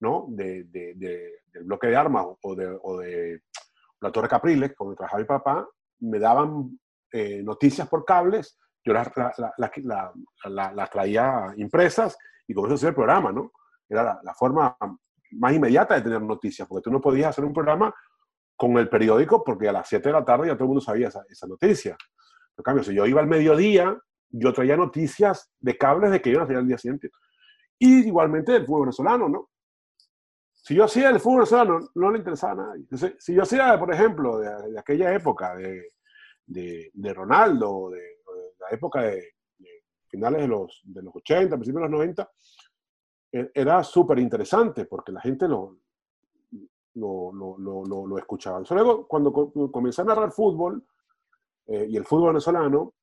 ¿no? 0.00 0.26
De, 0.28 0.64
de, 0.64 0.94
de, 0.94 1.40
del 1.52 1.64
bloque 1.64 1.88
de 1.88 1.96
armas 1.96 2.26
o 2.42 2.54
de, 2.54 2.78
o 2.82 2.98
de 2.98 3.42
la 4.00 4.12
Torre 4.12 4.28
Capriles, 4.28 4.74
donde 4.78 4.96
trabajaba 4.96 5.20
mi 5.20 5.26
papá, 5.26 5.68
me 6.00 6.18
daban 6.18 6.78
eh, 7.12 7.42
noticias 7.42 7.88
por 7.88 8.04
cables, 8.04 8.58
yo 8.90 8.94
las, 8.94 9.38
la- 9.38 10.12
la- 10.44 10.72
la- 10.72 10.86
traía 10.86 11.52
impresas 11.56 12.16
y 12.46 12.54
con 12.54 12.66
eso 12.66 12.74
hacía 12.74 12.88
el 12.90 12.94
programa, 12.94 13.32
¿no? 13.32 13.52
Era 13.88 14.20
la, 14.22 14.34
forma 14.34 14.76
más 15.32 15.52
inmediata 15.52 15.94
de 15.94 16.02
tener 16.02 16.22
noticias, 16.22 16.66
porque 16.68 16.82
tú 16.84 16.90
no 16.90 17.00
podías 17.00 17.30
hacer 17.30 17.44
un 17.44 17.52
programa 17.52 17.94
con 18.56 18.76
el 18.78 18.88
periódico 18.88 19.42
porque 19.44 19.68
a 19.68 19.72
las 19.72 19.88
7 19.88 20.08
de 20.08 20.12
la 20.12 20.24
tarde 20.24 20.48
ya 20.48 20.54
todo 20.54 20.64
el 20.64 20.68
mundo 20.68 20.80
sabía 20.80 21.08
esa, 21.08 21.22
esa 21.28 21.46
noticia. 21.46 21.96
En 22.56 22.62
cambio, 22.62 22.84
si 22.84 22.94
yo 22.94 23.06
iba 23.06 23.20
al 23.20 23.26
mediodía, 23.26 23.96
yo 24.28 24.52
traía 24.52 24.76
noticias 24.76 25.50
de 25.58 25.78
cables 25.78 26.10
de 26.10 26.20
que 26.20 26.30
iban 26.30 26.42
a 26.42 26.44
hacer 26.44 26.56
al 26.56 26.66
día 26.68 26.78
siguiente. 26.78 27.10
Y 27.78 28.06
igualmente 28.06 28.52
del 28.52 28.66
fútbol 28.66 28.82
venezolano, 28.82 29.28
¿no? 29.28 29.48
Si 30.52 30.74
yo 30.74 30.84
hacía 30.84 31.08
el 31.10 31.20
fútbol 31.20 31.38
venezolano, 31.38 31.80
no 31.94 32.10
le 32.10 32.18
interesaba 32.18 32.52
a 32.52 32.66
nadie. 32.66 32.80
Entonces, 32.82 33.14
si 33.18 33.34
yo 33.34 33.42
hacía, 33.42 33.78
por 33.78 33.92
ejemplo, 33.94 34.38
de, 34.38 34.72
de 34.72 34.78
aquella 34.78 35.14
época, 35.14 35.54
de, 35.56 35.92
de, 36.46 36.90
de 36.92 37.14
Ronaldo, 37.14 37.90
de 37.90 38.19
la 38.60 38.68
época 38.76 39.02
de, 39.02 39.16
de 39.58 39.82
finales 40.08 40.42
de 40.42 40.48
los, 40.48 40.80
de 40.84 41.02
los 41.02 41.14
80, 41.16 41.56
principios 41.56 41.82
de 41.82 41.88
los 41.88 41.98
90, 41.98 42.30
e- 43.32 43.50
era 43.54 43.82
súper 43.84 44.18
interesante 44.18 44.84
porque 44.86 45.12
la 45.12 45.20
gente 45.20 45.46
lo, 45.48 45.78
lo, 46.94 47.32
lo, 47.32 47.56
lo, 47.58 48.06
lo- 48.06 48.18
escuchaba. 48.18 48.58
Entonces, 48.58 48.84
luego, 48.84 49.06
cuando 49.06 49.32
co- 49.32 49.70
comencé 49.70 50.02
a 50.02 50.06
narrar 50.06 50.32
fútbol, 50.32 50.84
eh, 51.66 51.86
y 51.88 51.96
el 51.96 52.04
fútbol 52.04 52.28
venezolano, 52.28 52.94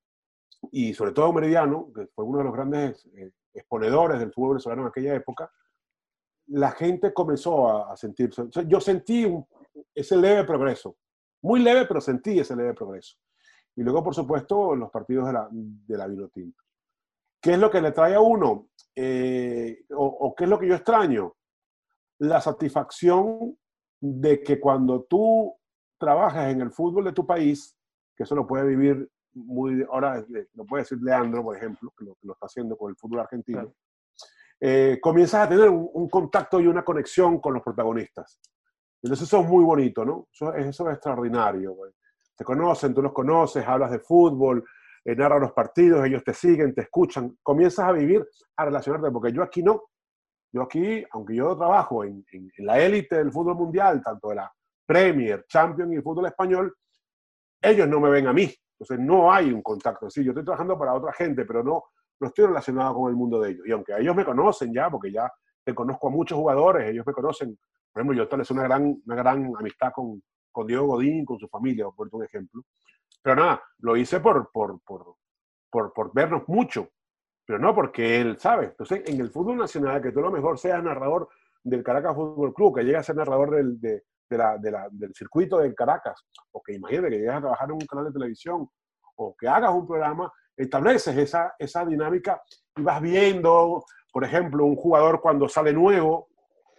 y 0.72 0.94
sobre 0.94 1.12
todo 1.12 1.32
Meridiano, 1.34 1.92
que 1.94 2.08
fue 2.08 2.26
uno 2.26 2.40
de 2.40 2.44
los 2.46 2.54
grandes 2.54 3.06
eh, 3.16 3.32
exponedores 3.54 4.20
del 4.20 4.32
fútbol 4.34 4.52
venezolano 4.52 4.82
en 4.84 4.88
aquella 4.90 5.16
época, 5.16 5.52
la 6.48 6.72
gente 6.72 7.14
comenzó 7.14 7.70
a, 7.70 7.94
a 7.94 7.98
sentirse. 7.98 8.44
yo 8.68 8.80
sentí 8.82 9.26
un- 9.26 9.46
ese 9.94 10.18
leve 10.18 10.44
progreso, 10.44 10.98
muy 11.42 11.60
leve, 11.62 11.86
pero 11.86 12.02
sentí 12.02 12.40
ese 12.40 12.56
leve 12.56 12.74
progreso. 12.74 13.18
Y 13.78 13.84
luego, 13.84 14.04
por 14.04 14.14
supuesto, 14.16 14.76
los 14.76 14.90
partidos 14.91 15.28
de 15.28 15.34
la, 15.34 15.48
de 15.52 15.98
la 15.98 16.08
Vinotinto. 16.08 16.62
¿Qué 17.41 17.54
es 17.54 17.60
lo 17.60 17.70
que 17.70 17.80
le 17.80 17.91
trae 17.91 18.16
a 18.16 18.20
uno? 18.20 18.70
Eh, 18.95 19.86
o, 19.95 20.06
o 20.06 20.36
qué 20.36 20.44
es 20.45 20.49
lo 20.49 20.58
que 20.60 20.68
yo 20.68 20.76
extraño? 20.76 21.36
La 22.20 22.41
satisfacción 22.41 23.56
de 24.02 24.41
que 24.41 24.60
cuando 24.60 25.04
tú 25.04 25.56
trabajas 25.99 26.52
en 26.52 26.62
el 26.62 26.72
fútbol 26.72 27.06
de 27.06 27.14
tu 27.14 27.26
país, 27.26 27.78
que 28.16 28.24
eso 28.24 28.36
lo 28.36 28.48
puede 28.48 28.66
vivir 28.66 29.08
muy, 29.34 29.86
ahora 29.91 30.20
eh, 30.20 30.48
lo 30.56 30.66
puede 30.66 30.82
decir 30.84 30.98
Leandro, 31.02 31.44
por 31.44 31.56
ejemplo, 31.56 31.94
que 31.95 32.06
lo, 32.06 32.16
que 32.16 32.26
lo 32.28 32.34
está 32.34 32.48
haciendo 32.48 32.76
con 32.76 32.90
el 32.90 32.95
fútbol 32.98 33.20
argentino, 33.20 33.60
Claro. 33.60 33.76
eh, 34.60 34.98
comienzas 34.99 35.45
a 35.45 35.49
tener 35.49 35.70
un, 35.70 35.88
un 35.94 36.10
contacto 36.10 36.60
y 36.60 36.66
una 36.66 36.84
conexión 36.84 37.40
con 37.40 37.54
los 37.54 37.62
protagonistas. 37.62 38.40
Entonces 39.04 39.28
eso 39.28 39.41
es 39.41 39.48
muy 39.48 39.64
bonito, 39.64 40.04
¿no? 40.04 40.28
Eso, 40.34 40.52
eso 40.56 40.90
es 40.90 40.94
extraordinario. 40.95 41.74
güey. 41.76 41.91
Te 42.38 42.43
conocen, 42.43 42.93
tú 42.93 43.01
los 43.01 43.14
conoces, 43.14 43.68
hablas 43.68 43.91
de 43.91 43.99
fútbol, 43.99 44.64
eh, 45.03 45.15
narra 45.15 45.39
los 45.39 45.53
partidos, 45.53 46.05
ellos 46.05 46.23
te 46.23 46.34
siguen, 46.34 46.76
te 46.76 46.81
escuchan, 46.81 47.38
comienzas 47.41 47.88
a 47.88 47.91
vivir, 47.93 48.26
a 48.57 48.65
relacionarte, 48.65 49.09
porque 49.09 49.31
yo 49.31 49.41
aquí 49.41 49.64
no. 49.64 49.84
Yo 50.51 50.61
aquí, 50.61 51.03
aunque 51.11 51.35
yo 51.35 51.57
trabajo 51.57 52.03
en, 52.03 52.23
en, 52.31 52.51
la 52.59 52.80
élite 52.80 53.18
del 53.18 53.31
fútbol 53.31 53.55
mundial, 53.55 54.01
tanto 54.03 54.30
de 54.30 54.35
la 54.35 54.51
Premier, 54.85 55.45
Champions 55.47 55.91
y 55.91 55.95
el 55.95 56.03
fútbol 56.03 56.27
español, 56.27 56.76
ellos 57.61 57.88
no 57.88 57.99
me 57.99 58.09
ven 58.09 58.27
a 58.27 58.34
mí. 58.34 58.53
Entonces 58.80 59.03
no 59.03 59.31
hay 59.31 59.51
un 59.51 59.61
contacto. 59.61 60.09
Sí, 60.09 60.23
yo 60.23 60.31
estoy 60.31 60.45
trabajando 60.45 60.77
para 60.77 60.93
otra 60.93 61.11
gente, 61.14 61.45
pero 61.45 61.64
no, 61.64 61.85
no 62.19 62.27
estoy 62.27 62.45
relacionado 62.45 62.93
con 62.95 63.09
el 63.09 63.15
mundo 63.15 63.41
de 63.41 63.51
ellos. 63.51 63.65
Y 63.65 63.72
aunque 63.72 63.93
ellos 63.97 64.15
me 64.15 64.23
conocen 64.23 64.73
ya, 64.73 64.89
porque 64.89 65.11
ya 65.11 65.31
te 65.64 65.73
conozco 65.73 66.07
a 66.07 66.11
muchos 66.11 66.38
jugadores, 66.38 66.89
ellos 66.89 67.05
me 67.05 67.14
conocen. 67.14 67.57
Por 67.91 68.01
ejemplo, 68.01 68.15
yo 68.15 68.23
establecí 68.23 68.53
una 68.53 68.64
gran, 68.64 69.01
una 69.05 69.15
gran 69.15 69.53
amistad 69.57 69.91
con, 69.93 70.22
con 70.58 70.66
Diego 70.66 70.88
Godín, 70.88 71.24
con 71.24 71.38
su 71.38 71.48
familia, 71.48 71.86
por 71.96 72.10
un 72.12 72.24
ejemplo. 72.24 72.64
Pero 73.22 73.36
nada, 73.36 73.62
lo 73.78 73.96
hice 73.96 74.20
por, 74.20 74.50
por, 74.52 74.82
por, 74.82 75.18
por, 75.70 75.94
por 75.94 76.12
vernos 76.16 76.48
mucho, 76.48 76.90
pero 77.46 77.60
no 77.60 77.76
porque 77.76 78.20
él 78.20 78.40
sabe. 78.40 78.66
Entonces, 78.66 79.04
en 79.06 79.22
el 79.22 79.30
fútbol 79.30 79.58
nacional, 79.58 80.02
que 80.02 80.12
tú 80.12 80.18
a 80.18 80.24
lo 80.24 80.32
mejor 80.32 80.58
seas 80.58 80.84
narrador 80.84 81.30
del 81.64 81.84
Caracas 81.84 82.16
Fútbol 82.16 82.56
Club, 82.56 82.76
que 82.76 82.84
llegue 82.84 82.98
a 82.98 83.04
ser 83.04 83.16
narrador 83.16 83.52
del, 83.52 83.80
de, 83.80 84.02
de 84.28 84.38
la, 84.38 84.58
de 84.58 84.72
la, 84.72 84.88
del 84.90 85.14
circuito 85.14 85.60
de 85.60 85.76
Caracas, 85.76 86.26
o 86.52 86.64
que 86.64 86.74
imagínate 86.74 87.10
que 87.12 87.18
llegues 87.18 87.36
a 87.36 87.42
trabajar 87.42 87.70
en 87.70 87.76
un 87.76 87.86
canal 87.86 88.06
de 88.06 88.14
televisión, 88.14 88.68
o 89.18 89.36
que 89.38 89.48
hagas 89.48 89.72
un 89.76 89.86
programa, 89.86 90.34
estableces 90.56 91.16
esa, 91.18 91.54
esa 91.60 91.86
dinámica 91.86 92.42
y 92.76 92.82
vas 92.82 93.00
viendo, 93.00 93.86
por 94.12 94.24
ejemplo, 94.24 94.66
un 94.66 94.76
jugador 94.76 95.22
cuando 95.22 95.48
sale 95.48 95.72
nuevo, 95.72 96.30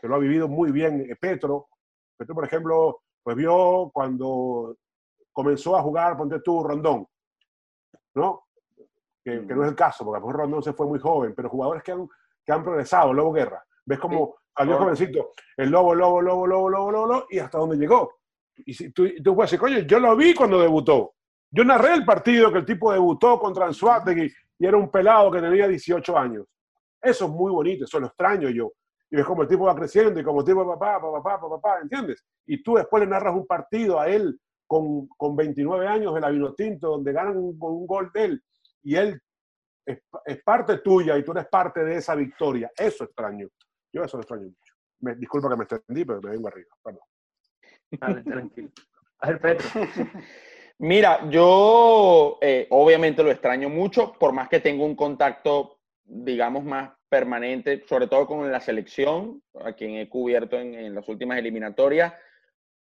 que 0.01 0.09
lo 0.09 0.17
ha 0.17 0.19
vivido 0.19 0.49
muy 0.49 0.73
bien 0.73 1.01
eh, 1.09 1.15
Petro. 1.15 1.69
Petro, 2.17 2.35
por 2.35 2.45
ejemplo, 2.45 3.03
pues 3.23 3.37
vio 3.37 3.91
cuando 3.93 4.77
comenzó 5.33 5.77
a 5.77 5.83
jugar, 5.83 6.17
ponte 6.17 6.41
tú, 6.41 6.63
Rondón, 6.63 7.07
¿no? 8.15 8.45
Que, 9.23 9.47
que 9.47 9.55
no 9.55 9.63
es 9.63 9.71
el 9.71 9.77
caso, 9.77 10.05
porque 10.05 10.17
a 10.17 10.21
lo 10.21 10.27
mejor 10.27 10.41
Rondón 10.43 10.63
se 10.63 10.73
fue 10.73 10.87
muy 10.87 10.99
joven, 10.99 11.35
pero 11.37 11.51
jugadores 11.51 11.83
que 11.83 11.93
han, 11.93 12.09
que 12.45 12.53
han 12.53 12.63
progresado, 12.63 13.13
Lobo 13.13 13.33
Guerra. 13.33 13.63
Ves 13.85 13.99
como 13.99 14.37
salió 14.57 14.79
jovencito, 14.79 15.33
el 15.57 15.71
lobo, 15.71 15.95
lobo, 15.95 16.21
lobo, 16.21 16.47
lobo, 16.47 16.71
lobo, 16.71 16.91
lobo, 16.91 17.27
y 17.31 17.39
hasta 17.39 17.59
dónde 17.59 17.77
llegó. 17.77 18.19
Y 18.57 18.75
si 18.75 18.91
tú, 18.91 19.07
tú 19.23 19.35
puedes 19.35 19.51
decir, 19.51 19.61
coño, 19.61 19.79
yo 19.81 20.01
lo 20.01 20.17
vi 20.17 20.35
cuando 20.35 20.61
debutó. 20.61 21.15
Yo 21.51 21.65
narré 21.65 21.95
el 21.95 22.05
partido 22.05 22.53
que 22.53 22.59
el 22.59 22.67
tipo 22.67 22.93
debutó 22.93 23.39
contra 23.39 23.67
Anzuategui 23.67 24.31
y 24.59 24.67
era 24.67 24.77
un 24.77 24.91
pelado 24.91 25.31
que 25.31 25.41
tenía 25.41 25.69
18 25.69 26.19
años. 26.19 26.47
Eso 27.01 27.27
es 27.27 27.31
muy 27.31 27.53
bonito, 27.53 27.85
eso 27.85 28.01
lo 28.01 28.09
extraño 28.09 28.51
yo. 28.51 28.73
Y 29.11 29.17
ves 29.17 29.25
como 29.25 29.43
el 29.43 29.49
tipo 29.49 29.65
va 29.65 29.75
creciendo 29.75 30.21
y 30.21 30.23
como 30.23 30.41
el 30.41 30.47
tipo, 30.47 30.67
papá, 30.67 31.01
papá, 31.01 31.23
papá, 31.23 31.49
papá, 31.49 31.79
¿entiendes? 31.81 32.25
Y 32.47 32.63
tú 32.63 32.75
después 32.75 33.03
le 33.03 33.09
narras 33.09 33.35
un 33.35 33.47
partido 33.47 33.99
a 33.99 34.09
él 34.09 34.39
con, 34.67 35.09
con 35.09 35.35
29 35.35 35.87
años 35.87 36.15
en 36.15 36.23
la 36.23 36.31
Vinotinto, 36.31 36.91
donde 36.91 37.13
ganan 37.13 37.37
un, 37.39 37.57
un 37.59 37.87
gol 37.87 38.11
de 38.13 38.25
él 38.25 38.43
y 38.83 38.97
él 38.97 39.21
es, 39.87 39.99
es, 40.25 40.43
parte 40.43 40.79
tuya 40.79 41.17
y 41.17 41.25
tú 41.25 41.33
eres 41.33 41.47
parte 41.49 41.85
de 41.85 41.97
esa 41.97 42.15
victoria. 42.15 42.71
Eso 42.77 43.05
extraño. 43.05 43.49
Yo 43.93 44.03
eso 44.03 44.17
lo 44.17 44.23
extraño 44.23 44.45
mucho. 44.45 44.75
Me, 45.01 45.15
disculpa 45.15 45.49
que 45.49 45.57
me 45.57 45.65
extendí, 45.65 46.05
pero 46.05 46.21
me 46.21 46.31
vengo 46.31 46.49
arriba. 46.49 46.69
Perdón. 46.83 47.03
Vale, 48.01 48.23
tranquilo. 48.23 48.71
A 49.21 49.29
ver, 49.29 49.41
Petro. 49.41 49.69
Mira, 50.81 51.29
yo 51.29 52.39
eh, 52.41 52.67
obviamente 52.71 53.23
lo 53.23 53.31
extraño 53.31 53.69
mucho, 53.69 54.13
por 54.13 54.33
más 54.33 54.49
que 54.49 54.61
tengo 54.61 54.85
un 54.85 54.95
contacto, 54.95 55.78
digamos, 56.09 56.65
más 56.65 56.91
permanente, 57.09 57.85
sobre 57.87 58.07
todo 58.07 58.27
con 58.27 58.51
la 58.51 58.61
selección, 58.61 59.43
a 59.63 59.73
quien 59.73 59.97
he 59.97 60.09
cubierto 60.09 60.59
en, 60.59 60.95
las 60.95 61.09
últimas 61.09 61.39
eliminatorias, 61.39 62.15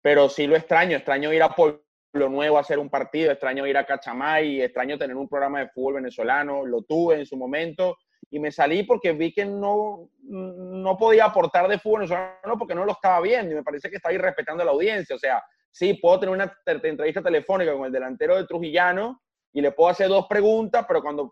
pero 0.02 0.30
sí 0.30 0.48
lo 0.48 0.56
extraño, 0.56 0.96
extraño 0.96 1.34
ir 1.34 1.44
a 1.44 1.50
Pueblo 1.50 1.84
Nuevo 2.14 2.58
a 2.58 2.62
hacer 2.62 2.80
un 2.80 2.90
partido, 2.90 3.32
extraño 3.32 3.68
ir 3.68 3.78
a 3.78 3.86
Cachamay, 3.86 4.62
extraño 4.62 4.98
tener 4.98 5.16
un 5.16 5.28
programa 5.28 5.60
de 5.60 5.70
fútbol 5.70 5.96
venezolano, 5.96 6.66
lo 6.66 6.84
tuve 6.84 7.16
en 7.16 7.26
su 7.26 7.36
momento 7.36 7.98
y 8.30 8.40
me 8.40 8.52
salí 8.52 8.84
porque 8.84 9.12
vi 9.12 9.34
que 9.34 9.46
no, 9.46 10.10
no 10.22 10.98
podía 10.98 11.26
aportar 11.26 11.68
de 11.68 11.80
fútbol 11.80 12.02
venezolano 12.02 12.58
porque 12.58 12.76
no 12.76 12.86
lo 12.86 12.94
estaba 12.94 13.20
viendo 13.22 13.52
y 13.52 13.56
me 13.56 13.64
parece 13.64 13.90
que 13.90 13.98
estaba 13.98 14.16
irrespetando 14.16 14.64
a 14.64 14.66
la 14.66 14.72
audiencia, 14.72 15.16
o 15.16 15.20
sea, 15.20 15.44
sí, 15.70 15.96
puedo 15.96 16.20
tener 16.20 16.34
una 16.34 16.54
entrevista 16.66 17.22
telefónica 17.22 17.74
con 17.74 17.86
el 17.86 17.92
delantero 17.92 18.38
de 18.38 18.46
Trujillano 18.46 19.22
y 19.54 19.62
le 19.62 19.72
puedo 19.72 19.90
hacer 19.90 20.08
dos 20.08 20.28
preguntas, 20.28 20.86
pero 20.88 21.02
cuando 21.02 21.30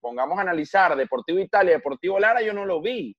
pongamos 0.00 0.38
a 0.38 0.42
analizar 0.42 0.96
Deportivo 0.96 1.38
Italia, 1.38 1.72
Deportivo 1.72 2.18
Lara, 2.18 2.40
yo 2.42 2.52
no 2.52 2.64
lo 2.64 2.80
vi. 2.80 3.14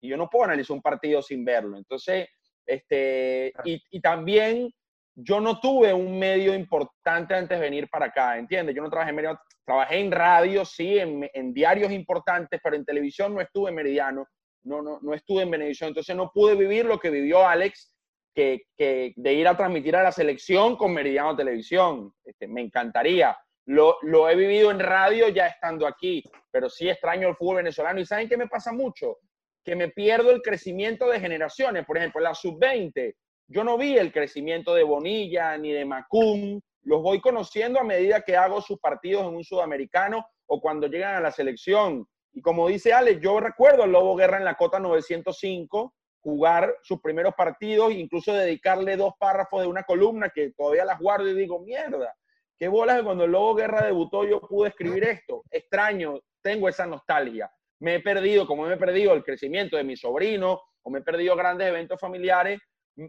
Y 0.00 0.08
yo 0.08 0.16
no 0.16 0.28
puedo 0.28 0.44
analizar 0.44 0.74
un 0.74 0.82
partido 0.82 1.22
sin 1.22 1.44
verlo. 1.44 1.76
Entonces, 1.76 2.28
este, 2.66 3.52
y, 3.64 3.80
y 3.90 4.00
también 4.00 4.72
yo 5.14 5.40
no 5.40 5.60
tuve 5.60 5.92
un 5.92 6.18
medio 6.18 6.54
importante 6.54 7.34
antes 7.34 7.58
de 7.58 7.64
venir 7.64 7.88
para 7.88 8.06
acá, 8.06 8.38
¿entiendes? 8.38 8.74
Yo 8.74 8.82
no 8.82 8.90
trabajé 8.90 9.10
en 9.10 9.16
medio, 9.16 9.38
trabajé 9.64 9.98
en 9.98 10.10
radio, 10.10 10.64
sí, 10.64 10.98
en, 10.98 11.28
en, 11.34 11.52
diarios 11.52 11.92
importantes, 11.92 12.60
pero 12.62 12.76
en 12.76 12.84
televisión 12.84 13.34
no 13.34 13.40
estuve 13.40 13.70
en 13.70 13.76
Meridiano, 13.76 14.26
no, 14.64 14.80
no, 14.80 14.98
no 15.02 15.14
estuve 15.14 15.42
en 15.42 15.50
Benevisión, 15.50 15.88
entonces 15.88 16.16
no 16.16 16.30
pude 16.32 16.54
vivir 16.54 16.86
lo 16.86 16.98
que 16.98 17.10
vivió 17.10 17.46
Alex, 17.46 17.92
que, 18.34 18.62
que, 18.76 19.12
de 19.16 19.34
ir 19.34 19.46
a 19.46 19.56
transmitir 19.56 19.94
a 19.96 20.02
la 20.02 20.12
selección 20.12 20.76
con 20.76 20.94
Meridiano 20.94 21.36
Televisión. 21.36 22.12
Este, 22.24 22.48
me 22.48 22.62
encantaría. 22.62 23.36
Lo, 23.66 23.96
lo, 24.02 24.28
he 24.28 24.34
vivido 24.34 24.70
en 24.70 24.80
radio 24.80 25.28
ya 25.28 25.46
estando 25.46 25.86
aquí, 25.86 26.24
pero 26.50 26.68
sí 26.68 26.88
extraño 26.88 27.28
el 27.28 27.36
fútbol 27.36 27.56
venezolano. 27.56 28.00
¿Y 28.00 28.06
saben 28.06 28.28
qué 28.28 28.36
me 28.36 28.48
pasa 28.48 28.72
mucho? 28.72 29.18
Que 29.64 29.76
me 29.76 29.88
pierdo 29.88 30.30
el 30.30 30.42
crecimiento 30.42 31.08
de 31.08 31.20
generaciones. 31.20 31.86
Por 31.86 31.96
ejemplo, 31.96 32.20
la 32.20 32.34
sub-20, 32.34 33.14
yo 33.46 33.64
no 33.64 33.78
vi 33.78 33.96
el 33.96 34.12
crecimiento 34.12 34.74
de 34.74 34.82
Bonilla 34.82 35.56
ni 35.58 35.72
de 35.72 35.84
Macum. 35.84 36.60
Los 36.82 37.02
voy 37.02 37.20
conociendo 37.20 37.78
a 37.78 37.84
medida 37.84 38.22
que 38.22 38.36
hago 38.36 38.60
sus 38.60 38.80
partidos 38.80 39.26
en 39.26 39.36
un 39.36 39.44
sudamericano 39.44 40.26
o 40.46 40.60
cuando 40.60 40.88
llegan 40.88 41.14
a 41.14 41.20
la 41.20 41.30
selección. 41.30 42.06
Y 42.32 42.40
como 42.40 42.66
dice 42.66 42.92
Alex, 42.92 43.20
yo 43.20 43.38
recuerdo 43.38 43.84
el 43.84 43.92
Lobo 43.92 44.16
Guerra 44.16 44.38
en 44.38 44.44
la 44.44 44.54
cota 44.54 44.80
905 44.80 45.94
jugar 46.22 46.76
sus 46.82 47.00
primeros 47.00 47.34
partidos, 47.34 47.92
incluso 47.92 48.32
dedicarle 48.32 48.96
dos 48.96 49.14
párrafos 49.18 49.62
de 49.62 49.66
una 49.66 49.82
columna 49.82 50.30
que 50.30 50.52
todavía 50.52 50.84
las 50.84 51.00
guardo 51.00 51.28
y 51.28 51.34
digo, 51.34 51.58
mierda, 51.60 52.14
qué 52.62 52.68
bolas 52.68 52.98
que 52.98 53.02
cuando 53.02 53.24
el 53.24 53.32
Lobo 53.32 53.56
Guerra 53.56 53.86
debutó 53.86 54.24
yo 54.24 54.40
pude 54.40 54.68
escribir 54.68 55.02
esto. 55.02 55.42
Extraño, 55.50 56.20
tengo 56.40 56.68
esa 56.68 56.86
nostalgia. 56.86 57.50
Me 57.80 57.96
he 57.96 58.00
perdido, 58.00 58.46
como 58.46 58.68
me 58.68 58.74
he 58.74 58.76
perdido 58.76 59.14
el 59.14 59.24
crecimiento 59.24 59.76
de 59.76 59.82
mi 59.82 59.96
sobrino, 59.96 60.62
o 60.82 60.88
me 60.88 61.00
he 61.00 61.02
perdido 61.02 61.34
grandes 61.34 61.66
eventos 61.66 61.98
familiares, 61.98 62.60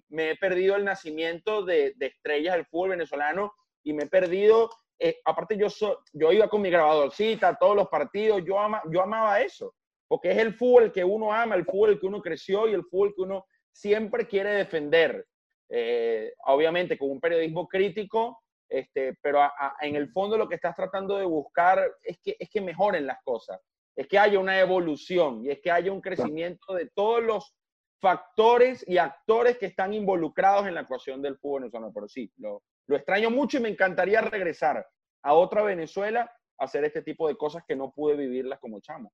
me 0.09 0.31
he 0.31 0.37
perdido 0.37 0.75
el 0.75 0.83
nacimiento 0.83 1.63
de, 1.63 1.93
de 1.97 2.07
estrellas 2.07 2.55
del 2.55 2.65
fútbol 2.65 2.89
venezolano 2.89 3.53
y 3.83 3.93
me 3.93 4.05
he 4.05 4.07
perdido, 4.07 4.71
eh, 4.97 5.19
aparte 5.23 5.55
yo, 5.55 5.69
so, 5.69 5.99
yo 6.13 6.31
iba 6.31 6.47
con 6.47 6.59
mi 6.59 6.71
grabadorcita 6.71 7.49
a 7.49 7.55
todos 7.55 7.75
los 7.75 7.89
partidos, 7.89 8.41
yo, 8.43 8.57
ama, 8.57 8.81
yo 8.89 9.03
amaba 9.03 9.39
eso 9.39 9.75
porque 10.07 10.31
es 10.31 10.37
el 10.39 10.55
fútbol 10.55 10.91
que 10.91 11.03
uno 11.03 11.31
ama, 11.31 11.53
el 11.53 11.65
fútbol 11.65 11.99
que 11.99 12.07
uno 12.07 12.23
creció 12.23 12.67
y 12.67 12.73
el 12.73 12.85
fútbol 12.85 13.13
que 13.15 13.21
uno 13.21 13.45
siempre 13.71 14.27
quiere 14.27 14.49
defender. 14.51 15.27
Eh, 15.69 16.33
obviamente 16.45 16.97
con 16.97 17.11
un 17.11 17.19
periodismo 17.19 17.67
crítico, 17.67 18.42
este, 18.69 19.17
pero 19.21 19.41
a, 19.41 19.53
a, 19.57 19.75
en 19.81 19.95
el 19.95 20.09
fondo 20.09 20.37
lo 20.37 20.47
que 20.47 20.55
estás 20.55 20.75
tratando 20.75 21.17
de 21.17 21.25
buscar 21.25 21.83
es 22.01 22.19
que, 22.19 22.35
es 22.39 22.49
que 22.49 22.61
mejoren 22.61 23.05
las 23.05 23.21
cosas, 23.23 23.59
es 23.95 24.07
que 24.07 24.17
haya 24.17 24.39
una 24.39 24.59
evolución 24.59 25.45
y 25.45 25.51
es 25.51 25.59
que 25.61 25.71
haya 25.71 25.91
un 25.91 26.01
crecimiento 26.01 26.73
de 26.73 26.89
todos 26.95 27.23
los 27.23 27.55
factores 28.01 28.83
y 28.87 28.97
actores 28.97 29.57
que 29.57 29.67
están 29.67 29.93
involucrados 29.93 30.67
en 30.67 30.75
la 30.75 30.81
actuación 30.81 31.21
del 31.21 31.37
fútbol 31.37 31.61
venezolano. 31.61 31.93
Pero 31.93 32.07
sí, 32.07 32.31
lo, 32.37 32.63
lo 32.87 32.95
extraño 32.97 33.29
mucho 33.29 33.57
y 33.57 33.61
me 33.61 33.69
encantaría 33.69 34.21
regresar 34.21 34.85
a 35.23 35.33
otra 35.33 35.63
Venezuela 35.63 36.29
a 36.59 36.65
hacer 36.65 36.83
este 36.83 37.01
tipo 37.01 37.27
de 37.27 37.37
cosas 37.37 37.63
que 37.67 37.75
no 37.75 37.91
pude 37.91 38.15
vivirlas 38.15 38.59
como 38.59 38.81
chamo. 38.81 39.13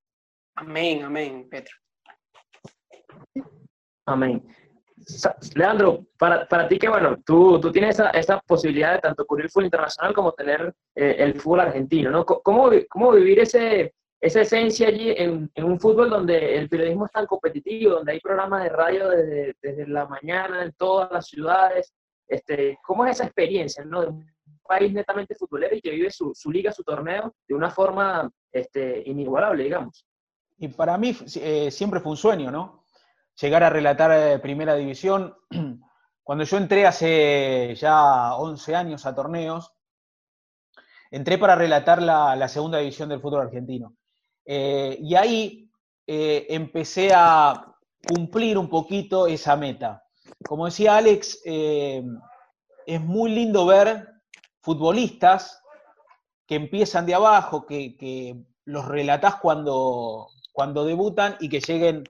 Amén, 0.55 1.03
amén, 1.03 1.47
Petro. 1.49 1.75
Amén. 4.05 4.43
Leandro, 5.55 6.05
para, 6.17 6.47
para 6.47 6.67
ti 6.67 6.77
que 6.77 6.89
bueno, 6.89 7.17
tú, 7.25 7.59
tú 7.59 7.71
tienes 7.71 7.95
esa, 7.95 8.09
esa, 8.11 8.39
posibilidad 8.39 8.93
de 8.93 8.99
tanto 8.99 9.25
cubrir 9.25 9.45
el 9.45 9.51
fútbol 9.51 9.65
internacional 9.65 10.13
como 10.13 10.31
tener 10.33 10.73
eh, 10.95 11.15
el 11.19 11.39
fútbol 11.39 11.61
argentino, 11.61 12.11
¿no? 12.11 12.25
¿Cómo, 12.25 12.69
cómo 12.89 13.11
vivir 13.11 13.39
ese, 13.39 13.93
esa 14.21 14.41
esencia 14.41 14.87
allí 14.87 15.11
en, 15.11 15.49
en, 15.53 15.63
un 15.63 15.79
fútbol 15.79 16.09
donde 16.09 16.57
el 16.57 16.69
periodismo 16.69 17.05
es 17.05 17.11
tan 17.11 17.25
competitivo, 17.25 17.95
donde 17.95 18.13
hay 18.13 18.19
programas 18.19 18.63
de 18.63 18.69
radio 18.69 19.09
desde, 19.09 19.55
desde 19.61 19.87
la 19.87 20.05
mañana 20.07 20.63
en 20.63 20.73
todas 20.73 21.11
las 21.11 21.27
ciudades? 21.27 21.93
Este, 22.27 22.77
¿Cómo 22.83 23.05
es 23.05 23.11
esa 23.11 23.25
experiencia, 23.25 23.83
¿no? 23.85 24.01
De 24.01 24.07
un 24.07 24.25
país 24.67 24.93
netamente 24.93 25.35
futbolero 25.35 25.75
y 25.75 25.81
que 25.81 25.91
vive 25.91 26.11
su, 26.11 26.31
su 26.35 26.51
liga, 26.51 26.71
su 26.71 26.83
torneo 26.83 27.33
de 27.47 27.55
una 27.55 27.71
forma 27.71 28.29
este, 28.51 29.01
inigualable, 29.05 29.63
digamos. 29.63 30.05
Y 30.57 30.67
para 30.67 30.97
mí 30.97 31.15
eh, 31.37 31.71
siempre 31.71 31.99
fue 32.01 32.11
un 32.11 32.17
sueño, 32.17 32.51
¿no? 32.51 32.83
Llegar 33.41 33.63
a 33.63 33.69
relatar 33.69 34.11
eh, 34.11 34.39
Primera 34.39 34.75
División. 34.75 35.35
Cuando 36.23 36.43
yo 36.43 36.57
entré 36.57 36.85
hace 36.85 37.73
ya 37.75 38.35
11 38.35 38.75
años 38.75 39.05
a 39.05 39.15
torneos, 39.15 39.73
entré 41.09 41.37
para 41.37 41.55
relatar 41.55 42.01
la, 42.01 42.47
Segunda 42.47 42.79
División 42.79 43.09
del 43.09 43.21
fútbol 43.21 43.41
argentino. 43.41 43.95
Eh, 44.45 44.97
y 45.01 45.15
ahí 45.15 45.71
eh, 46.05 46.47
empecé 46.49 47.11
a 47.15 47.73
cumplir 48.07 48.57
un 48.57 48.69
poquito 48.69 49.25
esa 49.25 49.55
meta. 49.55 50.03
Como 50.45 50.65
decía 50.65 50.97
Alex, 50.97 51.41
es 51.43 53.01
muy 53.01 53.31
lindo 53.31 53.65
ver 53.65 54.07
futbolistas 54.61 55.61
que 56.45 56.55
empiezan 56.55 57.05
de 57.05 57.15
abajo, 57.15 57.65
que, 57.65 58.45
los 58.65 58.85
relatás 58.85 59.37
cuando, 59.37 60.27
cuando 60.51 60.85
debutan 60.85 61.35
y 61.39 61.49
que 61.49 61.59
lleguen 61.59 62.03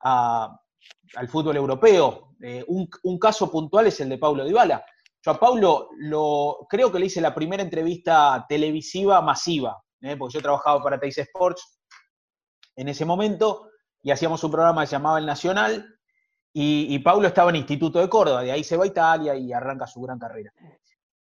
al 0.00 1.28
fútbol 1.28 1.56
europeo. 1.56 2.34
Eh, 2.40 2.64
un, 2.68 3.18
caso 3.18 3.50
puntual 3.50 3.88
es 3.88 4.00
el 4.00 4.08
de 4.08 4.18
Paulo 4.18 4.44
Dybala. 4.44 4.84
Yo 5.22 5.32
a 5.32 5.40
Paulo 5.40 5.90
lo, 5.98 6.66
creo 6.68 6.92
que 6.92 6.98
le 6.98 7.06
hice 7.06 7.20
la 7.20 7.34
primera 7.34 7.62
entrevista 7.62 8.46
televisiva 8.48 9.20
masiva, 9.20 9.82
¿eh? 10.00 10.16
porque 10.16 10.34
yo 10.34 10.42
trabajaba 10.42 10.82
para 10.82 11.00
Teis 11.00 11.18
Sports 11.18 11.80
en 12.76 12.88
ese 12.88 13.04
momento 13.04 13.70
y 14.02 14.12
hacíamos 14.12 14.42
un 14.44 14.52
programa 14.52 14.82
que 14.82 14.86
se 14.86 14.92
llamaba 14.92 15.18
El 15.18 15.26
Nacional 15.26 15.98
y, 16.52 16.94
y 16.94 16.98
Paulo 17.00 17.26
estaba 17.26 17.50
en 17.50 17.56
Instituto 17.56 17.98
de 17.98 18.08
Córdoba, 18.08 18.42
de 18.42 18.52
ahí 18.52 18.62
se 18.62 18.76
va 18.76 18.84
a 18.84 18.88
Italia 18.88 19.34
y 19.34 19.52
arranca 19.52 19.88
su 19.88 20.00
gran 20.00 20.18
carrera. 20.18 20.52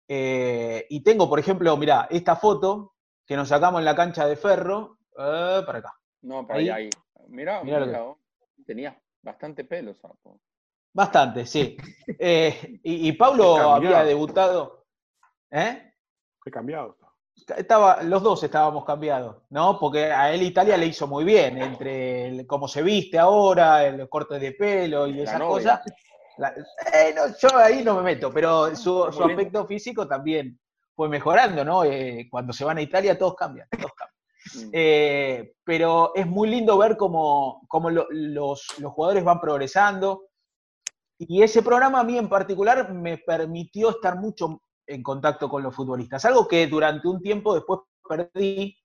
Eh, 0.09 0.87
y 0.89 1.03
tengo, 1.03 1.29
por 1.29 1.39
ejemplo, 1.39 1.77
mira, 1.77 2.09
esta 2.11 2.35
foto 2.37 2.95
que 3.27 3.37
nos 3.37 3.49
sacamos 3.49 3.81
en 3.81 3.85
la 3.85 3.95
cancha 3.95 4.27
de 4.27 4.37
ferro, 4.37 4.99
eh, 5.19 5.63
para 5.67 5.79
acá. 5.81 5.95
No, 6.23 6.47
para 6.47 6.61
ahí. 6.61 6.69
ahí. 6.71 6.91
Mira, 7.29 7.63
tenía 8.65 9.01
bastante 9.23 9.65
pelo, 9.65 9.95
sapo. 9.95 10.41
Bastante, 10.93 11.47
sí. 11.47 11.77
Eh, 12.19 12.81
y, 12.83 13.09
y, 13.09 13.13
Pablo 13.13 13.57
había 13.73 14.03
debutado. 14.03 14.87
¿Eh? 15.51 15.93
Qué 16.43 16.51
cambiado 16.51 16.97
Estaba, 17.57 18.03
los 18.03 18.23
dos 18.23 18.43
estábamos 18.43 18.85
cambiados, 18.85 19.43
¿no? 19.51 19.79
Porque 19.79 20.07
a 20.07 20.33
él 20.33 20.43
Italia 20.43 20.77
le 20.77 20.87
hizo 20.87 21.07
muy 21.07 21.25
bien, 21.25 21.59
entre 21.59 22.47
cómo 22.47 22.67
se 22.67 22.83
viste 22.83 23.19
ahora, 23.19 23.87
el 23.87 24.09
corte 24.09 24.39
de 24.39 24.53
pelo 24.53 25.07
y 25.07 25.21
esas 25.21 25.41
cosas. 25.41 25.81
Eh, 26.93 27.15
yo 27.41 27.57
ahí 27.57 27.83
no 27.85 27.95
me 27.97 28.03
meto, 28.03 28.33
pero 28.33 28.75
su, 28.75 29.05
aspecto 29.05 29.67
físico 29.67 30.07
también 30.07 30.59
fue 30.95 31.09
mejorando, 31.09 31.65
¿no? 31.65 31.85
Eh, 31.85 32.27
cuando 32.31 32.53
se 32.53 32.65
van 32.65 32.79
a 32.79 32.83
Italia 32.83 33.17
todos 33.17 33.35
cambian, 33.35 33.69
todos 33.71 33.93
cambian. 33.95 34.18
Mm. 34.55 34.71
Eh, 34.73 35.53
pero 35.65 36.13
es 36.15 36.27
muy 36.27 36.49
lindo 36.49 36.77
ver 36.79 36.97
cómo, 36.97 37.63
los, 38.11 38.67
jugadores 38.83 39.25
van 39.25 39.41
progresando. 39.41 40.27
Y 41.19 41.43
ese 41.43 41.63
programa 41.63 42.01
a 42.01 42.05
mí 42.05 42.17
en 42.17 42.29
particular 42.29 42.93
me 42.93 43.19
permitió 43.19 43.91
estar 43.91 44.19
mucho 44.19 44.63
en 44.87 45.03
contacto 45.03 45.49
con 45.49 45.63
los 45.63 45.75
futbolistas, 45.75 46.25
algo 46.25 46.49
que 46.49 46.67
durante 46.67 47.09
un 47.09 47.21
tiempo 47.21 47.55
después 47.55 47.81
perdí 48.09 48.79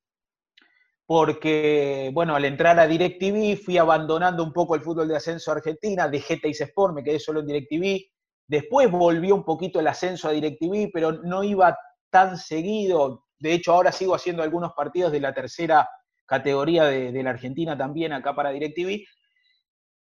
porque, 1.05 2.11
bueno, 2.13 2.35
al 2.35 2.45
entrar 2.45 2.79
a 2.79 2.87
DirecTV 2.87 3.57
fui 3.63 3.77
abandonando 3.77 4.43
un 4.43 4.53
poco 4.53 4.75
el 4.75 4.81
fútbol 4.81 5.07
de 5.07 5.17
ascenso 5.17 5.51
a 5.51 5.55
Argentina, 5.55 6.07
dejé 6.07 6.37
Teis 6.37 6.61
Sport, 6.61 6.95
me 6.95 7.03
quedé 7.03 7.19
solo 7.19 7.41
en 7.41 7.47
DirecTV, 7.47 8.05
después 8.47 8.89
volvió 8.89 9.35
un 9.35 9.43
poquito 9.43 9.79
el 9.79 9.87
ascenso 9.87 10.27
a 10.27 10.31
DirecTV, 10.31 10.91
pero 10.93 11.11
no 11.23 11.43
iba 11.43 11.77
tan 12.09 12.37
seguido, 12.37 13.25
de 13.43 13.53
hecho 13.53 13.73
ahora 13.73 13.91
sigo 13.91 14.15
haciendo 14.15 14.41
algunos 14.41 14.71
partidos 14.71 15.11
de 15.11 15.19
la 15.19 15.33
tercera 15.33 15.89
categoría 16.25 16.85
de, 16.85 17.21
la 17.21 17.31
Argentina 17.31 17.77
también 17.77 18.13
acá 18.13 18.33
para 18.33 18.51
DirecTV, 18.51 19.05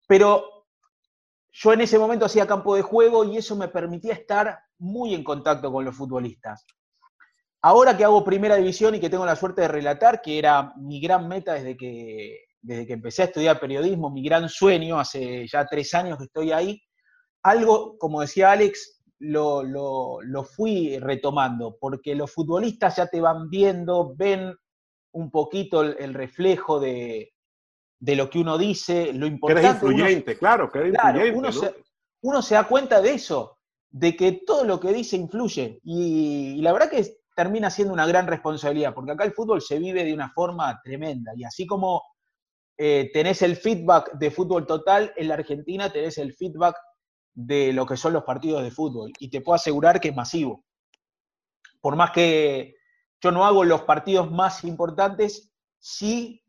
pero 0.07 0.65
yo 1.51 1.73
en 1.73 1.81
ese 1.81 1.99
momento 1.99 2.25
hacía 2.25 2.47
campo 2.47 2.77
de 2.77 2.81
juego 2.81 3.25
y 3.25 3.35
eso 3.35 3.57
me 3.57 3.67
permitía 3.67 4.13
estar 4.13 4.57
muy 4.77 5.13
en 5.13 5.23
contacto 5.25 5.69
con 5.69 5.83
los 5.83 5.93
futbolistas. 5.93 6.65
Ahora 7.61 7.97
que 7.97 8.05
hago 8.05 8.23
primera 8.23 8.55
división 8.55 8.95
y 8.95 9.01
que 9.01 9.09
tengo 9.09 9.25
la 9.25 9.35
suerte 9.35 9.63
de 9.63 9.67
relatar, 9.67 10.21
que 10.21 10.39
era 10.39 10.73
mi 10.77 11.01
gran 11.01 11.27
meta 11.27 11.55
desde 11.55 11.75
que, 11.75 12.45
desde 12.61 12.87
que 12.87 12.93
empecé 12.93 13.23
a 13.23 13.25
estudiar 13.25 13.59
periodismo, 13.59 14.09
mi 14.09 14.23
gran 14.23 14.47
sueño, 14.47 14.97
hace 14.97 15.45
ya 15.45 15.65
tres 15.65 15.93
años 15.93 16.17
que 16.17 16.25
estoy 16.25 16.53
ahí, 16.53 16.81
algo, 17.43 17.97
como 17.97 18.21
decía 18.21 18.51
Alex, 18.51 19.03
lo, 19.19 20.43
fui 20.43 20.97
retomando, 20.99 21.77
porque 21.79 22.15
los 22.15 22.31
futbolistas 22.31 22.97
ya 22.97 23.07
te 23.07 23.21
van 23.21 23.49
viendo, 23.49 24.13
ven 24.15 24.55
un 25.13 25.31
poquito 25.31 25.81
el, 25.81 26.13
reflejo 26.13 26.79
de, 26.79 27.33
lo 27.99 28.29
que 28.29 28.39
uno 28.39 28.57
dice, 28.57 29.13
lo 29.13 29.25
importante. 29.27 29.67
Que 29.67 29.73
influyente, 29.73 30.37
claro, 30.37 30.71
que 30.71 30.79
eres 30.79 30.93
influyente. 30.93 31.37
Uno, 31.37 31.51
se, 31.51 31.75
uno, 32.21 32.41
se, 32.41 32.55
da 32.55 32.67
cuenta 32.67 33.01
de 33.01 33.13
eso, 33.13 33.57
de 33.89 34.15
que 34.15 34.43
todo 34.45 34.65
lo 34.65 34.79
que 34.79 34.91
dice 34.91 35.15
influye. 35.15 35.79
Y, 35.83 36.55
y 36.57 36.61
la 36.61 36.73
verdad 36.73 36.89
que 36.89 37.17
termina 37.35 37.69
siendo 37.69 37.93
una 37.93 38.07
gran 38.07 38.27
responsabilidad, 38.27 38.93
porque 38.93 39.11
acá 39.11 39.23
el 39.25 39.33
fútbol 39.33 39.61
se 39.61 39.79
vive 39.79 40.03
de 40.03 40.13
una 40.13 40.31
forma 40.31 40.79
tremenda. 40.83 41.33
Y 41.35 41.43
así 41.43 41.65
como 41.65 42.01
eh, 42.77 43.09
tenés 43.13 43.41
el 43.41 43.55
feedback 43.55 44.13
de 44.13 44.31
fútbol 44.31 44.65
total, 44.65 45.13
en 45.15 45.29
la 45.29 45.35
Argentina 45.35 45.91
tenés 45.91 46.17
el 46.17 46.33
feedback 46.33 46.75
de 47.35 47.73
lo 47.73 47.85
que 47.85 47.97
son 47.97 48.13
los 48.13 48.23
partidos 48.23 48.63
de 48.63 48.71
fútbol. 48.71 49.11
Y 49.19 49.29
te 49.29 49.41
puedo 49.41 49.55
asegurar 49.55 49.99
que 49.99 50.09
es 50.09 50.15
masivo. 50.15 50.63
Por 51.81 51.95
más 51.95 52.11
que 52.11 52.75
yo 53.21 53.31
no 53.31 53.45
hago 53.45 53.63
los 53.63 53.81
partidos 53.81 54.31
más 54.31 54.63
importantes, 54.63 55.51
sí 55.77 56.41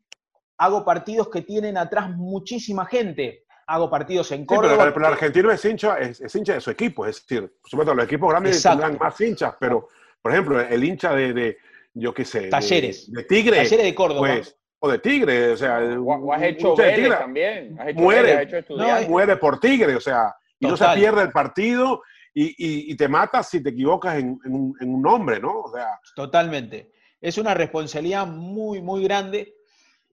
hago 0.57 0.83
partidos 0.83 1.29
que 1.29 1.41
tienen 1.41 1.77
atrás 1.77 2.09
muchísima 2.09 2.85
gente. 2.85 3.43
Hago 3.67 3.89
partidos 3.89 4.31
en 4.31 4.45
Córdoba. 4.45 4.91
pero, 4.93 5.05
el 5.05 5.13
argentino 5.13 5.51
es 5.51 5.63
hincha, 5.65 5.97
es, 5.99 6.33
hincha 6.33 6.53
de 6.53 6.61
su 6.61 6.71
equipo, 6.71 7.05
es 7.05 7.21
decir, 7.21 7.53
por 7.61 7.69
supuesto, 7.69 7.93
los 7.93 8.05
equipos 8.05 8.29
grandes 8.29 8.63
tendrán 8.63 8.97
más 8.97 9.19
hinchas, 9.19 9.55
pero 9.59 9.89
por 10.21 10.31
ejemplo, 10.31 10.59
el 10.59 10.83
hincha 10.83 11.13
de, 11.13 11.57
yo 11.93 12.13
qué 12.13 12.23
sé, 12.23 12.47
Talleres. 12.47 13.11
De, 13.11 13.23
Tigre. 13.23 13.57
Talleres 13.57 13.85
de 13.85 13.95
Córdoba. 13.95 14.27
Pues, 14.27 14.57
o 14.79 14.89
de 14.89 14.99
Tigre, 14.99 15.51
o 15.51 15.57
sea. 15.57 15.79
O, 15.99 16.33
has 16.33 16.43
hecho 16.43 16.73
Tigre, 16.75 17.09
también. 17.09 17.77
Has 17.79 17.87
hecho 17.89 17.99
muere, 17.99 18.41
hecho 18.43 19.09
muere 19.09 19.37
por 19.37 19.59
Tigre, 19.59 19.95
o 19.95 20.01
sea, 20.01 20.35
y 20.59 20.67
no 20.67 20.77
se 20.77 20.87
pierde 20.95 21.23
el 21.23 21.31
partido 21.31 22.01
y, 22.39 22.95
te 22.95 23.07
matas 23.07 23.49
si 23.49 23.63
te 23.63 23.69
equivocas 23.69 24.17
en, 24.19 24.39
un, 24.45 25.01
nombre, 25.01 25.39
¿no? 25.39 25.61
O 25.61 25.71
sea. 25.73 25.99
Totalmente. 26.15 26.91
Es 27.19 27.37
una 27.37 27.55
responsabilidad 27.55 28.27
muy, 28.27 28.81
muy 28.81 29.03
grande, 29.03 29.55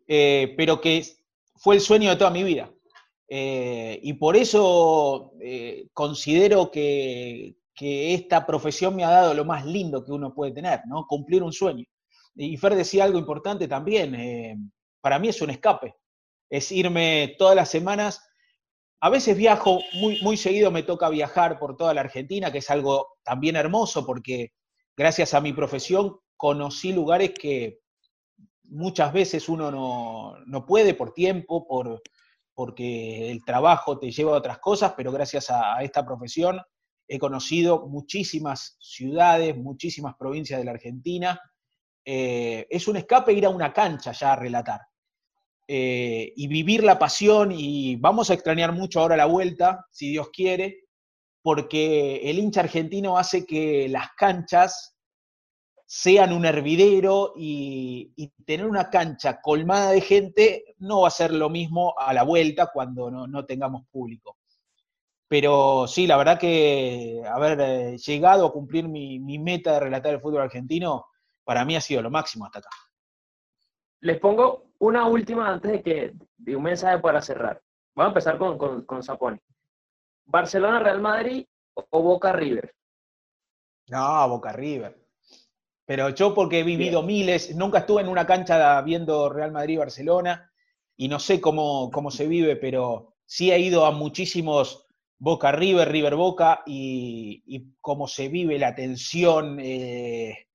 eh, 0.08 0.54
pero 0.56 0.80
que 0.80 1.04
fue 1.56 1.74
el 1.74 1.80
sueño 1.82 2.10
de 2.10 2.16
toda 2.16 2.30
mi 2.30 2.42
vida. 2.42 2.70
Eh, 3.28 4.00
y 4.02 4.14
por 4.14 4.36
eso 4.36 5.32
eh, 5.40 5.88
considero 5.92 6.70
que, 6.70 7.56
que 7.74 8.14
esta 8.14 8.46
profesión 8.46 8.96
me 8.96 9.04
ha 9.04 9.10
dado 9.10 9.34
lo 9.34 9.44
más 9.44 9.66
lindo 9.66 10.02
que 10.02 10.12
uno 10.12 10.34
puede 10.34 10.52
tener, 10.52 10.80
¿no? 10.86 11.06
Cumplir 11.06 11.42
un 11.42 11.52
sueño. 11.52 11.84
Y 12.36 12.56
Fer 12.56 12.74
decía 12.74 13.04
algo 13.04 13.18
importante 13.18 13.68
también, 13.68 14.72
para 15.00 15.18
mí 15.18 15.28
es 15.28 15.40
un 15.40 15.50
escape, 15.50 15.94
es 16.50 16.72
irme 16.72 17.36
todas 17.38 17.54
las 17.54 17.70
semanas, 17.70 18.26
a 19.00 19.10
veces 19.10 19.36
viajo, 19.36 19.80
muy, 19.94 20.20
muy 20.22 20.36
seguido 20.36 20.70
me 20.70 20.82
toca 20.82 21.08
viajar 21.08 21.58
por 21.58 21.76
toda 21.76 21.94
la 21.94 22.00
Argentina, 22.00 22.50
que 22.50 22.58
es 22.58 22.70
algo 22.70 23.16
también 23.22 23.56
hermoso 23.56 24.06
porque 24.06 24.52
gracias 24.96 25.34
a 25.34 25.40
mi 25.40 25.52
profesión 25.52 26.18
conocí 26.36 26.92
lugares 26.92 27.32
que 27.38 27.80
muchas 28.64 29.12
veces 29.12 29.48
uno 29.48 29.70
no, 30.46 30.66
puede 30.66 30.94
por 30.94 31.12
tiempo, 31.12 31.66
por, 31.66 32.02
porque 32.54 33.30
el 33.30 33.44
trabajo 33.44 33.98
te 33.98 34.10
lleva 34.10 34.32
a 34.32 34.38
otras 34.38 34.58
cosas, 34.58 34.94
pero 34.96 35.12
gracias 35.12 35.50
a 35.50 35.82
esta 35.82 36.04
profesión 36.04 36.60
he 37.06 37.18
conocido 37.18 37.86
muchísimas 37.86 38.76
ciudades, 38.80 39.56
muchísimas 39.56 40.14
provincias 40.16 40.58
de 40.58 40.64
la 40.64 40.72
Argentina. 40.72 41.40
Eh, 42.04 42.66
es 42.70 42.88
un 42.88 42.96
escape 42.96 43.32
ir 43.32 43.46
a 43.46 43.50
una 43.50 43.72
cancha 43.72 44.12
ya 44.12 44.32
a 44.32 44.36
relatar. 44.36 44.80
Eh, 45.66 46.32
y 46.36 46.46
vivir 46.46 46.84
la 46.84 46.98
pasión 46.98 47.50
y 47.52 47.96
vamos 47.96 48.30
a 48.30 48.34
extrañar 48.34 48.72
mucho 48.72 49.00
ahora 49.00 49.16
la 49.16 49.26
vuelta, 49.26 49.86
si 49.90 50.10
Dios 50.10 50.28
quiere, 50.30 50.84
porque 51.42 52.16
el 52.30 52.38
hincha 52.38 52.60
argentino 52.60 53.16
hace 53.16 53.46
que 53.46 53.88
las 53.88 54.08
canchas 54.16 54.96
sean 55.86 56.32
un 56.32 56.44
hervidero 56.44 57.32
y, 57.36 58.12
tener 58.44 58.66
una 58.66 58.90
cancha 58.90 59.40
colmada 59.40 59.92
de 59.92 60.00
gente 60.02 60.74
no 60.78 61.02
va 61.02 61.08
a 61.08 61.10
ser 61.10 61.32
lo 61.32 61.48
mismo 61.48 61.94
a 61.98 62.12
la 62.12 62.24
vuelta 62.24 62.70
cuando 62.72 63.10
no 63.10 63.46
tengamos 63.46 63.86
público. 63.90 64.36
Pero 65.28 65.86
sí, 65.88 66.06
la 66.06 66.16
verdad 66.16 66.38
que 66.38 67.22
haber 67.26 67.60
eh, 67.60 67.98
llegado 67.98 68.46
a 68.46 68.52
cumplir 68.52 68.86
mi, 68.86 69.18
meta 69.38 69.72
de 69.72 69.80
relatar 69.80 70.14
el 70.14 70.20
fútbol 70.20 70.42
argentino, 70.42 71.06
para 71.42 71.64
mí 71.64 71.74
ha 71.74 71.80
sido 71.80 72.02
lo 72.02 72.10
máximo 72.10 72.44
hasta 72.44 72.60
acá. 72.60 72.68
Les 74.00 74.18
pongo 74.18 74.73
una 74.86 75.06
última 75.06 75.48
antes 75.48 75.72
de 75.72 75.82
que 75.82 76.12
de 76.36 76.56
un 76.56 76.62
mensaje 76.62 76.98
para 76.98 77.22
cerrar. 77.22 77.60
Vamos 77.94 78.08
a 78.08 78.12
empezar 78.12 78.38
con, 78.38 78.58
con, 78.58 78.84
con 78.84 79.02
Zaponi. 79.02 79.38
¿Barcelona, 80.26 80.78
Real 80.78 81.00
Madrid 81.00 81.46
o 81.74 82.02
Boca 82.02 82.32
River? 82.32 82.74
No, 83.88 84.28
Boca 84.28 84.52
River. 84.52 84.98
Pero 85.86 86.10
yo 86.10 86.34
porque 86.34 86.60
he 86.60 86.62
vivido 86.62 87.02
miles, 87.02 87.54
nunca 87.54 87.80
estuve 87.80 88.02
en 88.02 88.08
una 88.08 88.26
cancha 88.26 88.80
viendo 88.82 89.28
Real 89.28 89.52
Madrid-Barcelona 89.52 90.50
y 90.96 91.08
no 91.08 91.18
sé 91.18 91.40
cómo, 91.40 91.90
cómo 91.90 92.10
se 92.10 92.26
vive, 92.26 92.56
pero 92.56 93.14
sí 93.26 93.50
he 93.50 93.58
ido 93.58 93.84
a 93.84 93.90
muchísimos 93.90 94.86
Boca 95.18 95.52
River, 95.52 95.90
River 95.90 96.16
Boca 96.16 96.62
y, 96.66 97.74
cómo 97.80 98.08
se 98.08 98.28
vive 98.28 98.58
la 98.58 98.74
tensión. 98.74 99.58
Eh, 99.60 100.48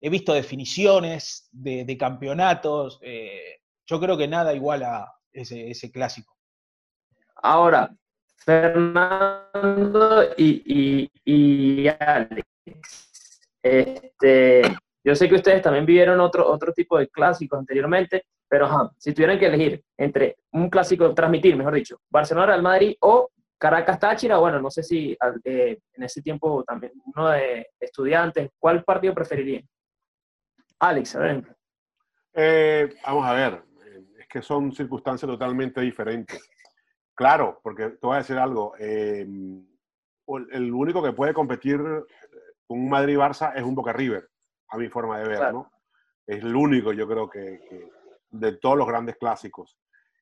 he 0.00 0.10
visto 0.10 0.32
definiciones 0.32 1.48
de, 1.52 1.96
campeonatos. 1.98 2.98
Eh, 3.02 3.60
yo 3.86 4.00
creo 4.00 4.16
que 4.16 4.28
nada 4.28 4.54
igual 4.54 4.82
a 4.82 5.14
ese, 5.32 5.90
clásico. 5.90 6.34
Ahora, 7.36 7.94
Fernando 8.36 10.22
y, 10.36 11.88
Alex, 11.88 12.46
este, 13.62 14.62
Yo 15.02 15.14
sé 15.14 15.28
que 15.28 15.34
ustedes 15.34 15.62
también 15.62 15.84
vivieron 15.84 16.20
otro, 16.20 16.46
otro 16.50 16.72
tipo 16.72 16.98
de 16.98 17.08
clásicos 17.08 17.58
anteriormente, 17.58 18.24
pero 18.48 18.92
si 18.98 19.12
tuvieran 19.12 19.38
que 19.38 19.46
elegir 19.46 19.82
entre 19.96 20.36
un 20.52 20.70
clásico, 20.70 21.14
transmitir, 21.14 21.56
mejor 21.56 21.74
dicho, 21.74 22.00
Barcelona-Real 22.08 22.62
Madrid 22.62 22.96
o 23.00 23.30
Caracas-Táchira, 23.58 24.36
bueno, 24.38 24.60
no 24.60 24.70
sé 24.70 24.82
si 24.82 25.16
eh, 25.44 25.78
en 25.92 26.02
ese 26.02 26.22
tiempo 26.22 26.62
también 26.64 26.92
uno 27.06 27.30
de 27.30 27.68
estudiantes, 27.80 28.50
¿cuál 28.58 28.84
partido 28.84 29.14
preferirían? 29.14 29.66
Alex, 30.78 31.16
a 31.16 31.18
ver. 31.20 31.56
Eh, 32.34 32.94
vamos 33.04 33.26
a 33.26 33.32
ver, 33.32 33.62
que 34.34 34.42
son 34.42 34.72
circunstancias 34.72 35.30
totalmente 35.30 35.80
diferentes. 35.80 36.50
Claro, 37.14 37.60
porque 37.62 37.90
te 37.90 38.04
voy 38.04 38.16
a 38.16 38.18
decir 38.18 38.36
algo, 38.36 38.74
eh, 38.80 39.24
el 40.50 40.72
único 40.72 41.00
que 41.00 41.12
puede 41.12 41.32
competir 41.32 41.78
con 42.66 42.80
un 42.80 42.90
Madrid-Barça 42.90 43.52
es 43.54 43.62
un 43.62 43.76
Boca 43.76 43.92
River, 43.92 44.28
a 44.70 44.76
mi 44.76 44.88
forma 44.88 45.20
de 45.20 45.28
ver, 45.28 45.52
¿no? 45.52 45.70
Es 46.26 46.42
el 46.42 46.56
único, 46.56 46.92
yo 46.92 47.06
creo 47.06 47.30
que, 47.30 47.60
de 48.28 48.56
todos 48.56 48.76
los 48.76 48.88
grandes 48.88 49.16
clásicos. 49.18 49.78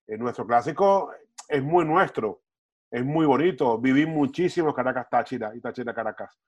nuestro 0.07 0.47
clásico 0.47 1.11
es 1.49 1.63
muy 1.63 1.87
nuestro, 1.87 2.43
es 2.91 3.03
muy 3.03 3.25
bonito. 3.25 3.79
Viví 3.79 4.05
muchísimos 4.05 4.75
Caracas-Táchira 4.75 5.57
y 5.57 5.61
Táchira-Caracas. 5.63 6.39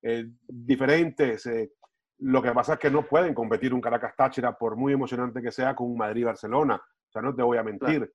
Eh, 0.00 0.24
diferentes. 0.48 1.44
Eh, 1.44 1.70
lo 2.20 2.40
que 2.40 2.52
pasa 2.52 2.74
es 2.74 2.78
que 2.78 2.90
no 2.90 3.02
pueden 3.02 3.34
competir 3.34 3.74
un 3.74 3.82
Caracas-Táchira, 3.82 4.56
por 4.56 4.74
muy 4.74 4.94
emocionante 4.94 5.42
que 5.42 5.50
sea, 5.50 5.74
con 5.74 5.90
un 5.90 5.98
Madrid-Barcelona. 5.98 6.82
O 7.14 7.20
sea, 7.20 7.22
no 7.22 7.34
te 7.34 7.42
voy 7.42 7.58
a 7.58 7.62
mentir. 7.62 8.12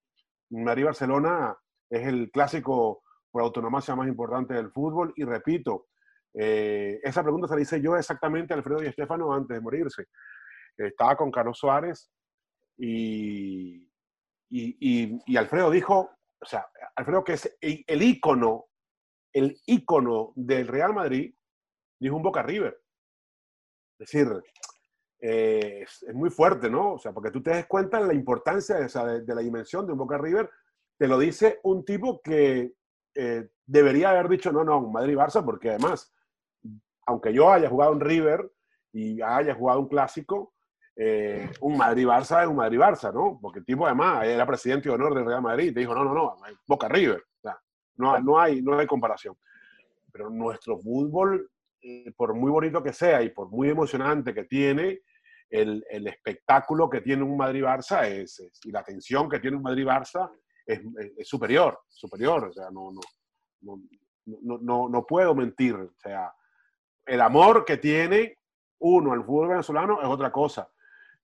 Un 0.51 0.63
Madrid-Barcelona 0.65 1.55
es 1.89 2.05
el 2.05 2.29
clásico 2.31 3.01
por 3.31 3.43
autonomía 3.43 3.95
más 3.95 4.07
importante 4.07 4.53
del 4.53 4.71
fútbol. 4.71 5.13
Y 5.15 5.23
repito, 5.23 5.87
eh, 6.33 6.99
esa 7.01 7.23
pregunta 7.23 7.47
se 7.47 7.55
la 7.55 7.61
hice 7.61 7.81
yo 7.81 7.95
exactamente 7.95 8.53
a 8.53 8.57
Alfredo 8.57 8.83
y 8.83 8.87
Estefano 8.87 9.33
antes 9.33 9.55
de 9.55 9.61
morirse. 9.61 10.05
Estaba 10.77 11.15
con 11.15 11.31
Carlos 11.31 11.57
Suárez 11.57 12.11
y, 12.77 13.89
y, 14.49 15.19
y, 15.25 15.37
Alfredo 15.37 15.71
dijo, 15.71 16.11
o 16.41 16.45
sea, 16.45 16.67
Alfredo 16.95 17.23
que 17.23 17.33
es 17.33 17.57
el, 17.61 18.01
ícono, 18.01 18.65
el 19.33 19.57
ícono 19.65 20.33
del 20.35 20.67
Real 20.67 20.93
Madrid, 20.93 21.33
dijo 21.99 22.15
un 22.15 22.23
Boca 22.23 22.43
River. 22.43 22.77
Es 23.99 24.11
decir, 24.11 24.27
eh, 25.21 25.83
es, 25.83 26.13
muy 26.13 26.29
fuerte, 26.29 26.69
¿no? 26.69 26.93
O 26.93 26.99
sea, 26.99 27.11
porque 27.11 27.31
tú 27.31 27.41
te 27.41 27.51
des 27.51 27.65
cuenta 27.65 27.99
de 27.99 28.07
la 28.07 28.13
importancia 28.13 28.77
de, 28.77 29.35
la 29.35 29.41
dimensión 29.41 29.85
de 29.85 29.93
un 29.93 29.99
Boca 29.99 30.17
River, 30.17 30.49
te 30.97 31.07
lo 31.07 31.17
dice 31.17 31.59
un 31.63 31.83
tipo 31.85 32.21
que 32.21 32.73
eh, 33.15 33.49
debería 33.65 34.11
haber 34.11 34.29
dicho, 34.29 34.51
no, 34.51 34.63
no, 34.63 34.81
Madrid-Barça, 34.81 35.43
porque 35.43 35.69
además 35.69 36.13
aunque 37.09 37.33
yo 37.33 37.51
haya 37.51 37.69
jugado 37.69 37.93
en 37.93 38.01
River 38.01 38.51
y 38.93 39.19
haya 39.19 39.55
jugado 39.55 39.79
un 39.79 39.87
clásico, 39.87 40.53
eh, 40.95 41.49
un 41.61 41.75
Madrid-Barça 41.75 42.43
es 42.43 42.47
un 42.47 42.57
Madrid-Barça, 42.57 43.11
¿no? 43.11 43.39
Porque 43.41 43.59
el 43.59 43.65
tipo 43.65 43.87
además 43.87 44.25
era 44.25 44.45
presidente 44.45 44.89
de 44.89 44.95
honor 44.95 45.15
del 45.15 45.25
Real 45.25 45.41
Madrid 45.41 45.69
y 45.69 45.73
te 45.73 45.79
dijo, 45.79 45.95
no, 45.95 46.03
no, 46.03 46.13
no, 46.13 46.35
Boca 46.67 46.87
River. 46.87 47.23
no, 47.95 48.19
no, 48.19 48.39
hay, 48.39 48.61
no 48.61 48.77
hay 48.77 48.85
comparación. 48.85 49.35
Pero 50.11 50.29
nuestro 50.29 50.77
fútbol, 50.77 51.49
eh, 51.81 52.11
por 52.15 52.35
muy 52.35 52.51
bonito 52.51 52.83
que 52.83 52.93
sea 52.93 53.23
y 53.23 53.29
por 53.29 53.49
muy 53.49 53.69
emocionante 53.69 54.31
que 54.31 54.43
tiene, 54.43 55.01
el, 55.49 55.83
el 55.89 56.07
espectáculo 56.07 56.89
que 56.89 57.01
tiene 57.01 57.23
un 57.23 57.37
Madrid-Barça 57.37 58.05
es, 58.05 58.41
y 58.63 58.71
la 58.71 58.83
tensión 58.83 59.29
que 59.29 59.39
tiene 59.39 59.57
un 59.57 59.63
Madrid-Barça 59.63 60.31
es, 60.65 60.81
es, 61.17 61.27
superior, 61.27 61.79
superior. 61.87 62.45
O 62.45 62.53
sea, 62.53 62.69
no, 62.71 62.91
no, 62.91 63.01
no, 64.25 64.59
no, 64.61 64.89
no 64.89 65.05
puedo 65.05 65.33
mentir. 65.33 65.75
O 65.75 65.95
sea, 65.97 66.31
el 67.05 67.21
amor 67.21 67.65
que 67.65 67.77
tiene 67.77 68.37
uno 68.79 69.13
al 69.13 69.25
fútbol 69.25 69.49
venezolano 69.49 70.01
es 70.01 70.07
otra 70.07 70.31
cosa. 70.31 70.69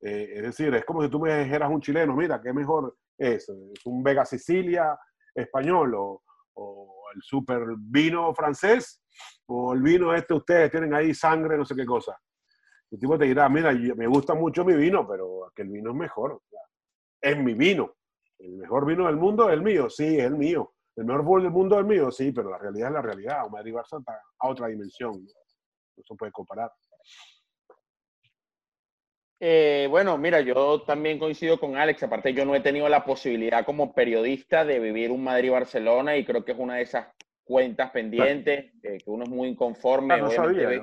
Eh, 0.02 0.34
es 0.36 0.44
decir, 0.44 0.74
es 0.76 0.86
como 0.86 1.02
si 1.04 1.10
tú 1.10 1.20
me 1.20 1.44
dijeras 1.44 1.70
un 1.70 1.82
chileno, 1.82 2.16
mira, 2.16 2.42
¿qué 2.42 2.54
mejor 2.54 2.98
es? 3.18 3.48
¿Es 3.50 3.86
un 3.86 4.04
Vega 4.04 4.26
Sicilia 4.26 4.98
español 5.34 5.94
o, 5.96 6.22
el 7.14 7.22
super 7.22 7.62
vino 7.78 8.34
francés 8.34 9.02
o 9.46 9.74
el 9.74 9.82
vino 9.82 10.14
este 10.14 10.34
ustedes 10.34 10.70
tienen 10.70 10.94
ahí 10.94 11.14
sangre, 11.14 11.58
no 11.58 11.64
sé 11.64 11.74
qué 11.74 11.86
cosa? 11.86 12.18
El 12.96 13.02
tipo 13.02 13.20
te 13.20 13.26
dirá, 13.26 13.50
mira, 13.50 13.74
me 13.74 14.08
gusta 14.08 14.34
mucho 14.34 14.64
mi 14.64 14.74
vino, 14.74 15.06
pero 15.06 15.48
aquel 15.48 15.68
vino 15.68 15.90
es 15.90 15.98
mejor. 15.98 16.42
Es 17.20 17.38
mi 17.38 17.54
vino. 17.54 17.94
El 18.40 18.54
mejor 18.54 18.86
vino 18.86 19.06
del 19.08 19.18
mundo 19.18 19.50
es 19.50 19.54
el 19.54 19.62
mío, 19.62 19.90
sí, 19.90 20.18
es 20.18 20.24
el 20.24 20.38
mío. 20.38 20.72
El 20.96 21.04
mejor 21.04 21.26
fútbol 21.26 21.44
del 21.44 21.52
mundo 21.52 21.76
es 21.76 21.80
el 21.82 21.88
mío, 21.88 22.10
sí, 22.10 22.32
pero 22.32 22.52
la 22.52 22.58
realidad 22.58 22.88
es 22.88 22.94
la 22.94 23.02
realidad. 23.02 23.50
Madrid-Barça 23.52 24.00
está 24.00 24.18
a 24.40 24.48
otra 24.48 24.68
dimensión 24.68 25.12
no 25.12 26.04
se 26.08 26.16
puede 26.16 26.32
comparar. 26.32 26.72
Eh, 29.42 29.88
bueno, 29.90 30.18
mira, 30.18 30.40
yo 30.40 30.84
también 30.84 31.20
coincido 31.20 31.60
con 31.60 31.76
Alex. 31.76 32.02
Aparte, 32.04 32.34
yo 32.34 32.46
no 32.46 32.56
he 32.56 32.62
tenido 32.62 32.88
la 32.88 33.04
posibilidad 33.04 33.66
como 33.66 33.94
periodista 33.94 34.64
de 34.64 34.80
vivir 34.80 35.12
un 35.12 35.22
Madrid-Barcelona 35.22 36.16
y 36.16 36.24
creo 36.24 36.46
que 36.46 36.54
es 36.54 36.58
una 36.58 36.76
de 36.76 36.84
esas 36.84 37.08
cuentas 37.44 37.92
pendientes, 37.92 38.72
que 38.82 39.00
uno 39.08 39.26
es 39.26 39.30
muy 39.30 39.50
inconforme. 39.50 40.14
Ah, 40.14 40.30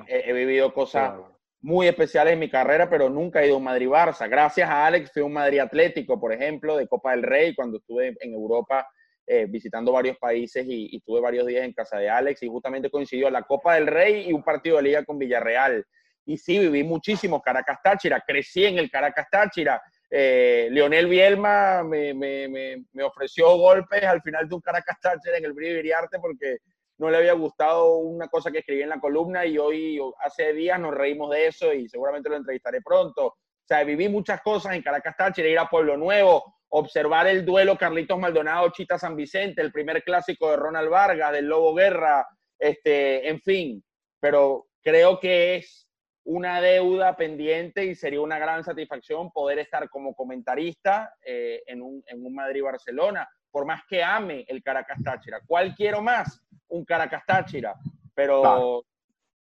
he, 0.07 0.31
vivido 0.31 0.75
cosas 0.75 1.32
muy 1.63 1.87
especiales 1.87 2.33
en 2.33 2.39
mi 2.39 2.49
carrera, 2.49 2.89
pero 2.89 3.09
nunca 3.09 3.41
he 3.41 3.47
ido 3.47 3.55
a 3.55 3.57
un 3.57 3.63
Madrid-Barça. 3.63 4.29
Gracias 4.29 4.69
a 4.69 4.85
Alex 4.85 5.11
fui 5.13 5.21
a 5.21 5.25
un 5.25 5.33
Madrid 5.33 5.59
Atlético, 5.59 6.19
por 6.19 6.33
ejemplo, 6.33 6.75
de 6.75 6.87
Copa 6.87 7.11
del 7.11 7.23
Rey, 7.23 7.55
cuando 7.55 7.77
estuve 7.77 8.15
en 8.19 8.33
Europa 8.33 8.85
eh, 9.25 9.45
visitando 9.47 9.93
varios 9.93 10.17
países 10.17 10.65
y, 10.67 10.97
estuve 10.97 11.21
varios 11.21 11.47
días 11.47 11.63
en 11.63 11.71
casa 11.71 11.97
de 11.97 12.09
Alex 12.09 12.43
y 12.43 12.49
justamente 12.49 12.89
coincidió 12.89 13.29
la 13.29 13.43
Copa 13.43 13.75
del 13.75 13.87
Rey 13.87 14.27
y 14.27 14.33
un 14.33 14.43
partido 14.43 14.75
de 14.75 14.83
liga 14.83 15.05
con 15.05 15.17
Villarreal. 15.17 15.85
Y 16.25 16.37
sí, 16.37 16.59
viví 16.59 16.83
muchísimo 16.83 17.41
Caracas 17.41 17.79
Táchira, 17.81 18.21
crecí 18.27 18.65
en 18.65 18.77
el 18.77 18.91
Caracas 18.91 19.27
Táchira. 19.31 19.81
Eh, 20.09 20.67
Leonel 20.69 21.07
Bielma 21.07 21.81
me, 21.83 22.13
me, 22.13 22.49
me, 22.91 23.03
ofreció 23.03 23.57
golpes 23.57 24.03
al 24.03 24.21
final 24.21 24.49
de 24.49 24.55
un 24.55 24.61
Caracas 24.61 24.97
Táchira 25.01 25.37
en 25.37 25.45
el 25.45 25.53
Brillo 25.53 25.79
Iriarte 25.79 26.19
porque 26.19 26.57
no 26.97 27.09
le 27.09 27.17
había 27.17 27.33
gustado 27.33 27.97
una 27.97 28.27
cosa 28.27 28.51
que 28.51 28.59
escribí 28.59 28.81
en 28.81 28.89
la 28.89 28.99
columna 28.99 29.45
y 29.45 29.57
hoy, 29.57 29.99
hace 30.19 30.53
días, 30.53 30.79
nos 30.79 30.93
reímos 30.93 31.31
de 31.31 31.47
eso 31.47 31.73
y 31.73 31.89
seguramente 31.89 32.29
lo 32.29 32.35
entrevistaré 32.35 32.81
pronto. 32.81 33.27
O 33.27 33.65
sea, 33.67 33.83
viví 33.83 34.09
muchas 34.09 34.41
cosas 34.41 34.75
en 34.75 34.81
Caracas 34.81 35.15
Táchira, 35.17 35.47
ir 35.47 35.59
a 35.59 35.69
Pueblo 35.69 35.97
Nuevo, 35.97 36.55
observar 36.69 37.27
el 37.27 37.45
duelo 37.45 37.77
Carlitos 37.77 38.19
Maldonado, 38.19 38.69
Chita 38.71 38.97
San 38.97 39.15
Vicente, 39.15 39.61
el 39.61 39.71
primer 39.71 40.03
clásico 40.03 40.49
de 40.49 40.57
Ronald 40.57 40.89
Vargas, 40.89 41.31
del 41.31 41.45
Lobo 41.45 41.73
Guerra, 41.73 42.27
este, 42.59 43.27
en 43.27 43.39
fin, 43.41 43.83
pero 44.19 44.67
creo 44.81 45.19
que 45.19 45.55
es 45.55 45.87
una 46.25 46.61
deuda 46.61 47.15
pendiente 47.15 47.85
y 47.85 47.95
sería 47.95 48.21
una 48.21 48.39
gran 48.39 48.63
satisfacción 48.63 49.31
poder 49.31 49.59
estar 49.59 49.89
como 49.89 50.15
comentarista 50.15 51.13
eh, 51.25 51.61
en, 51.67 51.81
un, 51.81 52.03
en 52.07 52.25
un 52.25 52.33
Madrid-Barcelona, 52.33 53.29
por 53.53 53.65
más 53.65 53.83
que 53.87 54.03
ame 54.03 54.43
el 54.47 54.63
Caracas 54.63 54.97
Táchira. 55.03 55.39
¿Cuál 55.45 55.75
quiero 55.75 56.01
más? 56.01 56.41
Un 56.69 56.83
Caracas 56.83 57.23
Táchira, 57.23 57.75
pero 58.15 58.83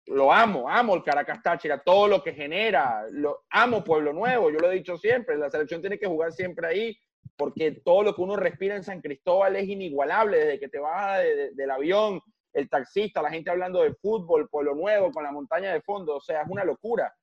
lo 0.07 0.33
amo, 0.33 0.69
amo 0.69 0.95
el 0.95 1.03
Caracas 1.03 1.41
Táchira, 1.41 1.81
todo 1.81 2.09
lo 2.09 2.21
que 2.21 2.33
genera, 2.33 3.05
lo 3.11 3.45
amo 3.49 3.85
Pueblo 3.85 4.11
Nuevo, 4.11 4.51
yo 4.51 4.59
lo 4.59 4.69
he 4.69 4.75
dicho 4.75 4.97
siempre, 4.97 5.37
la 5.37 5.49
selección 5.49 5.79
tiene 5.79 5.97
que 5.97 6.07
jugar 6.07 6.33
siempre 6.33 6.67
ahí, 6.67 6.97
porque 7.37 7.71
todo 7.71 8.03
lo 8.03 8.13
que 8.13 8.21
uno 8.21 8.35
respira 8.35 8.75
en 8.75 8.83
San 8.83 8.99
Cristóbal 8.99 9.55
es 9.55 9.69
inigualable, 9.69 10.39
desde 10.39 10.59
que 10.59 10.67
te 10.67 10.79
vas 10.79 11.21
del 11.53 11.71
avión, 11.71 12.19
el 12.51 12.69
taxista, 12.69 13.21
la 13.21 13.29
gente 13.29 13.49
hablando 13.49 13.81
de 13.81 13.93
fútbol, 13.93 14.49
Pueblo 14.49 14.75
Nuevo, 14.75 15.09
con 15.13 15.23
la 15.23 15.31
montaña 15.31 15.71
de 15.71 15.81
fondo, 15.81 16.17
o 16.17 16.21
sea, 16.21 16.41
es 16.41 16.49
una 16.49 16.65
locura. 16.65 17.15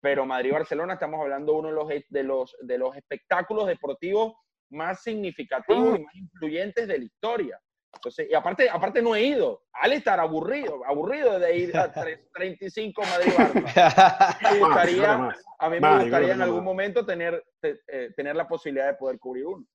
Pero 0.00 0.24
Madrid-Barcelona 0.24 0.92
estamos 0.92 1.20
hablando 1.20 1.52
de 1.52 1.58
uno 1.58 1.68
de 1.70 1.74
los, 1.74 1.88
de, 2.08 2.22
los, 2.22 2.56
de 2.60 2.78
los 2.78 2.96
espectáculos 2.96 3.66
deportivos 3.66 4.34
más 4.70 5.02
significativos 5.02 5.98
y 5.98 6.02
más 6.02 6.14
influyentes 6.14 6.88
de 6.88 6.98
la 6.98 7.04
historia. 7.04 7.60
Entonces, 7.94 8.28
y 8.30 8.34
aparte, 8.34 8.68
aparte 8.68 9.02
no 9.02 9.14
he 9.14 9.24
ido. 9.24 9.62
Al 9.72 9.92
estar 9.92 10.20
aburrido, 10.20 10.84
aburrido 10.84 11.38
de 11.38 11.56
ir 11.56 11.76
a 11.76 11.92
35 12.34 13.02
Madrid-Barça. 13.02 14.42
Me 14.52 14.58
gustaría, 14.58 15.14
a 15.58 15.70
mí 15.70 15.80
me 15.80 16.02
gustaría 16.02 16.34
en 16.34 16.42
algún 16.42 16.64
momento 16.64 17.04
tener, 17.04 17.42
eh, 17.62 18.12
tener 18.14 18.36
la 18.36 18.46
posibilidad 18.46 18.88
de 18.88 18.94
poder 18.94 19.18
cubrir 19.18 19.46
uno. 19.46 19.66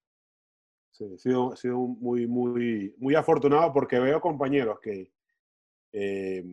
Sí, 0.91 1.06
he 1.11 1.18
sido, 1.18 1.56
sido 1.56 1.78
muy, 1.80 2.28
muy, 2.28 2.94
muy 2.99 3.15
afortunado 3.15 3.74
porque 3.74 3.99
veo 3.99 4.22
compañeros 4.22 4.80
que, 4.80 5.11
eh, 5.91 6.44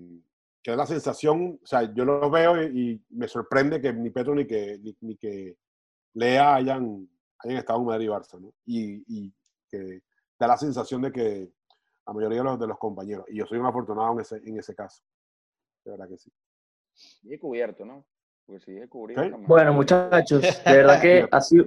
que 0.62 0.70
da 0.70 0.78
la 0.78 0.86
sensación, 0.86 1.58
o 1.62 1.66
sea, 1.66 1.92
yo 1.92 2.04
los 2.04 2.30
veo 2.30 2.62
y, 2.62 3.02
me 3.10 3.28
sorprende 3.28 3.80
que 3.80 3.92
ni 3.92 4.10
Petro 4.10 4.34
ni 4.34 4.46
que, 4.46 4.78
ni, 5.00 5.16
que 5.16 5.56
Lea 6.14 6.54
hayan, 6.54 7.08
hayan 7.42 7.58
estado 7.58 7.80
en 7.80 7.86
Madrid 7.86 8.06
y 8.06 8.08
Barça, 8.08 8.40
¿no? 8.40 8.52
Y, 8.66 9.04
y, 9.06 9.34
que 9.68 10.02
da 10.38 10.48
la 10.48 10.56
sensación 10.56 11.02
de 11.02 11.12
que 11.12 11.52
la 12.06 12.12
mayoría 12.12 12.38
de 12.38 12.44
los, 12.44 12.58
de 12.58 12.66
los 12.66 12.78
compañeros, 12.78 13.24
y 13.28 13.36
yo 13.36 13.46
soy 13.46 13.58
un 13.58 13.66
afortunado 13.66 14.12
en 14.12 14.20
ese, 14.20 14.36
en 14.38 14.58
ese 14.58 14.74
caso, 14.74 15.02
de 15.84 15.92
verdad 15.92 16.08
que 16.08 16.18
sí. 16.18 16.32
Y 17.22 17.34
he 17.34 17.38
cubierto, 17.38 17.84
¿no? 17.84 18.04
Bueno, 19.46 19.72
muchachos, 19.72 20.42
de 20.42 20.76
verdad 20.76 21.00
que 21.00 21.28
ha 21.30 21.40
sido, 21.40 21.66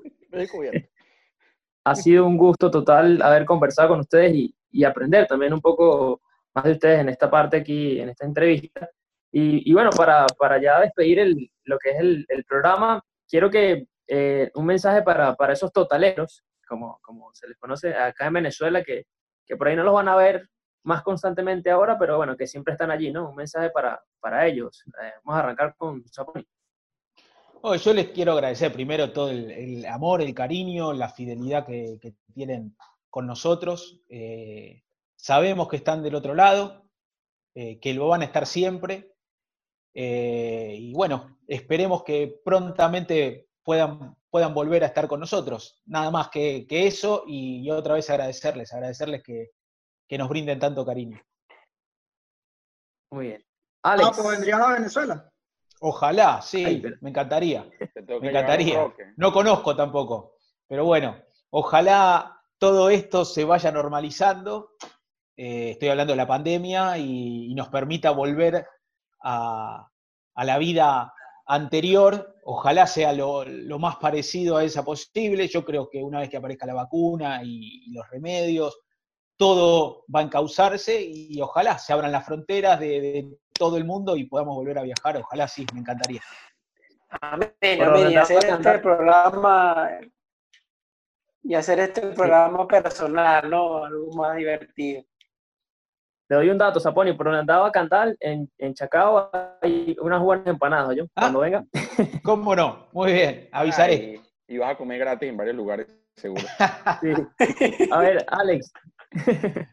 ha 1.86 1.96
sido 1.96 2.26
un 2.26 2.38
gusto 2.38 2.70
total 2.70 3.22
haber 3.22 3.46
conversado 3.46 3.90
con 3.90 4.02
ustedes 4.02 4.36
y, 4.36 4.56
y, 4.72 4.84
aprender 4.84 5.28
también 5.28 5.54
un 5.54 5.62
poco 5.62 6.22
más 6.54 6.66
de 6.66 6.72
ustedes 6.74 7.00
en 7.00 7.10
esta 7.10 7.32
parte 7.32 7.58
aquí, 7.58 8.00
en 8.00 8.10
esta 8.10 8.26
entrevista. 8.26 8.90
Y, 9.32 9.70
y 9.70 9.74
bueno, 9.74 9.92
para, 9.92 10.28
para, 10.38 10.62
ya 10.62 10.82
despedir 10.82 11.20
el, 11.20 11.50
lo 11.64 11.78
que 11.80 11.92
es 11.92 12.00
el, 12.00 12.26
el 12.28 12.44
programa, 12.44 13.02
quiero 13.28 13.50
que 13.50 13.88
eh, 14.08 14.52
un 14.56 14.66
mensaje 14.66 15.02
para, 15.02 15.36
para, 15.36 15.54
esos 15.54 15.72
totaleros, 15.72 16.44
como, 16.68 17.00
como 17.02 17.34
se 17.34 17.48
les 17.48 17.58
conoce 17.58 17.94
acá 17.96 18.28
en 18.28 18.34
Venezuela, 18.34 18.84
que, 18.84 19.06
que, 19.46 19.56
por 19.56 19.68
ahí 19.68 19.76
no 19.76 19.84
los 19.84 19.94
van 19.94 20.10
a 20.10 20.16
ver 20.16 20.50
más 20.84 21.04
constantemente 21.04 21.72
ahora, 21.72 21.98
pero 21.98 22.18
bueno, 22.18 22.36
que 22.36 22.48
siempre 22.48 22.74
están 22.74 22.92
allí, 22.92 23.12
¿no? 23.12 23.30
Un 23.30 23.36
mensaje 23.36 23.70
para, 23.70 24.04
para 24.20 24.46
ellos. 24.46 24.84
Eh, 25.02 25.12
vamos 25.24 25.40
a 25.40 25.44
arrancar 25.44 25.76
con 25.78 26.04
Zaponi. 26.10 26.46
Oh, 27.62 27.76
yo 27.76 27.94
les 27.94 28.10
quiero 28.10 28.34
agradecer 28.34 28.74
primero 28.74 29.14
todo 29.14 29.30
el, 29.30 29.86
amor, 29.86 30.22
el 30.22 30.34
cariño, 30.34 30.92
la 30.92 31.08
fidelidad 31.08 31.66
que, 31.66 31.98
tienen 32.34 32.76
con 33.10 33.26
nosotros. 33.26 34.02
Eh, 34.10 34.84
sabemos 35.16 35.70
que 35.70 35.78
están 35.78 36.04
del 36.04 36.16
otro 36.16 36.36
lado, 36.36 36.90
que 37.54 37.94
lo 37.94 38.08
van 38.10 38.24
a 38.24 38.26
estar 38.26 38.46
siempre. 38.46 39.14
Y 39.94 40.92
bueno, 40.94 41.38
esperemos 41.48 42.04
que 42.04 42.42
prontamente 42.44 43.48
puedan, 43.64 44.16
puedan 44.30 44.54
volver 44.54 44.84
a 44.84 44.88
estar 44.88 45.08
con 45.08 45.20
nosotros. 45.20 45.82
Nada 45.86 46.12
más 46.12 46.30
que, 46.30 46.66
que 46.68 46.88
eso 46.88 47.24
y, 47.28 47.62
y, 47.66 47.72
otra 47.72 47.96
vez 47.96 48.10
agradecerles, 48.10 48.74
agradecerles 48.74 49.24
que, 49.24 49.52
que, 50.08 50.18
nos 50.18 50.30
brinden 50.30 50.60
tanto 50.60 50.86
cariño. 50.86 51.22
Muy 53.12 53.28
bien. 53.28 53.46
Alex. 53.84 54.10
Ah, 54.10 54.12
pues 54.16 54.30
vendrías 54.30 54.60
a 54.62 54.74
Venezuela. 54.74 55.30
Ojalá, 55.82 56.42
sí, 56.42 56.64
Ay, 56.64 56.80
pero... 56.80 56.96
me 57.02 57.10
encantaría. 57.10 57.70
Me 58.22 58.30
encantaría. 58.30 58.94
No 59.18 59.34
conozco 59.34 59.76
tampoco, 59.76 60.38
pero 60.68 60.86
bueno, 60.86 61.18
ojalá 61.50 62.42
todo 62.58 62.90
esto 62.90 63.26
se 63.26 63.44
vaya 63.44 63.72
normalizando. 63.72 64.72
Eh, 65.36 65.72
estoy 65.72 65.90
hablando 65.90 66.14
de 66.14 66.18
la 66.18 66.28
pandemia 66.28 66.98
y, 66.98 67.52
y 67.52 67.56
nos 67.56 67.68
permita 67.68 68.12
volver 68.12 68.66
a, 69.22 69.90
a, 70.36 70.46
la 70.46 70.58
vida 70.58 71.14
anterior. 71.46 72.36
Ojalá 72.44 72.88
sea 72.88 73.14
lo, 73.14 73.46
lo, 73.46 73.80
más 73.80 73.98
parecido 73.98 74.58
a 74.58 74.64
esa 74.64 74.84
posible. 74.84 75.48
Yo 75.48 75.64
creo 75.64 75.90
que 75.90 76.04
una 76.04 76.20
vez 76.20 76.30
que 76.30 76.38
aparezca 76.38 76.66
la 76.66 76.74
vacuna 76.74 77.42
y, 77.44 77.86
y 77.86 77.94
los 77.94 78.10
remedios, 78.10 78.80
todo 79.38 80.06
va 80.14 80.22
a 80.22 80.24
encauzarse 80.24 81.02
y 81.02 81.40
ojalá 81.42 81.78
se 81.78 81.94
abran 81.94 82.12
las 82.12 82.26
fronteras 82.26 82.80
de, 82.80 83.02
de, 83.02 83.38
todo 83.54 83.78
el 83.78 83.86
mundo 83.86 84.16
y 84.16 84.26
podamos 84.26 84.56
volver 84.56 84.80
a 84.80 84.84
viajar. 84.84 85.18
Ojalá 85.18 85.48
sí, 85.48 85.66
me 85.74 85.82
encantaría. 85.82 86.22
Amén, 87.22 87.54
amén. 87.62 88.12
Y 88.12 88.16
hacer 88.16 88.44
este 88.44 88.80
programa 88.80 89.90
y 91.44 91.56
hacer 91.56 91.80
este 91.80 92.02
programa 92.14 92.66
personal, 92.68 93.50
¿no? 93.50 93.84
Algo 93.84 94.14
más 94.14 94.38
divertido. 94.38 95.04
Te 96.28 96.36
doy 96.36 96.50
un 96.50 96.58
dato, 96.58 96.80
Saponi, 96.80 97.14
por 97.14 97.26
donde 97.26 97.42
andaba 97.42 97.68
a 97.68 97.72
cantar, 97.72 98.16
en, 98.20 98.50
en 98.58 98.74
Chacao 98.74 99.30
hay 99.62 99.96
unas 100.02 100.22
buenas 100.22 100.48
empanadas, 100.48 100.96
yo, 100.96 101.06
ah, 101.16 101.22
cuando 101.22 101.40
venga. 101.42 101.66
¿Cómo 102.24 102.56
no? 102.56 102.88
Muy 102.94 103.14
bien, 103.14 103.50
avisaré. 103.52 103.94
Ay, 103.94 104.22
y 104.48 104.58
vas 104.58 104.72
a 104.72 104.78
comer 104.78 105.00
gratis 105.00 105.30
en 105.30 105.38
varios 105.38 105.56
lugares, 105.56 105.88
seguro. 106.16 106.44
sí. 107.02 107.90
A 107.92 108.00
ver, 108.00 108.26
Alex. 108.28 108.72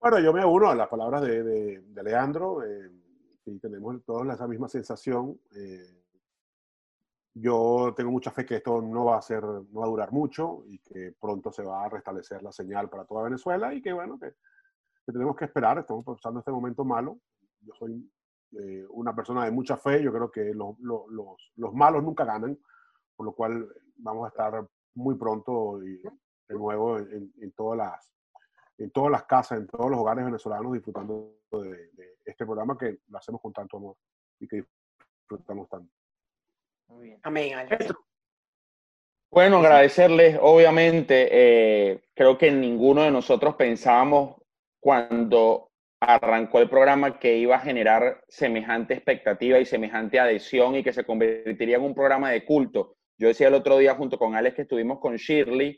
bueno, 0.00 0.18
yo 0.20 0.32
me 0.32 0.44
uno 0.44 0.70
a 0.70 0.74
las 0.74 0.88
palabras 0.88 1.22
de, 1.22 1.42
de, 1.42 1.80
de 1.80 2.00
Alejandro. 2.00 2.62
Eh, 2.64 2.90
y 3.46 3.58
tenemos 3.58 4.04
todos 4.04 4.26
esa 4.28 4.46
misma 4.46 4.68
sensación. 4.68 5.40
Eh, 5.54 6.02
yo 7.34 7.94
tengo 7.96 8.10
mucha 8.10 8.30
fe 8.30 8.44
que 8.44 8.56
esto 8.56 8.80
no 8.82 9.04
va 9.04 9.18
a 9.18 9.22
ser, 9.22 9.42
no 9.42 9.80
va 9.80 9.84
a 9.86 9.88
durar 9.88 10.12
mucho 10.12 10.64
y 10.66 10.78
que 10.78 11.14
pronto 11.20 11.52
se 11.52 11.62
va 11.62 11.84
a 11.84 11.88
restablecer 11.88 12.42
la 12.42 12.50
señal 12.50 12.88
para 12.88 13.04
toda 13.04 13.24
Venezuela 13.24 13.72
y 13.74 13.82
que 13.82 13.92
bueno, 13.92 14.18
que, 14.18 14.34
que 15.06 15.12
tenemos 15.12 15.36
que 15.36 15.44
esperar, 15.44 15.78
estamos 15.78 16.04
pasando 16.04 16.40
este 16.40 16.50
momento 16.50 16.84
malo. 16.84 17.20
Yo 17.60 17.72
soy 17.78 18.10
eh, 18.52 18.84
una 18.90 19.14
persona 19.14 19.44
de 19.44 19.52
mucha 19.52 19.76
fe, 19.76 20.02
yo 20.02 20.12
creo 20.12 20.30
que 20.30 20.52
los, 20.52 20.78
los, 20.80 21.08
los, 21.08 21.52
los, 21.54 21.72
malos 21.72 22.02
nunca 22.02 22.24
ganan, 22.24 22.58
por 23.14 23.26
lo 23.26 23.32
cual 23.32 23.68
vamos 23.96 24.26
a 24.26 24.28
estar 24.28 24.66
muy 24.94 25.14
pronto 25.14 25.82
y 25.84 26.02
de 26.02 26.54
nuevo 26.54 26.98
en, 26.98 27.32
en, 27.40 27.52
todas 27.52 27.78
las 27.78 28.12
en 28.78 28.90
todas 28.90 29.10
las 29.10 29.24
casas, 29.24 29.58
en 29.58 29.66
todos 29.66 29.90
los 29.90 29.98
hogares 29.98 30.24
venezolanos 30.24 30.72
disfrutando 30.72 31.38
de, 31.52 31.90
de 31.92 32.18
este 32.24 32.44
programa 32.44 32.76
que 32.76 32.98
lo 33.08 33.18
hacemos 33.18 33.40
con 33.40 33.52
tanto 33.52 33.76
amor 33.78 33.96
y 34.40 34.48
que 34.48 34.64
disfrutamos 35.20 35.68
tanto. 35.68 35.92
Muy 36.88 37.04
bien. 37.04 37.20
Amén. 37.22 37.68
Bueno, 39.30 39.58
agradecerles, 39.58 40.38
obviamente, 40.40 41.28
eh, 41.30 42.04
creo 42.14 42.38
que 42.38 42.50
ninguno 42.50 43.02
de 43.02 43.10
nosotros 43.10 43.56
pensábamos 43.56 44.36
cuando 44.86 45.72
arrancó 46.00 46.60
el 46.60 46.70
programa 46.70 47.18
que 47.18 47.38
iba 47.38 47.56
a 47.56 47.60
generar 47.60 48.22
semejante 48.28 48.94
expectativa 48.94 49.58
y 49.58 49.64
semejante 49.64 50.20
adhesión 50.20 50.76
y 50.76 50.84
que 50.84 50.92
se 50.92 51.02
convertiría 51.02 51.78
en 51.78 51.82
un 51.82 51.92
programa 51.92 52.30
de 52.30 52.44
culto. 52.44 52.94
Yo 53.18 53.26
decía 53.26 53.48
el 53.48 53.54
otro 53.54 53.78
día 53.78 53.96
junto 53.96 54.16
con 54.16 54.36
Alex 54.36 54.54
que 54.54 54.62
estuvimos 54.62 55.00
con 55.00 55.16
Shirley, 55.16 55.76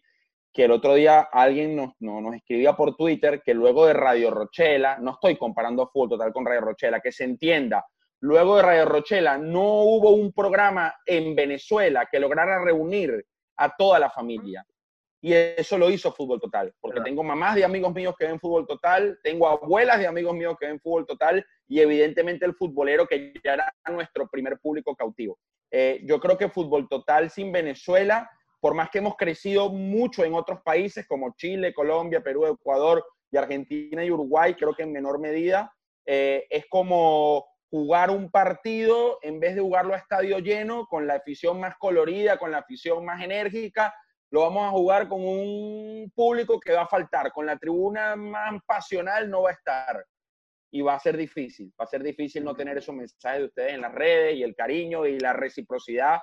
que 0.52 0.64
el 0.64 0.72
otro 0.72 0.93
día 0.93 1.20
alguien 1.20 1.74
nos, 1.74 1.94
no, 2.01 2.20
nos 2.20 2.35
escribía 2.35 2.74
por 2.74 2.97
Twitter 2.97 3.40
que 3.43 3.55
luego 3.55 3.86
de 3.86 3.94
Radio 3.94 4.30
Rochela, 4.30 4.98
no 4.98 5.12
estoy 5.12 5.39
comparando 5.39 5.89
fútbol 5.89 6.10
total 6.10 6.30
con 6.35 6.44
Radio 6.44 6.60
Rochela, 6.60 7.01
que 7.01 7.10
se 7.10 7.24
entienda, 7.24 7.86
luego 8.20 8.59
de 8.59 8.62
Radio 8.62 8.85
Rochela 8.85 9.39
no 9.39 9.85
hubo 9.85 10.10
un 10.10 10.35
programa 10.35 10.94
en 11.06 11.35
Venezuela 11.35 12.06
que 12.12 12.20
lograra 12.20 12.62
reunir 12.62 13.24
a 13.56 13.74
toda 13.74 14.01
la 14.01 14.10
familia. 14.10 14.66
Y 15.20 15.32
eso 15.32 15.77
lo 15.78 15.90
hizo 15.90 16.12
Fútbol 16.12 16.40
Total, 16.40 16.73
porque 16.81 17.01
tengo 17.01 17.24
mamás 17.24 17.57
de 17.57 17.65
amigos 17.65 17.93
míos 17.93 18.15
que 18.16 18.27
ven 18.27 18.39
Fútbol 18.39 18.66
Total, 18.66 19.19
tengo 19.23 19.49
abuelas 19.49 19.99
de 19.99 20.07
amigos 20.07 20.35
míos 20.35 20.57
que 20.61 20.66
ven 20.66 20.81
Fútbol 20.81 21.07
Total 21.07 21.45
y 21.66 21.81
evidentemente 21.81 22.47
el 22.47 22.55
futbolero 22.55 23.07
que 23.07 23.32
ya 23.43 23.55
era 23.55 23.74
nuestro 23.90 24.28
primer 24.28 24.59
público 24.61 24.95
cautivo. 24.95 25.39
Eh, 25.73 26.01
yo 26.05 26.20
creo 26.20 26.39
que 26.39 26.49
Fútbol 26.49 26.89
Total 26.89 27.31
sin 27.31 27.51
Venezuela, 27.51 28.31
por 28.61 28.74
más 28.74 28.90
que 28.90 28.99
hemos 28.99 29.16
crecido 29.16 29.70
mucho 29.70 30.24
en 30.24 30.35
otros 30.35 30.61
países 30.62 31.07
como 31.07 31.35
Chile, 31.36 31.74
Colombia, 31.74 32.23
Perú, 32.23 32.47
Ecuador 32.47 33.05
y 33.31 33.36
Argentina 33.36 34.05
y 34.05 34.11
Uruguay, 34.11 34.55
creo 34.55 34.74
que 34.74 34.85
en 34.85 34.93
menor 34.93 35.19
medida, 35.19 35.73
eh, 36.07 36.47
es 36.49 36.65
como 36.70 37.45
jugar 37.70 38.11
un 38.11 38.31
partido 38.31 39.19
en 39.23 39.40
vez 39.40 39.55
de 39.55 39.61
jugarlo 39.61 39.95
a 39.95 39.99
estadio 39.99 40.39
lleno, 40.39 40.86
con 40.86 41.07
la 41.07 41.15
afición 41.15 41.61
más 41.61 41.77
colorida, 41.78 42.39
con 42.39 42.51
la 42.51 42.59
afición 42.59 43.05
más 43.05 43.23
enérgica, 43.23 43.95
lo 44.30 44.42
vamos 44.42 44.66
a 44.66 44.70
jugar 44.70 45.09
con 45.09 45.24
un 45.24 46.12
público 46.14 46.60
que 46.60 46.72
va 46.72 46.82
a 46.82 46.88
faltar, 46.88 47.32
con 47.32 47.46
la 47.46 47.56
tribuna 47.56 48.14
más 48.16 48.60
pasional 48.66 49.30
no 49.30 49.42
va 49.42 49.50
a 49.50 49.55
estar. 49.55 50.05
Y 50.70 50.82
va 50.82 50.94
a 50.94 51.00
ser 51.00 51.16
difícil, 51.16 51.72
va 51.80 51.84
a 51.84 51.88
ser 51.88 52.02
difícil 52.02 52.44
no 52.44 52.55
tener 52.55 52.76
esos 52.76 52.94
mensajes 52.94 53.38
de 53.38 53.46
ustedes 53.46 53.72
en 53.72 53.80
las 53.80 53.94
redes 53.94 54.36
y 54.36 54.42
el 54.42 54.55
cariño 54.55 55.06
y 55.06 55.18
la 55.18 55.32
reciprocidad. 55.32 56.18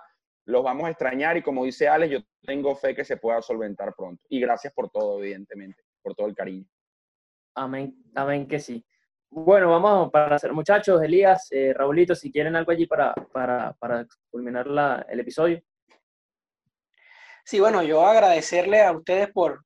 Los 0.45 0.63
vamos 0.63 0.85
a 0.85 0.91
extrañar 0.91 1.35
y 1.35 1.41
como 1.41 1.65
dice 1.65 1.87
Alex, 1.87 2.11
yo 2.11 2.19
tengo 2.43 2.75
fe 2.75 2.93
que 2.93 3.03
se 3.03 3.17
pueda 3.17 3.41
solventar 3.41 3.95
pronto. 3.95 4.23
Y 4.29 4.39
gracias 4.39 4.71
por 4.71 4.91
todo, 4.91 5.19
evidentemente, 5.19 5.81
por 6.03 6.13
todo 6.13 6.27
el 6.27 6.35
cariño. 6.35 6.67
Amén, 7.55 7.95
amén 8.13 8.47
que 8.47 8.59
sí. 8.59 8.85
Bueno, 9.31 9.71
vamos 9.71 10.11
para 10.11 10.35
hacer, 10.35 10.53
muchachos, 10.53 11.01
Elías, 11.01 11.47
eh, 11.51 11.73
Raulito, 11.73 12.13
si 12.13 12.31
quieren 12.31 12.55
algo 12.55 12.71
allí 12.71 12.85
para, 12.85 13.15
para, 13.33 13.73
para 13.79 14.05
culminar 14.29 14.67
la, 14.67 15.07
el 15.09 15.21
episodio. 15.21 15.59
Sí, 17.47 17.59
bueno, 17.59 17.83
yo 17.83 18.03
agradecerle 18.03 18.81
a 18.81 18.91
ustedes 18.91 19.31
por, 19.31 19.65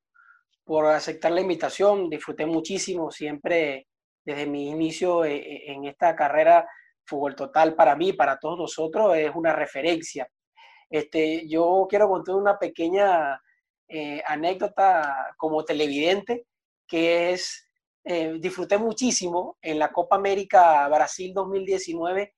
por 0.66 0.86
aceptar 0.88 1.32
la 1.32 1.40
invitación. 1.40 2.10
Disfruté 2.10 2.46
muchísimo 2.46 3.10
siempre 3.10 3.88
desde 4.26 4.46
mi 4.46 4.70
inicio 4.70 5.24
eh, 5.24 5.38
eh, 5.38 5.64
en 5.72 5.86
esta 5.86 6.14
carrera. 6.14 6.68
Fútbol 7.06 7.36
Total 7.36 7.76
para 7.76 7.96
mí, 7.96 8.12
para 8.12 8.38
todos 8.38 8.58
nosotros, 8.60 9.16
es 9.16 9.32
una 9.34 9.54
referencia. 9.54 10.30
Este, 10.90 11.48
yo 11.48 11.88
quiero 11.90 12.10
contar 12.10 12.36
una 12.36 12.60
pequeña 12.60 13.42
eh, 13.88 14.22
anécdota 14.28 15.34
como 15.38 15.64
televidente, 15.64 16.46
que 16.88 17.32
es, 17.32 17.66
disfruté 18.40 18.78
muchísimo 18.78 19.58
en 19.62 19.78
la 19.78 19.92
Copa 19.92 20.16
América 20.16 20.88
Brasil 20.88 21.32
2019, 21.34 22.34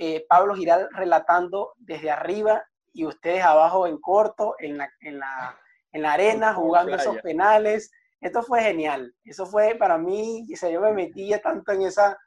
eh, 0.00 0.24
Pablo 0.28 0.54
Giral 0.54 0.88
relatando 0.92 1.74
desde 1.76 2.08
arriba 2.08 2.64
y 2.98 3.06
ustedes 3.06 3.44
abajo 3.44 3.86
en 3.86 3.98
corto, 3.98 4.56
en 4.58 4.76
la, 4.76 4.90
en 5.02 5.20
la, 5.20 5.56
en 5.92 6.02
la 6.02 6.14
arena, 6.14 6.52
jugando 6.52 6.96
esos 6.96 7.18
penales. 7.18 7.92
Esto 8.20 8.42
fue 8.42 8.60
genial. 8.60 9.14
Eso 9.22 9.46
fue 9.46 9.76
para 9.76 9.96
mí, 9.96 10.44
o 10.52 10.56
sea, 10.56 10.68
yo 10.68 10.80
me 10.80 10.92
metía 10.92 11.40
tanto 11.40 11.70
en 11.70 11.82
esa, 11.82 12.18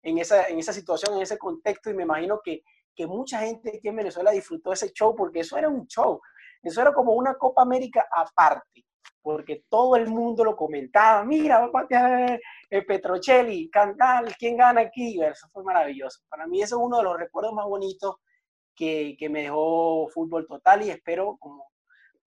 en, 0.00 0.16
esa, 0.16 0.48
en 0.48 0.58
esa 0.58 0.72
situación, 0.72 1.16
en 1.16 1.22
ese 1.22 1.36
contexto, 1.36 1.90
y 1.90 1.94
me 1.94 2.04
imagino 2.04 2.40
que, 2.42 2.62
que 2.94 3.06
mucha 3.06 3.40
gente 3.40 3.76
aquí 3.76 3.88
en 3.88 3.96
Venezuela 3.96 4.30
disfrutó 4.30 4.72
ese 4.72 4.90
show, 4.94 5.14
porque 5.14 5.40
eso 5.40 5.58
era 5.58 5.68
un 5.68 5.86
show. 5.86 6.18
Eso 6.62 6.80
era 6.80 6.94
como 6.94 7.12
una 7.12 7.34
Copa 7.34 7.60
América 7.60 8.08
aparte, 8.10 8.86
porque 9.20 9.64
todo 9.68 9.96
el 9.96 10.08
mundo 10.08 10.44
lo 10.44 10.56
comentaba. 10.56 11.24
Mira, 11.24 11.58
va 11.58 11.66
a 11.66 11.72
patear 11.72 12.40
el 12.70 12.86
Petrocelli, 12.86 13.68
Cantal, 13.68 14.34
¿quién 14.38 14.56
gana 14.56 14.80
aquí? 14.80 15.22
Eso 15.22 15.46
fue 15.52 15.62
maravilloso. 15.62 16.20
Para 16.30 16.46
mí 16.46 16.62
eso 16.62 16.76
es 16.76 16.82
uno 16.82 16.96
de 16.96 17.04
los 17.04 17.18
recuerdos 17.18 17.52
más 17.52 17.66
bonitos 17.66 18.16
que, 18.76 19.16
que 19.18 19.28
me 19.28 19.42
dejó 19.42 20.08
fútbol 20.08 20.46
total 20.46 20.82
y 20.82 20.90
espero, 20.90 21.36
como 21.38 21.64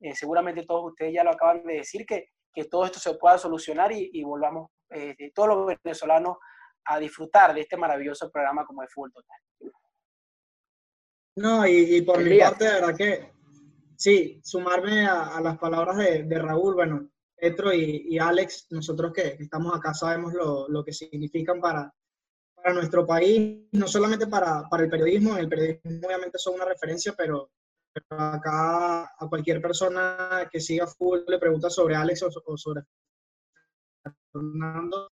eh, 0.01 0.15
seguramente 0.15 0.65
todos 0.65 0.91
ustedes 0.91 1.13
ya 1.13 1.23
lo 1.23 1.31
acaban 1.31 1.63
de 1.63 1.75
decir, 1.75 2.05
que, 2.05 2.29
que 2.53 2.65
todo 2.65 2.85
esto 2.85 2.99
se 2.99 3.13
pueda 3.13 3.37
solucionar 3.37 3.91
y, 3.91 4.09
y 4.13 4.23
volvamos 4.23 4.71
eh, 4.89 5.31
todos 5.33 5.49
los 5.49 5.77
venezolanos 5.83 6.37
a 6.85 6.99
disfrutar 6.99 7.53
de 7.53 7.61
este 7.61 7.77
maravilloso 7.77 8.31
programa 8.31 8.65
como 8.65 8.81
de 8.81 8.87
fútbol 8.87 9.13
total. 9.13 9.37
No, 11.35 11.65
y, 11.65 12.01
por 12.01 12.21
mi 12.21 12.37
parte, 12.37 12.65
de 12.65 12.73
verdad 12.73 12.97
que 12.97 13.31
sí, 13.95 14.41
sumarme 14.43 15.05
a, 15.05 15.39
las 15.41 15.57
palabras 15.57 15.95
de, 15.97 16.39
Raúl, 16.39 16.73
bueno, 16.73 17.09
Petro 17.37 17.71
y, 17.71 18.17
Alex, 18.17 18.67
nosotros 18.71 19.13
que, 19.13 19.37
estamos 19.39 19.73
acá 19.73 19.93
sabemos 19.93 20.33
lo, 20.33 20.67
lo 20.67 20.83
que 20.83 20.91
significan 20.91 21.61
para, 21.61 21.93
para 22.61 22.75
nuestro 22.75 23.05
país, 23.05 23.67
no 23.71 23.87
solamente 23.87 24.27
para, 24.27 24.63
para, 24.69 24.83
el 24.83 24.89
periodismo, 24.89 25.37
el 25.37 25.49
periodismo 25.49 26.07
obviamente 26.07 26.37
son 26.37 26.55
una 26.55 26.65
referencia, 26.65 27.13
pero, 27.17 27.51
acá 28.09 29.03
a 29.03 29.27
cualquier 29.27 29.61
persona 29.61 30.47
que 30.51 30.59
siga 30.59 30.87
fútbol 30.87 31.25
le 31.27 31.39
pregunta 31.39 31.69
sobre 31.69 31.95
Alex 31.95 32.23
o, 32.23 32.57
sobre 32.57 32.83
Fernando, 34.31 35.09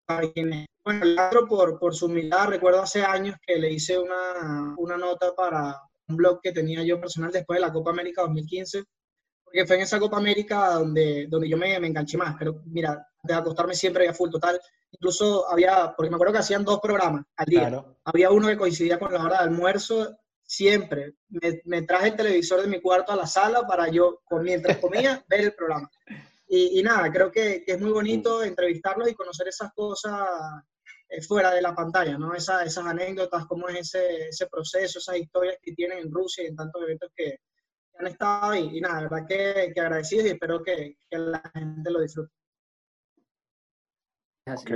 Bueno, 0.85 1.05
Leandro 1.05 1.47
por, 1.47 1.79
por 1.79 1.95
su 1.95 2.07
humildad, 2.07 2.49
recuerdo 2.49 2.83
hace 2.83 3.03
años 3.03 3.37
que 3.45 3.57
le 3.57 3.73
hice 3.73 3.99
una, 3.99 4.75
una 4.77 4.97
nota 4.97 5.35
para 5.35 5.81
un 6.09 6.17
blog 6.17 6.41
que 6.41 6.53
tenía 6.53 6.85
yo 6.85 7.01
personal 7.01 7.33
después 7.33 7.57
de 7.57 7.67
la 7.67 7.73
Copa 7.73 7.91
América 7.91 8.23
2015, 8.23 8.85
porque 9.43 9.67
fue 9.67 9.77
en 9.77 9.83
esa 9.83 9.99
Copa 9.99 10.19
América 10.19 10.75
donde, 10.75 11.27
donde 11.29 11.49
yo 11.49 11.57
me, 11.57 11.81
me 11.81 11.89
enganché 11.89 12.17
más, 12.17 12.37
pero 12.39 12.63
mira, 12.67 13.07
de 13.27 13.35
acostarme 13.35 13.75
siempre 13.75 14.05
había 14.05 14.15
full 14.15 14.31
total, 14.31 14.61
incluso 14.91 15.51
había, 15.51 15.95
porque 15.97 16.11
me 16.11 16.17
acuerdo 16.17 16.35
que 16.35 16.41
hacían 16.41 16.65
dos 16.65 16.81
programas 16.81 17.25
al 17.37 17.47
día, 17.47 17.85
había 18.05 18.31
uno 18.31 18.49
que 18.49 18.57
coincidía 18.57 18.99
con 18.99 19.13
la 19.13 19.23
hora 19.23 19.39
de 19.39 19.45
almuerzo, 19.45 20.17
siempre 20.43 21.15
me, 21.29 21.61
me, 21.65 21.83
traje 21.83 22.09
el 22.09 22.17
televisor 22.17 22.63
de 22.63 22.69
mi 22.69 22.81
cuarto 22.81 23.13
a 23.13 23.17
la 23.17 23.27
sala 23.27 23.67
para 23.67 23.89
yo, 23.89 24.23
mientras 24.41 24.79
comía, 24.79 25.25
ver 25.29 25.41
el 25.41 25.55
programa. 25.55 25.91
Y, 26.49 26.79
y 26.79 26.83
nada, 26.83 27.11
creo 27.11 27.31
que, 27.31 27.65
que, 27.65 27.73
es 27.73 27.81
muy 27.81 27.91
bonito 27.91 28.43
entrevistarlos 28.45 29.09
y 29.11 29.15
conocer 29.15 29.49
esas 29.49 29.73
cosas 29.75 30.15
eh, 31.09 31.21
fuera 31.23 31.53
de 31.53 31.63
la 31.63 31.75
pantalla, 31.75 32.17
¿no? 32.17 32.35
Esa, 32.35 32.63
esas 32.65 32.87
anécdotas, 32.87 33.47
cómo 33.47 33.69
es 33.69 33.81
ese, 33.81 34.29
ese 34.29 34.47
proceso, 34.47 34.99
esas 34.99 35.17
historias 35.17 35.57
que 35.61 35.73
tienen 35.73 35.99
en 35.99 36.11
Rusia 36.13 36.45
y 36.45 36.49
en 36.49 36.57
tantos 36.57 36.83
eventos 36.83 37.11
que, 37.15 37.41
han 37.99 38.09
estado 38.09 38.55
y, 38.55 38.77
y 38.77 38.81
nada, 38.83 38.97
la 39.01 39.09
verdad 39.09 39.27
que, 39.27 39.73
que 39.73 39.81
agradecidos 39.81 40.27
y 40.27 40.31
espero 40.31 40.63
que, 40.63 40.99
que 41.09 41.19
la 41.19 41.43
gente 41.55 41.91
lo 41.91 42.01
disfrute. 42.01 42.31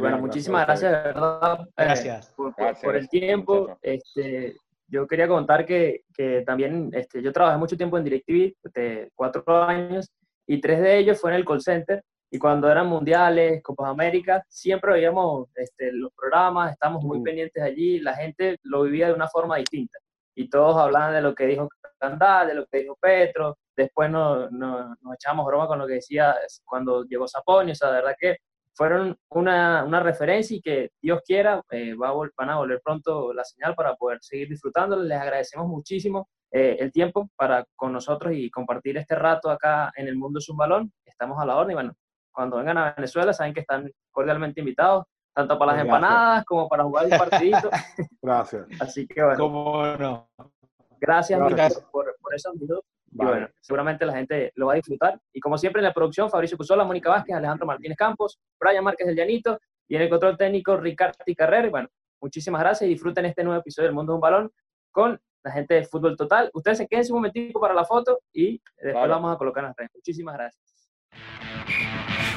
Bueno, 0.00 0.18
muchísimas 0.18 0.66
gracias, 0.66 0.90
de 0.90 0.98
verdad. 0.98 1.60
Eh, 1.60 1.66
gracias. 1.76 2.34
por, 2.36 2.96
el 2.96 3.08
tiempo. 3.08 3.78
Este, 3.82 4.56
yo 4.88 5.06
quería 5.06 5.28
contar 5.28 5.64
que, 5.64 6.02
que 6.12 6.42
también 6.42 6.90
este, 6.92 7.22
yo 7.22 7.32
trabajé 7.32 7.58
mucho 7.58 7.76
tiempo 7.76 7.96
en 7.96 8.04
DirecTV, 8.04 8.54
de 8.74 9.10
cuatro 9.14 9.44
años, 9.62 10.10
y 10.46 10.60
tres 10.60 10.80
de 10.80 10.98
ellos 10.98 11.20
fue 11.20 11.30
en 11.30 11.36
el 11.36 11.44
call 11.44 11.60
center. 11.60 12.02
Y 12.32 12.38
cuando 12.38 12.70
eran 12.70 12.86
mundiales, 12.86 13.62
Copas 13.62 13.90
América, 13.90 14.44
siempre 14.48 14.92
veíamos 14.92 15.48
este, 15.54 15.92
los 15.92 16.12
programas, 16.14 16.72
estamos 16.72 17.02
muy 17.02 17.18
mm. 17.18 17.22
pendientes 17.24 17.62
allí, 17.62 17.98
la 18.00 18.14
gente 18.14 18.58
lo 18.62 18.82
vivía 18.82 19.08
de 19.08 19.14
una 19.14 19.28
forma 19.28 19.56
distinta. 19.56 19.98
Y 20.34 20.48
todos 20.48 20.76
hablaban 20.76 21.12
de 21.12 21.22
lo 21.22 21.34
que 21.34 21.46
dijo 21.46 21.68
Candal, 21.98 22.48
de 22.48 22.54
lo 22.54 22.66
que 22.66 22.78
dijo 22.78 22.96
Petro, 23.00 23.58
después 23.76 24.10
nos, 24.10 24.50
nos, 24.52 24.96
echamos 25.14 25.44
broma 25.44 25.66
con 25.66 25.78
lo 25.78 25.86
que 25.86 25.94
decía 25.94 26.34
cuando 26.64 27.04
llegó 27.04 27.28
Zaponi, 27.28 27.72
o 27.72 27.74
sea, 27.74 27.88
de 27.88 27.94
verdad 27.96 28.14
que 28.18 28.36
fueron 28.80 29.14
una, 29.28 29.84
una 29.84 30.00
referencia 30.00 30.56
y 30.56 30.62
que 30.62 30.88
Dios 31.02 31.20
quiera, 31.26 31.60
eh, 31.70 31.94
va 31.94 32.08
a 32.08 32.14
van 32.34 32.48
a 32.48 32.56
volver 32.56 32.80
pronto 32.82 33.30
la 33.34 33.44
señal 33.44 33.74
para 33.74 33.94
poder 33.94 34.16
seguir 34.22 34.48
disfrutando. 34.48 34.96
Les 34.96 35.20
agradecemos 35.20 35.68
muchísimo 35.68 36.30
eh, 36.50 36.78
el 36.80 36.90
tiempo 36.90 37.28
para 37.36 37.62
con 37.76 37.92
nosotros 37.92 38.32
y 38.34 38.50
compartir 38.50 38.96
este 38.96 39.16
rato 39.16 39.50
acá 39.50 39.92
en 39.96 40.08
el 40.08 40.16
mundo 40.16 40.40
balón 40.56 40.90
Estamos 41.04 41.38
a 41.38 41.44
la 41.44 41.58
orden 41.58 41.72
y 41.72 41.74
bueno, 41.74 41.92
cuando 42.32 42.56
vengan 42.56 42.78
a 42.78 42.94
Venezuela 42.94 43.34
saben 43.34 43.52
que 43.52 43.60
están 43.60 43.90
cordialmente 44.10 44.60
invitados, 44.60 45.04
tanto 45.34 45.58
para 45.58 45.72
las 45.72 45.82
empanadas 45.82 46.46
como 46.46 46.66
para 46.66 46.84
jugar 46.84 47.04
el 47.04 47.18
partidito. 47.18 47.68
Gracias. 48.22 48.66
Así 48.80 49.06
que 49.06 49.22
bueno. 49.22 49.38
¿Cómo 49.38 49.84
no? 49.98 50.30
Gracias, 50.98 51.38
Por, 51.92 52.16
por, 52.18 52.34
esos 52.34 52.54
minutos. 52.54 52.82
Y 53.12 53.24
bueno, 53.24 53.48
seguramente 53.60 54.06
la 54.06 54.14
gente 54.14 54.52
lo 54.54 54.66
va 54.66 54.74
a 54.74 54.76
disfrutar. 54.76 55.20
Y 55.32 55.40
como 55.40 55.58
siempre 55.58 55.80
en 55.80 55.84
la 55.84 55.92
producción, 55.92 56.30
Fabricio 56.30 56.56
Puzola, 56.56 56.84
Mónica 56.84 57.10
Vázquez, 57.10 57.34
Alejandro 57.34 57.66
Martínez 57.66 57.96
Campos, 57.96 58.38
Brian 58.58 58.84
Márquez 58.84 59.06
del 59.06 59.16
Llanito 59.16 59.58
y 59.88 59.96
en 59.96 60.02
el 60.02 60.08
control 60.08 60.36
técnico 60.36 60.76
Ricardo 60.76 61.16
Carrera. 61.36 61.66
Y 61.66 61.70
bueno, 61.70 61.88
muchísimas 62.20 62.60
gracias 62.60 62.88
y 62.88 62.92
disfruten 62.92 63.26
este 63.26 63.42
nuevo 63.42 63.60
episodio 63.60 63.88
del 63.88 63.94
Mundo 63.94 64.12
de 64.12 64.14
un 64.14 64.20
Balón 64.20 64.52
con 64.92 65.20
la 65.42 65.50
gente 65.50 65.74
de 65.74 65.84
Fútbol 65.84 66.16
Total. 66.16 66.50
Ustedes 66.54 66.78
se 66.78 66.86
queden 66.86 67.04
un 67.10 67.18
momentito 67.18 67.58
para 67.60 67.74
la 67.74 67.84
foto 67.84 68.20
y 68.32 68.60
después 68.76 69.08
lo 69.08 69.14
vamos 69.14 69.34
a 69.34 69.38
colocar 69.38 69.64
en 69.64 69.68
las 69.68 69.76
redes. 69.76 69.90
Muchísimas 69.94 70.34
gracias. 70.34 70.79